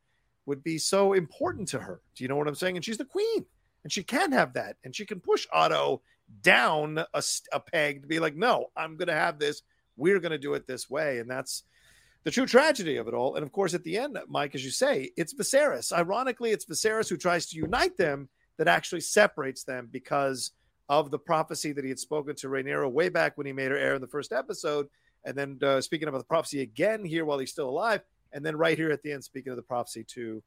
would 0.46 0.64
be 0.64 0.78
so 0.78 1.12
important 1.12 1.68
to 1.68 1.78
her. 1.78 2.00
Do 2.16 2.24
you 2.24 2.28
know 2.28 2.34
what 2.34 2.48
I'm 2.48 2.56
saying? 2.56 2.74
And 2.74 2.84
she's 2.84 2.98
the 2.98 3.04
queen, 3.04 3.46
and 3.84 3.92
she 3.92 4.02
can 4.02 4.32
have 4.32 4.52
that, 4.54 4.78
and 4.82 4.96
she 4.96 5.06
can 5.06 5.20
push 5.20 5.46
Otto 5.52 6.02
down 6.42 7.04
a 7.14 7.60
peg 7.60 8.02
to 8.02 8.08
be 8.08 8.18
like, 8.18 8.34
no, 8.34 8.66
I'm 8.76 8.96
going 8.96 9.06
to 9.06 9.14
have 9.14 9.38
this. 9.38 9.62
We're 9.96 10.18
going 10.18 10.32
to 10.32 10.38
do 10.38 10.54
it 10.54 10.66
this 10.66 10.90
way, 10.90 11.20
and 11.20 11.30
that's 11.30 11.62
the 12.24 12.30
true 12.30 12.46
tragedy 12.46 12.96
of 12.96 13.06
it 13.06 13.14
all. 13.14 13.36
And 13.36 13.44
of 13.44 13.52
course, 13.52 13.74
at 13.74 13.84
the 13.84 13.96
end, 13.96 14.18
Mike, 14.28 14.54
as 14.54 14.64
you 14.64 14.70
say, 14.70 15.10
it's 15.16 15.34
Viserys. 15.34 15.92
Ironically, 15.92 16.50
it's 16.50 16.64
Viserys 16.64 17.08
who 17.08 17.16
tries 17.16 17.46
to 17.46 17.56
unite 17.56 17.96
them 17.96 18.28
that 18.56 18.68
actually 18.68 19.02
separates 19.02 19.64
them 19.64 19.88
because 19.92 20.52
of 20.88 21.10
the 21.10 21.18
prophecy 21.18 21.72
that 21.72 21.84
he 21.84 21.90
had 21.90 21.98
spoken 21.98 22.34
to 22.36 22.48
Rhaenyra 22.48 22.90
way 22.90 23.08
back 23.08 23.36
when 23.36 23.46
he 23.46 23.52
made 23.52 23.70
her 23.70 23.76
heir 23.76 23.94
in 23.94 24.00
the 24.00 24.08
first 24.08 24.32
episode. 24.32 24.88
And 25.24 25.36
then 25.36 25.58
uh, 25.62 25.80
speaking 25.80 26.08
about 26.08 26.18
the 26.18 26.24
prophecy 26.24 26.60
again 26.60 27.04
here 27.04 27.24
while 27.24 27.38
he's 27.38 27.50
still 27.50 27.68
alive. 27.68 28.02
And 28.32 28.44
then 28.44 28.56
right 28.56 28.76
here 28.76 28.90
at 28.90 29.02
the 29.02 29.12
end, 29.12 29.24
speaking 29.24 29.50
of 29.50 29.56
the 29.56 29.62
prophecy 29.62 30.04
to 30.14 30.42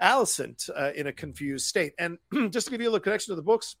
Alicent 0.00 0.70
uh, 0.76 0.92
in 0.94 1.06
a 1.06 1.12
confused 1.12 1.66
state. 1.66 1.92
And 1.98 2.18
just 2.50 2.66
to 2.66 2.70
give 2.70 2.80
you 2.80 2.88
a 2.88 2.90
little 2.90 3.02
connection 3.02 3.32
to 3.32 3.36
the 3.36 3.42
books, 3.42 3.76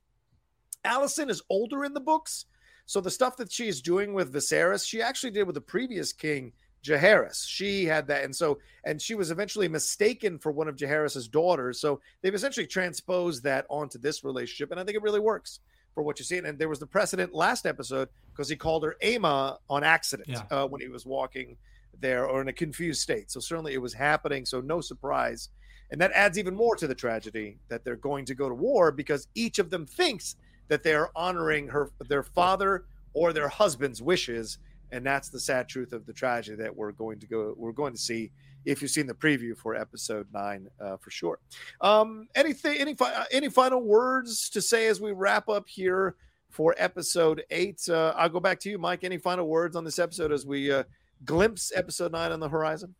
Alicent 0.84 1.30
is 1.30 1.42
older 1.48 1.84
in 1.84 1.94
the 1.94 2.00
books. 2.00 2.46
So 2.86 3.00
the 3.00 3.10
stuff 3.10 3.36
that 3.38 3.50
she 3.50 3.66
is 3.68 3.82
doing 3.82 4.14
with 4.14 4.32
Viserys, 4.32 4.86
she 4.86 5.02
actually 5.02 5.32
did 5.32 5.44
with 5.44 5.54
the 5.54 5.60
previous 5.60 6.12
king, 6.12 6.52
Jaehaerys. 6.86 7.44
She 7.46 7.84
had 7.84 8.06
that. 8.08 8.24
And 8.24 8.34
so, 8.34 8.58
and 8.84 9.00
she 9.00 9.14
was 9.14 9.30
eventually 9.30 9.68
mistaken 9.68 10.38
for 10.38 10.52
one 10.52 10.68
of 10.68 10.76
Jaehaerys's 10.76 11.28
daughters. 11.28 11.80
So 11.80 12.00
they've 12.22 12.34
essentially 12.34 12.66
transposed 12.66 13.42
that 13.44 13.66
onto 13.68 13.98
this 13.98 14.22
relationship. 14.24 14.70
And 14.70 14.78
I 14.80 14.84
think 14.84 14.96
it 14.96 15.02
really 15.02 15.20
works 15.20 15.60
for 15.94 16.02
what 16.02 16.18
you 16.18 16.24
see. 16.24 16.38
And 16.38 16.58
there 16.58 16.68
was 16.68 16.78
the 16.78 16.86
precedent 16.86 17.34
last 17.34 17.66
episode 17.66 18.08
because 18.32 18.48
he 18.48 18.56
called 18.56 18.84
her 18.84 18.96
Aemma 19.02 19.58
on 19.68 19.82
accident 19.82 20.28
Yeah. 20.28 20.42
uh, 20.50 20.66
when 20.66 20.80
he 20.80 20.88
was 20.88 21.06
walking 21.06 21.56
there 22.00 22.26
or 22.26 22.42
in 22.42 22.48
a 22.48 22.52
confused 22.52 23.00
state. 23.00 23.30
So 23.30 23.40
certainly 23.40 23.72
it 23.72 23.80
was 23.80 23.94
happening. 23.94 24.44
So 24.44 24.60
no 24.60 24.80
surprise. 24.80 25.48
And 25.90 26.00
that 26.00 26.12
adds 26.12 26.38
even 26.38 26.54
more 26.54 26.76
to 26.76 26.86
the 26.86 26.94
tragedy 26.94 27.58
that 27.68 27.84
they're 27.84 27.96
going 27.96 28.24
to 28.26 28.34
go 28.34 28.48
to 28.48 28.54
war 28.54 28.92
because 28.92 29.28
each 29.34 29.58
of 29.58 29.70
them 29.70 29.86
thinks 29.86 30.36
that 30.68 30.82
they 30.82 30.94
are 30.94 31.10
honoring 31.16 31.68
her 31.68 31.90
their 32.08 32.22
father 32.24 32.84
or 33.14 33.32
their 33.32 33.48
husband's 33.48 34.02
wishes. 34.02 34.58
And 34.92 35.04
that's 35.04 35.28
the 35.28 35.40
sad 35.40 35.68
truth 35.68 35.92
of 35.92 36.06
the 36.06 36.12
tragedy 36.12 36.56
that 36.62 36.74
we're 36.74 36.92
going 36.92 37.18
to 37.20 37.26
go 37.26 37.54
we're 37.56 37.72
going 37.72 37.92
to 37.92 37.98
see 37.98 38.30
if 38.64 38.82
you've 38.82 38.90
seen 38.90 39.06
the 39.06 39.14
preview 39.14 39.56
for 39.56 39.74
episode 39.74 40.26
nine 40.32 40.68
uh, 40.80 40.96
for 40.96 41.10
sure. 41.10 41.38
Um, 41.80 42.28
anything 42.34 42.78
any 42.78 42.94
fi- 42.94 43.12
uh, 43.12 43.24
any 43.30 43.48
final 43.48 43.80
words 43.80 44.50
to 44.50 44.60
say 44.60 44.86
as 44.86 45.00
we 45.00 45.12
wrap 45.12 45.48
up 45.48 45.68
here 45.68 46.16
for 46.50 46.74
episode 46.78 47.44
eight? 47.50 47.82
Uh, 47.88 48.12
I'll 48.16 48.28
go 48.28 48.40
back 48.40 48.60
to 48.60 48.70
you, 48.70 48.78
Mike. 48.78 49.04
Any 49.04 49.18
final 49.18 49.46
words 49.46 49.76
on 49.76 49.84
this 49.84 49.98
episode 49.98 50.32
as 50.32 50.44
we 50.44 50.72
uh, 50.72 50.84
glimpse 51.24 51.72
episode 51.74 52.12
nine 52.12 52.32
on 52.32 52.40
the 52.40 52.48
horizon? 52.48 52.94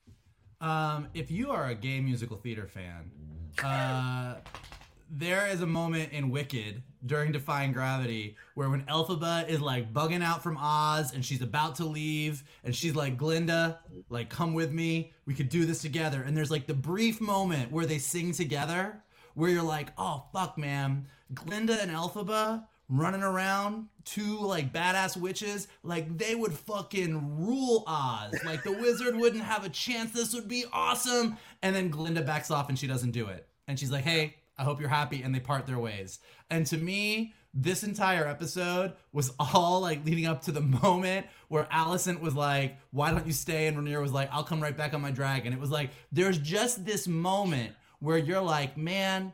Um, 0.61 1.09
if 1.15 1.31
you 1.31 1.51
are 1.51 1.69
a 1.69 1.75
gay 1.75 2.01
musical 2.01 2.37
theater 2.37 2.67
fan, 2.67 3.11
uh, 3.63 4.37
there 5.11 5.47
is 5.49 5.61
a 5.61 5.67
moment 5.67 6.13
in 6.13 6.31
Wicked 6.31 6.83
during 7.07 7.33
Defying 7.33 7.73
Gravity 7.73 8.37
where 8.55 8.69
when 8.69 8.83
Elphaba 8.83 9.49
is 9.49 9.61
like 9.61 9.93
bugging 9.93 10.23
out 10.23 10.43
from 10.43 10.57
Oz 10.59 11.12
and 11.15 11.24
she's 11.24 11.43
about 11.43 11.77
to 11.77 11.85
leave 11.85 12.45
and 12.65 12.74
she's 12.74 12.95
like, 12.95 13.16
Glinda, 13.16 13.81
like, 14.09 14.28
come 14.28 14.55
with 14.55 14.73
me. 14.73 15.12
We 15.24 15.35
could 15.35 15.49
do 15.49 15.65
this 15.65 15.83
together. 15.83 16.23
And 16.23 16.37
there's 16.37 16.51
like 16.51 16.66
the 16.66 16.74
brief 16.74 17.20
moment 17.20 17.73
where 17.73 17.87
they 17.87 17.99
sing 17.99 18.33
together 18.33 19.03
where 19.35 19.51
you're 19.51 19.62
like, 19.62 19.89
oh, 19.99 20.24
fuck, 20.33 20.57
man. 20.59 21.07
Glinda 21.35 21.81
and 21.81 21.91
Elphaba 21.91 22.65
running 22.89 23.23
around, 23.23 23.89
two 24.05 24.39
like 24.41 24.73
badass 24.73 25.16
witches, 25.16 25.69
like 25.83 26.16
they 26.16 26.35
would 26.35 26.53
fucking 26.53 27.45
rule 27.45 27.85
Oz. 27.87 28.35
Like 28.45 28.62
the 28.62 28.73
wizard 28.73 29.16
wouldn't 29.16 29.43
have 29.43 29.65
a 29.65 29.69
chance. 29.69 30.12
This 30.12 30.35
would 30.35 30.49
be 30.49 30.65
awesome. 30.73 31.37
And 31.62 31.74
then 31.74 31.91
Glinda 31.91 32.23
backs 32.23 32.51
off 32.51 32.69
and 32.69 32.78
she 32.78 32.87
doesn't 32.87 33.11
do 33.11 33.27
it. 33.27 33.49
And 33.69 33.78
she's 33.78 33.91
like, 33.91 34.05
hey, 34.05 34.37
I 34.59 34.65
hope 34.65 34.81
you're 34.81 34.89
happy. 34.89 35.23
And 35.23 35.35
they 35.35 35.41
part 35.41 35.66
their 35.66 35.78
ways. 35.78 36.19
And 36.51 36.66
to 36.66 36.77
me, 36.77 37.35
this 37.53 37.83
entire 37.83 38.27
episode 38.27 38.93
was 39.12 39.33
all 39.39 39.81
like 39.81 40.05
leading 40.05 40.27
up 40.27 40.43
to 40.43 40.53
the 40.53 40.61
moment 40.83 41.27
where 41.49 41.65
Alicent 41.65 42.20
was 42.20 42.35
like, 42.35 42.78
Why 42.91 43.11
don't 43.11 43.27
you 43.27 43.33
stay? 43.33 43.66
And 43.66 43.77
Rhaenyra 43.77 44.03
was 44.03 44.12
like, 44.12 44.28
I'll 44.33 44.45
come 44.45 44.62
right 44.62 44.77
back 44.77 44.95
on 44.95 45.01
my 45.01 45.11
dragon. 45.11 45.53
It 45.53 45.61
was 45.61 45.70
like, 45.70 45.91
there's 46.12 46.39
just 46.39 46.85
this 46.85 47.09
moment 47.09 47.73
where 47.99 48.19
you're 48.19 48.43
like, 48.43 48.77
Man, 48.77 49.33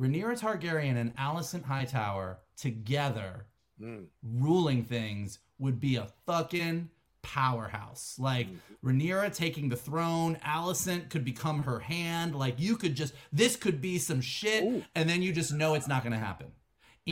Rhaenyra 0.00 0.40
Targaryen 0.40 0.96
and 0.96 1.14
Alicent 1.16 1.64
Hightower 1.64 2.38
together 2.56 3.46
mm. 3.80 4.06
ruling 4.22 4.84
things 4.84 5.38
would 5.58 5.80
be 5.80 5.96
a 5.96 6.08
fucking 6.26 6.88
powerhouse. 7.28 8.16
Like 8.18 8.48
Rhaenyra 8.82 9.34
taking 9.34 9.68
the 9.68 9.76
throne, 9.76 10.38
Alicent 10.44 11.10
could 11.10 11.24
become 11.24 11.62
her 11.64 11.78
hand. 11.78 12.34
Like 12.34 12.58
you 12.58 12.76
could 12.76 12.94
just 12.94 13.12
this 13.32 13.54
could 13.54 13.82
be 13.82 13.98
some 13.98 14.22
shit, 14.22 14.64
Ooh. 14.64 14.82
and 14.94 15.08
then 15.08 15.20
you 15.20 15.32
just 15.32 15.52
know 15.52 15.74
it's 15.74 15.88
not 15.88 16.02
gonna 16.02 16.18
happen. 16.18 16.48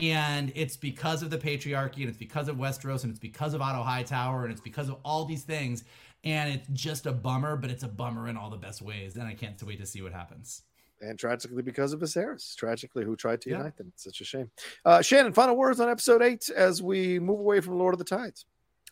And 0.01 0.51
it's 0.55 0.75
because 0.75 1.21
of 1.23 1.29
the 1.29 1.37
patriarchy, 1.37 1.97
and 1.97 2.09
it's 2.09 2.17
because 2.17 2.47
of 2.47 2.57
Westeros, 2.57 3.03
and 3.03 3.11
it's 3.11 3.19
because 3.19 3.53
of 3.53 3.61
Otto 3.61 3.83
Hightower, 3.83 4.43
and 4.43 4.51
it's 4.51 4.61
because 4.61 4.89
of 4.89 4.97
all 5.03 5.25
these 5.25 5.43
things. 5.43 5.83
And 6.23 6.51
it's 6.51 6.67
just 6.73 7.05
a 7.05 7.11
bummer, 7.11 7.55
but 7.55 7.69
it's 7.69 7.83
a 7.83 7.87
bummer 7.87 8.27
in 8.27 8.37
all 8.37 8.49
the 8.49 8.57
best 8.57 8.81
ways. 8.81 9.15
And 9.15 9.27
I 9.27 9.33
can't 9.33 9.61
wait 9.63 9.79
to 9.79 9.85
see 9.85 10.01
what 10.01 10.13
happens 10.13 10.63
and 10.99 11.19
tragically 11.19 11.61
because 11.61 11.93
of 11.93 11.99
Viserys, 11.99 12.55
tragically 12.55 13.05
who 13.05 13.15
tried 13.15 13.39
to 13.41 13.51
yeah. 13.51 13.57
unite 13.57 13.77
them. 13.77 13.91
It's 13.93 14.03
such 14.03 14.19
a 14.19 14.23
shame. 14.23 14.49
Uh, 14.83 15.01
Shannon, 15.03 15.31
final 15.31 15.55
words 15.55 15.79
on 15.79 15.89
episode 15.89 16.23
eight 16.23 16.49
as 16.49 16.81
we 16.81 17.19
move 17.19 17.39
away 17.39 17.59
from 17.59 17.77
Lord 17.77 17.93
of 17.93 17.99
the 17.99 18.03
Tides. 18.03 18.45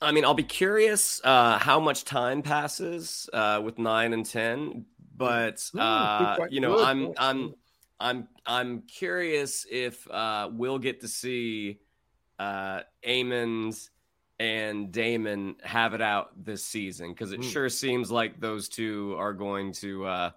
I 0.06 0.12
mean, 0.12 0.24
I'll 0.24 0.34
be 0.34 0.44
curious 0.44 1.20
uh, 1.24 1.58
how 1.58 1.80
much 1.80 2.06
time 2.06 2.42
passes 2.42 3.30
uh, 3.34 3.62
with 3.64 3.80
nine 3.80 4.14
and 4.14 4.26
ten, 4.26 4.86
but 5.18 5.68
uh, 5.78 6.38
you 6.50 6.62
know. 6.62 6.84
I'm 6.84 7.14
I'm 7.18 7.56
I'm 8.00 8.28
I'm 8.46 8.82
curious 8.84 9.66
if 9.70 10.10
uh, 10.12 10.50
we'll 10.52 10.80
get 10.80 11.02
to 11.02 11.08
see 11.08 11.80
uh, 12.38 12.82
Aemond 13.06 13.90
and 14.40 14.92
Daemon 14.92 15.56
have 15.64 15.94
it 15.94 16.02
out 16.02 16.32
this 16.44 16.64
season 16.64 17.10
because 17.10 17.32
it 17.32 17.40
mm. 17.40 17.52
sure 17.52 17.70
seems 17.70 18.12
like 18.12 18.40
those 18.40 18.68
two 18.68 19.16
are 19.18 19.34
going 19.34 19.72
to 19.74 20.06
uh, 20.06 20.32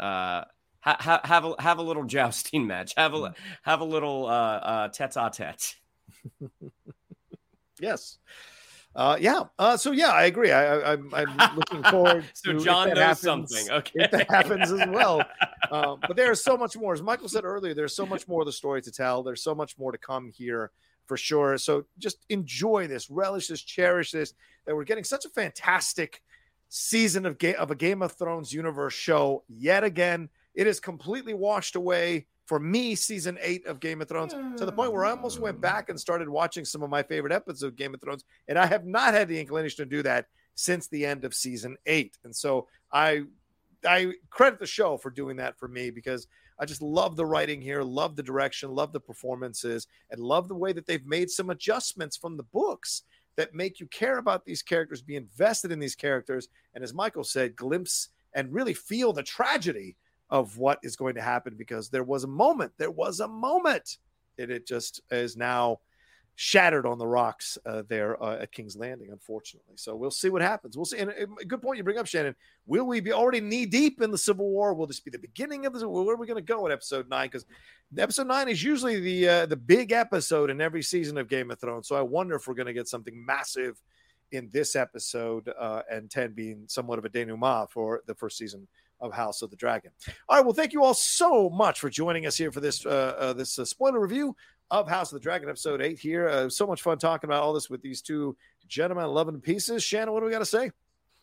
uh, 0.00 0.44
ha- 0.80 1.20
have 1.24 1.44
a 1.44 1.54
have 1.58 1.78
a 1.78 1.82
little 1.82 2.04
jousting 2.04 2.66
match, 2.66 2.94
have 2.96 3.14
a 3.14 3.28
hmm. 3.28 3.32
have 3.62 3.80
a 3.80 3.84
little 3.84 4.26
uh, 4.26 4.30
uh, 4.30 4.88
tete-a-tete. 4.88 5.76
yes. 7.80 8.18
Uh, 8.94 9.16
yeah. 9.20 9.42
Uh, 9.58 9.76
so 9.76 9.92
yeah, 9.92 10.08
I 10.08 10.24
agree. 10.24 10.50
I, 10.50 10.92
am 10.94 11.10
looking 11.56 11.82
forward. 11.90 12.24
so 12.34 12.52
to 12.52 12.58
Jon 12.58 12.88
knows 12.88 12.98
happens, 12.98 13.22
something. 13.22 13.70
Okay, 13.70 13.92
if 13.96 14.10
that 14.10 14.30
happens 14.30 14.72
as 14.72 14.88
well. 14.88 15.22
Um, 15.70 16.00
but 16.00 16.16
there's 16.16 16.42
so 16.42 16.56
much 16.56 16.76
more. 16.76 16.94
As 16.94 17.02
Michael 17.02 17.28
said 17.28 17.44
earlier, 17.44 17.74
there's 17.74 17.94
so 17.94 18.06
much 18.06 18.26
more 18.26 18.42
of 18.42 18.46
the 18.46 18.52
story 18.52 18.82
to 18.82 18.90
tell. 18.90 19.22
There's 19.22 19.42
so 19.42 19.54
much 19.54 19.78
more 19.78 19.92
to 19.92 19.98
come 19.98 20.30
here 20.30 20.72
for 21.06 21.16
sure. 21.16 21.58
So 21.58 21.84
just 21.98 22.24
enjoy 22.28 22.86
this, 22.86 23.10
relish 23.10 23.48
this, 23.48 23.62
cherish 23.62 24.12
this. 24.12 24.34
That 24.66 24.74
we're 24.74 24.84
getting 24.84 25.04
such 25.04 25.24
a 25.24 25.30
fantastic 25.30 26.22
season 26.68 27.24
of 27.24 27.38
game 27.38 27.56
of 27.58 27.70
a 27.70 27.74
Game 27.74 28.02
of 28.02 28.12
Thrones 28.12 28.52
universe 28.52 28.94
show 28.94 29.44
yet 29.48 29.84
again. 29.84 30.28
It 30.54 30.66
is 30.66 30.80
completely 30.80 31.34
washed 31.34 31.76
away 31.76 32.26
for 32.48 32.58
me 32.58 32.94
season 32.94 33.38
eight 33.42 33.66
of 33.66 33.78
Game 33.78 34.00
of 34.00 34.08
Thrones 34.08 34.32
to 34.56 34.64
the 34.64 34.72
point 34.72 34.90
where 34.90 35.04
I 35.04 35.10
almost 35.10 35.38
went 35.38 35.60
back 35.60 35.90
and 35.90 36.00
started 36.00 36.30
watching 36.30 36.64
some 36.64 36.82
of 36.82 36.88
my 36.88 37.02
favorite 37.02 37.32
episodes 37.32 37.62
of 37.62 37.76
Game 37.76 37.92
of 37.92 38.00
Thrones, 38.00 38.24
and 38.48 38.58
I 38.58 38.64
have 38.64 38.86
not 38.86 39.12
had 39.12 39.28
the 39.28 39.38
inclination 39.38 39.84
to 39.84 39.96
do 39.96 40.02
that 40.04 40.26
since 40.54 40.88
the 40.88 41.04
end 41.04 41.26
of 41.26 41.34
season 41.34 41.76
eight. 41.84 42.16
And 42.24 42.34
so 42.34 42.66
I 42.90 43.24
I 43.86 44.14
credit 44.30 44.58
the 44.58 44.66
show 44.66 44.96
for 44.96 45.10
doing 45.10 45.36
that 45.36 45.58
for 45.58 45.68
me 45.68 45.90
because 45.90 46.26
I 46.58 46.64
just 46.64 46.80
love 46.80 47.16
the 47.16 47.26
writing 47.26 47.60
here, 47.60 47.82
love 47.82 48.16
the 48.16 48.22
direction, 48.22 48.74
love 48.74 48.92
the 48.92 48.98
performances, 48.98 49.86
and 50.10 50.18
love 50.18 50.48
the 50.48 50.56
way 50.56 50.72
that 50.72 50.86
they've 50.86 51.06
made 51.06 51.30
some 51.30 51.50
adjustments 51.50 52.16
from 52.16 52.38
the 52.38 52.42
books 52.44 53.02
that 53.36 53.54
make 53.54 53.78
you 53.78 53.86
care 53.88 54.16
about 54.18 54.46
these 54.46 54.62
characters, 54.62 55.02
be 55.02 55.16
invested 55.16 55.70
in 55.70 55.78
these 55.78 55.94
characters, 55.94 56.48
and 56.74 56.82
as 56.82 56.94
Michael 56.94 57.24
said, 57.24 57.54
glimpse 57.54 58.08
and 58.32 58.52
really 58.52 58.74
feel 58.74 59.12
the 59.12 59.22
tragedy 59.22 59.96
of 60.30 60.58
what 60.58 60.78
is 60.82 60.96
going 60.96 61.14
to 61.14 61.22
happen 61.22 61.54
because 61.56 61.88
there 61.88 62.04
was 62.04 62.24
a 62.24 62.28
moment, 62.28 62.72
there 62.78 62.90
was 62.90 63.20
a 63.20 63.28
moment, 63.28 63.98
and 64.38 64.50
it 64.50 64.66
just 64.66 65.00
is 65.10 65.36
now 65.36 65.80
shattered 66.40 66.86
on 66.86 66.98
the 66.98 67.06
rocks 67.06 67.58
uh, 67.66 67.82
there 67.88 68.22
uh, 68.22 68.38
at 68.38 68.52
King's 68.52 68.76
Landing, 68.76 69.10
unfortunately. 69.10 69.74
So 69.74 69.96
we'll 69.96 70.12
see 70.12 70.28
what 70.28 70.40
happens. 70.40 70.76
We'll 70.76 70.86
see. 70.86 70.98
And 70.98 71.10
a 71.10 71.44
good 71.44 71.60
point 71.60 71.78
you 71.78 71.82
bring 71.82 71.98
up, 71.98 72.06
Shannon. 72.06 72.36
Will 72.64 72.84
we 72.84 73.00
be 73.00 73.12
already 73.12 73.40
knee 73.40 73.66
deep 73.66 74.00
in 74.00 74.12
the 74.12 74.18
Civil 74.18 74.48
War? 74.48 74.72
Will 74.72 74.86
this 74.86 75.00
be 75.00 75.10
the 75.10 75.18
beginning 75.18 75.66
of 75.66 75.72
this? 75.72 75.82
Where 75.82 76.14
are 76.14 76.16
we 76.16 76.28
going 76.28 76.36
to 76.36 76.40
go 76.40 76.64
in 76.66 76.70
Episode 76.70 77.08
Nine? 77.08 77.26
Because 77.26 77.44
Episode 77.98 78.28
Nine 78.28 78.48
is 78.48 78.62
usually 78.62 79.00
the 79.00 79.28
uh, 79.28 79.46
the 79.46 79.56
big 79.56 79.90
episode 79.90 80.48
in 80.48 80.60
every 80.60 80.82
season 80.82 81.18
of 81.18 81.28
Game 81.28 81.50
of 81.50 81.58
Thrones. 81.58 81.88
So 81.88 81.96
I 81.96 82.02
wonder 82.02 82.36
if 82.36 82.46
we're 82.46 82.54
going 82.54 82.66
to 82.66 82.72
get 82.72 82.86
something 82.86 83.26
massive 83.26 83.82
in 84.30 84.48
this 84.52 84.76
episode, 84.76 85.50
uh, 85.58 85.82
and 85.90 86.08
ten 86.08 86.34
being 86.34 86.66
somewhat 86.68 87.00
of 87.00 87.04
a 87.04 87.08
denouement 87.08 87.68
for 87.72 88.02
the 88.06 88.14
first 88.14 88.38
season 88.38 88.68
of 89.00 89.12
House 89.12 89.42
of 89.42 89.50
the 89.50 89.56
Dragon. 89.56 89.90
All 90.28 90.36
right, 90.36 90.44
well, 90.44 90.54
thank 90.54 90.72
you 90.72 90.82
all 90.82 90.94
so 90.94 91.50
much 91.50 91.80
for 91.80 91.90
joining 91.90 92.26
us 92.26 92.36
here 92.36 92.52
for 92.52 92.60
this 92.60 92.84
uh, 92.84 93.14
uh, 93.18 93.32
this 93.32 93.58
uh, 93.58 93.64
spoiler 93.64 94.00
review 94.00 94.34
of 94.70 94.88
House 94.88 95.12
of 95.12 95.16
the 95.16 95.22
Dragon 95.22 95.48
episode 95.48 95.80
eight. 95.80 95.98
Here, 95.98 96.28
uh, 96.28 96.48
so 96.48 96.66
much 96.66 96.82
fun 96.82 96.98
talking 96.98 97.28
about 97.28 97.42
all 97.42 97.52
this 97.52 97.70
with 97.70 97.82
these 97.82 98.02
two 98.02 98.36
gentlemen, 98.66 99.06
loving 99.06 99.40
pieces. 99.40 99.82
Shannon, 99.82 100.12
what 100.12 100.20
do 100.20 100.26
we 100.26 100.32
got 100.32 100.40
to 100.40 100.44
say? 100.44 100.70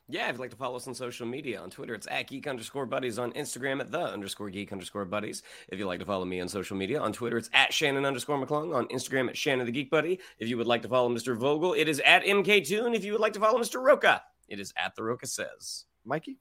Yeah, 0.08 0.28
if 0.30 0.34
you'd 0.34 0.42
like 0.42 0.52
to 0.52 0.56
follow 0.56 0.76
us 0.76 0.88
on 0.88 0.94
social 0.94 1.26
media, 1.26 1.60
on 1.60 1.72
Twitter, 1.72 1.96
it's 1.96 2.06
at 2.12 2.28
geek 2.28 2.46
underscore 2.46 2.86
buddies. 2.86 3.18
On 3.18 3.32
Instagram, 3.32 3.80
at 3.80 3.92
the 3.92 4.02
underscore 4.02 4.52
geek 4.52 4.72
underscore 4.72 5.06
buddies. 5.06 5.42
If 5.70 5.80
you'd 5.80 5.88
like 5.88 6.00
to 6.00 6.06
follow 6.06 6.26
me 6.26 6.40
on 6.40 6.48
social 6.48 6.78
media, 6.78 7.02
on 7.02 7.12
Twitter, 7.12 7.40
it's 7.40 7.50
at 7.54 7.74
Shannon 7.74 8.06
underscore 8.06 8.38
McClung. 8.38 8.76
On 8.76 8.88
Instagram, 8.90 9.30
at 9.30 9.38
Shannon 9.38 9.66
the 9.66 9.72
Geek 9.72 9.90
Buddy. 9.90 10.20
If 10.38 10.48
you 10.48 10.58
would 10.58 10.68
like 10.68 10.84
to 10.84 10.88
follow 10.88 11.10
Mr. 11.10 11.36
Vogel, 11.36 11.74
it 11.74 11.88
is 11.88 12.00
at 12.06 12.24
MK 12.24 12.68
Toon. 12.68 12.94
If 12.94 13.04
you 13.04 13.14
would 13.14 13.22
like 13.22 13.34
to 13.34 13.40
follow 13.40 13.60
Mr. 13.60 13.82
Rocha, 13.82 14.22
it 14.48 14.60
is 14.60 14.72
at 14.78 14.96
The 14.96 15.04
Rocha 15.04 15.26
Says. 15.26 15.86
Mikey? 16.06 16.38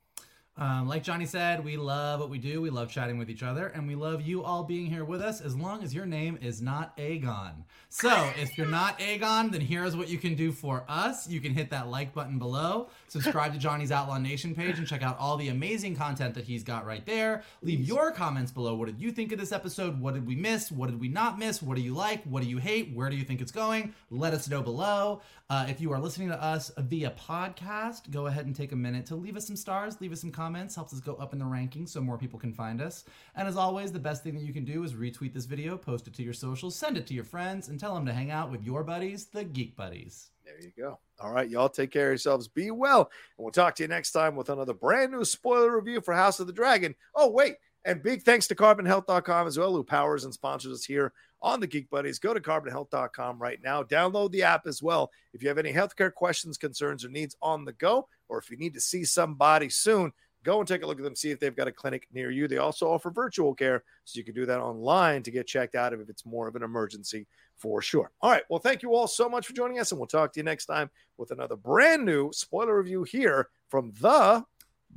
Um, 0.57 0.87
like 0.87 1.03
Johnny 1.03 1.27
said, 1.27 1.65
we 1.65 1.77
love 1.77 2.21
what 2.21 2.31
we 2.31 2.39
do. 2.39 2.61
We 2.61 2.71
love 2.71 2.89
chatting 2.89 3.19
with 3.19 3.29
each 3.29 3.43
other, 3.43 3.67
and 3.69 3.89
we 3.89 3.97
love 3.97 4.23
you 4.23 4.45
all 4.45 4.63
being 4.63 4.87
here 4.87 5.05
with 5.05 5.21
us 5.21 5.41
as 5.41 5.57
long 5.57 5.83
as 5.83 5.93
your 5.93 6.07
name 6.07 6.39
is 6.41 6.63
not 6.63 6.97
Aegon. 6.97 7.65
So, 7.89 8.31
if 8.37 8.57
you're 8.57 8.69
not 8.69 8.99
Aegon, 9.01 9.51
then 9.51 9.61
here's 9.61 9.97
what 9.97 10.09
you 10.09 10.17
can 10.17 10.37
do 10.37 10.53
for 10.53 10.85
us. 10.89 11.29
You 11.29 11.41
can 11.41 11.53
hit 11.53 11.71
that 11.71 11.89
like 11.89 12.15
button 12.15 12.39
below, 12.39 12.89
subscribe 13.09 13.53
to 13.55 13.59
Johnny's 13.59 13.91
Outlaw 13.91 14.19
Nation 14.19 14.55
page, 14.55 14.79
and 14.79 14.87
check 14.87 15.03
out 15.03 15.19
all 15.19 15.37
the 15.37 15.49
amazing 15.49 15.97
content 15.97 16.35
that 16.35 16.45
he's 16.45 16.63
got 16.63 16.87
right 16.87 17.05
there. 17.05 17.43
Leave 17.63 17.81
your 17.81 18.13
comments 18.13 18.53
below. 18.53 18.77
What 18.77 18.87
did 18.87 19.01
you 19.01 19.11
think 19.11 19.33
of 19.33 19.41
this 19.41 19.51
episode? 19.51 20.01
What 20.01 20.15
did 20.15 20.25
we 20.25 20.37
miss? 20.37 20.71
What 20.71 20.89
did 20.89 21.01
we 21.01 21.09
not 21.09 21.37
miss? 21.37 21.63
What 21.63 21.77
do 21.77 21.83
you 21.83 21.95
like? 21.95 22.23
What 22.25 22.45
do 22.45 22.49
you 22.49 22.59
hate? 22.59 22.95
Where 22.95 23.11
do 23.11 23.17
you 23.17 23.25
think 23.25 23.41
it's 23.41 23.53
going? 23.53 23.93
Let 24.09 24.35
us 24.35 24.49
know 24.49 24.63
below. 24.63 25.21
Uh, 25.51 25.67
if 25.69 25.81
you 25.81 25.93
are 25.93 26.01
listening 26.01 26.29
to 26.29 26.43
us 26.43 26.71
via 26.79 27.11
podcast, 27.11 28.11
go 28.11 28.27
ahead 28.27 28.47
and 28.47 28.57
take 28.57 28.73
a 28.73 28.77
minute 28.77 29.05
to 29.07 29.15
leave 29.17 29.37
us 29.37 29.47
some 29.47 29.57
stars, 29.57 30.01
leave 30.01 30.13
us 30.13 30.21
some 30.21 30.31
comments, 30.31 30.44
helps 30.75 30.93
us 30.93 31.01
go 31.01 31.15
up 31.15 31.33
in 31.33 31.39
the 31.39 31.45
rankings 31.45 31.91
so 31.91 32.01
more 32.01 32.19
people 32.19 32.39
can 32.39 32.53
find 32.53 32.83
us. 32.83 33.05
And 33.37 33.49
as 33.49 33.57
always, 33.57 33.93
the 33.93 33.99
best 33.99 34.23
thing 34.23 34.35
that 34.35 34.45
you 34.45 34.53
can 34.53 34.65
do 34.65 34.83
is 34.83 34.95
retweet 34.95 35.33
this 35.33 35.47
video, 35.47 35.79
post 35.79 36.09
it 36.09 36.15
to 36.15 36.23
your 36.23 36.35
socials, 36.35 36.77
send 36.77 36.97
it 36.97 37.07
to 37.07 37.15
your 37.15 37.25
friends, 37.25 37.69
and 37.69 37.79
tell 37.79 37.95
them 37.95 38.05
to 38.07 38.13
hang 38.13 38.31
out 38.31 38.51
with 38.51 38.63
your 38.63 38.83
buddies, 38.83 39.27
the 39.27 39.45
Geek 39.45 39.77
Buddies. 39.77 40.31
There 40.45 40.61
you 40.61 40.73
go. 40.77 40.99
All 41.21 41.33
right, 41.33 41.49
y'all 41.49 41.69
take 41.69 41.91
care 41.91 42.09
of 42.09 42.13
yourselves. 42.13 42.49
Be 42.49 42.71
well. 42.71 43.11
And 43.39 43.45
we'll 43.45 43.53
talk 43.53 43.77
to 43.77 43.85
you 43.85 43.89
next 43.89 44.13
time 44.13 44.37
with 44.37 44.51
another 44.51 44.75
brand 44.75 45.13
new 45.13 45.25
spoiler 45.25 45.75
review 45.75 46.01
for 46.01 46.13
House 46.13 46.41
of 46.41 46.47
the 46.47 46.53
Dragon. 46.53 46.95
Oh, 47.15 47.31
wait. 47.31 47.57
And 47.87 48.03
big 48.03 48.23
thanks 48.23 48.47
to 48.49 48.55
carbonhealth.com 48.55 49.47
as 49.47 49.59
well, 49.59 49.73
who 49.73 49.85
powers 49.85 50.25
and 50.25 50.33
sponsors 50.33 50.73
us 50.73 50.85
here 50.85 51.13
on 51.43 51.61
the 51.61 51.67
Geek 51.67 51.91
Buddies. 51.91 52.19
Go 52.19 52.33
to 52.33 52.41
carbonhealth.com 52.41 53.39
right 53.39 53.59
now. 53.63 53.83
Download 53.83 54.31
the 54.33 54.43
app 54.43 54.67
as 54.67 54.83
well. 54.83 55.11
If 55.35 55.43
you 55.43 55.49
have 55.49 55.59
any 55.59 55.73
healthcare 55.73 56.13
questions, 56.13 56.57
concerns, 56.57 57.05
or 57.05 57.11
needs 57.11 57.37
on 57.43 57.67
the 57.67 57.75
go, 57.75 58.09
or 58.29 58.39
if 58.39 58.51
you 58.51 58.57
need 58.57 58.75
to 58.75 58.81
see 58.81 59.05
somebody 59.05 59.69
soon, 59.69 60.13
go 60.45 60.61
and 60.61 60.69
take 60.69 60.83
a 60.83 60.87
look 60.87 60.99
at 60.99 61.05
them, 61.05 61.17
see 61.17 61.31
if 61.31 61.41
they've 61.41 61.57
got 61.57 61.67
a 61.67 61.73
clinic 61.73 62.07
near 62.13 62.31
you. 62.31 62.47
They 62.47 62.59
also 62.59 62.91
offer 62.91 63.11
virtual 63.11 63.55
care, 63.55 63.83
so 64.05 64.19
you 64.19 64.25
can 64.25 64.35
do 64.35 64.47
that 64.47 64.61
online 64.61 65.23
to 65.25 65.31
get 65.31 65.47
checked 65.47 65.75
out 65.75 65.93
if 65.93 66.09
it's 66.09 66.25
more 66.25 66.47
of 66.47 66.55
an 66.55 66.63
emergency 66.63 67.27
for 67.57 67.83
sure. 67.83 68.13
All 68.21 68.31
right. 68.31 68.45
Well, 68.49 68.61
thank 68.61 68.83
you 68.83 68.95
all 68.95 69.09
so 69.09 69.29
much 69.29 69.47
for 69.47 69.55
joining 69.55 69.81
us, 69.81 69.91
and 69.91 69.99
we'll 69.99 70.07
talk 70.07 70.33
to 70.35 70.41
you 70.41 70.45
next 70.45 70.67
time 70.67 70.91
with 71.17 71.31
another 71.31 71.57
brand 71.57 72.05
new 72.05 72.31
spoiler 72.33 72.77
review 72.77 73.03
here 73.03 73.49
from 73.69 73.93
the 74.01 74.45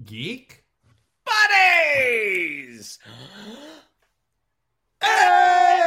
Geek 0.06 0.64
Buddies. 1.26 2.99
Hey 5.02 5.86